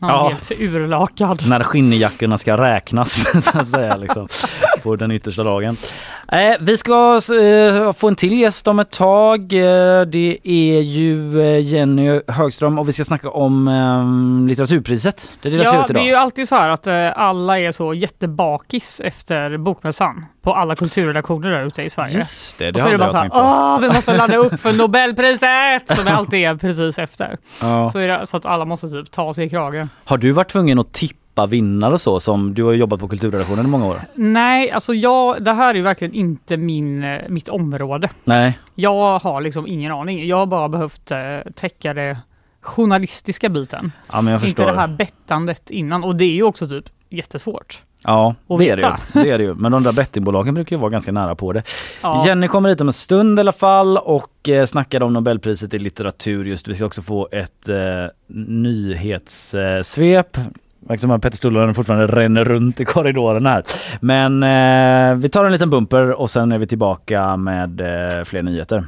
Han 0.00 0.10
Ja. 0.10 0.26
är 0.26 0.30
helt 0.30 0.60
urlakad. 0.60 1.42
När 1.48 1.62
skinnjackorna 1.64 2.38
ska 2.38 2.56
räknas, 2.56 3.44
så 3.52 3.58
att 3.58 3.68
säga, 3.68 3.96
liksom, 3.96 4.28
på 4.82 4.96
den 4.96 5.10
yttersta 5.10 5.42
dagen. 5.42 5.76
Eh, 6.32 6.38
vi 6.60 6.76
ska 6.76 7.20
eh, 7.40 7.92
få 7.92 8.08
en 8.08 8.14
till 8.14 8.38
gäst 8.40 8.68
om 8.68 8.78
ett 8.78 8.90
tag. 8.90 9.40
Eh, 9.52 10.00
det 10.02 10.38
är 10.44 10.80
ju 10.80 11.40
eh, 11.40 11.60
Jenny 11.60 12.20
Högström 12.28 12.78
och 12.78 12.88
vi 12.88 12.92
ska 12.92 13.04
snacka 13.04 13.30
om 13.30 13.68
eh, 13.68 14.48
litteraturpriset. 14.48 15.30
Det 15.42 15.50
delas 15.50 15.66
Ja, 15.72 15.80
ut 15.80 15.86
det 15.86 15.92
idag. 15.92 16.02
är 16.02 16.06
ju 16.08 16.14
alltid 16.14 16.48
så 16.48 16.54
här 16.54 16.68
att 16.70 16.86
alla 17.16 17.58
är 17.60 17.72
så 17.72 17.94
jättebakis 17.94 19.00
efter 19.04 19.56
bokmässan 19.58 20.24
på 20.46 20.54
alla 20.54 20.76
kulturredaktioner 20.76 21.50
där 21.50 21.66
ute 21.66 21.82
i 21.82 21.90
Sverige. 21.90 22.18
Just 22.18 22.58
det, 22.58 22.70
det 22.70 22.74
och 22.74 22.80
så 22.80 22.88
är 22.88 22.92
det 22.92 22.98
bara 22.98 23.10
så 23.10 23.16
här, 23.16 23.30
åh, 23.32 23.80
vi 23.80 23.88
måste 23.88 24.16
ladda 24.16 24.36
upp 24.36 24.60
för 24.60 24.72
Nobelpriset! 24.72 25.96
Som 25.96 26.08
alltid 26.08 26.40
är 26.40 26.54
precis 26.54 26.98
efter. 26.98 27.36
Ja. 27.60 27.90
Så, 27.90 27.98
det, 27.98 28.26
så 28.26 28.36
att 28.36 28.46
alla 28.46 28.64
måste 28.64 28.88
typ 28.88 29.10
ta 29.10 29.34
sig 29.34 29.46
i 29.46 29.48
kragen. 29.48 29.90
Har 30.04 30.18
du 30.18 30.30
varit 30.30 30.48
tvungen 30.48 30.78
att 30.78 30.92
tippa 30.92 31.46
vinnare 31.46 31.98
så 31.98 32.20
som 32.20 32.54
du 32.54 32.64
har 32.64 32.72
jobbat 32.72 33.00
på 33.00 33.08
kulturredaktionen 33.08 33.66
i 33.66 33.68
många 33.68 33.86
år? 33.86 34.00
Nej, 34.14 34.70
alltså 34.70 34.94
jag, 34.94 35.44
det 35.44 35.52
här 35.52 35.70
är 35.70 35.74
ju 35.74 35.82
verkligen 35.82 36.14
inte 36.14 36.56
min, 36.56 37.04
eh, 37.04 37.20
mitt 37.28 37.48
område. 37.48 38.10
Nej. 38.24 38.58
Jag 38.74 39.18
har 39.18 39.40
liksom 39.40 39.66
ingen 39.66 39.92
aning. 39.92 40.26
Jag 40.26 40.36
har 40.36 40.46
bara 40.46 40.68
behövt 40.68 41.10
eh, 41.10 41.18
täcka 41.54 41.94
det 41.94 42.18
journalistiska 42.60 43.48
biten. 43.48 43.92
Ja 44.12 44.20
men 44.20 44.32
jag 44.32 44.44
Inte 44.44 44.64
det 44.64 44.76
här 44.76 44.88
bettandet 44.88 45.70
innan. 45.70 46.04
Och 46.04 46.16
det 46.16 46.24
är 46.24 46.34
ju 46.34 46.42
också 46.42 46.68
typ 46.68 46.84
jättesvårt. 47.08 47.82
Ja, 48.04 48.34
att 48.48 48.58
det 48.58 48.70
är 48.70 48.76
det, 48.76 48.96
ju. 49.14 49.22
det 49.22 49.30
är 49.30 49.38
det 49.38 49.44
ju. 49.44 49.54
Men 49.54 49.72
de 49.72 49.82
där 49.82 49.92
bettingbolagen 49.92 50.54
brukar 50.54 50.76
ju 50.76 50.80
vara 50.80 50.90
ganska 50.90 51.12
nära 51.12 51.34
på 51.34 51.52
det. 51.52 51.62
Ja. 52.02 52.26
Jenny 52.26 52.48
kommer 52.48 52.68
hit 52.68 52.80
om 52.80 52.86
en 52.86 52.92
stund 52.92 53.38
i 53.38 53.40
alla 53.40 53.52
fall 53.52 53.98
och 53.98 54.48
eh, 54.48 54.66
snackar 54.66 55.02
om 55.02 55.12
Nobelpriset 55.12 55.74
i 55.74 55.78
litteratur 55.78 56.44
just. 56.44 56.68
Vi 56.68 56.74
ska 56.74 56.86
också 56.86 57.02
få 57.02 57.28
ett 57.32 57.68
eh, 57.68 57.76
nyhetssvep. 58.36 60.36
Verkar 60.80 61.00
som 61.00 61.10
att 61.10 61.22
Petter 61.22 61.36
Stordalen 61.36 61.74
fortfarande 61.74 62.06
ränner 62.06 62.44
runt 62.44 62.80
i 62.80 62.84
korridoren 62.84 63.46
här. 63.46 63.62
Men 64.00 64.42
eh, 64.42 65.14
vi 65.14 65.28
tar 65.28 65.44
en 65.44 65.52
liten 65.52 65.70
bumper 65.70 66.12
och 66.12 66.30
sen 66.30 66.52
är 66.52 66.58
vi 66.58 66.66
tillbaka 66.66 67.36
med 67.36 67.80
eh, 67.80 68.24
fler 68.24 68.42
nyheter. 68.42 68.84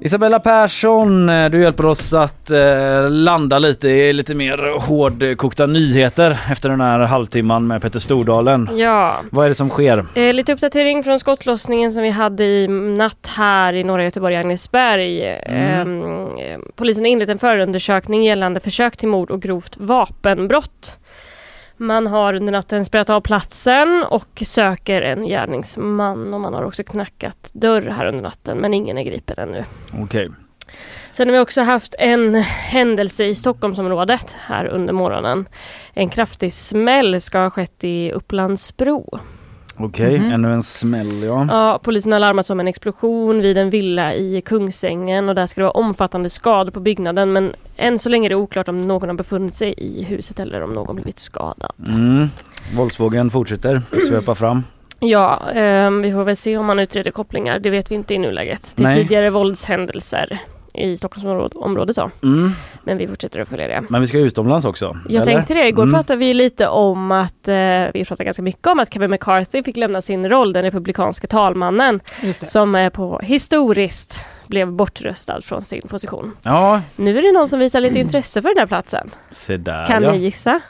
Isabella 0.00 0.40
Persson, 0.40 1.28
eh, 1.28 1.50
du 1.50 1.60
hjälper 1.62 1.86
oss 1.86 2.12
att 2.12 2.50
eh, 2.50 3.10
landa 3.10 3.58
lite 3.58 3.88
i 3.88 4.12
lite 4.12 4.34
mer 4.34 4.80
hårdkokta 4.80 5.66
nyheter 5.66 6.38
efter 6.50 6.68
den 6.68 6.80
här 6.80 6.98
halvtimman 6.98 7.66
med 7.66 7.82
Petter 7.82 7.98
Stordalen. 8.00 8.68
Ja, 8.76 9.16
Vad 9.30 9.44
är 9.44 9.48
det 9.48 9.54
som 9.54 9.68
sker? 9.68 10.04
eh, 10.14 10.34
lite 10.34 10.52
uppdatering 10.52 11.02
från 11.02 11.18
skottlossningen 11.18 11.92
som 11.92 12.02
vi 12.02 12.10
hade 12.10 12.44
i 12.44 12.68
natt 12.68 13.26
här 13.36 13.72
i 13.72 13.84
norra 13.84 14.04
Göteborg, 14.04 14.36
Agnesberg. 14.36 15.36
Mm. 15.46 15.80
Ehm, 15.80 16.38
eh, 16.38 16.58
polisen 16.76 17.04
har 17.04 17.08
inlett 17.10 17.28
en 17.28 17.38
förundersökning 17.38 18.24
gällande 18.24 18.60
försök 18.60 18.96
till 18.96 19.08
mord 19.08 19.30
och 19.30 19.42
grovt 19.42 19.76
vapenbrott. 19.76 20.96
Man 21.76 22.06
har 22.06 22.34
under 22.34 22.52
natten 22.52 22.84
spelat 22.84 23.10
av 23.10 23.20
platsen 23.20 24.04
och 24.10 24.42
söker 24.46 25.02
en 25.02 25.26
gärningsman 25.26 26.34
och 26.34 26.40
man 26.40 26.54
har 26.54 26.62
också 26.62 26.84
knackat 26.84 27.50
dörr 27.52 27.82
här 27.82 28.06
under 28.06 28.22
natten 28.22 28.58
men 28.58 28.74
ingen 28.74 28.98
är 28.98 29.02
gripen 29.02 29.38
ännu. 29.38 29.64
Okej. 30.02 30.28
Sen 31.12 31.28
har 31.28 31.32
vi 31.32 31.38
också 31.38 31.62
haft 31.62 31.94
en 31.98 32.34
händelse 32.34 33.24
i 33.24 33.34
Stockholmsområdet 33.34 34.36
här 34.38 34.66
under 34.66 34.92
morgonen. 34.92 35.48
En 35.94 36.08
kraftig 36.08 36.52
smäll 36.52 37.20
ska 37.20 37.38
ha 37.38 37.50
skett 37.50 37.84
i 37.84 38.12
Upplandsbro. 38.12 39.20
Okej, 39.78 40.18
Mhm. 40.18 40.32
ännu 40.32 40.52
en 40.52 40.62
smäll 40.62 41.22
ja. 41.22 41.46
Ja, 41.50 41.80
polisen 41.82 42.12
har 42.12 42.18
larmats 42.18 42.50
om 42.50 42.60
en 42.60 42.68
explosion 42.68 43.40
vid 43.40 43.58
en 43.58 43.70
villa 43.70 44.14
i 44.14 44.40
Kungsängen 44.40 45.28
och 45.28 45.34
där 45.34 45.46
ska 45.46 45.60
det 45.60 45.64
vara 45.64 45.70
omfattande 45.70 46.30
skador 46.30 46.70
på 46.70 46.80
byggnaden 46.80 47.32
men 47.32 47.54
än 47.76 47.98
så 47.98 48.08
länge 48.08 48.26
är 48.26 48.30
det 48.30 48.34
oklart 48.34 48.68
om 48.68 48.80
någon 48.80 49.08
har 49.08 49.16
befunnit 49.16 49.54
sig 49.54 49.74
i 49.76 50.02
huset 50.04 50.40
eller 50.40 50.62
om 50.62 50.72
någon 50.74 50.96
blivit 50.96 51.18
skadad. 51.18 51.72
Mm. 51.88 52.28
Våldsvågen 52.76 53.30
fortsätter 53.30 53.82
svepa 54.08 54.34
fram. 54.34 54.62
Ja, 55.00 55.42
ehm, 55.54 56.02
vi 56.02 56.12
får 56.12 56.24
väl 56.24 56.36
se 56.36 56.56
om 56.58 56.66
man 56.66 56.78
utreder 56.78 57.10
kopplingar, 57.10 57.58
det 57.58 57.70
vet 57.70 57.90
vi 57.90 57.94
inte 57.94 58.14
i 58.14 58.18
nuläget, 58.18 58.76
till 58.76 58.84
tidigare 58.86 59.30
våldshändelser 59.30 60.38
i 60.78 60.96
Stockholmsområdet 60.96 61.96
då. 61.96 62.10
Mm. 62.22 62.50
Men 62.84 62.98
vi 62.98 63.08
fortsätter 63.08 63.40
att 63.40 63.48
följa 63.48 63.68
det. 63.68 63.84
Men 63.88 64.00
vi 64.00 64.06
ska 64.06 64.18
utomlands 64.18 64.64
också. 64.66 64.96
Jag 65.08 65.22
eller? 65.22 65.32
tänkte 65.32 65.54
det. 65.54 65.68
Igår 65.68 65.82
Mm. 65.82 65.94
pratade 65.94 66.18
vi 66.18 66.34
lite 66.34 66.68
om 66.68 67.12
att, 67.12 67.48
eh, 67.48 67.54
vi 67.94 68.04
pratade 68.08 68.24
ganska 68.24 68.42
mycket 68.42 68.66
om 68.66 68.80
att 68.80 68.92
Kevin 68.94 69.10
McCarthy 69.10 69.62
fick 69.62 69.76
lämna 69.76 70.02
sin 70.02 70.28
roll, 70.28 70.52
den 70.52 70.62
republikanska 70.62 71.26
talmannen, 71.26 72.00
som 72.44 72.74
eh, 72.74 72.88
på 72.90 73.18
historiskt 73.22 74.26
blev 74.46 74.72
bortröstad 74.72 75.40
från 75.40 75.60
sin 75.60 75.82
position. 75.88 76.32
Ja, 76.42 76.80
Nu 76.96 77.18
är 77.18 77.22
det 77.22 77.32
någon 77.32 77.48
som 77.48 77.58
visar 77.58 77.80
lite 77.80 77.98
intresse 77.98 78.42
för 78.42 78.48
den 78.48 78.58
här 78.58 78.66
platsen. 78.66 79.10
se 79.30 79.56
där 79.56 79.86
Kan 79.86 80.02
ja. 80.02 80.12
ni 80.12 80.18
gissa? 80.18 80.60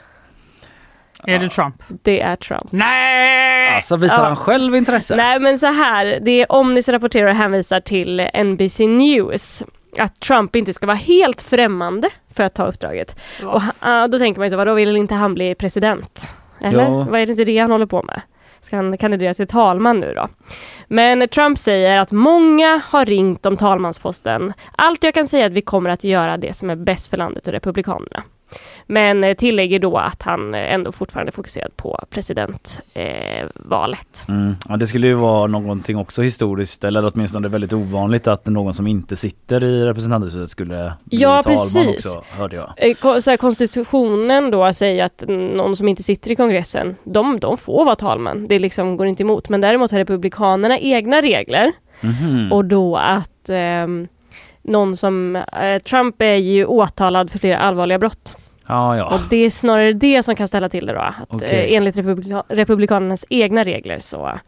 Är 1.23 1.39
det 1.39 1.49
Trump? 1.49 1.83
Det 1.87 2.21
är 2.21 2.35
Trump. 2.35 2.71
Nej! 2.71 3.75
Alltså 3.75 3.95
visar 3.95 4.17
Ja. 4.17 4.23
han 4.23 4.35
själv 4.35 4.75
intresse? 4.75 5.15
Nej 5.15 5.39
men 5.39 5.59
så 5.59 5.65
här, 5.67 6.19
det 6.21 6.31
är 6.41 6.51
Omnis 6.51 6.89
rapporterar 6.89 7.27
och 7.27 7.35
hänvisar 7.35 7.79
till 7.79 8.19
NBC 8.33 8.79
News 8.87 9.63
att 9.99 10.19
Trump 10.19 10.55
inte 10.55 10.73
ska 10.73 10.87
vara 10.87 10.97
helt 10.97 11.41
främmande 11.41 12.09
för 12.33 12.43
att 12.43 12.53
ta 12.53 12.65
uppdraget. 12.65 13.15
Va? 13.43 13.49
Och 13.51 13.61
han- 13.61 14.11
då 14.11 14.19
tänker 14.19 14.39
man 14.39 14.45
ju 14.47 14.51
så, 14.51 14.57
vadå 14.57 14.73
vill 14.73 14.95
inte 14.97 15.15
han 15.15 15.33
bli 15.33 15.55
president? 15.55 16.27
Eller? 16.61 16.83
Ja. 16.83 17.07
Vad 17.09 17.19
är 17.21 17.25
det 17.25 17.31
inte 17.31 17.43
det 17.43 17.57
han 17.57 17.71
håller 17.71 17.85
på 17.85 18.03
med? 18.03 18.21
Ska 18.61 18.75
han 18.75 18.97
kandidera 18.97 19.33
till 19.33 19.47
talman 19.47 19.99
nu 19.99 20.13
då? 20.13 20.27
Men 20.87 21.27
Trump 21.27 21.57
säger 21.57 21.97
att 21.99 22.11
många 22.11 22.81
har 22.85 23.05
ringt 23.05 23.45
om 23.45 23.57
talmansposten. 23.57 24.53
Allt 24.75 25.03
jag 25.03 25.13
kan 25.13 25.27
säga 25.27 25.43
är 25.43 25.47
att 25.47 25.53
vi 25.53 25.61
kommer 25.61 25.89
att 25.89 26.03
göra 26.03 26.37
det 26.37 26.53
som 26.55 26.69
är 26.69 26.75
bäst 26.75 27.07
för 27.09 27.17
landet 27.17 27.47
och 27.47 27.53
Republikanerna. 27.53 28.23
Men 28.89 29.23
eh, 29.23 29.33
tillägger 29.33 29.79
då 29.79 29.97
att 29.97 30.21
han 30.23 30.53
eh, 30.53 30.73
ändå 30.73 30.91
fortfarande 30.91 31.31
fokuserad 31.31 31.77
på 31.77 31.99
presidentvalet. 32.09 34.23
Eh. 34.27 34.35
Mm. 34.35 34.55
Ja, 34.69 34.77
det 34.77 34.87
skulle 34.87 35.07
ju 35.07 35.13
vara 35.13 35.47
någonting 35.47 35.97
också 35.97 36.21
historiskt 36.21 36.83
eller 36.83 37.11
åtminstone 37.13 37.47
väldigt 37.47 37.73
ovanligt 37.73 38.27
att 38.27 38.45
någon 38.45 38.73
som 38.73 38.87
inte 38.87 39.15
sitter 39.15 39.63
i 39.63 39.85
representanthuset 39.85 40.51
skulle 40.51 40.93
bli 41.03 41.21
Ja, 41.21 41.43
talman 41.43 41.57
precis. 41.57 42.05
också, 42.05 42.23
hörde 42.37 42.55
jag. 42.55 42.73
Eh, 42.77 43.19
Så 43.19 43.29
här, 43.29 43.37
konstitutionen 43.37 44.51
då 44.51 44.73
säger 44.73 45.05
att 45.05 45.23
någon 45.27 45.75
som 45.75 45.87
inte 45.87 46.03
sitter 46.03 46.31
i 46.31 46.35
kongressen, 46.35 46.95
de, 47.03 47.39
de 47.39 47.57
får 47.57 47.85
vara 47.85 47.95
talman. 47.95 48.47
Det 48.47 48.59
liksom 48.59 48.97
går 48.97 49.07
inte 49.07 49.23
emot. 49.23 49.49
Men 49.49 49.61
däremot 49.61 49.91
har 49.91 49.99
republikanerna 49.99 50.79
egna 50.79 51.21
regler 51.21 51.71
Mhm. 52.01 52.51
och 52.51 52.65
då 52.65 52.95
att 52.97 53.49
ehm, 53.49 54.07
någon 54.61 54.95
som, 54.95 55.35
eh, 55.35 55.79
Trump 55.89 56.21
är 56.21 56.35
ju 56.35 56.65
åtalad 56.65 57.31
för 57.31 57.39
flera 57.39 57.57
allvarliga 57.59 57.99
brott. 57.99 58.33
Ja, 58.67 58.97
ja. 58.97 59.05
Och 59.05 59.19
det 59.29 59.37
är 59.45 59.49
snarare 59.49 59.93
det 59.93 60.23
som 60.23 60.35
kan 60.35 60.47
ställa 60.47 60.69
till 60.69 60.85
det 60.85 60.93
då. 60.93 60.99
Att, 61.29 61.41
eh, 61.41 61.73
enligt 61.73 61.97
republika- 61.97 62.43
republikanernas 62.49 63.25
egna 63.29 63.63
regler 63.63 63.99
så 63.99 64.39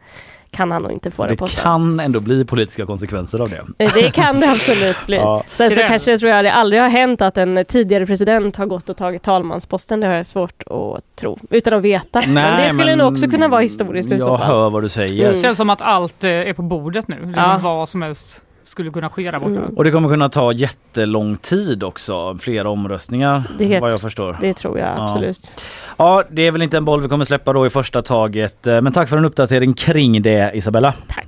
kan 0.52 0.72
han 0.72 0.82
nog 0.82 0.92
inte 0.92 1.10
få 1.10 1.16
Så 1.16 1.22
den 1.22 1.30
det 1.30 1.36
posten. 1.36 1.62
kan 1.62 2.00
ändå 2.00 2.20
bli 2.20 2.44
politiska 2.44 2.86
konsekvenser 2.86 3.42
av 3.42 3.50
det. 3.50 3.84
Eh, 3.84 3.90
Det 3.94 4.10
kan 4.14 4.40
det 4.40 4.46
absolut 4.50 5.06
bli. 5.06 5.16
Ja. 5.22 5.42
Sen 5.46 5.70
så 5.70 5.80
kanske 5.80 6.18
tror 6.18 6.32
jag 6.32 6.44
det 6.44 6.52
aldrig 6.52 6.82
har 6.82 6.88
hänt 6.88 7.22
att 7.22 7.36
en 7.38 7.64
tidigare 7.64 8.06
president 8.06 8.56
har 8.56 8.66
gått 8.66 8.88
och 8.88 8.96
tagit 8.96 9.22
talmansposten. 9.22 10.00
Det 10.00 10.06
har 10.06 10.14
jag 10.14 10.26
svårt 10.26 10.62
att 10.62 11.16
tro, 11.16 11.38
utan 11.50 11.74
att 11.74 11.82
veta. 11.82 12.22
men 12.28 12.56
det 12.62 12.68
skulle 12.68 12.84
men 12.84 12.98
nog 12.98 13.12
också 13.12 13.28
kunna 13.30 13.48
vara 13.48 13.60
historiskt 13.60 14.10
Jag 14.10 14.36
hör 14.38 14.70
vad 14.70 14.82
du 14.82 14.88
säger. 14.88 15.28
Mm. 15.28 15.42
Känns 15.42 15.56
som 15.56 15.70
att 15.70 15.82
allt 15.82 16.24
eh, 16.24 16.30
är 16.30 16.52
på 16.52 16.62
bordet 16.62 17.08
nu. 17.08 17.16
Liksom 17.16 17.34
Ja. 17.36 17.58
Vad 17.62 17.88
som 17.88 18.02
helst 18.02 18.42
skulle 18.70 18.90
kunna 18.90 19.10
ske 19.10 19.30
där 19.30 19.38
borta. 19.38 19.60
Mm. 19.60 19.76
Och 19.76 19.84
det 19.84 19.90
kommer 19.90 20.08
kunna 20.08 20.28
ta 20.28 20.52
jättelång 20.52 21.36
tid 21.36 21.82
också, 21.82 22.36
flera 22.40 22.70
omröstningar 22.70 23.42
Det 23.58 23.64
är 23.64 23.68
helt- 23.68 23.82
vad 23.82 23.92
jag 23.92 24.00
förstår. 24.00 24.36
Det 24.40 24.52
tror 24.54 24.78
jag 24.78 24.88
Ja. 24.88 25.04
absolut. 25.04 25.62
Ja, 25.96 26.24
det 26.30 26.46
är 26.46 26.50
väl 26.50 26.62
inte 26.62 26.76
en 26.76 26.84
boll 26.84 27.00
vi 27.00 27.08
kommer 27.08 27.24
släppa 27.24 27.52
då 27.52 27.66
i 27.66 27.70
första 27.70 28.02
taget. 28.02 28.66
Eh, 28.66 28.80
Men 28.80 28.92
tack 28.92 29.08
för 29.08 29.16
en 29.16 29.24
uppdatering 29.24 29.74
kring 29.74 30.22
det 30.22 30.50
Isabella. 30.54 30.94
Tack. 31.08 31.26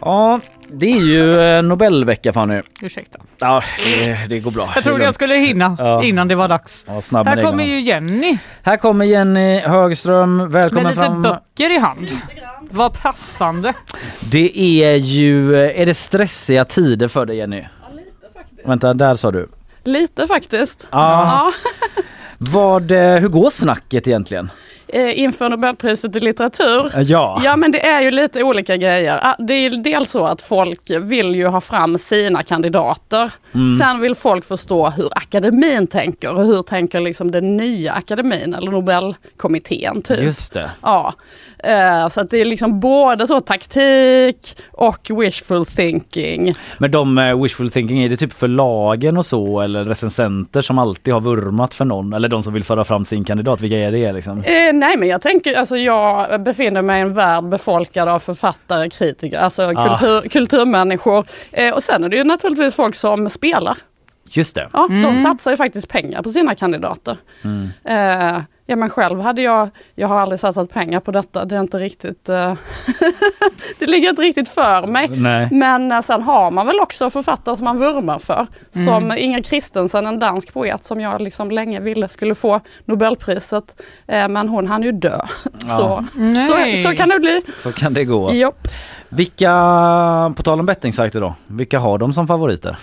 Ja, 0.00 0.40
det 0.70 0.86
är 0.92 1.00
ju 1.00 1.40
eh, 1.40 1.62
Nobelvecka 1.62 2.32
Fanny. 2.32 2.60
Ursäkta. 2.82 3.18
Ja, 3.38 3.62
det, 4.04 4.26
det 4.28 4.40
går 4.40 4.50
bra. 4.50 4.72
Jag 4.74 4.84
trodde 4.84 5.04
jag 5.04 5.14
skulle 5.14 5.34
hinna 5.34 5.76
Ja. 5.78 6.04
innan 6.04 6.28
det 6.28 6.34
var 6.34 6.48
dags. 6.48 6.84
Ja, 6.88 7.00
snabb 7.00 7.26
med 7.26 7.38
Här 7.38 7.44
kommer 7.44 7.64
ju 7.64 7.80
Jenny 7.80 8.38
Här 8.62 8.76
kommer 8.76 9.04
Jenny 9.04 9.58
Högström. 9.60 10.36
med 10.36 10.48
Välkommen 10.52 10.86
lite 10.86 11.00
fram. 11.00 11.22
böcker 11.22 11.76
i 11.76 11.78
hand. 11.78 12.08
Vad 12.70 12.92
passande. 13.02 13.72
Det 14.30 14.58
är 14.84 14.94
ju, 14.96 15.56
är 15.56 15.86
det 15.86 15.94
stressiga 15.94 16.64
tider 16.64 17.08
för 17.08 17.26
dig 17.26 17.36
Jenny? 17.36 17.56
Ja, 17.60 17.94
lite 17.96 18.10
faktiskt. 18.34 18.68
Vänta, 18.68 18.94
där 18.94 19.14
sa 19.14 19.30
du. 19.30 19.48
Lite 19.84 20.26
faktiskt. 20.26 20.88
Ja. 20.90 21.52
Vad, 22.38 22.90
eh, 22.90 23.14
hur 23.16 23.28
går 23.28 23.50
snacket 23.50 24.08
egentligen? 24.08 24.50
Eh, 24.88 25.18
inför 25.20 25.48
Nobelpriset 25.48 26.16
i 26.16 26.20
litteratur. 26.20 26.90
Ja. 27.02 27.40
Ja 27.44 27.56
men 27.56 27.72
det 27.72 27.86
är 27.86 28.00
ju 28.02 28.10
lite 28.10 28.42
olika 28.42 28.76
grejer. 28.76 29.20
Ah, 29.22 29.34
Det 29.38 29.54
är 29.54 29.70
dels 29.70 30.10
så 30.10 30.26
att 30.26 30.42
folk 30.42 30.90
vill 31.00 31.34
ju 31.34 31.46
ha 31.46 31.60
fram 31.60 31.98
sina 31.98 32.42
kandidater. 32.42 33.32
Mm. 33.54 33.76
Sen 33.78 34.00
vill 34.00 34.14
folk 34.14 34.44
förstå 34.44 34.90
hur 34.90 35.08
akademin 35.18 35.86
tänker 35.86 36.34
och 36.34 36.44
hur 36.44 36.62
tänker 36.62 37.00
liksom 37.00 37.30
den 37.30 37.56
nya 37.56 37.92
akademin 37.92 38.54
eller 38.54 38.70
Nobelkommittén. 38.70 40.02
Typ. 40.02 40.22
Just 40.22 40.52
det. 40.52 40.70
Ja, 40.82 41.14
eh, 41.58 42.08
så 42.08 42.20
att 42.20 42.30
det 42.30 42.38
är 42.40 42.44
liksom 42.44 42.80
både 42.80 43.26
så 43.26 43.40
taktik 43.40 44.56
och 44.72 45.10
wishful 45.20 45.66
thinking. 45.66 46.54
Men 46.78 46.90
de 46.90 47.18
eh, 47.18 47.42
wishful 47.42 47.70
thinking, 47.70 48.02
är 48.02 48.08
det 48.08 48.16
typ 48.16 48.32
förlagen 48.32 49.16
och 49.16 49.26
så 49.26 49.60
eller 49.60 49.84
recensenter 49.84 50.60
som 50.60 50.78
alltid 50.78 51.14
har 51.14 51.20
vurmat 51.20 51.74
för 51.74 51.84
någon? 51.84 52.12
Eller 52.12 52.28
de 52.28 52.42
som 52.42 52.54
vill 52.54 52.64
föra 52.64 52.84
fram 52.84 53.04
sin 53.04 53.24
kandidat, 53.24 53.60
vilka 53.60 53.76
är 53.76 53.92
det 53.92 54.12
liksom? 54.12 54.38
Eh, 54.38 54.72
nej 54.78 54.96
men 54.96 55.08
jag 55.08 55.20
tänker, 55.20 55.54
alltså 55.58 55.76
jag 55.76 56.42
befinner 56.42 56.82
mig 56.82 56.98
i 56.98 57.02
en 57.02 57.14
värld 57.14 57.44
befolkad 57.44 58.08
av 58.08 58.18
författare, 58.18 58.90
kritiker, 58.90 59.38
alltså 59.40 59.72
Ah. 59.76 59.98
kultur, 59.98 60.28
kulturmänniskor. 60.28 61.26
Eh, 61.52 61.74
och 61.74 61.82
sen 61.82 62.04
är 62.04 62.08
det 62.08 62.16
ju 62.16 62.24
naturligtvis 62.24 62.76
folk 62.76 62.94
som 62.94 63.30
spelar. 63.30 63.78
Just 64.30 64.54
det. 64.54 64.68
Ja, 64.72 64.88
De 64.88 65.16
satsar 65.16 65.50
ju 65.50 65.56
faktiskt 65.56 65.88
pengar 65.88 66.22
på 66.22 66.30
sina 66.30 66.54
kandidater. 66.54 67.16
Mm. 67.44 67.68
Eh, 67.84 68.42
ja 68.70 68.76
men 68.76 68.90
själv 68.90 69.20
hade 69.20 69.42
jag, 69.42 69.68
jag 69.94 70.08
har 70.08 70.20
aldrig 70.20 70.40
satsat 70.40 70.70
pengar 70.70 71.00
på 71.00 71.10
detta, 71.10 71.44
det 71.44 71.56
är 71.56 71.60
inte 71.60 71.78
riktigt, 71.78 72.28
eh, 72.28 72.54
det 73.78 73.86
ligger 73.86 74.08
inte 74.08 74.22
riktigt 74.22 74.48
för 74.48 74.86
mig. 74.86 75.08
Nej. 75.08 75.48
Men 75.50 75.92
eh, 75.92 76.00
sen 76.00 76.22
har 76.22 76.50
man 76.50 76.66
väl 76.66 76.80
också 76.80 77.10
författare 77.10 77.56
som 77.56 77.64
man 77.64 77.78
vurmar 77.78 78.18
för. 78.18 78.46
Som 78.70 79.12
Inger 79.12 79.42
Christensen, 79.42 80.06
en 80.06 80.18
dansk 80.18 80.52
poet 80.52 80.84
som 80.84 81.00
jag 81.00 81.20
liksom 81.20 81.50
länge 81.50 81.80
ville 81.80 82.08
skulle 82.08 82.34
få 82.34 82.60
Nobelpriset. 82.84 83.82
Eh, 84.06 84.28
men 84.28 84.48
hon 84.48 84.66
hann 84.66 84.82
ju 84.82 84.92
dö. 84.92 85.20
Så, 85.78 86.04
Nej. 86.14 86.44
så, 86.82 86.88
så 86.88 86.96
kan 86.96 87.08
det 87.08 87.18
bli. 87.18 87.42
Så 87.62 87.72
kan 87.72 87.94
det 87.94 88.04
gå. 88.04 88.32
Jopp. 88.32 88.68
Vilka, 89.08 89.52
på 90.36 90.42
tal 90.42 90.60
om 90.60 90.66
bettingsajter 90.66 91.20
då, 91.20 91.34
vilka 91.46 91.78
har 91.78 91.98
de 91.98 92.12
som 92.12 92.26
favoriter? 92.26 92.76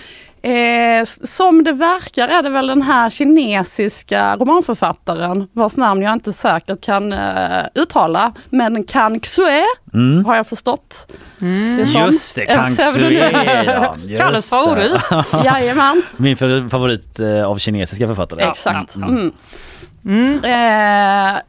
Eh, 0.45 1.05
som 1.23 1.63
det 1.63 1.71
verkar 1.73 2.27
är 2.27 2.43
det 2.43 2.49
väl 2.49 2.67
den 2.67 2.81
här 2.81 3.09
kinesiska 3.09 4.35
romanförfattaren 4.35 5.47
vars 5.53 5.77
namn 5.77 6.01
jag 6.01 6.13
inte 6.13 6.33
säkert 6.33 6.81
kan 6.81 7.13
eh, 7.13 7.65
uttala. 7.75 8.33
Men 8.49 8.83
Kan 8.83 9.19
Xue 9.19 9.63
Mm. 9.93 10.25
har 10.25 10.35
jag 10.35 10.47
förstått. 10.47 11.11
Det 11.39 11.45
är 11.81 11.85
som 11.85 12.01
Just 12.01 12.35
det, 12.35 12.43
ja, 12.43 12.67
just 12.69 14.21
Kalles 14.21 14.49
det. 14.49 14.55
favorit. 14.55 15.01
Jajamän. 15.45 16.01
Min 16.17 16.37
favorit 16.69 17.19
eh, 17.19 17.45
av 17.45 17.57
kinesiska 17.57 18.07
författare. 18.07 18.43
Exakt. 18.43 18.95
Mm. 18.95 19.31
Eh, 20.43 21.39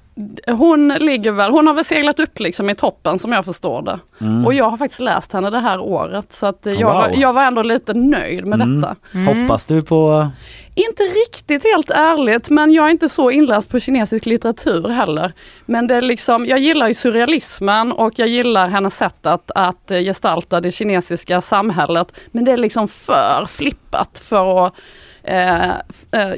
hon 0.46 0.88
ligger 0.88 1.32
väl, 1.32 1.50
hon 1.50 1.66
har 1.66 1.74
väl 1.74 1.84
seglat 1.84 2.20
upp 2.20 2.40
liksom 2.40 2.70
i 2.70 2.74
toppen 2.74 3.18
som 3.18 3.32
jag 3.32 3.44
förstår 3.44 3.82
det. 3.82 3.98
Och 4.46 4.54
jag 4.54 4.70
har 4.70 4.76
faktiskt 4.76 5.00
läst 5.00 5.32
henne 5.32 5.50
det 5.50 5.60
här 5.60 5.78
året 5.80 6.32
så 6.32 6.46
att 6.46 6.66
jag, 6.78 6.92
var, 6.94 7.08
Wow. 7.08 7.18
jag 7.18 7.32
var 7.32 7.42
ändå 7.42 7.62
lite 7.62 7.94
nöjd 7.94 8.46
med 8.46 8.60
Mm. 8.62 8.80
detta. 8.80 8.96
Hoppas 9.26 9.66
du 9.66 9.82
på... 9.82 10.30
Inte 10.74 11.02
riktigt 11.02 11.64
helt 11.64 11.90
ärligt 11.90 12.50
men 12.50 12.72
jag 12.72 12.86
är 12.86 12.90
inte 12.90 13.08
så 13.08 13.30
inläst 13.30 13.70
på 13.70 13.80
kinesisk 13.80 14.26
litteratur 14.26 14.88
heller. 14.88 15.32
Men 15.66 15.86
det 15.86 15.94
är 15.94 16.00
liksom, 16.00 16.46
jag 16.46 16.58
gillar 16.58 16.88
ju 16.88 16.94
surrealismen 16.94 17.92
och 17.92 18.12
jag 18.18 18.28
gillar 18.28 18.68
hennes 18.68 18.96
sätt 18.96 19.26
att, 19.26 19.50
att 19.54 19.88
gestalta 19.88 20.60
det 20.60 20.70
kinesiska 20.70 21.40
samhället. 21.40 22.12
Men 22.30 22.44
det 22.44 22.52
är 22.52 22.56
liksom 22.56 22.88
för 22.88 23.44
flippat 23.48 24.18
för 24.18 24.66
att 24.66 24.74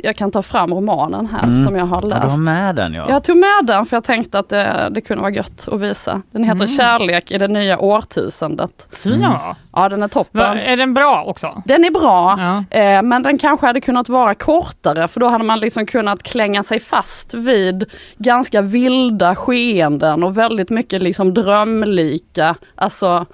jag 0.03 0.17
kan 0.17 0.31
ta 0.31 0.43
fram 0.43 0.75
romanen 0.75 1.27
här 1.27 1.43
Mm. 1.45 1.67
som 1.67 1.77
jag 1.77 1.87
har 1.87 2.03
Ja, 2.03 2.09
läst. 2.09 2.23
du 2.23 2.29
har 2.29 2.39
med 2.39 2.75
den 2.77 2.95
ja. 2.95 3.07
Jag 3.11 3.25
tog 3.25 3.37
med 3.37 3.65
den 3.67 3.87
för 3.87 3.97
jag 3.97 4.05
tänkte 4.05 4.39
att 4.39 4.49
det, 4.49 4.89
det 4.91 5.01
kunde 5.01 5.21
vara 5.23 5.33
gött 5.33 5.69
att 5.73 5.81
visa. 5.81 6.23
Den 6.31 6.45
heter 6.45 6.67
Kärlek 6.67 7.31
i 7.33 7.39
det 7.39 7.49
nya 7.49 7.79
årtusendet. 7.79 8.87
Fin 8.93 9.21
var. 9.21 9.57
Ja 9.73 9.89
den 9.89 10.03
är 10.03 10.09
toppen. 10.09 10.41
Va, 10.41 10.61
Är 10.61 10.77
den 10.77 10.95
bra 10.95 11.25
också? 11.27 11.63
Den 11.65 11.85
är 11.85 11.91
bra, 11.91 12.37
Ja. 12.71 12.79
eh, 12.79 13.03
men 13.03 13.23
den 13.23 13.39
kanske 13.39 13.67
hade 13.67 13.81
kunnat 13.81 14.09
vara 14.09 14.35
kortare 14.35 15.09
för 15.09 15.21
då 15.21 15.29
hade 15.29 15.45
man 15.45 15.61
liksom 15.61 15.87
kunnat 15.87 16.23
klänga 16.23 16.63
sig 16.63 16.81
fast 16.81 17.35
vid 17.35 17.85
ganska 18.19 18.61
vilda 18.61 19.35
skeenden 19.37 20.25
och 20.25 20.37
väldigt 20.39 20.71
mycket 20.71 21.03
liksom 21.03 21.35
drömlika. 21.35 22.55
Alltså, 22.75 23.27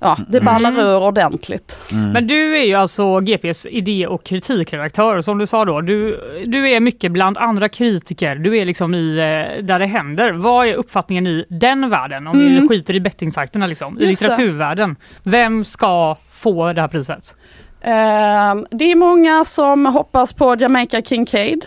ja, 0.00 0.18
det 0.28 0.40
ballar 0.40 0.80
ur 0.80 1.02
ordentligt. 1.02 1.78
Men 2.12 2.26
du 2.26 2.56
är 2.58 2.64
ju 2.64 2.74
alltså 2.74 3.20
GPs 3.20 3.66
idé 3.66 4.06
och 4.06 4.24
kritikredaktör 4.24 5.20
som 5.20 5.38
du 5.38 5.46
sa 5.46 5.64
då. 5.64 5.80
Du, 5.80 6.20
du 6.46 6.68
är 6.68 6.80
mycket 6.80 7.12
bland 7.12 7.38
andra 7.38 7.68
kritiker. 7.68 8.34
Du 8.36 8.56
är 8.56 8.64
liksom 8.64 8.94
i 8.94 9.18
eh, 9.18 9.64
där 9.64 9.78
det 9.78 9.86
händer. 9.86 10.32
Vad 10.32 10.66
är 10.66 10.74
uppfattningen 10.74 11.26
i 11.26 11.44
den 11.48 11.90
världen? 11.90 12.26
Om 12.26 12.38
vi 12.38 12.68
skiter 12.68 12.96
i 12.96 13.00
bettingsajterna 13.00 13.66
liksom. 13.66 14.00
I 14.00 14.06
Just 14.06 14.20
det. 14.20 14.28
litteraturvärlden. 14.28 14.96
Vem 15.22 15.64
ska 15.64 16.16
få 16.32 16.72
det 16.72 16.80
här 16.80 16.88
priset? 16.88 17.36
Eh, 17.80 18.54
det 18.70 18.92
är 18.92 18.96
många 18.96 19.44
som 19.44 19.86
hoppas 19.86 20.32
på 20.32 20.56
Jamaica 20.58 21.02
Kincaid 21.02 21.66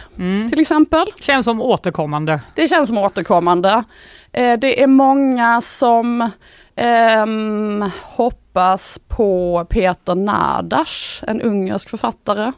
till 0.49 0.59
exempel. 0.59 1.05
Känns 1.21 1.45
som 1.45 1.61
återkommande. 1.61 2.41
Det 2.55 2.67
känns 2.67 2.87
som 2.87 2.97
återkommande. 2.97 3.83
Eh, 4.31 4.59
det 4.59 4.83
är 4.83 4.87
många 4.87 5.61
som 5.61 6.29
ehm, 6.75 7.89
hoppas 8.03 8.99
på 9.07 9.65
Peter 9.69 10.15
Nadas, 10.15 11.23
en 11.27 11.41
ungersk 11.41 11.89
författare. 11.89 12.51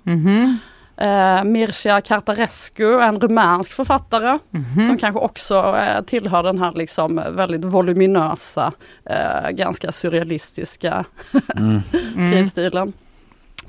Eh, 0.98 1.44
Mircea 1.44 2.02
Cartarescu, 2.02 3.00
en 3.02 3.20
rumänsk 3.20 3.72
författare 3.72 4.40
som 4.88 4.98
kanske 4.98 5.20
också 5.20 5.78
eh, 5.78 6.02
tillhör 6.02 6.44
den 6.44 6.60
här 6.60 6.72
liksom 6.72 7.22
väldigt 7.32 7.66
voluminösa, 7.66 8.72
eh, 9.06 9.50
ganska 9.50 9.92
surrealistiska 9.92 11.06
skrivstilen. 12.12 12.94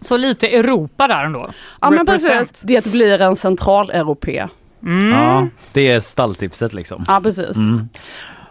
Så 0.01 0.16
lite 0.16 0.49
Europa 0.49 1.09
där 1.09 1.24
ändå. 1.24 1.51
Ja 1.80 1.90
men 1.90 2.07
precis, 2.07 2.61
det 2.61 2.86
blir 2.86 3.20
en 3.20 3.36
centraleuropé. 3.36 4.47
ja. 5.12 5.49
Det 5.72 5.88
är 5.88 6.01
stalltipset 6.01 6.72
liksom. 6.72 7.05
Ja 7.09 7.20
precis. 7.22 7.57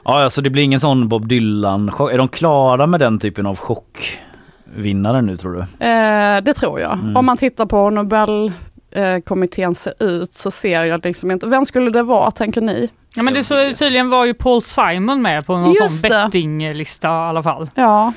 Ja, 0.06 0.24
alltså 0.24 0.41
det 0.41 0.49
blir 0.49 0.64
ingen 0.64 0.80
sån 0.80 1.08
Bob 1.08 1.28
Dylan 1.28 1.91
chock. 1.91 2.14
Är 2.14 2.18
de 2.18 2.28
klara 2.28 2.88
med 2.88 2.99
den 2.99 3.20
typen 3.20 3.45
av 3.45 3.58
chockvinnare 3.58 5.22
nu 5.22 5.38
tror 5.38 5.53
du? 5.53 5.86
Eh, 5.86 6.41
det 6.41 6.53
tror 6.53 6.80
jag. 6.80 6.99
Om 7.16 7.26
man 7.26 7.38
tittar 7.38 7.66
på 7.66 7.84
hur 7.84 7.91
Nobelkommittén 7.91 9.76
ser 9.76 9.93
ut 9.99 10.34
så 10.34 10.51
ser 10.51 10.84
jag 10.84 11.06
liksom 11.06 11.32
inte, 11.32 11.47
vem 11.47 11.66
skulle 11.66 11.91
det 11.91 12.03
vara 12.03 12.32
tänker 12.32 12.62
ni? 12.62 12.89
Ja, 13.16 13.24
men 13.24 13.34
det 13.34 13.43
så, 13.43 13.74
tydligen 13.74 14.10
var 14.10 14.26
ju 14.26 14.34
Paul 14.34 14.62
Simon 14.62 15.22
med 15.22 15.45
på 15.45 15.58
någon 15.58 15.74
Just 15.74 16.01
sån 16.01 16.10
bettinglista 16.10 17.08
i 17.08 17.12
alla 17.12 17.43
fall. 17.43 17.70
Ja. 17.76 18.14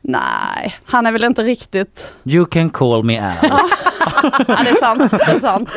Nej, 0.00 0.74
han 0.84 1.06
är 1.06 1.12
väl 1.12 1.24
inte 1.24 1.42
riktigt... 1.42 2.14
You 2.24 2.46
can 2.46 2.70
call 2.70 3.02
me 3.02 3.20
Al. 3.20 3.32
Ja, 4.48 4.56
det 4.64 4.70
är 4.70 4.74
sant. 4.80 5.10
Det 5.10 5.32
är 5.32 5.38
sant. 5.40 5.70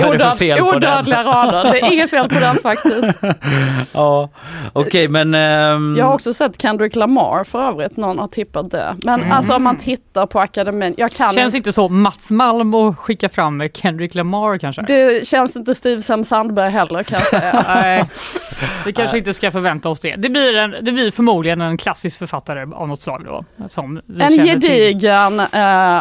Vad 0.00 0.42
är? 0.42 0.62
Odödliga 0.62 1.22
rader. 1.24 1.72
Det 1.72 1.80
är 1.80 1.92
inget 1.92 2.10
fel 2.10 2.28
på 2.28 2.40
den 2.40 2.56
faktiskt. 2.56 3.08
ja, 3.92 4.28
okej 4.72 5.08
men... 5.08 5.34
ehm, 5.34 5.96
Jag 5.98 6.04
har 6.04 6.14
också 6.14 6.34
sett 6.34 6.62
Kendrick 6.62 6.96
Lamar 6.96 7.44
för 7.44 7.62
övrigt, 7.68 7.96
någon 7.96 8.18
har 8.18 8.28
tippat 8.28 8.70
det. 8.70 8.96
Men 9.04 9.32
alltså 9.32 9.54
om 9.54 9.62
man 9.62 9.76
tittar 9.76 10.26
på 10.26 10.40
akademin, 10.40 10.94
jag 10.96 11.10
kan 11.12 11.32
Känns 11.32 11.46
inte. 11.46 11.56
inte 11.56 11.72
så 11.72 11.88
Mats 11.88 12.30
Malm 12.30 12.74
att 12.74 12.98
skicka 12.98 13.28
fram 13.28 13.56
med 13.56 13.76
Kendrick 13.76 14.14
Lamar 14.14 14.58
kanske? 14.58 14.82
Det 14.82 15.26
känns 15.26 15.56
inte 15.56 15.74
Steve 15.74 16.02
Sam 16.02 16.24
Sandberg 16.24 16.70
heller 16.70 17.02
kan 17.02 17.18
jag 17.18 17.28
säga. 17.28 17.64
Nej, 17.74 18.04
vi 18.84 18.92
kanske 18.92 19.18
inte 19.18 19.34
ska 19.34 19.50
förvänta 19.50 19.88
oss 19.88 20.00
det. 20.00 20.16
Det 20.16 20.28
blir, 20.28 20.56
en, 20.56 20.70
det 20.82 20.92
blir 20.92 21.10
förmodligen 21.10 21.60
en 21.60 21.76
klassisk 21.76 22.18
författare 22.18 22.66
av 22.74 22.88
något 22.88 23.00
slag 23.02 23.24
då. 23.24 23.44
Som 23.68 24.00
vi 24.06 24.22
En 24.22 24.32
gedigen, 24.46 25.40
eh, 25.40 25.46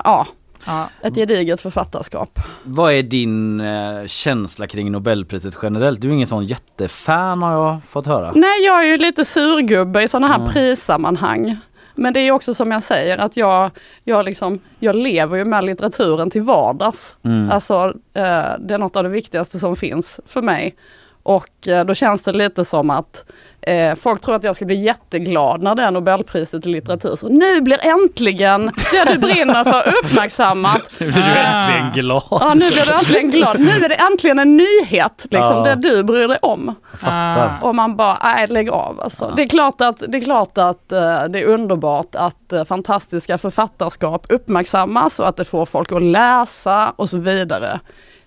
ja, 0.04 0.28
Ja. 0.66 0.90
ett 1.02 1.16
gediget 1.16 1.62
författarskap. 1.62 2.40
Vad 2.64 2.94
är 2.94 3.04
din 3.04 3.60
eh, 3.60 4.06
känsla 4.06 4.68
kring 4.68 4.92
Nobelpriset 4.92 5.58
generellt? 5.62 6.02
Du 6.02 6.10
är 6.10 6.14
ingen 6.14 6.28
sån 6.28 6.46
jättefan 6.46 7.42
har 7.42 7.52
jag 7.52 7.80
fått 7.90 8.06
höra. 8.06 8.32
Nej, 8.36 8.66
jag 8.66 8.84
är 8.84 8.88
ju 8.88 8.98
lite 8.98 9.26
surgubbe 9.26 10.04
i 10.04 10.08
sådana 10.08 10.28
här 10.28 10.48
prissammanhang. 10.52 11.58
Men 11.96 12.14
det 12.14 12.20
är 12.20 12.32
också 12.32 12.54
som 12.54 12.72
jag 12.72 12.84
säger 12.84 13.18
att 13.18 13.38
jag, 13.38 13.72
jag, 14.04 14.26
liksom, 14.26 14.60
jag 14.80 14.96
lever 14.96 15.38
ju 15.38 15.46
med 15.46 15.66
litteraturen 15.66 16.30
till 16.30 16.42
vardags. 16.42 17.18
Alltså 17.52 17.94
eh, 18.14 18.52
det 18.60 18.74
är 18.74 18.78
något 18.78 18.96
av 18.96 19.04
det 19.04 19.10
viktigaste 19.10 19.60
som 19.60 19.76
finns 19.76 20.20
för 20.26 20.42
mig. 20.42 20.76
Och 21.24 21.68
eh, 21.68 21.86
då 21.86 21.94
känns 21.94 22.24
det 22.24 22.34
lite 22.34 22.66
som 22.66 22.90
att 22.90 23.26
eh, 23.68 23.96
folk 23.96 24.22
tror 24.22 24.36
att 24.36 24.44
jag 24.44 24.56
ska 24.56 24.66
bli 24.66 24.76
jätteglad 24.76 25.62
när 25.64 25.76
det 25.76 25.84
är 25.84 25.92
Nobelpriset 25.92 26.66
i 26.66 26.70
litteratur. 26.70 27.16
Så 27.16 27.30
nu 27.30 27.62
blir 27.62 27.86
äntligen 27.86 28.72
det 28.92 29.14
du 29.14 29.18
brinner 29.20 29.64
för 29.64 29.84
uppmärksammat. 30.04 30.82
Nu 31.00 31.12
blir 31.12 31.24
du 31.24 31.30
äntligen 31.30 31.92
glad. 31.94 32.24
Ja, 32.30 32.54
nu 32.54 32.60
blir 32.60 32.86
du 32.86 32.94
äntligen 32.94 33.32
glad. 33.32 33.60
Nu 33.60 33.70
är 33.70 33.90
det 33.90 33.96
äntligen 33.96 34.40
en 34.40 34.58
nyhet, 34.58 35.26
liksom, 35.30 35.58
Ja. 35.58 35.64
det 35.64 35.76
du 35.76 36.04
bryr 36.04 36.28
dig 36.28 36.38
om. 36.42 36.76
Fattar. 37.00 37.60
Och 37.62 37.76
man 37.76 37.96
bara, 37.96 38.18
nej 38.24 38.48
lägg 38.48 38.70
av 38.70 39.02
alltså. 39.02 39.34
Det 39.36 39.42
är 39.44 39.48
klart 39.48 39.82
att, 39.82 40.04
det 40.08 40.18
är, 40.18 40.22
klart 40.22 40.58
att 40.58 40.92
eh, 40.92 41.24
det 41.30 41.40
är 41.42 41.46
underbart 41.46 42.16
att 42.16 42.54
eh, 42.54 42.64
fantastiska 42.64 43.38
författarskap 43.38 44.26
uppmärksammas 44.30 45.20
och 45.20 45.28
att 45.28 45.38
det 45.38 45.46
får 45.46 45.66
folk 45.66 45.92
att 45.92 46.02
läsa 46.02 46.94
och 46.96 47.10
så 47.10 47.18
vidare. 47.18 47.80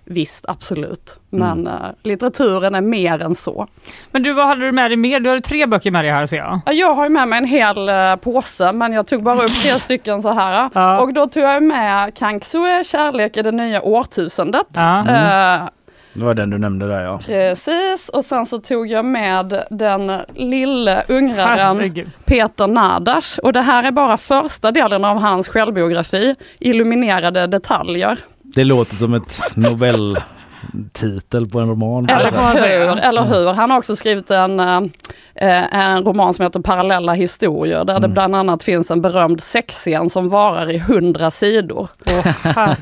Visst 0.07 0.45
absolut. 0.49 1.19
Men 1.31 1.67
eh, 1.67 1.73
litteraturen 2.03 2.75
är 2.75 2.81
mer 2.81 3.23
än 3.23 3.35
så. 3.35 3.67
Men 4.11 4.23
du, 4.23 4.33
vad 4.33 4.47
hade 4.47 4.61
du 4.67 4.73
med 4.73 4.91
dig 4.91 4.97
mer? 4.97 5.21
Du 5.21 5.29
hade 5.29 5.41
tre 5.41 5.67
böcker 5.67 5.91
med 5.91 6.05
dig 6.05 6.13
här 6.13 6.27
ser 6.27 6.37
jag. 6.37 6.61
Ja, 6.67 6.73
Jag 6.73 6.95
har 6.95 7.05
ju 7.05 7.11
med 7.11 7.29
mig 7.29 7.39
en 7.39 7.45
hel 7.45 7.89
eh, 7.89 8.17
påse 8.17 8.73
men 8.73 8.93
jag 8.93 9.07
tog 9.07 9.23
bara 9.23 9.37
upp 9.37 9.63
tre 9.63 9.71
stycken 9.81 10.23
så 10.23 10.33
här. 10.33 10.71
Ja. 10.75 10.99
Och 11.01 11.13
då 11.15 11.27
tog 11.27 11.43
jag 11.43 11.63
med 11.63 12.15
Kang 12.15 12.41
Xue, 12.41 12.85
Kärlek 12.85 13.37
i 13.37 13.43
det 13.43 13.53
nya 13.53 13.83
årtusendet. 13.83 14.67
Ja. 14.75 14.99
Eh, 15.01 15.69
Det 16.13 16.25
var 16.25 16.35
den 16.35 16.51
du 16.51 16.59
nämnde 16.59 16.89
där 16.89 17.01
ja. 17.03 17.21
precis, 17.27 18.09
och 18.09 18.25
sen 18.25 18.47
så 18.47 18.59
tog 18.61 18.87
jag 18.87 19.05
med 19.05 19.63
den 19.71 20.13
lille 20.35 21.03
ungraren 21.09 21.59
Herregud. 21.77 22.11
Peter 22.25 22.67
Nadas. 22.69 23.39
Och 23.39 23.53
det 23.53 23.61
här 23.61 23.83
är 23.85 23.91
bara 23.91 24.17
första 24.17 24.73
delen 24.73 25.05
av 25.05 25.19
hans 25.21 25.49
självbiografi, 25.49 26.35
Illuminerade 26.59 27.47
detaljer. 27.47 28.19
Det 28.57 28.65
låter 28.65 28.95
som 28.95 29.15
ett 29.15 29.41
Nobeltitel 29.55 31.49
på 31.53 31.61
en 31.61 31.69
roman. 31.69 32.11
Eller 32.11 32.31
säga. 32.31 32.95
hur? 32.95 33.01
Eller 33.01 33.23
hur? 33.23 33.53
Han 33.53 33.71
har 33.71 33.79
också 33.79 33.97
skrivit 33.97 34.31
en, 34.31 34.61
eh, 34.61 35.75
en 35.75 36.05
roman 36.05 36.35
som 36.35 36.43
heter 36.43 36.61
Parallella 36.61 37.13
historier 37.13 37.85
där 37.85 38.01
det 38.01 38.09
bland 38.09 38.37
annat 38.37 38.63
finns 38.63 38.91
en 38.91 39.01
berömd 39.03 39.43
sexscen 39.43 40.11
som 40.11 40.29
varar 40.29 40.71
i 40.71 40.79
hundra 40.79 41.31
sidor. 41.31 41.89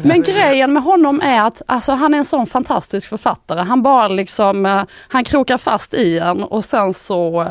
Men 0.03 0.23
grejen 0.23 0.73
med 0.73 0.83
honom 0.83 1.21
är 1.21 1.43
att 1.43 1.63
alltså, 1.67 1.93
han 1.93 2.15
är 2.15 2.19
en 2.19 2.25
sån 2.25 2.47
fantastisk 2.47 3.09
författare. 3.09 3.61
Han 3.61 3.83
bara 3.83 4.09
liksom, 4.09 4.67
eh, 4.67 4.83
han 5.09 5.25
krokar 5.25 5.59
fast 5.59 5.95
i 5.95 6.19
en 6.19 6.43
och 6.43 6.65
sen 6.65 6.95
så 6.95 7.47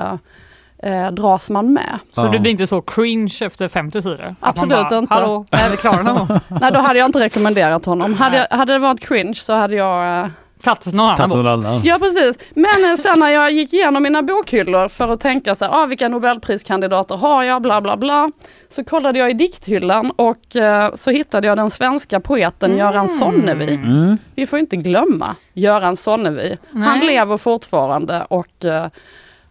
eh, 0.84 1.12
dras 1.12 1.50
man 1.50 1.74
med. 1.74 2.00
Så 2.16 2.22
Ja. 2.22 2.28
du 2.28 2.40
blir 2.40 2.52
inte 2.52 2.68
så 2.68 2.82
cringe 2.82 3.34
efter 3.42 3.68
50 3.68 4.02
sidor? 4.02 4.36
Absolut 4.40 4.90
bara, 4.90 4.98
inte. 4.98 5.14
Hallå, 5.14 5.46
är 5.52 5.70
vi 5.70 5.78
klara 5.78 6.04
nu? 6.04 6.40
Nej, 6.62 6.72
då 6.72 6.80
hade 6.80 7.00
jag 7.00 7.06
inte 7.06 7.20
rekommenderat 7.20 7.86
honom. 7.86 8.14
Hade, 8.14 8.38
jag, 8.38 8.58
hade 8.58 8.74
det 8.74 8.80
varit 8.80 9.00
cringe 9.00 9.34
så 9.34 9.54
hade 9.54 9.76
jag 9.76 10.24
eh, 10.24 10.28
Tagit 10.64 10.94
någon 10.94 11.08
annan 11.48 11.62
bok. 11.62 11.82
Ja 11.84 12.00
precis, 12.00 12.38
men 12.56 12.92
eh, 12.92 12.98
sen 12.98 13.20
när 13.20 13.30
jag 13.30 13.52
gick 13.52 13.74
igenom 13.74 14.04
mina 14.04 14.24
bokhyllor 14.24 14.88
för 14.88 15.14
att 15.14 15.20
tänka 15.20 15.56
så 15.56 15.66
här, 15.66 15.84
ah, 15.84 15.86
vilka 15.86 16.08
nobelpriskandidater 16.08 17.16
har 17.16 17.44
jag, 17.44 17.62
bla 17.62 17.82
bla 17.82 17.98
bla. 17.98 18.32
Så 18.70 18.84
kollade 18.84 19.20
jag 19.20 19.30
i 19.32 19.34
dikthyllan 19.34 20.12
och 20.12 20.56
eh, 20.56 20.96
så 20.96 21.10
hittade 21.12 21.48
jag 21.48 21.58
den 21.58 21.72
svenska 21.72 22.20
poeten 22.20 22.78
Göran 22.78 23.10
Sonnevi. 23.10 23.74
Mm. 23.76 24.18
Vi 24.36 24.48
får 24.48 24.60
inte 24.60 24.76
glömma 24.76 25.36
Göran 25.54 25.98
Sonnevi. 25.98 26.58
Han 26.72 27.00
Nej. 27.00 27.08
lever 27.08 27.38
fortfarande 27.38 28.26
och 28.30 28.66
eh, 28.66 28.86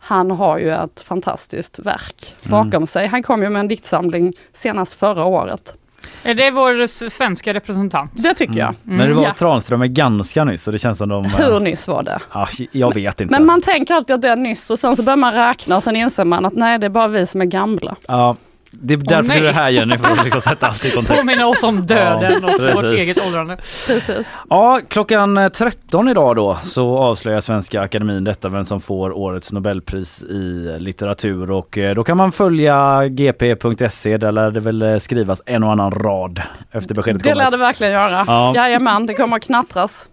han 0.05 0.31
har 0.31 0.59
ju 0.59 0.71
ett 0.71 1.03
fantastiskt 1.03 1.79
verk 1.79 2.35
bakom 2.45 2.87
sig. 2.87 3.07
Han 3.07 3.23
kom 3.23 3.43
ju 3.43 3.49
med 3.51 3.61
en 3.61 3.69
diktsamling 3.69 4.33
senast 4.53 4.95
förra 4.95 5.25
året. 5.25 5.75
Är 6.23 6.35
det 6.35 6.51
vår 6.51 6.87
svenska 7.09 7.55
representant? 7.55 8.11
Det 8.23 8.35
tycker 8.35 8.59
jag. 8.59 8.75
Men 8.83 9.09
det 9.09 9.15
var 9.15 9.23
Ja. 9.23 9.35
Tranströmer 9.35 9.87
ganska 9.87 10.45
nyss 10.45 10.63
så 10.63 10.71
det 10.71 10.79
känns 10.79 10.99
som 10.99 11.09
de... 11.09 11.25
eh, 11.25 11.31
Hur 11.31 11.61
nyss 11.61 11.89
var 11.89 12.03
det? 12.03 12.19
Ja, 12.35 12.49
jag 12.73 12.95
vet 12.95 13.21
inte. 13.21 13.35
Men 13.35 13.47
man 13.47 13.63
tänker 13.63 13.95
alltid 13.95 14.15
att 14.15 14.23
det 14.23 14.29
är 14.29 14.37
nyss 14.37 14.71
och 14.71 14.79
sen 14.79 14.97
så 14.97 15.03
börjar 15.03 15.17
man 15.17 15.33
räkna 15.35 15.77
och 15.77 15.83
sen 15.83 15.97
inser 15.97 16.25
man 16.25 16.45
att 16.47 16.53
nej 16.55 16.79
det 16.79 16.87
är 16.87 16.91
bara 16.91 17.09
vi 17.09 17.27
som 17.27 17.41
är 17.41 17.45
gamla. 17.45 17.97
Ja, 18.07 18.37
det 18.75 18.95
är 18.95 18.99
därför 18.99 19.29
nej. 19.29 19.41
du 19.41 19.49
är 19.49 19.53
här 19.53 19.71
Jenny, 19.71 19.99
för 19.99 20.13
att 20.13 20.25
liksom 20.25 20.41
sätta 20.51 20.67
allt 20.67 20.85
i 20.85 20.91
kontext. 20.91 21.21
Påminna 21.21 21.47
oss 21.47 21.63
om 21.63 21.87
döden 21.87 22.43
Ja, 22.43 22.55
och 22.55 22.75
vårt 22.75 22.85
eget 22.85 23.27
åldrande. 23.27 23.57
Precis. 23.57 24.27
Ja, 24.51 24.81
klockan 24.89 25.51
13 25.55 26.09
idag 26.09 26.37
då 26.37 26.59
så 26.63 26.99
avslöjar 26.99 27.41
Svenska 27.41 27.81
Akademin 27.81 28.25
detta 28.25 28.49
vem 28.49 28.65
som 28.65 28.81
får 28.81 29.13
årets 29.13 29.53
Nobelpris 29.53 30.23
i 30.23 30.77
litteratur 30.79 31.51
och 31.51 31.79
eh, 31.79 31.95
då 31.95 32.05
kan 32.05 32.17
man 32.17 32.33
följa 32.33 33.09
gp.se 33.09 34.17
där 34.17 34.33
lär 34.33 34.51
det 34.51 34.61
väl 34.61 34.83
eh, 34.83 34.99
skrivas 34.99 35.43
en 35.47 35.65
och 35.65 35.73
annan 35.73 35.91
rad 35.91 36.43
efter 36.71 36.95
beskedet 36.95 37.25
Det 37.25 37.35
lär 37.35 37.51
det 37.51 37.57
verkligen 37.57 37.93
göra. 37.93 38.25
Ja. 38.27 38.53
Jajamän, 38.57 39.07
det 39.07 39.15
kommer 39.15 39.37
att 39.37 39.43
knattras. 39.43 40.09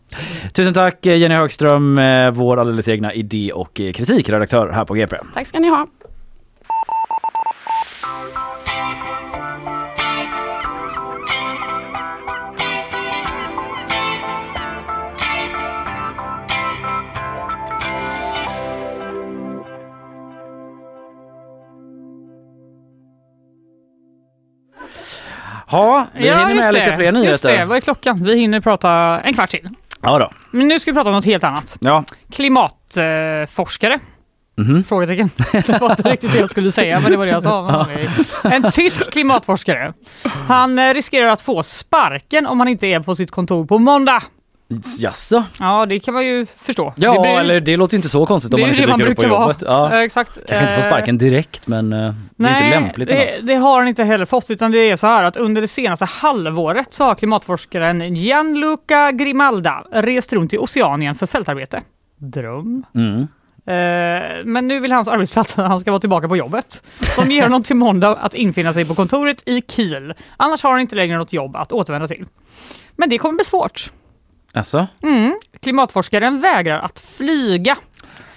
Tusen 0.54 0.74
tack 0.74 1.06
eh, 1.06 1.18
Jenny 1.18 1.36
Högström, 1.36 2.00
vår 2.34 2.60
alldeles 2.60 2.88
egna 2.88 3.14
idé 3.14 3.52
och 3.54 3.74
kritikredaktör 3.74 4.70
här 4.70 4.86
på 4.86 4.94
GP. 4.94 5.16
Tack 5.34 5.48
ska 5.48 5.60
ni 5.60 5.70
ha. 5.70 5.88
Ja, 25.72 26.08
vi 26.14 26.22
hinner 26.24 26.56
med 26.56 26.74
lite 26.74 26.96
fler 26.96 27.12
Just 27.24 27.44
det, 27.44 27.50
nyheter. 27.50 27.66
vad 27.66 27.78
är 27.78 27.82
klockan? 27.82 28.24
Vi 28.24 28.36
hinner 28.36 28.62
prata 28.62 28.90
en 29.22 29.34
kvart 29.34 29.50
till. 29.50 29.70
Ja 30.02 30.20
då. 30.20 30.32
Men 30.52 30.68
nu 30.68 30.80
ska 30.80 30.92
vi 30.92 30.96
prata 30.96 31.10
om 31.10 31.16
något 31.16 31.26
helt 31.26 31.44
annat. 31.44 31.78
Ja. 31.80 32.04
Klimatforskare. 32.32 33.48
Forskare. 33.48 34.00
Mhm. 34.58 34.84
Frågetecken. 34.84 35.30
Det 35.52 35.82
var 35.82 35.90
inte 35.90 36.12
riktigt 36.12 36.32
det 36.34 36.40
jag 36.40 36.50
skulle 36.50 36.72
säga, 36.72 37.00
men 37.00 37.12
det 37.12 37.18
var 37.18 37.26
det 37.26 37.32
jag 37.32 37.44
sa. 37.44 37.86
En 38.44 38.72
tysk 38.72 39.12
klimatforskare. 39.12 39.94
Han 40.48 40.80
eh, 40.80 40.94
riskerar 40.94 41.28
att 41.28 41.42
få 41.42 41.64
sparken 41.64 42.48
om 42.48 42.60
han 42.60 42.68
inte 42.70 42.88
är 42.88 43.00
på 43.00 43.16
sitt 43.16 43.32
kontor 43.32 43.66
på 43.66 43.78
måndag. 43.78 44.24
Jaså? 44.98 45.44
Ja, 45.60 45.86
det 45.86 46.00
kan 46.00 46.14
man 46.14 46.26
ju 46.26 46.46
förstå. 46.58 46.94
Ja, 46.96 47.14
det 47.14 47.20
blir- 47.20 47.40
eller 47.40 47.60
det 47.60 47.78
låter 47.78 47.94
ju 47.94 47.98
inte 47.98 48.10
så 48.10 48.26
konstigt 48.26 48.54
om 48.54 48.62
man 48.62 48.70
inte 48.70 48.82
dyker 48.86 49.08
upp 49.10 49.16
på 49.18 49.28
vara. 49.28 49.42
jobbet. 49.42 49.64
Ja. 49.66 49.94
Eh, 49.94 50.00
Exakt. 50.00 50.34
Kanske 50.48 50.66
inte 50.66 50.74
få 50.82 50.82
Eh, 50.82 50.86
sparken 50.88 51.18
direkt 51.18 51.68
men 51.68 51.94
eh, 51.94 52.14
det 52.36 52.48
är 52.48 52.52
inte 52.54 52.80
lämpligt 52.80 53.10
det, 53.10 53.40
det 53.44 53.56
har 53.56 53.78
han 53.80 53.88
inte 53.88 54.04
heller 54.04 54.26
fått 54.26 54.50
utan 54.52 54.72
det 54.72 54.78
är 54.80 54.96
så 54.96 55.08
här 55.08 55.24
att 55.24 55.38
under 55.38 55.62
det 55.62 55.68
senaste 55.68 56.06
halvåret 56.06 56.94
så 56.94 57.04
har 57.04 57.16
klimatforskaren 57.16 58.16
Gianluca 58.16 59.12
Grimalda 59.12 59.84
rest 59.92 60.34
runt 60.34 60.54
i 60.54 60.58
Oceanien 60.58 61.16
för 61.16 61.26
fältarbete. 61.26 61.82
Dröm. 62.18 62.86
Mm. 62.96 63.28
Eh, 63.66 64.46
men 64.46 64.68
nu 64.68 64.80
vill 64.80 64.92
hans 64.92 65.08
arbetsplats 65.08 65.60
att 65.60 65.68
han 65.68 65.80
ska 65.80 65.92
vara 65.92 66.00
tillbaka 66.02 66.28
på 66.28 66.38
jobbet. 66.38 66.84
De 67.18 67.32
ger 67.32 67.44
honom 67.44 67.64
till 67.64 67.76
måndag 67.76 68.16
att 68.16 68.34
infinna 68.34 68.74
sig 68.74 68.86
på 68.86 68.96
kontoret 68.96 69.44
i 69.46 69.62
Kiel. 69.68 70.14
Annars 70.38 70.64
har 70.64 70.72
han 70.72 70.80
inte 70.80 70.96
längre 70.96 71.18
något 71.18 71.34
jobb 71.34 71.56
att 71.56 71.72
återvända 71.72 72.08
till. 72.08 72.26
Men 72.96 73.10
det 73.10 73.18
kommer 73.18 73.36
bli 73.36 73.46
svårt. 73.46 73.92
Alltså? 74.54 74.88
Mm. 75.04 75.40
Klimatforskaren 75.60 76.42
vägrar 76.42 76.80
att 76.80 77.00
flyga. 77.00 77.78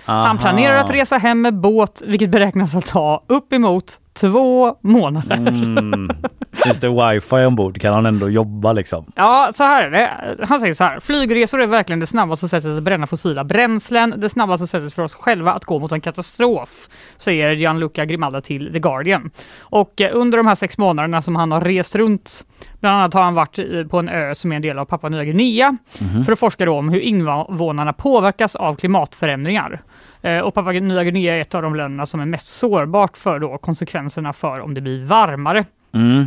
Han 0.05 0.17
Aha. 0.27 0.39
planerar 0.39 0.77
att 0.77 0.91
resa 0.91 1.19
hem 1.19 1.43
med 1.43 1.55
båt, 1.55 2.03
vilket 2.07 2.31
beräknas 2.31 2.75
att 2.75 2.87
ta 2.87 3.25
uppemot 3.27 4.01
två 4.13 4.77
månader. 4.81 5.37
Mm. 5.37 6.11
Finns 6.53 6.79
det 6.79 6.89
wifi 6.89 7.37
ombord 7.37 7.81
kan 7.81 7.95
han 7.95 8.07
ändå 8.07 8.29
jobba 8.29 8.73
liksom. 8.73 9.13
Ja, 9.17 9.51
så 9.55 9.65
här 9.65 9.87
är 9.87 9.91
det. 9.91 10.37
Han 10.47 10.61
säger 10.61 10.75
så 10.75 10.85
här. 10.85 11.01
Flygresor 11.01 11.63
är 11.63 11.67
verkligen 11.67 12.01
det 12.01 12.07
snabbaste 12.07 12.49
sättet 12.49 12.71
att 12.77 12.83
bränna 12.83 13.07
fossila 13.07 13.45
bränslen. 13.45 14.15
Det 14.17 14.29
snabbaste 14.29 14.67
sättet 14.67 14.95
för 14.95 15.03
oss 15.03 15.15
själva 15.15 15.53
att 15.53 15.65
gå 15.65 15.79
mot 15.79 15.93
en 15.93 16.01
katastrof, 16.01 16.89
säger 17.17 17.53
Gianluca 17.53 18.05
Grimalda 18.05 18.41
till 18.41 18.73
The 18.73 18.79
Guardian. 18.79 19.31
Och 19.61 20.01
eh, 20.01 20.11
under 20.13 20.39
de 20.39 20.47
här 20.47 20.55
sex 20.55 20.79
månaderna 20.79 21.23
som 21.23 21.37
han 21.37 21.53
har 21.53 21.61
rest 21.61 21.95
runt, 21.95 22.45
bland 22.81 22.97
annat 22.97 23.15
har 23.15 23.23
han 23.23 23.35
varit 23.35 23.91
på 23.91 23.99
en 23.99 24.09
ö 24.09 24.35
som 24.35 24.53
är 24.53 24.57
en 24.57 24.63
del 24.63 24.79
av 24.79 24.85
Papua 24.85 25.11
Nya 25.11 25.25
Guinea, 25.25 25.77
för 26.27 26.33
att 26.33 26.39
forska 26.39 26.65
då 26.65 26.79
om 26.79 26.89
hur 26.89 27.01
invånarna 27.01 27.93
påverkas 27.93 28.57
av 28.57 28.75
klimatförändringar. 28.75 29.83
Eh, 30.23 30.39
Och 30.39 30.55
Papua 30.55 30.73
Nya 30.73 31.05
Guinea 31.05 31.37
är 31.37 31.41
ett 31.41 31.55
av 31.55 31.63
de 31.63 31.75
länderna 31.75 32.07
som 32.07 32.21
är 32.21 32.27
mest 32.27 32.47
sårbart 32.47 33.17
för 33.17 33.39
då 33.39 33.59
konsekvenserna 33.59 34.33
för 34.33 34.61
om 34.61 34.75
det 34.75 34.81
blir 34.81 35.05
varmare. 35.05 35.65
Mm. 35.95 36.27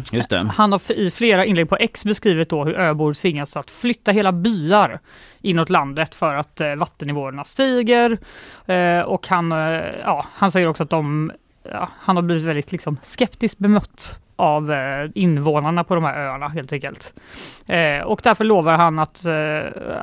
Han 0.50 0.72
har 0.72 0.92
i 0.92 1.12
flera 1.12 1.46
inlägg 1.46 1.70
på 1.70 1.76
X 1.76 2.06
beskrivit 2.06 2.50
då 2.50 2.64
hur 2.64 2.76
öbor 2.80 3.14
tvingas 3.14 3.58
att 3.58 3.72
flytta 3.72 4.12
hela 4.12 4.32
byar 4.32 5.00
inåt 5.42 5.70
landet 5.70 6.16
för 6.16 6.36
att 6.36 6.62
eh, 6.62 6.76
vattennivåerna 6.76 7.44
stiger. 7.44 8.18
Eh, 8.66 9.00
och 9.00 9.28
han, 9.28 9.52
eh, 9.52 9.58
ja, 10.04 10.26
han 10.34 10.52
säger 10.52 10.68
också 10.68 10.84
att 10.84 10.90
de, 10.90 11.32
ja, 11.72 11.90
han 12.00 12.16
har 12.16 12.24
blivit 12.24 12.44
väldigt 12.44 12.72
liksom, 12.72 12.98
skeptiskt 13.04 13.58
bemött 13.58 14.20
av 14.36 14.72
eh, 14.72 15.10
invånarna 15.16 15.84
på 15.84 15.96
de 15.96 16.04
här 16.04 16.18
öarna 16.18 16.48
helt 16.48 16.74
enkelt. 16.74 17.14
Eh, 17.68 18.06
och 18.06 18.20
därför 18.24 18.44
lovar 18.44 18.74
han 18.74 19.00
att 19.00 19.26
eh, 19.26 19.34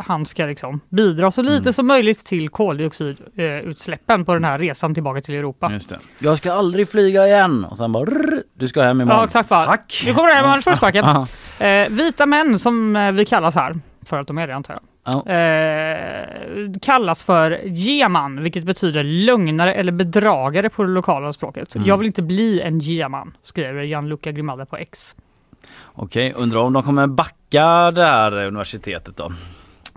han 0.05 0.27
ska 0.27 0.47
liksom 0.47 0.81
bidra 0.89 1.31
så 1.31 1.43
lite 1.43 1.73
som 1.73 1.87
möjligt 1.87 2.27
till 2.27 2.49
koldioxidutsläppen 2.49 4.25
på 4.25 4.35
den 4.35 4.45
här 4.45 4.59
resan 4.59 4.95
tillbaka 4.95 5.21
till 5.21 5.35
Europa. 5.35 5.73
Just 5.73 5.89
det. 5.89 5.99
Jag 6.19 6.39
ska 6.39 6.53
aldrig 6.53 6.89
flyga 6.89 7.27
igen. 7.27 7.65
Och 7.65 7.77
sen 7.77 7.93
bara 7.93 8.05
rrr, 8.05 8.43
du 8.55 8.69
ska 8.69 8.83
hem 8.83 9.01
imorgon. 9.01 9.19
Ja, 9.19 9.25
exakt. 9.25 9.49
bara, 9.49 9.65
Tack! 9.65 10.03
Nu 10.07 10.15
kommer 10.15 10.43
med 10.43 10.65
försparken. 10.65 11.05
Aha. 11.05 11.27
Eh, 11.59 11.89
vita 11.89 12.27
män 12.27 12.59
som 12.59 13.11
vi 13.15 13.25
kallas 13.25 13.55
här, 13.55 13.75
för 14.07 14.21
att 14.21 14.27
de 14.27 14.39
är 14.39 14.47
det 14.47 14.55
antar 14.55 14.75
jag, 14.75 14.83
Ja. 15.05 15.33
eh, 15.33 16.27
kallas 16.83 17.25
för 17.25 17.61
geman, 17.65 18.43
vilket 18.43 18.65
betyder 18.65 19.03
lögnare 19.03 19.75
eller 19.75 19.93
bedragare 19.93 20.69
på 20.69 20.83
det 20.83 20.91
lokala 20.91 21.33
språket. 21.33 21.75
Mm. 21.75 21.89
Jag 21.89 21.97
vill 21.97 22.07
inte 22.07 22.23
bli 22.23 22.61
en 22.61 22.79
geman, 22.79 23.37
skriver 23.43 23.83
Gianluca 23.83 24.33
Grimalda 24.33 24.67
på 24.67 24.77
X. 24.77 25.15
Okej, 25.95 26.33
undrar 26.37 26.61
om 26.61 26.73
de 26.73 26.83
kommer 26.83 27.07
backa 27.07 27.91
det 27.91 28.05
här 28.05 28.33
universitetet 28.33 29.17
då? 29.17 29.33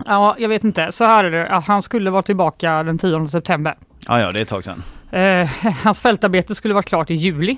Ja, 0.06 0.36
jag 0.38 0.48
vet 0.48 0.64
inte. 0.64 0.92
Så 0.92 1.04
här 1.04 1.24
är 1.24 1.30
det, 1.30 1.62
han 1.66 1.82
skulle 1.82 2.10
vara 2.10 2.22
tillbaka 2.22 2.82
den 2.82 2.98
10 2.98 3.26
september. 3.26 3.74
Ja, 4.08 4.20
ja, 4.20 4.30
det 4.30 4.38
är 4.38 4.42
ett 4.42 4.48
tag 4.48 4.64
sedan. 4.64 4.82
Eh, 5.10 5.46
hans 5.84 6.00
fältarbete 6.00 6.54
skulle 6.54 6.74
vara 6.74 6.82
klart 6.82 7.10
i 7.10 7.14
juli. 7.14 7.56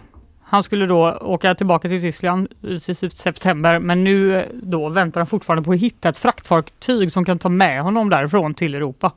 Han 0.50 0.62
skulle 0.62 0.86
då 0.86 1.18
åka 1.20 1.54
tillbaka 1.54 1.88
till 1.88 2.00
Tyskland 2.00 2.48
i 2.62 2.80
september 3.10 3.78
men 3.78 4.04
nu 4.04 4.48
då 4.62 4.88
väntar 4.88 5.20
han 5.20 5.26
fortfarande 5.26 5.64
på 5.64 5.72
att 5.72 5.78
hitta 5.78 6.08
ett 6.08 6.18
fraktfartyg 6.18 7.12
som 7.12 7.24
kan 7.24 7.38
ta 7.38 7.48
med 7.48 7.82
honom 7.82 8.10
därifrån 8.10 8.54
till 8.54 8.74
Europa. 8.74 9.12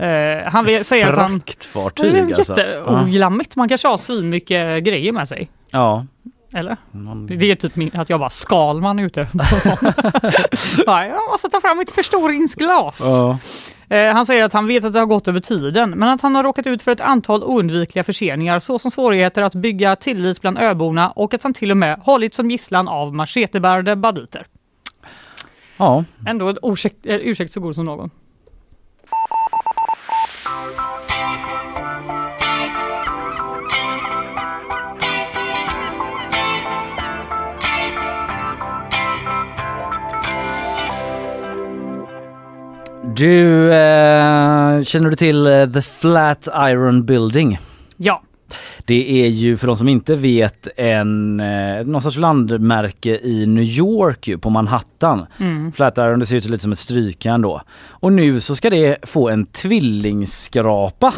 Uh, 0.00 0.06
han 0.44 0.68
ett 0.68 0.86
säger 0.86 1.08
att 1.08 1.18
han... 1.18 1.40
Fraktfartyg 1.40 2.12
det 2.12 2.18
är 2.18 2.24
alltså? 2.24 2.60
Jätteglammigt. 2.60 3.56
Man 3.56 3.68
kanske 3.68 3.88
har 3.88 3.96
svinmycket 3.96 4.84
grejer 4.84 5.12
med 5.12 5.28
sig. 5.28 5.50
Ja. 5.70 6.06
Eller? 6.52 6.76
Man... 6.90 7.26
Det 7.26 7.50
är 7.50 7.54
typ 7.54 7.76
min, 7.76 7.90
att 7.94 8.10
jag 8.10 8.20
bara 8.20 8.30
Skalman 8.30 8.98
ute 8.98 9.28
på 9.50 9.60
sånt. 9.60 9.80
jag 10.86 11.30
måste 11.30 11.48
ta 11.48 11.60
fram 11.60 11.78
mitt 11.78 11.90
förstoringsglas. 11.90 13.00
Ja. 13.00 13.38
Eh, 13.88 14.12
han 14.12 14.26
säger 14.26 14.44
att 14.44 14.52
han 14.52 14.66
vet 14.66 14.84
att 14.84 14.92
det 14.92 14.98
har 14.98 15.06
gått 15.06 15.28
över 15.28 15.40
tiden, 15.40 15.90
men 15.90 16.08
att 16.08 16.20
han 16.20 16.34
har 16.34 16.42
råkat 16.42 16.66
ut 16.66 16.82
för 16.82 16.90
ett 16.90 17.00
antal 17.00 17.44
oundvikliga 17.44 18.04
förseningar 18.04 18.58
såsom 18.58 18.90
svårigheter 18.90 19.42
att 19.42 19.54
bygga 19.54 19.96
tillit 19.96 20.40
bland 20.40 20.58
öborna 20.58 21.10
och 21.10 21.34
att 21.34 21.42
han 21.42 21.54
till 21.54 21.70
och 21.70 21.76
med 21.76 21.98
hållit 21.98 22.34
som 22.34 22.50
gisslan 22.50 22.88
av 22.88 23.14
machetebärande 23.14 23.96
banditer. 23.96 24.46
Ja. 25.76 26.04
Ändå 26.26 26.48
en 26.48 26.58
ursäkt, 26.62 26.96
ursäkt 27.04 27.52
så 27.52 27.60
god 27.60 27.74
som 27.74 27.84
någon. 27.84 28.10
Du, 43.16 43.72
eh, 43.72 44.82
känner 44.82 45.10
du 45.10 45.16
till 45.16 45.46
eh, 45.46 45.66
The 45.66 45.82
Flat 45.82 46.48
Iron 46.56 47.06
Building? 47.06 47.58
Ja. 47.96 48.22
Det 48.84 49.24
är 49.24 49.28
ju 49.28 49.56
för 49.56 49.66
de 49.66 49.76
som 49.76 49.88
inte 49.88 50.14
vet 50.14 50.68
en, 50.76 51.40
eh, 51.40 51.86
någon 51.86 52.02
sorts 52.02 52.16
landmärke 52.16 53.18
i 53.22 53.46
New 53.46 53.64
York 53.64 54.28
ju, 54.28 54.38
på 54.38 54.50
Manhattan. 54.50 55.26
Mm. 55.40 55.72
Flatiron 55.72 56.20
det 56.20 56.26
ser 56.26 56.36
ut 56.36 56.44
lite 56.44 56.62
som 56.62 56.72
ett 56.72 56.78
strykjärn 56.78 57.42
då. 57.42 57.62
Och 57.88 58.12
nu 58.12 58.40
så 58.40 58.56
ska 58.56 58.70
det 58.70 58.96
få 59.02 59.28
en 59.28 59.46
tvillingskrapa. 59.46 61.14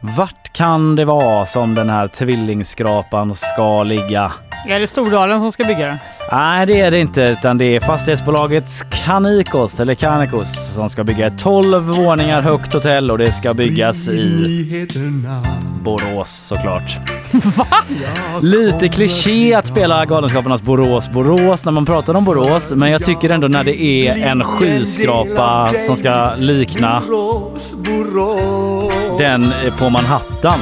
Vart 0.00 0.52
kan 0.52 0.96
det 0.96 1.04
vara 1.04 1.46
som 1.46 1.74
den 1.74 1.90
här 1.90 2.08
tvillingskrapan 2.08 3.34
ska 3.34 3.82
ligga? 3.82 4.32
Är 4.66 4.80
det 4.80 4.86
Stordalen 4.86 5.40
som 5.40 5.52
ska 5.52 5.64
bygga 5.64 5.86
den? 5.86 5.96
Nej 6.32 6.66
det 6.66 6.80
är 6.80 6.90
det 6.90 6.98
inte 6.98 7.20
utan 7.22 7.58
det 7.58 7.76
är 7.76 7.80
fastighetsbolaget 7.80 8.90
Canicos 8.90 9.80
eller 9.80 9.94
Canicos 9.94 10.74
som 10.74 10.90
ska 10.90 11.04
bygga 11.04 11.26
ett 11.26 11.38
12 11.38 11.82
våningar 11.82 12.42
högt 12.42 12.74
hotell 12.74 13.10
och 13.10 13.18
det 13.18 13.32
ska 13.32 13.54
byggas 13.54 14.08
i 14.08 14.86
Borås 15.82 16.30
såklart. 16.30 16.96
Va? 17.32 17.66
Lite 18.42 18.88
kliché 18.88 19.54
att 19.54 19.66
spela 19.66 20.06
Galenskaparnas 20.06 20.62
Borås 20.62 21.10
Borås 21.10 21.64
när 21.64 21.72
man 21.72 21.86
pratar 21.86 22.14
om 22.14 22.24
Borås 22.24 22.72
men 22.74 22.90
jag 22.90 23.04
tycker 23.04 23.30
ändå 23.30 23.48
när 23.48 23.64
det 23.64 23.82
är 23.82 24.28
en 24.28 24.44
skyskrapa 24.44 25.70
som 25.86 25.96
ska 25.96 26.34
likna 26.34 27.02
den 29.18 29.44
på 29.78 29.87
Manhattan 29.90 30.58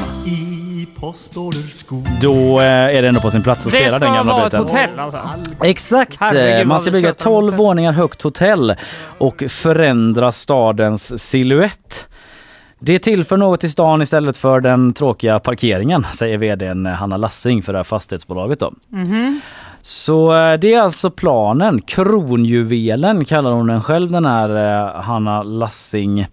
då 2.20 2.60
eh, 2.60 2.66
är 2.66 3.02
det 3.02 3.08
ändå 3.08 3.20
på 3.20 3.30
sin 3.30 3.42
plats 3.42 3.66
att 3.66 3.72
det 3.72 3.78
spela 3.78 3.98
den 3.98 4.14
gamla 4.14 4.44
biten. 4.44 4.62
Det 4.62 4.68
ska 4.68 4.74
vara 4.74 4.84
ett 4.84 4.90
hotell 4.90 5.00
alltså? 5.00 5.64
Exakt! 5.64 6.16
Herregud, 6.20 6.66
man 6.66 6.80
ska 6.80 6.90
bygga 6.90 7.08
ett 7.08 7.18
12 7.18 7.54
våningar 7.54 7.92
högt 7.92 8.22
hotell 8.22 8.74
och 9.18 9.42
förändra 9.48 10.32
stadens 10.32 11.22
siluett. 11.22 12.08
Det 12.78 12.98
tillför 12.98 13.36
något 13.36 13.60
till 13.60 13.70
stan 13.70 14.02
istället 14.02 14.36
för 14.36 14.60
den 14.60 14.92
tråkiga 14.92 15.38
parkeringen, 15.38 16.06
säger 16.14 16.38
vdn 16.38 16.86
Hanna 16.86 17.16
Lassing 17.16 17.62
för 17.62 17.72
det 17.72 17.78
här 17.78 17.84
fastighetsbolaget. 17.84 18.60
Då. 18.60 18.74
Mm 18.92 19.06
-hmm. 19.06 19.40
Så 19.82 20.36
eh, 20.36 20.58
det 20.58 20.74
är 20.74 20.80
alltså 20.80 21.10
planen. 21.10 21.82
Kronjuvelen 21.82 23.24
kallar 23.24 23.50
hon 23.50 23.66
den 23.66 23.82
själv 23.82 24.10
den 24.10 24.26
här 24.26 24.48
eh, 24.56 25.02
Hanna 25.02 25.42
Lassing. 25.42 26.26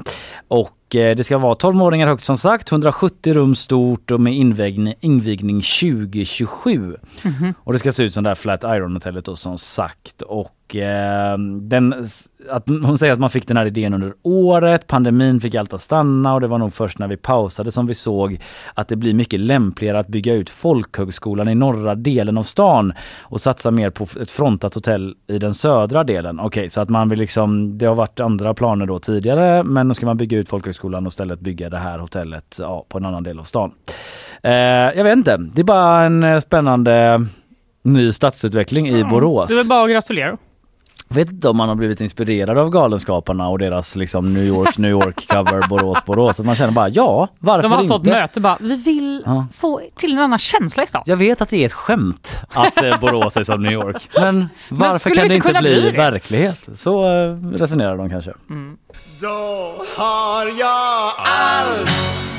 Och 0.47 0.69
det 0.99 1.23
ska 1.23 1.37
vara 1.37 1.55
12 1.55 1.79
våningar 1.79 2.07
högt 2.07 2.23
som 2.23 2.37
sagt, 2.37 2.71
170 2.71 3.33
rum 3.33 3.55
stort 3.55 4.11
och 4.11 4.21
med 4.21 4.33
invigning, 4.33 4.93
invigning 4.99 5.61
2027. 5.61 6.71
Mm 6.71 6.97
-hmm. 7.23 7.53
Och 7.57 7.73
det 7.73 7.79
ska 7.79 7.91
se 7.91 8.03
ut 8.03 8.13
som 8.13 8.23
det 8.23 8.29
här 8.29 8.35
Flat 8.35 8.63
Iron 8.63 8.93
hotellet 8.93 9.25
då 9.25 9.35
som 9.35 9.57
sagt. 9.57 10.21
Och 10.21 10.75
eh, 10.75 11.37
den 11.61 12.05
att 12.49 12.69
hon 12.69 12.97
säger 12.97 13.13
att 13.13 13.19
man 13.19 13.29
fick 13.29 13.47
den 13.47 13.57
här 13.57 13.65
idén 13.65 13.93
under 13.93 14.13
året, 14.21 14.87
pandemin 14.87 15.41
fick 15.41 15.55
allt 15.55 15.73
att 15.73 15.81
stanna 15.81 16.33
och 16.33 16.41
det 16.41 16.47
var 16.47 16.57
nog 16.57 16.73
först 16.73 16.99
när 16.99 17.07
vi 17.07 17.17
pausade 17.17 17.71
som 17.71 17.87
vi 17.87 17.93
såg 17.93 18.39
att 18.73 18.87
det 18.87 18.95
blir 18.95 19.13
mycket 19.13 19.39
lämpligare 19.39 19.99
att 19.99 20.07
bygga 20.07 20.33
ut 20.33 20.49
folkhögskolan 20.49 21.49
i 21.49 21.55
norra 21.55 21.95
delen 21.95 22.37
av 22.37 22.43
stan 22.43 22.93
och 23.21 23.41
satsa 23.41 23.71
mer 23.71 23.89
på 23.89 24.03
ett 24.21 24.31
frontat 24.31 24.73
hotell 24.73 25.15
i 25.27 25.37
den 25.37 25.53
södra 25.53 26.03
delen. 26.03 26.39
Okej, 26.39 26.47
okay, 26.47 26.69
så 26.69 26.81
att 26.81 26.89
man 26.89 27.09
vill 27.09 27.19
liksom, 27.19 27.77
det 27.77 27.85
har 27.85 27.95
varit 27.95 28.19
andra 28.19 28.53
planer 28.53 28.85
då 28.85 28.99
tidigare 28.99 29.63
men 29.63 29.87
nu 29.87 29.93
ska 29.93 30.05
man 30.05 30.17
bygga 30.17 30.37
ut 30.37 30.49
folkhögskolan 30.49 30.82
och 30.83 31.07
istället 31.07 31.39
bygga 31.39 31.69
det 31.69 31.77
här 31.77 31.99
hotellet 31.99 32.55
ja, 32.59 32.85
på 32.89 32.97
en 32.97 33.05
annan 33.05 33.23
del 33.23 33.39
av 33.39 33.43
stan. 33.43 33.71
Eh, 34.43 34.53
jag 34.95 35.03
vet 35.03 35.17
inte, 35.17 35.37
det 35.37 35.61
är 35.61 35.63
bara 35.63 36.03
en 36.03 36.23
eh, 36.23 36.39
spännande 36.39 37.25
ny 37.83 38.11
stadsutveckling 38.11 38.87
i 38.87 39.03
Borås. 39.03 39.49
Det 39.49 39.59
är 39.59 39.69
bara 39.69 39.83
att 39.83 39.91
gratulera. 39.91 40.37
Jag 41.13 41.25
vet 41.25 41.31
inte 41.31 41.49
om 41.49 41.57
man 41.57 41.69
har 41.69 41.75
blivit 41.75 42.01
inspirerad 42.01 42.57
av 42.57 42.69
Galenskaparna 42.69 43.47
och 43.49 43.59
deras 43.59 43.95
liksom 43.95 44.33
New 44.33 44.43
York, 44.43 44.77
New 44.77 44.91
York 44.91 45.27
cover 45.29 45.67
Borås, 45.67 46.05
Borås. 46.05 46.39
Att 46.39 46.45
man 46.45 46.55
känner 46.55 46.73
bara 46.73 46.89
ja, 46.89 47.27
varför 47.39 47.67
inte? 47.67 47.77
De 47.77 47.87
har 47.87 47.95
haft 47.95 48.07
ett 48.07 48.13
möte 48.13 48.41
bara, 48.41 48.57
vi 48.59 48.75
vill 48.75 49.23
ja. 49.25 49.47
få 49.53 49.81
till 49.95 50.13
en 50.13 50.19
annan 50.19 50.39
känsla 50.39 50.83
i 50.83 50.87
stan. 50.87 51.03
Jag 51.05 51.17
vet 51.17 51.41
att 51.41 51.49
det 51.49 51.57
är 51.57 51.65
ett 51.65 51.73
skämt 51.73 52.39
att 52.53 52.83
eh, 52.83 52.99
Borås 52.99 53.37
är 53.37 53.43
som 53.43 53.63
New 53.63 53.71
York. 53.71 54.09
Men 54.15 54.49
varför 54.69 55.09
men 55.09 55.17
kan 55.17 55.27
det 55.27 55.35
inte 55.35 55.53
bli, 55.53 55.59
bli 55.59 55.91
verklighet? 55.91 56.69
Så 56.75 57.09
uh, 57.09 57.51
resonerar 57.51 57.97
de 57.97 58.09
kanske. 58.09 58.33
Mm. 58.49 58.77
Då 59.21 59.75
har 59.95 60.45
jag 60.59 61.11
all 61.17 61.87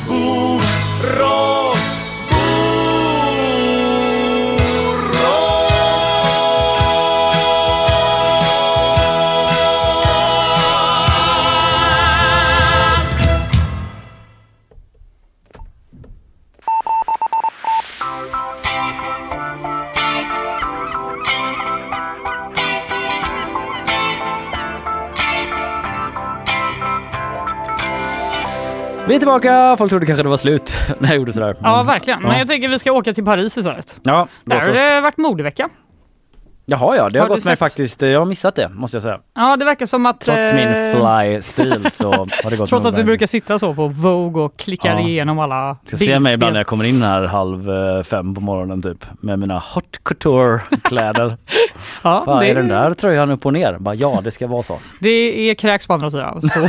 Borås 0.09 2.04
Vi 29.09 29.15
är 29.15 29.19
tillbaka! 29.19 29.77
Folk 29.79 29.91
trodde 29.91 30.07
kanske 30.07 30.23
det 30.23 30.29
var 30.29 30.37
slut 30.37 30.75
när 30.99 31.09
jag 31.09 31.17
gjorde 31.17 31.33
sådär. 31.33 31.57
Ja, 31.63 31.83
verkligen. 31.83 32.23
Men 32.23 32.39
jag 32.39 32.49
tänker 32.49 32.69
vi 32.69 32.79
ska 32.79 32.93
åka 32.93 33.15
till 33.15 33.25
Paris 33.25 33.59
istället. 33.59 34.01
Ja, 34.03 34.29
Där 34.45 34.61
har 34.61 34.67
det 34.67 35.01
varit 35.01 35.17
modevecka. 35.17 35.69
Jaha 36.67 36.97
ja, 36.97 37.09
det 37.09 37.19
har, 37.19 37.29
har 37.29 37.35
gått 37.35 37.45
mig 37.45 37.57
faktiskt, 37.57 38.03
jag 38.03 38.19
har 38.19 38.27
missat 38.27 38.55
det 38.55 38.69
måste 38.69 38.95
jag 38.95 39.03
säga. 39.03 39.21
Ja 39.35 39.57
det 39.57 39.65
verkar 39.65 39.87
som 39.87 40.07
att... 40.07 40.21
Trots 40.21 40.53
min 40.53 40.69
eh, 40.69 40.93
fly-stil 40.93 41.89
så 41.91 42.13
har 42.13 42.51
det 42.51 42.57
gått 42.57 42.69
Trots 42.71 42.87
att 42.87 42.97
du 42.97 43.05
brukar 43.05 43.27
sitta 43.27 43.59
så 43.59 43.75
på 43.75 43.89
Vogue 43.89 44.43
och 44.43 44.57
klicka 44.57 44.89
ja. 44.89 45.01
igenom 45.01 45.39
alla 45.39 45.77
Ska 45.87 45.97
se 45.97 46.19
mig 46.19 46.35
ibland 46.35 46.53
när 46.53 46.61
jag 46.61 46.67
kommer 46.67 46.85
in 46.85 47.03
här 47.03 47.23
halv 47.23 47.71
eh, 47.71 48.03
fem 48.03 48.35
på 48.35 48.41
morgonen 48.41 48.83
typ 48.83 49.07
med 49.21 49.39
mina 49.39 49.59
hot 49.59 49.99
couture 50.03 50.61
kläder. 50.85 51.37
ja, 52.03 52.25
Vad 52.27 52.43
det... 52.43 52.49
är 52.49 52.55
den 52.55 52.69
där 52.69 52.95
tröjan 52.95 53.31
upp 53.31 53.47
och 53.47 53.53
ner? 53.53 53.79
Bara, 53.79 53.95
ja 53.95 54.21
det 54.25 54.31
ska 54.31 54.47
vara 54.47 54.63
så. 54.63 54.79
Det 55.01 55.51
är 55.51 55.55
kräks 55.55 55.87
på 55.87 55.95
andra 55.95 56.11
sidan. 56.11 56.43
Så. 56.43 56.69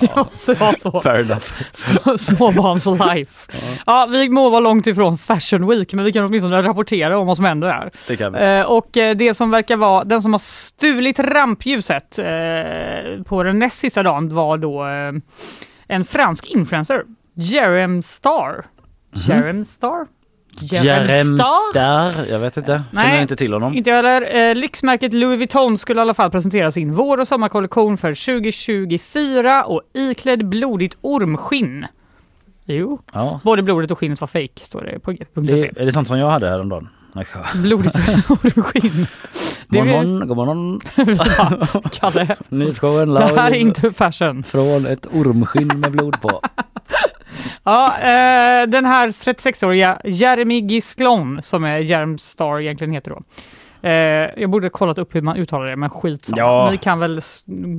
Det 0.00 0.16
måste 0.16 0.54
vara 0.54 0.76
så. 0.76 1.00
Fair 1.00 1.20
enough. 1.20 2.18
Småbarns 2.18 2.86
life. 2.86 3.52
Ja. 3.52 3.58
ja. 3.86 4.08
vi 4.10 4.28
må 4.28 4.50
vara 4.50 4.60
långt 4.60 4.86
ifrån 4.86 5.18
Fashion 5.18 5.66
Week 5.66 5.92
men 5.92 6.04
vi 6.04 6.12
kan 6.12 6.24
åtminstone 6.24 6.62
rapportera 6.62 7.18
om 7.18 7.26
vad 7.26 7.36
som 7.36 7.44
händer 7.44 7.68
här. 7.68 7.90
Det 8.08 8.16
kan 8.16 8.32
vi. 8.32 8.38
Eh, 8.38 8.62
och 8.62 8.96
eh, 8.96 9.16
det 9.16 9.34
som 9.34 9.50
verkar 9.50 9.76
vara 9.76 10.04
den 10.04 10.22
som 10.22 10.32
har 10.32 10.38
stulit 10.38 11.18
rampljuset 11.18 12.18
eh, 12.18 13.22
på 13.24 13.42
den 13.42 13.58
näst 13.58 13.78
sista 13.78 14.02
dagen 14.02 14.34
var 14.34 14.58
då 14.58 14.82
en 15.88 16.04
fransk 16.04 16.46
influencer, 16.46 17.04
Jerem 17.34 18.02
Star. 18.02 18.50
Mm. 18.50 18.64
Jerem 19.12 19.64
Star? 19.64 20.06
Jerem 20.62 21.38
Star? 21.38 22.30
Jag 22.30 22.38
vet 22.38 22.56
inte. 22.56 22.82
Nej, 22.90 23.04
Känner 23.04 23.22
inte 23.22 23.36
till 23.36 23.52
honom. 23.52 23.74
Inte 23.74 23.90
jag 23.90 23.96
heller. 23.96 24.48
Eh, 24.50 24.54
lyxmärket 24.54 25.12
Louis 25.12 25.38
Vuitton 25.38 25.78
skulle 25.78 26.00
i 26.00 26.02
alla 26.02 26.14
fall 26.14 26.30
presentera 26.30 26.70
sin 26.70 26.94
vår 26.94 27.20
och 27.20 27.28
sommarkollektion 27.28 27.96
för 27.96 28.38
2024 28.38 29.64
och 29.64 29.82
iklädd 29.94 30.48
blodigt 30.48 30.96
ormskinn. 31.00 31.86
Jo, 32.64 32.98
ja. 33.12 33.40
både 33.44 33.62
blodet 33.62 33.90
och 33.90 33.98
skinnet 33.98 34.20
var 34.20 34.28
fake 34.28 34.64
står 34.64 34.80
det 34.80 34.98
på 34.98 35.12
g.se. 35.12 35.72
Är 35.76 35.86
det 35.86 35.92
sånt 35.92 36.08
som 36.08 36.18
jag 36.18 36.30
hade 36.30 36.48
häromdagen? 36.48 36.88
Blodigt 37.54 37.94
ormskinn. 38.28 39.06
God 39.68 39.86
morgon, 39.86 40.28
god 40.28 40.36
morgon. 40.36 40.80
Kalle, 41.92 42.36
Nyhetsshowen 42.48 43.14
Det 43.14 43.40
här 43.40 43.50
är 43.50 43.54
inte 43.54 43.92
fashion. 43.92 44.42
Från 44.42 44.86
ett 44.86 45.06
ormskinn 45.06 45.80
med 45.80 45.92
blod 45.92 46.20
på. 46.20 46.40
Ja, 47.66 47.86
eh, 47.98 48.66
den 48.68 48.84
här 48.84 49.08
36-åriga 49.08 50.00
Jeremy 50.04 50.60
Gisklon, 50.60 51.42
som 51.42 51.64
är 51.64 51.78
Jermstar 51.78 52.60
egentligen 52.60 52.92
heter 52.92 53.10
då. 53.10 53.22
Eh, 53.88 53.92
jag 54.36 54.50
borde 54.50 54.68
kollat 54.68 54.98
upp 54.98 55.14
hur 55.14 55.20
man 55.22 55.36
uttalar 55.36 55.66
det, 55.66 55.76
men 55.76 55.90
skitsamma. 55.90 56.38
Ja. 56.38 56.68
Ni 56.70 56.76
kan 56.76 56.98
väl 56.98 57.20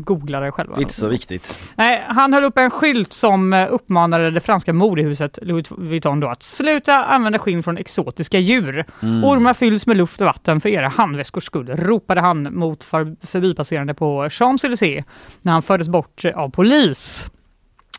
googla 0.03 0.39
det 0.39 0.51
själva. 0.51 0.81
Inte 0.81 0.93
så 0.93 1.07
viktigt. 1.07 1.59
Nej, 1.75 2.03
han 2.07 2.33
höll 2.33 2.43
upp 2.43 2.57
en 2.57 2.69
skylt 2.69 3.13
som 3.13 3.53
eh, 3.53 3.67
uppmanade 3.73 4.31
det 4.31 4.39
franska 4.39 4.73
modehuset 4.73 5.39
Louis 5.41 5.71
Vuitton 5.71 6.19
då 6.19 6.27
att 6.27 6.43
sluta 6.43 7.05
använda 7.05 7.39
skinn 7.39 7.63
från 7.63 7.77
exotiska 7.77 8.39
djur. 8.39 8.85
Mm. 9.01 9.23
Ormar 9.23 9.53
fylls 9.53 9.87
med 9.87 9.97
luft 9.97 10.21
och 10.21 10.25
vatten 10.27 10.61
för 10.61 10.69
era 10.69 10.87
handväskors 10.87 11.43
skull, 11.45 11.67
ropade 11.69 12.21
han 12.21 12.55
mot 12.55 12.83
för- 12.83 13.25
förbipasserande 13.27 13.93
på 13.93 14.23
Champs-Élysées 14.29 15.03
när 15.41 15.51
han 15.53 15.61
fördes 15.61 15.89
bort 15.89 16.25
eh, 16.25 16.37
av 16.37 16.49
polis. 16.49 17.29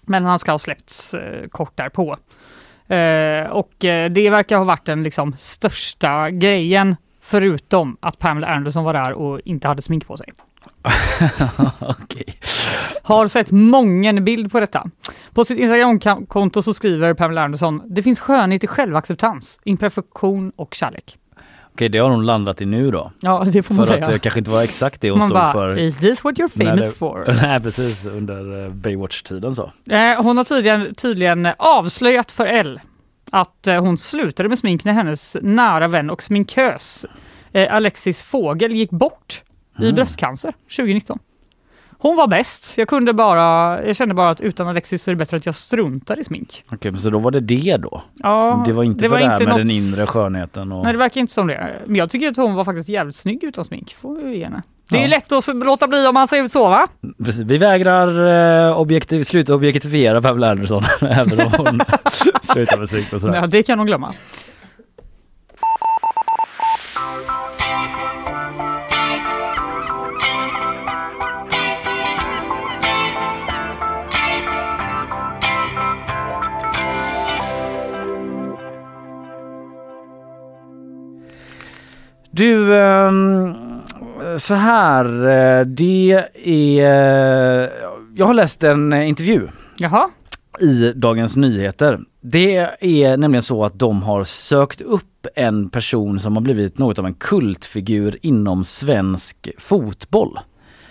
Men 0.08 0.24
han 0.24 0.38
ska 0.38 0.50
ha 0.50 0.58
släppts 0.58 1.14
eh, 1.14 1.48
kort 1.48 1.76
därpå. 1.76 2.16
Eh, 2.94 3.50
och 3.50 3.84
eh, 3.84 4.10
det 4.10 4.30
verkar 4.30 4.56
ha 4.56 4.64
varit 4.64 4.86
den 4.86 5.02
liksom 5.02 5.36
största 5.38 6.30
grejen 6.30 6.96
förutom 7.20 7.96
att 8.00 8.18
Pamela 8.18 8.46
Anderson 8.46 8.84
var 8.84 8.92
där 8.92 9.12
och 9.12 9.40
inte 9.44 9.68
hade 9.68 9.82
smink 9.82 10.06
på 10.06 10.16
sig. 10.16 10.32
Okej. 11.78 12.38
Har 13.02 13.28
sett 13.28 13.50
mången 13.50 14.24
bild 14.24 14.52
på 14.52 14.60
detta. 14.60 14.90
På 15.32 15.44
sitt 15.44 15.58
Instagramkonto 15.58 16.62
så 16.62 16.74
skriver 16.74 17.14
Pamela 17.14 17.44
Anderson 17.44 17.82
Det 17.86 18.02
finns 18.02 18.20
skönhet 18.20 18.64
i 18.64 18.66
självacceptans, 18.66 19.60
imperfektion 19.64 20.52
och 20.56 20.74
kärlek. 20.74 21.18
Okej, 21.78 21.88
det 21.88 21.98
har 21.98 22.10
hon 22.10 22.26
landat 22.26 22.60
i 22.60 22.66
nu 22.66 22.90
då. 22.90 23.12
Ja, 23.20 23.44
det 23.52 23.62
får 23.62 23.74
man 23.74 23.86
För 23.86 23.94
säga. 23.94 24.06
att 24.06 24.12
det 24.12 24.18
kanske 24.18 24.40
inte 24.40 24.50
var 24.50 24.62
exakt 24.62 25.00
det 25.00 25.10
hon 25.10 25.18
man 25.18 25.28
stod 25.28 25.36
bara, 25.40 25.52
för. 25.52 25.78
is 25.78 25.96
this 25.98 26.24
what 26.24 26.34
you're 26.38 26.64
famous 26.64 26.92
det- 26.92 26.98
for? 26.98 27.36
Nej 27.42 27.60
precis, 27.60 28.06
under 28.06 28.64
eh, 28.64 28.70
Baywatch-tiden 28.72 29.54
så. 29.54 29.72
Eh, 29.90 30.22
hon 30.22 30.36
har 30.36 30.44
tydligen, 30.44 30.94
tydligen 30.94 31.48
avslöjat 31.58 32.32
för 32.32 32.46
Elle 32.46 32.80
att 33.30 33.66
eh, 33.66 33.80
hon 33.80 33.98
slutade 33.98 34.48
med 34.48 34.58
smink 34.58 34.84
när 34.84 34.92
hennes 34.92 35.36
nära 35.42 35.88
vän 35.88 36.10
och 36.10 36.22
sminkös 36.22 37.06
eh, 37.52 37.74
Alexis 37.74 38.22
Fågel 38.22 38.72
gick 38.72 38.90
bort 38.90 39.42
i 39.78 39.82
Mm. 39.82 39.94
bröstcancer 39.94 40.52
2019. 40.76 41.18
Hon 42.00 42.16
var 42.16 42.26
bäst. 42.26 42.78
Jag 42.78 42.88
kunde 42.88 43.12
bara, 43.12 43.84
jag 43.86 43.96
kände 43.96 44.14
bara 44.14 44.30
att 44.30 44.40
utan 44.40 44.68
Alexis 44.68 45.02
så 45.02 45.10
är 45.10 45.14
det 45.14 45.18
bättre 45.18 45.36
att 45.36 45.46
jag 45.46 45.54
struntar 45.54 46.20
i 46.20 46.24
smink. 46.24 46.62
Okej, 46.72 46.90
men 46.90 47.00
så 47.00 47.10
då 47.10 47.18
var 47.18 47.30
det 47.30 47.40
det 47.40 47.76
då? 47.76 48.02
Ja, 48.14 48.62
det 48.66 48.72
var 48.72 48.84
inte 48.84 49.04
det 49.04 49.08
för 49.08 49.14
var 49.16 49.20
det 49.20 49.26
här 49.26 49.34
inte 49.34 49.44
med 49.44 49.52
något- 49.52 49.66
den 49.66 49.70
inre 49.76 50.06
skönheten 50.06 50.72
och... 50.72 50.84
Nej, 50.84 50.92
det 50.92 50.98
verkar 50.98 51.20
inte 51.20 51.32
som 51.32 51.46
det. 51.46 51.72
Men 51.86 51.96
jag 51.96 52.10
tycker 52.10 52.28
att 52.28 52.36
hon 52.36 52.54
var 52.54 52.64
faktiskt 52.64 52.88
jävligt 52.88 53.16
snygg 53.16 53.44
utan 53.44 53.64
smink. 53.64 53.96
Får 54.00 54.16
vi 54.16 54.36
ge 54.38 54.44
henne. 54.44 54.62
Det 54.90 54.96
är 54.96 55.00
Ja. 55.00 55.06
lätt 55.06 55.32
att 55.32 55.46
låta 55.48 55.88
bli 55.88 56.06
om 56.06 56.14
man 56.14 56.28
ser 56.28 56.42
ut 56.44 56.52
så 56.52 56.68
va? 56.68 56.86
Precis, 57.24 57.42
Vi 57.42 57.56
vägrar 57.58 58.68
eh, 58.70 58.78
objektiv, 58.78 59.24
sluta 59.24 59.54
objektifiera 59.54 60.20
Pamela 60.22 60.50
Anderson 60.50 60.84
även 61.00 61.40
om 61.40 61.52
hon 61.58 61.80
slutar 62.42 62.78
med 62.78 62.88
smink 62.88 63.12
och 63.12 63.20
sådär. 63.20 63.34
Ja, 63.40 63.46
det 63.46 63.62
kan 63.62 63.78
hon 63.78 63.86
glömma. 63.86 64.12
Du, 82.38 82.76
ehm, 82.76 83.54
så 84.36 84.54
här, 84.54 85.04
eh, 85.04 85.66
det 85.66 86.24
är... 86.44 86.88
Jag 88.14 88.26
har 88.26 88.34
läst 88.34 88.62
en 88.62 88.92
intervju 88.92 89.48
Jaha. 89.78 90.08
i 90.60 90.92
Dagens 90.92 91.36
Nyheter. 91.36 91.98
Det 92.20 92.56
är 92.80 93.16
nämligen 93.16 93.42
så 93.42 93.64
att 93.64 93.78
de 93.78 94.02
har 94.02 94.24
sökt 94.24 94.80
upp 94.80 95.26
en 95.34 95.70
person 95.70 96.20
som 96.20 96.36
har 96.36 96.40
blivit 96.40 96.78
något 96.78 96.98
av 96.98 97.06
en 97.06 97.14
kultfigur 97.14 98.18
inom 98.22 98.64
svensk 98.64 99.48
fotboll. 99.58 100.38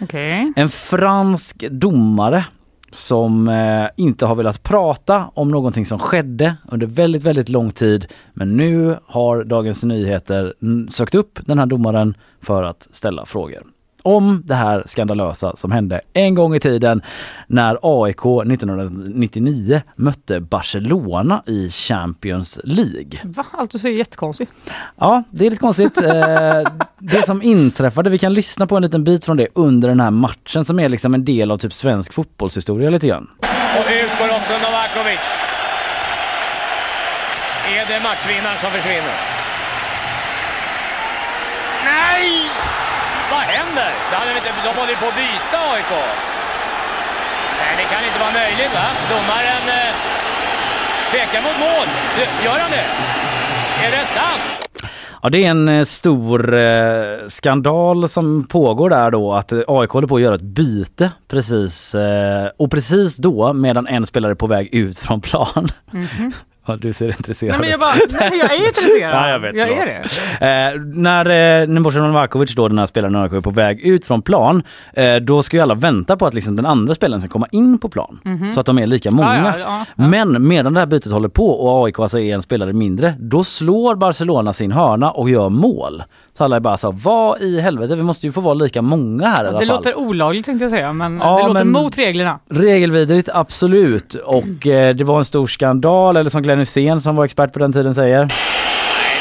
Okej. 0.02 0.54
En 0.56 0.70
fransk 0.70 1.66
domare 1.72 2.46
som 2.92 3.48
eh, 3.48 3.86
inte 3.96 4.26
har 4.26 4.36
velat 4.36 4.64
prata 4.64 5.32
om 5.34 5.50
någonting 5.50 5.86
som 5.86 6.00
skedde 6.00 6.56
under 6.72 6.88
väldigt, 6.88 7.24
väldigt 7.24 7.50
lång 7.50 7.72
tid. 7.72 8.08
Men 8.34 8.58
nu 8.58 8.98
har 9.06 9.44
Dagens 9.44 9.84
Nyheter 9.84 10.54
sökt 10.90 11.16
upp 11.16 11.40
den 11.46 11.60
här 11.60 11.66
domaren 11.66 12.18
för 12.42 12.64
att 12.64 12.88
ställa 12.92 13.26
frågor 13.26 13.64
om 14.08 14.42
det 14.46 14.56
här 14.56 14.84
skandalösa 14.86 15.56
som 15.56 15.72
hände 15.72 16.02
en 16.14 16.36
gång 16.36 16.56
i 16.56 16.60
tiden 16.60 17.02
när 17.48 17.78
AIK 17.82 18.20
1999 18.20 19.82
mötte 19.96 20.40
Barcelona 20.40 21.44
i 21.46 21.70
Champions 21.70 22.60
League. 22.64 23.20
Va? 23.24 23.46
Allt 23.52 23.72
du 23.72 23.80
säger 23.80 23.96
är 23.96 23.98
jättekonstigt. 23.98 24.52
Ja, 24.98 25.24
det 25.32 25.46
är 25.46 25.50
lite 25.50 25.62
konstigt. 25.62 25.98
Eh, 25.98 26.64
det 27.00 27.26
som 27.26 27.42
inträffade, 27.42 28.10
vi 28.10 28.18
kan 28.18 28.34
lyssna 28.34 28.68
på 28.68 28.76
en 28.76 28.82
liten 28.82 29.04
bit 29.04 29.26
från 29.26 29.38
det 29.38 29.48
under 29.54 29.88
den 29.88 30.00
här 30.00 30.12
matchen 30.12 30.66
som 30.66 30.80
är 30.80 30.90
liksom 30.90 31.14
en 31.14 31.26
del 31.26 31.52
av 31.52 31.58
typ 31.58 31.74
svensk 31.74 32.14
fotbollshistoria 32.14 32.90
lite 32.90 33.08
grann. 33.08 33.30
Och 33.80 33.86
ut 34.04 34.20
går 34.20 34.28
också 34.38 34.54
Novakovic. 34.54 35.20
Är 37.68 37.86
det 37.88 38.04
matchvinnaren 38.04 38.58
som 38.62 38.72
försvinner? 38.72 39.14
Nej! 41.86 42.87
Vad 43.32 43.40
händer? 43.40 43.92
De 44.64 44.80
håller 44.80 44.96
på 44.96 45.08
att 45.08 45.16
byta 45.16 45.58
AIK. 45.74 45.92
Nej, 47.60 47.74
det 47.78 47.84
kan 47.96 48.06
inte 48.06 48.20
vara 48.20 48.32
möjligt 48.32 48.74
va? 48.74 48.88
Domaren 49.10 49.66
eh, 49.80 49.94
pekar 51.12 51.42
mot 51.42 51.60
mål. 51.60 51.88
Gör 52.46 52.60
han 52.60 52.72
det? 52.72 52.86
Är 53.86 53.92
det 53.92 54.06
sant? 54.06 54.42
Ja, 55.24 55.30
det 55.30 55.46
är 55.46 55.50
en 55.50 55.70
eh, 55.70 55.84
stor 55.84 56.54
eh, 56.54 57.28
skandal 57.28 58.10
som 58.10 58.48
pågår 58.48 58.90
där 58.90 59.12
då 59.12 59.34
att 59.34 59.52
eh, 59.52 59.60
AIK 59.68 59.90
håller 59.90 60.08
på 60.08 60.16
att 60.16 60.22
göra 60.22 60.36
ett 60.36 60.42
byte 60.42 61.12
precis 61.28 61.96
eh, 61.96 62.50
och 62.60 62.72
precis 62.72 63.18
då 63.18 63.54
medan 63.54 63.88
en 63.88 64.06
spelare 64.06 64.32
är 64.32 64.36
på 64.36 64.48
väg 64.48 64.74
ut 64.74 65.00
från 65.00 65.22
plan. 65.22 65.68
Mhm. 65.92 66.32
Ja, 66.68 66.76
du 66.76 66.94
ser 66.94 67.08
intresserad 67.08 67.52
Nej, 67.52 67.60
men 67.60 67.70
jag, 67.70 67.76
ut. 68.04 68.12
bara, 68.14 68.20
nej, 68.30 68.40
jag 68.40 68.54
är 68.56 68.68
intresserad. 68.68 69.12
Ja, 69.16 69.30
jag 69.30 69.40
vet, 69.40 69.56
jag 69.58 69.70
är 69.70 69.86
det. 70.40 70.74
Eh, 70.76 70.82
när 70.82 71.62
eh, 71.62 71.68
Nebojsa 71.68 72.00
Novakovic 72.00 72.56
då, 72.56 72.68
den 72.68 72.78
här 72.80 72.86
spelaren 72.86 73.16
AIK, 73.16 73.34
är 73.34 73.42
på 73.42 73.50
väg 73.50 73.82
ut 73.82 74.06
från 74.06 74.22
plan, 74.22 74.64
eh, 74.94 75.16
då 75.16 75.42
ska 75.42 75.58
ju 75.58 75.64
alla 75.64 75.76
vänta 75.76 76.18
på 76.18 76.26
att 76.26 76.34
liksom 76.34 76.56
den 76.56 76.66
andra 76.66 76.96
spelaren 76.96 77.22
ska 77.22 77.30
komma 77.30 77.48
in 77.52 77.78
på 77.80 77.90
plan. 77.90 78.20
Mhm. 78.24 78.54
Så 78.54 78.60
att 78.60 78.66
de 78.66 78.80
är 78.80 78.88
lika 78.88 79.12
många. 79.12 79.54
Ja, 79.56 79.60
ja, 79.60 79.86
ja, 79.98 80.06
Men 80.08 80.48
medan 80.48 80.74
det 80.74 80.80
här 80.80 80.88
bytet 80.88 81.12
håller 81.12 81.30
på 81.30 81.50
och 81.50 81.86
AIK 81.88 82.00
alltså 82.00 82.20
är 82.20 82.34
en 82.36 82.42
spelare 82.42 82.74
mindre, 82.74 83.14
då 83.20 83.44
slår 83.44 83.96
Barcelona 83.96 84.54
sin 84.54 84.72
hörna 84.72 85.12
och 85.12 85.30
gör 85.30 85.50
mål. 85.50 86.04
Så 86.34 86.44
alla 86.44 86.56
är 86.56 86.60
bara 86.60 86.78
så 86.78 86.92
vad 86.92 87.42
i 87.42 87.60
helvete, 87.62 87.96
vi 87.96 88.04
måste 88.04 88.26
ju 88.26 88.32
få 88.32 88.42
vara 88.42 88.54
lika 88.54 88.82
många 88.82 89.28
här 89.28 89.46
i 89.46 89.48
alla 89.48 89.60
Det 89.60 89.66
fall. 89.66 89.76
låter 89.76 89.98
olagligt 89.98 90.46
tänkte 90.46 90.64
jag 90.64 90.70
säga, 90.72 90.94
men 90.94 91.20
Ja, 91.24 91.38
det 91.38 91.48
låter 91.48 91.54
men- 91.54 91.70
mot 91.84 91.98
reglerna. 91.98 92.40
Regelvidrigt, 92.50 93.30
absolut. 93.34 94.14
Och 94.14 94.68
eh, 94.68 94.96
det 94.96 95.04
var 95.04 95.18
en 95.18 95.26
stor 95.26 95.48
skandal, 95.48 96.18
eller 96.18 96.30
som 96.30 96.42
Glenn 96.44 96.57
Hysén 96.60 97.02
som 97.02 97.16
var 97.16 97.26
expert 97.26 97.54
på 97.54 97.60
den 97.60 97.74
tiden 97.74 97.96
säger. 97.96 98.20
Nej, 98.20 98.30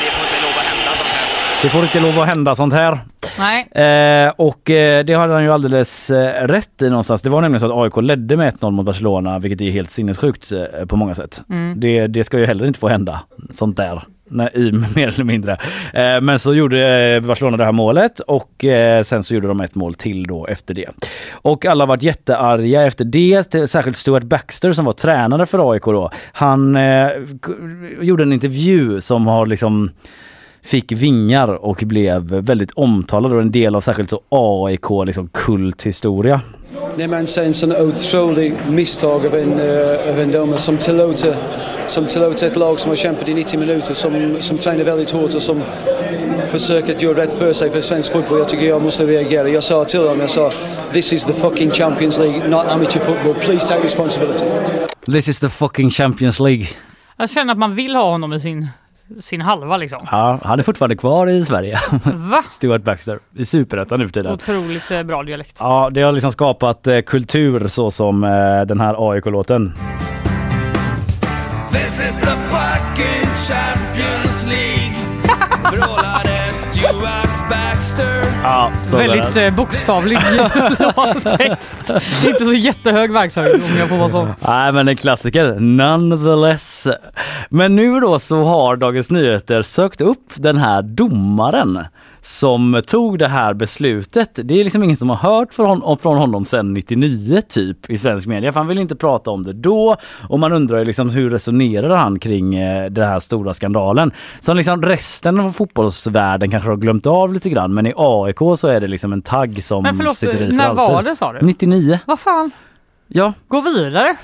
det 0.05 0.11
får 0.11 0.25
inte 0.25 0.43
lov 0.43 0.51
att 0.59 0.65
hända 0.67 0.91
sånt 0.91 1.09
här. 1.09 1.63
Det 1.63 1.69
får 1.69 1.83
inte 1.83 2.01
lov 2.01 2.21
att 2.21 2.29
hända 2.29 2.55
sånt 2.55 2.75
här. 2.75 2.99
Nej. 3.39 3.69
Eh, 3.73 4.33
och 4.37 4.71
eh, 4.71 5.05
det 5.05 5.15
hade 5.15 5.33
han 5.33 5.43
ju 5.43 5.53
alldeles 5.53 6.11
eh, 6.11 6.47
rätt 6.47 6.83
i 6.83 6.89
någonstans. 6.89 7.23
Det 7.23 7.31
var 7.31 7.41
nämligen 7.41 7.61
så 7.61 7.67
att 7.67 7.95
AIK 7.97 8.05
ledde 8.05 8.37
med 8.37 8.55
1-0 8.55 8.71
mot 8.71 8.87
Barcelona, 8.87 9.39
vilket 9.39 9.61
är 9.61 9.71
helt 9.71 9.91
sinnessjukt 9.91 10.53
eh, 10.53 10.87
på 10.87 10.97
många 10.97 11.15
sätt. 11.15 11.45
Mm. 11.51 11.81
Det, 11.81 12.07
det 12.07 12.25
ska 12.25 12.39
ju 12.39 12.47
heller 12.47 12.67
inte 12.67 12.79
få 12.79 12.89
hända, 12.89 13.21
sånt 13.55 13.77
där. 13.77 14.03
Nej, 14.29 14.51
i, 14.55 14.73
mer 14.97 15.09
eller 15.09 15.25
mindre. 15.25 15.53
Eh, 15.95 16.21
men 16.21 16.39
så 16.39 16.55
gjorde 16.55 17.09
eh, 17.15 17.21
Barcelona 17.21 17.57
det 17.57 17.65
här 17.65 17.73
målet 17.73 18.21
och 18.21 18.65
eh, 18.65 19.03
sen 19.03 19.25
så 19.25 19.35
gjorde 19.35 19.49
de 19.49 19.61
ett 19.61 19.75
mål 19.75 19.95
till 19.95 20.27
då 20.27 20.47
efter 20.47 20.75
det. 20.75 20.89
Och 21.33 21.67
alla 21.67 21.87
varit 21.87 22.03
jättearga 22.03 22.87
efter 22.87 23.05
det, 23.05 23.71
särskilt 23.71 23.97
Stuart 23.97 24.23
Baxter 24.23 24.73
som 24.73 24.85
var 24.85 24.93
tränare 24.93 25.47
för 25.47 25.73
AIK 25.73 25.85
då. 25.85 26.11
Han 26.33 26.77
eh, 26.77 27.09
gjorde 28.01 28.23
en 28.23 28.33
intervju 28.33 29.01
som 29.01 29.27
har 29.27 29.47
liksom 29.47 29.91
fick 30.67 30.93
vingar 30.93 31.49
och 31.49 31.83
blev 31.87 32.23
väldigt 32.23 32.73
omtalad 32.73 33.33
och 33.33 33.41
en 33.41 33.53
del 33.53 33.75
av 33.75 33.81
särskilt 33.81 34.11
så 34.11 34.21
AIK 34.29 35.07
liksom 35.07 35.29
kulthistoria. 35.29 36.41
När 36.97 37.09
man 37.09 37.27
ser 37.27 37.45
en 37.45 37.55
sån 37.55 37.73
otrolig 37.73 38.55
misstag 38.71 39.27
av 39.27 39.35
en, 39.35 39.53
uh, 39.53 40.11
av 40.11 40.21
en 40.21 40.31
domare 40.31 40.59
som 40.59 40.77
tillåter, 40.77 41.37
som 41.87 42.07
tillåter 42.07 42.47
ett 42.47 42.57
lag 42.57 42.81
som 42.81 42.89
har 42.89 42.97
kämpat 42.97 43.29
i 43.29 43.35
90 43.35 43.61
minuter, 43.61 43.95
som, 43.95 44.37
som 44.41 44.59
tränar 44.59 44.85
väldigt 44.85 45.11
hårt 45.11 45.35
och 45.35 45.43
som 45.43 45.63
försöker 46.47 46.95
att 46.95 47.03
göra 47.03 47.23
rätt 47.23 47.33
för 47.33 47.53
sig 47.53 47.71
för 47.71 47.81
svensk 47.81 48.13
fotboll. 48.13 48.39
Jag 48.39 48.49
tycker 48.49 48.67
jag 48.67 48.83
måste 48.83 49.07
reagera. 49.07 49.49
Jag 49.49 49.65
sa 49.65 49.85
till 49.85 50.01
dem, 50.01 50.21
jag 50.21 50.31
sa 50.31 50.51
this 50.93 51.13
is 51.13 51.25
the 51.25 51.33
fucking 51.33 51.71
Champions 51.71 52.19
League, 52.19 52.49
not 52.49 52.67
amateur 52.67 53.01
football. 53.01 53.35
Please 53.35 53.69
take 53.69 53.85
responsibility. 53.85 54.45
This 55.07 55.29
is 55.29 55.41
the 55.41 55.49
fucking 55.49 55.91
Champions 55.91 56.41
League. 56.41 56.67
Jag 57.17 57.31
känner 57.31 57.53
att 57.53 57.59
man 57.59 57.75
vill 57.75 57.97
ha 57.97 58.11
honom 58.11 58.33
i 58.33 58.41
sin, 58.41 58.69
sin 59.19 59.41
halva 59.41 59.77
liksom. 59.77 60.07
Ja, 60.11 60.39
han 60.43 60.59
är 60.59 60.63
fortfarande 60.63 60.97
kvar 60.97 61.27
i 61.27 61.45
Sverige. 61.45 61.79
Va? 62.05 62.43
Stuart 62.49 62.83
Baxter 62.83 63.19
i 63.37 63.45
Superettan 63.45 63.99
nu 64.01 64.07
för 64.07 64.13
tiden. 64.13 64.33
Otroligt 64.33 64.91
eh, 64.91 65.03
bra 65.03 65.23
dialekt. 65.23 65.57
Ja, 65.61 65.91
det 65.93 66.03
har 66.03 66.13
liksom 66.13 66.33
skapat 66.33 66.87
eh, 66.87 67.01
kultur 67.01 67.69
så 67.69 67.91
som 67.91 68.25
eh, 68.25 68.61
den 68.67 68.81
här 68.81 69.11
AIK-låten. 69.13 69.75
This 71.73 72.09
is 72.09 72.17
the 72.17 72.27
fucking 72.27 73.27
Champions 73.49 74.47
League 74.47 74.97
Vrålade 75.73 76.53
Stuart 76.53 77.26
Ja, 78.57 78.71
Väldigt 78.93 79.37
eh, 79.37 79.55
bokstavlig 79.55 80.19
lagtext. 80.79 81.91
Inte 82.27 82.45
så 82.45 82.53
jättehög 82.53 83.13
verkshöjd 83.13 83.55
om 83.55 83.79
jag 83.79 83.89
får 83.89 83.97
vara 83.97 84.09
så. 84.09 84.29
Nej 84.41 84.73
men 84.73 84.89
en 84.89 84.97
klassiker, 84.97 85.61
nonetheless. 85.61 86.87
Men 87.49 87.77
nu 87.77 88.01
då 88.01 88.19
så 88.19 88.45
har 88.45 88.77
Dagens 88.77 89.11
Nyheter 89.11 89.63
sökt 89.63 90.01
upp 90.01 90.33
den 90.35 90.57
här 90.57 90.83
domaren 90.83 91.85
som 92.27 92.83
tog 92.87 93.19
det 93.19 93.29
här 93.29 93.55
beslutet. 93.55 94.31
Det 94.45 94.61
är 94.61 94.65
liksom 94.65 94.83
ingen 94.83 94.97
som 94.97 95.11
har 95.11 95.17
hört 95.17 95.55
från 95.55 95.67
honom, 95.67 95.99
från 95.99 96.19
honom 96.19 96.45
sedan 96.45 96.75
99 96.75 97.43
typ 97.49 97.91
i 97.91 97.99
svensk 97.99 98.27
media. 98.27 98.53
För 98.53 98.61
han 98.61 98.67
vill 98.69 98.79
inte 98.79 98.97
prata 98.97 99.31
om 99.31 99.45
det 99.45 99.53
då 99.53 99.97
och 100.29 100.39
man 100.41 100.53
undrar 100.53 100.85
liksom 100.85 101.11
hur 101.11 101.31
resonerade 101.31 101.97
han 101.97 102.19
kring 102.19 102.55
eh, 102.55 102.91
den 102.91 103.09
här 103.09 103.19
stora 103.19 103.55
skandalen. 103.55 104.13
Som 104.41 104.57
liksom 104.57 104.83
resten 104.83 105.41
av 105.41 105.51
fotbollsvärlden 105.51 106.51
kanske 106.51 106.71
har 106.71 106.77
glömt 106.77 107.07
av 107.07 107.35
lite 107.35 107.51
grann 107.51 107.75
men 107.75 107.87
i 107.87 107.93
AIK 107.97 108.39
så 108.59 108.69
är 108.69 108.81
det 108.81 108.87
liksom 108.89 109.13
en 109.13 109.23
tagg 109.23 109.65
som 109.65 109.83
Men 109.83 109.97
förlåt, 109.97 110.19
sitter 110.19 110.43
i 110.43 110.47
för 110.47 110.53
när 110.53 110.65
alltid. 110.65 110.77
var 110.77 111.03
det 111.03 111.17
sa 111.17 111.33
du? 111.33 111.39
99. 111.43 111.99
Vad 112.07 112.19
fan? 112.19 112.51
Ja. 113.09 113.33
Gå 113.49 113.61
vidare. 113.61 114.17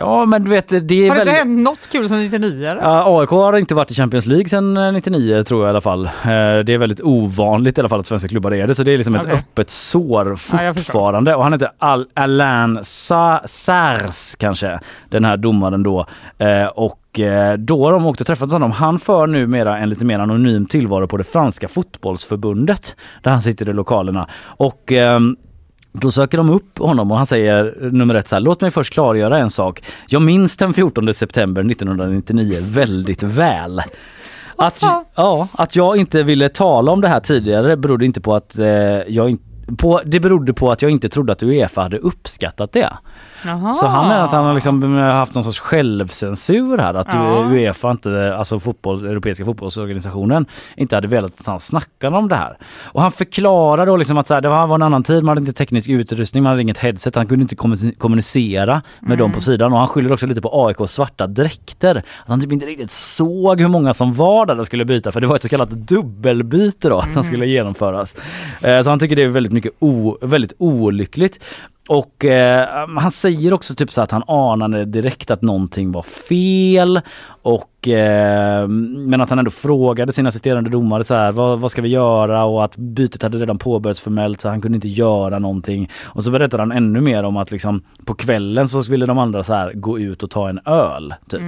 Ja 0.00 0.24
men 0.26 0.44
du 0.44 0.50
vet 0.50 0.68
det 0.68 0.76
är 0.76 0.80
Har 0.80 0.92
det 0.92 1.08
väldigt... 1.08 1.20
inte 1.20 1.30
hänt 1.32 1.58
något 1.60 1.88
kul 1.92 2.08
sedan 2.08 2.20
99 2.20 2.66
eller? 2.68 2.82
Ja, 2.82 3.20
AIK 3.20 3.28
har 3.30 3.58
inte 3.58 3.74
varit 3.74 3.90
i 3.90 3.94
Champions 3.94 4.26
League 4.26 4.48
sedan 4.48 4.76
eh, 4.76 4.92
99 4.92 5.42
tror 5.42 5.60
jag 5.60 5.68
i 5.68 5.70
alla 5.70 5.80
fall. 5.80 6.04
Eh, 6.04 6.10
Det 6.64 6.74
är 6.74 6.78
väldigt 6.78 7.00
ovanligt 7.00 7.78
i 7.78 7.80
alla 7.80 7.88
fall 7.88 8.00
att 8.00 8.06
svenska 8.06 8.28
klubbar 8.28 8.54
är 8.54 8.66
det. 8.66 8.74
Så 8.74 8.82
det 8.82 8.92
är 8.92 8.96
liksom 8.96 9.14
ett 9.14 9.22
Okej. 9.22 9.34
öppet 9.34 9.70
sår 9.70 10.28
Ja, 10.52 10.74
fortfarande. 10.74 11.34
Och 11.34 11.42
han 11.42 11.52
heter 11.52 11.70
Al 11.78 12.06
Alain 12.14 12.78
Sa- 12.82 13.40
Sars 13.46 14.34
kanske, 14.38 14.80
den 15.08 15.24
här 15.24 15.36
domaren 15.36 15.82
då. 15.82 16.06
Eh, 16.38 16.66
Och 16.66 17.20
eh, 17.20 17.56
då 17.58 17.84
har 17.84 17.92
de 17.92 18.06
åkt 18.06 18.20
och 18.20 18.26
träffat 18.26 18.52
honom. 18.52 18.70
Han 18.70 18.98
för 18.98 19.26
numera 19.26 19.78
en 19.78 19.88
lite 19.88 20.04
mer 20.04 20.18
anonym 20.18 20.66
tillvaro 20.66 21.06
på 21.06 21.16
det 21.16 21.24
franska 21.24 21.68
fotbollsförbundet. 21.68 22.96
Där 23.22 23.30
han 23.30 23.42
sitter 23.42 23.68
i 23.68 23.72
lokalerna. 23.72 24.28
Och 24.42 24.92
ehm, 24.92 25.36
då 25.92 26.10
söker 26.10 26.38
de 26.38 26.50
upp 26.50 26.78
honom 26.78 27.10
och 27.10 27.16
han 27.16 27.26
säger 27.26 27.88
nummer 27.92 28.14
ett 28.14 28.28
så 28.28 28.34
här, 28.34 28.40
låt 28.40 28.60
mig 28.60 28.70
först 28.70 28.92
klargöra 28.92 29.38
en 29.38 29.50
sak. 29.50 29.82
Jag 30.08 30.22
minns 30.22 30.56
den 30.56 30.74
14 30.74 31.14
september 31.14 31.70
1999 31.70 32.58
väldigt 32.60 33.22
väl. 33.22 33.82
Att, 34.56 34.82
ja, 35.14 35.48
att 35.52 35.76
jag 35.76 35.96
inte 35.96 36.22
ville 36.22 36.48
tala 36.48 36.92
om 36.92 37.00
det 37.00 37.08
här 37.08 37.20
tidigare 37.20 37.76
berodde 37.76 38.04
inte 38.04 38.20
på 38.20 38.34
att 38.34 38.58
eh, 38.58 38.66
jag 39.08 39.30
inte 39.30 39.44
på, 39.78 40.00
det 40.04 40.20
berodde 40.20 40.52
på 40.54 40.70
att 40.72 40.82
jag 40.82 40.90
inte 40.90 41.08
trodde 41.08 41.32
att 41.32 41.42
Uefa 41.42 41.80
hade 41.82 41.98
uppskattat 41.98 42.72
det. 42.72 42.92
Jaha. 43.46 43.72
Så 43.72 43.86
han 43.86 44.08
menar 44.08 44.24
att 44.24 44.32
han 44.32 44.44
har 44.44 44.54
liksom 44.54 44.92
haft 44.98 45.34
någon 45.34 45.44
sorts 45.44 45.58
självcensur 45.60 46.78
här. 46.78 46.94
Att 46.94 47.14
Ja. 47.14 47.44
Uefa, 47.50 47.90
inte, 47.90 48.34
alltså 48.36 48.60
fotboll, 48.60 49.06
Europeiska 49.06 49.44
fotbollsorganisationen, 49.44 50.46
inte 50.76 50.94
hade 50.94 51.08
velat 51.08 51.40
att 51.40 51.46
han 51.46 51.60
snackade 51.60 52.16
om 52.16 52.28
det 52.28 52.34
här. 52.36 52.56
Och 52.84 53.02
han 53.02 53.12
förklarar 53.12 53.86
då 53.86 53.96
liksom 53.96 54.18
att 54.18 54.26
så 54.26 54.34
här, 54.34 54.40
det 54.40 54.48
var 54.48 54.74
en 54.74 54.82
annan 54.82 55.02
tid, 55.02 55.22
man 55.24 55.28
hade 55.28 55.40
inte 55.40 55.52
teknisk 55.52 55.88
utrustning, 55.88 56.42
man 56.42 56.50
hade 56.50 56.62
inget 56.62 56.78
headset, 56.78 57.14
han 57.14 57.26
kunde 57.26 57.42
inte 57.42 57.54
kommu- 57.54 57.98
kommunicera 57.98 58.82
med 59.00 59.18
dem 59.18 59.32
på 59.32 59.40
sidan. 59.40 59.72
Och 59.72 59.78
han 59.78 59.88
skyller 59.88 60.12
också 60.12 60.26
lite 60.26 60.40
på 60.40 60.66
AIKs 60.66 60.92
svarta 60.92 61.26
dräkter. 61.26 61.96
Att 61.96 62.28
han 62.28 62.40
typ 62.40 62.52
inte 62.52 62.66
riktigt 62.66 62.90
såg 62.90 63.60
hur 63.60 63.68
många 63.68 63.94
som 63.94 64.14
var 64.14 64.46
där 64.46 64.58
och 64.60 64.66
skulle 64.66 64.84
byta, 64.84 65.12
för 65.12 65.20
det 65.20 65.26
var 65.26 65.36
ett 65.36 65.42
så 65.42 65.48
kallat 65.48 65.70
dubbelbyte 65.70 66.88
då 66.88 67.02
som 67.14 67.22
skulle 67.24 67.46
genomföras. 67.46 68.14
Eh, 68.62 68.82
Så 68.82 68.90
han 68.90 68.98
tycker 68.98 69.16
det 69.16 69.22
är 69.22 69.28
väldigt 69.28 69.52
mycket 69.52 69.72
o, 69.78 70.18
väldigt 70.22 70.52
olyckligt. 70.58 71.40
Och 71.90 72.24
eh, 72.24 72.88
han 72.98 73.10
säger 73.10 73.52
också 73.52 73.74
typ 73.74 73.92
så 73.92 74.02
att 74.02 74.10
han 74.10 74.22
anade 74.28 74.84
direkt 74.84 75.30
att 75.30 75.42
någonting 75.42 75.92
var 75.92 76.02
fel 76.02 77.00
och 77.42 77.88
eh, 77.88 78.68
men 78.68 79.20
att 79.20 79.30
han 79.30 79.38
ändå 79.38 79.50
frågade 79.50 80.12
sin 80.12 80.26
assisterande 80.26 80.70
domare 80.70 81.04
så 81.04 81.14
här 81.14 81.32
vad, 81.32 81.60
vad 81.60 81.70
ska 81.70 81.82
vi 81.82 81.88
göra 81.88 82.44
och 82.44 82.64
att 82.64 82.76
bytet 82.76 83.22
hade 83.22 83.38
redan 83.38 83.58
påbörjats 83.58 84.00
formellt 84.00 84.40
så 84.40 84.48
han 84.48 84.60
kunde 84.60 84.76
inte 84.76 84.88
göra 84.88 85.38
någonting. 85.38 85.90
Och 86.04 86.24
så 86.24 86.30
berättade 86.30 86.62
han 86.62 86.72
ännu 86.72 87.00
mer 87.00 87.22
om 87.22 87.36
att 87.36 87.50
liksom 87.50 87.82
på 88.04 88.14
kvällen 88.14 88.68
så 88.68 88.90
ville 88.90 89.06
de 89.06 89.18
andra 89.18 89.42
så 89.42 89.54
här 89.54 89.72
gå 89.72 89.98
ut 89.98 90.22
och 90.22 90.30
ta 90.30 90.48
en 90.48 90.60
öl 90.64 91.14
typ. 91.28 91.40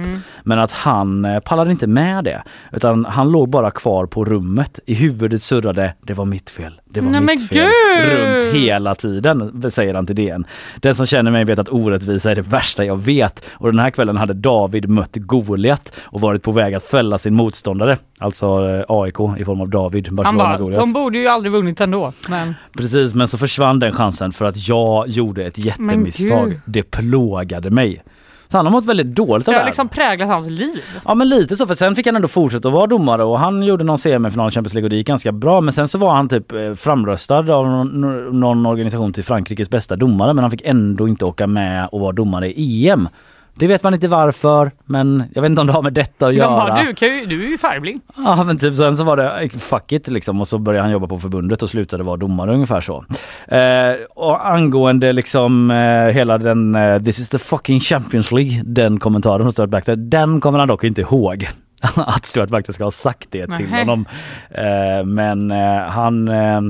Men 0.43 0.59
att 0.59 0.71
han 0.71 1.25
eh, 1.25 1.39
pallade 1.39 1.71
inte 1.71 1.87
med 1.87 2.23
det 2.23 2.43
utan 2.71 3.05
han 3.05 3.31
låg 3.31 3.49
bara 3.49 3.71
kvar 3.71 4.05
på 4.05 4.25
rummet. 4.25 4.79
I 4.85 4.93
huvudet 4.93 5.41
surrade 5.41 5.93
det 6.01 6.13
var 6.13 6.25
mitt 6.25 6.49
fel. 6.49 6.81
Det 6.93 7.01
var 7.01 7.11
Nej, 7.11 7.21
mitt 7.21 7.47
fel. 7.49 7.57
gud! 7.57 8.19
Runt 8.19 8.53
hela 8.55 8.95
tiden 8.95 9.71
säger 9.71 9.93
han 9.93 10.05
till 10.05 10.15
DN. 10.15 10.45
Den 10.75 10.95
som 10.95 11.05
känner 11.05 11.31
mig 11.31 11.45
vet 11.45 11.59
att 11.59 11.69
orättvisa 11.69 12.31
är 12.31 12.35
det 12.35 12.41
värsta 12.41 12.85
jag 12.85 12.97
vet 12.97 13.45
och 13.51 13.71
den 13.71 13.79
här 13.79 13.89
kvällen 13.89 14.17
hade 14.17 14.33
David 14.33 14.89
mött 14.89 15.15
Goliat 15.15 15.99
och 16.03 16.21
varit 16.21 16.43
på 16.43 16.51
väg 16.51 16.73
att 16.73 16.83
fälla 16.83 17.17
sin 17.17 17.33
motståndare. 17.35 17.97
Alltså 18.19 18.45
eh, 18.69 18.85
AIK 18.87 19.19
i 19.39 19.45
form 19.45 19.61
av 19.61 19.69
David, 19.69 20.19
Han 20.23 20.37
bara, 20.37 20.57
Goliat. 20.57 20.79
de 20.79 20.93
borde 20.93 21.17
ju 21.17 21.27
aldrig 21.27 21.51
vunnit 21.51 21.81
ändå. 21.81 22.13
Men 22.29 22.55
Precis, 22.77 23.13
men 23.13 23.27
så 23.27 23.37
försvann 23.37 23.79
den 23.79 23.91
chansen 23.91 24.31
för 24.31 24.45
att 24.45 24.67
jag 24.67 25.07
gjorde 25.07 25.45
ett 25.45 25.57
jättemisstag. 25.57 26.59
Det 26.65 26.83
plågade 26.83 27.69
mig. 27.69 28.03
Så 28.47 28.57
han 28.57 28.65
har 28.65 28.71
mått 28.71 28.85
väldigt 28.85 29.07
dåligt 29.07 29.47
av 29.47 29.51
det 29.51 29.57
det 29.57 29.61
har 29.61 29.65
liksom 29.65 29.89
präglat 29.89 30.27
hans 30.27 30.49
liv. 30.49 30.83
Ja 31.05 31.15
men 31.15 31.29
lite 31.29 31.55
så 31.57 31.67
för 31.67 31.75
sen 31.75 31.95
fick 31.95 32.05
han 32.05 32.15
ändå 32.15 32.27
fortsätta 32.27 32.67
att 32.67 32.73
vara 32.73 32.87
domare 32.87 33.23
och 33.23 33.39
han 33.39 33.63
gjorde 33.63 33.83
någon 33.83 33.97
semifinal 33.97 34.47
i 34.47 34.51
Champions 34.51 34.73
League 34.73 34.85
och 34.85 34.89
det 34.89 34.95
gick 34.95 35.07
ganska 35.07 35.31
bra 35.31 35.61
men 35.61 35.73
sen 35.73 35.87
så 35.87 35.97
var 35.97 36.15
han 36.15 36.29
typ 36.29 36.51
eh, 36.51 36.73
framröstad 36.73 37.53
av 37.53 37.67
någon, 37.67 38.39
någon 38.39 38.65
organisation 38.65 39.13
till 39.13 39.23
Frankrikes 39.23 39.69
bästa 39.69 39.95
domare 39.95 40.33
men 40.33 40.43
han 40.43 40.51
fick 40.51 40.61
ändå 40.65 41.07
inte 41.07 41.25
åka 41.25 41.47
med 41.47 41.89
och 41.91 41.99
vara 41.99 42.11
domare 42.11 42.51
i 42.51 42.89
EM. 42.89 43.09
Det 43.55 43.67
vet 43.67 43.83
man 43.83 43.93
inte 43.93 44.07
varför 44.07 44.71
men 44.85 45.23
jag 45.33 45.41
vet 45.41 45.49
inte 45.49 45.61
om 45.61 45.67
det 45.67 45.73
har 45.73 45.81
med 45.81 45.93
detta 45.93 46.27
att 46.27 46.33
göra. 46.33 46.47
bara, 46.47 46.83
du, 46.83 46.93
kan 46.93 47.07
ju, 47.07 47.25
du 47.25 47.45
är 47.45 47.49
ju 47.49 47.57
färgblind. 47.57 48.01
Ja 48.15 48.43
men 48.43 48.57
typ 48.57 48.75
sen 48.75 48.97
så 48.97 49.03
var 49.03 49.17
det 49.17 49.49
fuck 49.49 49.91
it 49.91 50.07
liksom 50.07 50.41
och 50.41 50.47
så 50.47 50.57
började 50.57 50.83
han 50.83 50.91
jobba 50.91 51.07
på 51.07 51.19
förbundet 51.19 51.63
och 51.63 51.69
slutade 51.69 52.03
vara 52.03 52.17
domare 52.17 52.53
ungefär 52.53 52.81
så. 52.81 53.05
Eh, 53.47 53.95
och 54.15 54.47
angående 54.47 55.13
liksom 55.13 55.71
eh, 55.71 56.13
hela 56.13 56.37
den 56.37 56.75
eh, 56.75 56.99
this 56.99 57.19
is 57.19 57.29
the 57.29 57.39
fucking 57.39 57.79
Champions 57.79 58.31
League 58.31 58.61
den 58.65 58.99
kommentaren 58.99 59.41
från 59.41 59.51
Stuart 59.51 59.69
Baxter 59.69 59.95
den 59.95 60.41
kommer 60.41 60.59
han 60.59 60.67
dock 60.67 60.83
inte 60.83 61.01
ihåg. 61.01 61.47
att 61.95 62.25
Stuart 62.25 62.49
Baxter 62.49 62.73
ska 62.73 62.83
ha 62.83 62.91
sagt 62.91 63.27
det 63.31 63.55
till 63.55 63.69
Nähä. 63.69 63.79
honom. 63.79 64.05
Eh, 64.51 65.05
men 65.05 65.51
eh, 65.51 65.81
han 65.89 66.27
eh, 66.27 66.61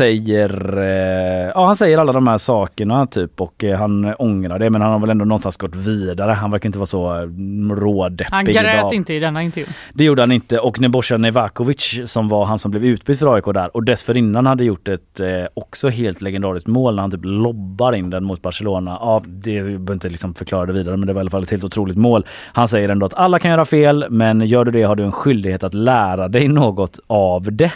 säger, 0.00 0.78
eh, 0.78 1.52
ja 1.54 1.66
han 1.66 1.76
säger 1.76 1.98
alla 1.98 2.12
de 2.12 2.26
här 2.26 2.38
sakerna 2.38 3.06
typ 3.06 3.40
och 3.40 3.64
eh, 3.64 3.78
han 3.78 4.14
ångrar 4.18 4.58
det 4.58 4.70
men 4.70 4.82
han 4.82 4.92
har 4.92 4.98
väl 4.98 5.10
ändå 5.10 5.24
någonstans 5.24 5.56
gått 5.56 5.76
vidare. 5.76 6.32
Han 6.32 6.50
verkar 6.50 6.68
inte 6.68 6.78
vara 6.78 6.86
så 6.86 7.16
eh, 7.16 7.28
rådeppig 7.74 8.26
Han 8.30 8.48
idag. 8.48 8.62
grät 8.64 8.92
inte 8.92 9.14
i 9.14 9.18
denna 9.20 9.42
intervju. 9.42 9.66
Det 9.92 10.04
gjorde 10.04 10.22
han 10.22 10.32
inte 10.32 10.58
och 10.58 10.80
Nebojsa 10.80 11.16
Nevakovic 11.16 12.00
som 12.04 12.28
var 12.28 12.44
han 12.44 12.58
som 12.58 12.70
blev 12.70 12.84
utbytt 12.84 13.18
för 13.18 13.34
AIK 13.34 13.44
där 13.44 13.76
och 13.76 13.84
dessförinnan 13.84 14.46
hade 14.46 14.64
gjort 14.64 14.88
ett 14.88 15.20
eh, 15.20 15.28
också 15.54 15.88
helt 15.88 16.20
legendariskt 16.20 16.68
mål 16.68 16.94
när 16.94 17.02
han 17.02 17.10
typ 17.10 17.24
lobbar 17.24 17.92
in 17.92 18.10
den 18.10 18.24
mot 18.24 18.42
Barcelona. 18.42 18.98
Ja, 19.00 19.22
det 19.26 19.62
behöver 19.62 19.92
inte 19.92 20.08
liksom 20.08 20.34
förklara 20.34 20.66
det 20.66 20.72
vidare 20.72 20.96
men 20.96 21.06
det 21.06 21.12
var 21.12 21.20
i 21.20 21.22
alla 21.22 21.30
fall 21.30 21.42
ett 21.42 21.50
helt 21.50 21.64
otroligt 21.64 21.96
mål. 21.96 22.26
Han 22.52 22.68
säger 22.68 22.88
ändå 22.88 23.06
att 23.06 23.14
alla 23.14 23.38
kan 23.38 23.50
göra 23.50 23.64
fel 23.64 24.06
men 24.10 24.40
gör 24.40 24.64
du 24.64 24.70
det 24.70 24.82
har 24.82 24.96
du 24.96 25.04
en 25.04 25.12
skyldighet 25.12 25.64
att 25.64 25.74
lära 25.74 26.28
dig 26.28 26.48
något 26.48 26.98
av 27.06 27.52
det. 27.52 27.72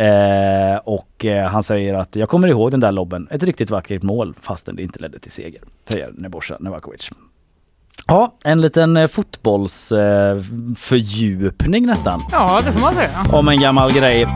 Eh, 0.00 0.76
och 0.84 1.24
eh, 1.24 1.48
han 1.48 1.62
säger 1.62 1.94
att 1.94 2.16
jag 2.16 2.28
kommer 2.28 2.48
ihåg 2.48 2.70
den 2.70 2.80
där 2.80 2.92
lobben, 2.92 3.28
ett 3.30 3.42
riktigt 3.42 3.70
vackert 3.70 4.02
mål 4.02 4.34
fastän 4.40 4.76
det 4.76 4.82
inte 4.82 4.98
ledde 4.98 5.18
till 5.18 5.30
seger, 5.30 5.62
säger 5.88 6.10
Nebojsa 6.14 6.56
Nevakovic. 6.60 7.10
Ja, 8.06 8.32
en 8.44 8.60
liten 8.60 8.96
eh, 8.96 9.06
fotbollsfördjupning 9.06 11.86
nästan. 11.86 12.22
Ja, 12.32 12.60
det 12.64 12.72
får 12.72 12.80
man 12.80 12.94
säga. 12.94 13.10
Om 13.32 13.48
en 13.48 13.60
gammal 13.60 13.92
grej. 13.92 14.22
Eh, 14.22 14.28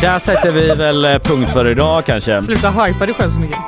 där 0.00 0.18
sätter 0.18 0.50
vi 0.50 0.74
väl 0.74 1.20
punkt 1.20 1.50
för 1.50 1.70
idag 1.70 2.06
kanske. 2.06 2.40
Sluta 2.40 2.70
hypa 2.70 3.06
dig 3.06 3.14
själv 3.14 3.30
så 3.30 3.38
mycket. 3.38 3.58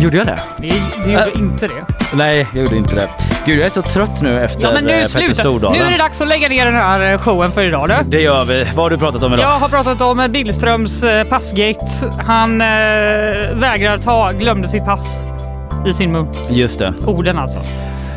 Gjorde 0.00 0.16
jag 0.16 0.26
det? 0.26 0.38
Nej, 0.58 0.82
det 1.04 1.10
gjorde 1.10 1.30
Äh. 1.34 1.38
inte 1.38 1.66
det. 1.66 1.84
Nej, 2.14 2.46
jag 2.54 2.62
gjorde 2.64 2.76
inte 2.76 2.94
det. 2.94 3.08
Gud, 3.46 3.58
jag 3.58 3.66
är 3.66 3.70
så 3.70 3.82
trött 3.82 4.22
nu 4.22 4.44
efter 4.44 4.62
Ja, 4.62 4.70
men 4.72 4.76
eh, 4.76 4.82
nu 4.96 5.02
Petter 5.02 5.08
sluta. 5.08 5.34
Stordalen. 5.34 5.78
Nu 5.78 5.86
är 5.86 5.90
det 5.92 5.98
dags 5.98 6.20
att 6.20 6.28
lägga 6.28 6.48
ner 6.48 6.64
den 6.66 6.74
här 6.74 7.12
eh, 7.12 7.18
showen 7.18 7.50
för 7.50 7.64
idag. 7.64 7.88
Du. 7.88 7.94
Det 8.10 8.20
gör 8.22 8.44
vi. 8.44 8.64
Vad 8.64 8.84
har 8.84 8.90
du 8.90 8.98
pratat 8.98 9.22
om 9.22 9.32
idag? 9.34 9.44
Jag 9.44 9.58
har 9.58 9.68
pratat 9.68 10.00
om 10.00 10.20
eh, 10.20 10.28
Billströms 10.28 11.02
eh, 11.04 11.24
passgate. 11.24 11.86
Han 12.26 12.60
eh, 12.60 12.66
vägrar 13.54 13.98
ta, 13.98 14.32
glömde 14.32 14.68
sitt 14.68 14.84
pass 14.84 15.24
i 15.86 15.92
sin 15.92 16.12
mun. 16.12 16.28
Just 16.50 16.78
det. 16.78 16.94
Orden 17.06 17.38
alltså. 17.38 17.60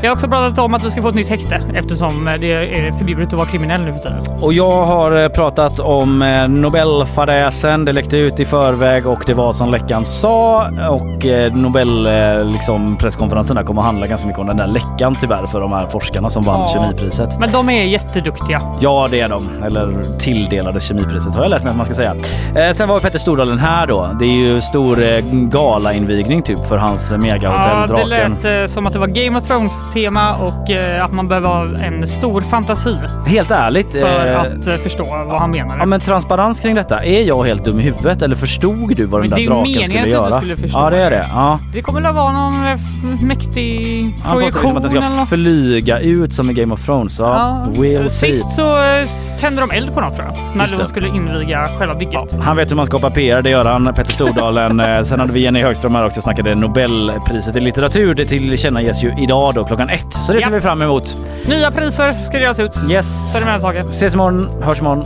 Jag 0.03 0.09
har 0.09 0.15
också 0.15 0.27
pratat 0.27 0.59
om 0.59 0.73
att 0.73 0.83
vi 0.83 0.91
ska 0.91 1.01
få 1.01 1.09
ett 1.09 1.15
nytt 1.15 1.29
häkte 1.29 1.61
eftersom 1.75 2.27
eh, 2.27 2.33
det 2.39 2.51
är 2.51 2.91
förbjudet 2.91 3.27
att 3.27 3.33
vara 3.33 3.47
kriminell 3.47 3.81
nu 3.81 3.93
för 3.93 3.99
tiden. 3.99 4.17
Och 4.41 4.53
jag 4.53 4.85
har 4.85 5.23
eh, 5.23 5.27
pratat 5.29 5.79
om 5.79 6.21
eh, 6.21 6.47
Nobelfadäsen. 6.47 7.85
Det 7.85 7.91
läckte 7.91 8.17
ut 8.17 8.39
i 8.39 8.45
förväg 8.45 9.07
och 9.07 9.23
det 9.25 9.33
var 9.33 9.53
som 9.53 9.69
läckan 9.69 10.05
sa. 10.05 10.67
Och 10.91 11.25
Nobel 11.57 12.05
eh, 12.07 12.45
liksom, 12.45 12.95
presskonferensen 12.97 13.55
där 13.55 13.63
kommer 13.63 13.81
att 13.81 13.85
handla 13.85 14.07
ganska 14.07 14.27
mycket 14.27 14.39
om 14.41 14.47
den 14.47 14.57
där 14.57 14.67
läckan 14.67 15.15
tyvärr 15.19 15.45
för 15.47 15.61
de 15.61 15.71
här 15.73 15.85
forskarna 15.87 16.29
som 16.29 16.43
vann 16.43 16.59
Ja. 16.59 16.67
kemipriset. 16.67 17.39
Men 17.39 17.51
de 17.51 17.69
är 17.69 17.83
jätteduktiga. 17.83 18.61
Ja, 18.79 19.07
det 19.11 19.19
är 19.19 19.29
de. 19.29 19.49
Eller 19.65 20.17
tilldelades 20.19 20.83
kemipriset 20.83 21.35
har 21.35 21.41
jag 21.41 21.49
lärt 21.49 21.63
mig 21.63 21.69
att 21.71 21.77
man 21.77 21.85
ska 21.85 21.95
säga. 21.95 22.15
Eh, 22.55 22.71
sen 22.73 22.89
var 22.89 22.99
Petter 22.99 23.19
Stordalen 23.19 23.59
här 23.59 23.87
då. 23.87 24.15
Det 24.19 24.25
är 24.25 24.33
ju 24.53 24.61
stor 24.61 24.97
eh, 25.03 25.19
galainvigning 25.31 26.41
typ 26.41 26.67
för 26.67 26.77
hans 26.77 27.11
megahotell 27.11 27.71
Ja, 27.71 27.81
det 27.81 27.87
Draken. 27.87 28.37
lät 28.43 28.61
eh, 28.61 28.65
som 28.73 28.87
att 28.87 28.93
det 28.93 28.99
var 28.99 29.07
Game 29.07 29.37
of 29.37 29.47
Thrones 29.47 29.90
tema 29.93 30.35
och 30.35 30.69
eh, 30.69 31.05
att 31.05 31.11
man 31.13 31.27
behöver 31.27 31.47
ha 31.47 31.63
en 31.77 32.07
stor 32.07 32.41
fantasi 32.41 32.97
Helt 33.27 33.51
ärligt. 33.51 33.91
för 33.91 34.27
eh, 34.27 34.41
att 34.41 34.67
eh, 34.67 34.75
förstå 34.75 35.03
vad 35.03 35.39
han 35.39 35.51
menar. 35.51 35.77
Ja 35.77 35.85
men 35.85 35.99
transparens 35.99 36.59
kring 36.59 36.75
detta. 36.75 36.99
Är 37.05 37.21
jag 37.21 37.43
helt 37.43 37.65
dum 37.65 37.79
i 37.79 37.83
huvudet 37.83 38.21
eller 38.21 38.35
förstod 38.35 38.95
du 38.95 39.05
vad 39.05 39.21
den 39.21 39.29
det 39.29 39.35
där 39.35 39.41
är 39.41 39.41
ju 39.41 39.47
draken 39.47 39.71
meningen 39.71 39.83
skulle 39.83 39.99
att 40.01 40.05
du 40.05 40.11
göra? 40.31 40.37
skulle 40.37 40.57
förstå 40.57 40.79
ja 40.79 40.89
det 40.89 40.97
är 40.97 41.11
det. 41.11 41.15
det. 41.17 41.27
Ja. 41.31 41.59
Det 41.73 41.81
kommer 41.81 42.01
väl 42.01 42.13
vara 42.13 42.31
någon 42.31 42.67
eh, 42.67 42.77
mäktig 43.23 44.13
Han 44.23 44.33
påstår 44.33 44.49
projektion 44.51 44.81
liksom 44.83 44.97
att 45.01 45.11
den 45.11 45.25
ska 45.25 45.35
flyga 45.35 45.99
ut 45.99 46.33
som 46.33 46.49
i 46.49 46.53
Game 46.53 46.73
of 46.73 46.85
Thrones. 46.85 47.19
Ja, 47.19 47.65
we'll 47.67 48.07
see. 48.07 48.33
Sist 48.33 48.51
så 48.51 48.83
eh, 48.83 49.07
tände 49.39 49.61
de 49.61 49.71
eld 49.71 49.93
på 49.93 50.01
något 50.01 50.13
tror 50.13 50.27
jag. 50.27 50.57
När 50.57 50.67
de 50.67 50.75
det. 50.75 50.87
skulle 50.87 51.07
inviga 51.07 51.67
själva 51.79 51.95
bygget. 51.95 52.37
Han 52.41 52.57
vet 52.57 52.71
hur 52.71 52.75
man 52.75 52.85
skapar 52.85 53.09
PR, 53.09 53.41
det 53.41 53.49
gör 53.49 53.65
han. 53.65 53.93
Petter 53.93 54.11
Stordalen. 54.11 55.05
Sen 55.05 55.19
hade 55.19 55.33
vi 55.33 55.39
Jenny 55.39 55.61
Högström 55.61 55.95
här 55.95 56.05
också 56.05 56.21
snackade 56.21 56.55
Nobelpriset 56.55 57.55
i 57.55 57.59
litteratur. 57.59 58.13
Det 58.13 58.25
tillkännages 58.25 59.03
ju 59.03 59.13
idag 59.19 59.53
då 59.55 59.65
klockan 59.87 60.07
ett. 60.07 60.13
Så 60.13 60.33
det 60.33 60.39
Ja. 60.39 60.47
ser 60.47 60.53
vi 60.53 60.61
fram 60.61 60.81
emot. 60.81 61.17
Nya 61.47 61.71
priser 61.71 62.23
ska 62.23 62.37
delas 62.39 62.59
ut. 62.59 62.79
Yes. 62.89 63.31
Så 63.31 63.37
är 63.37 63.39
det 63.41 63.45
med 63.45 63.53
den 63.53 63.61
saken. 63.61 63.87
Ses 63.89 64.13
imorgon, 64.13 64.61
hörs 64.63 64.79
imorgon. 64.81 65.05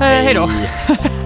Eh, 0.00 0.06
hej 0.06 0.34
då. 0.34 0.50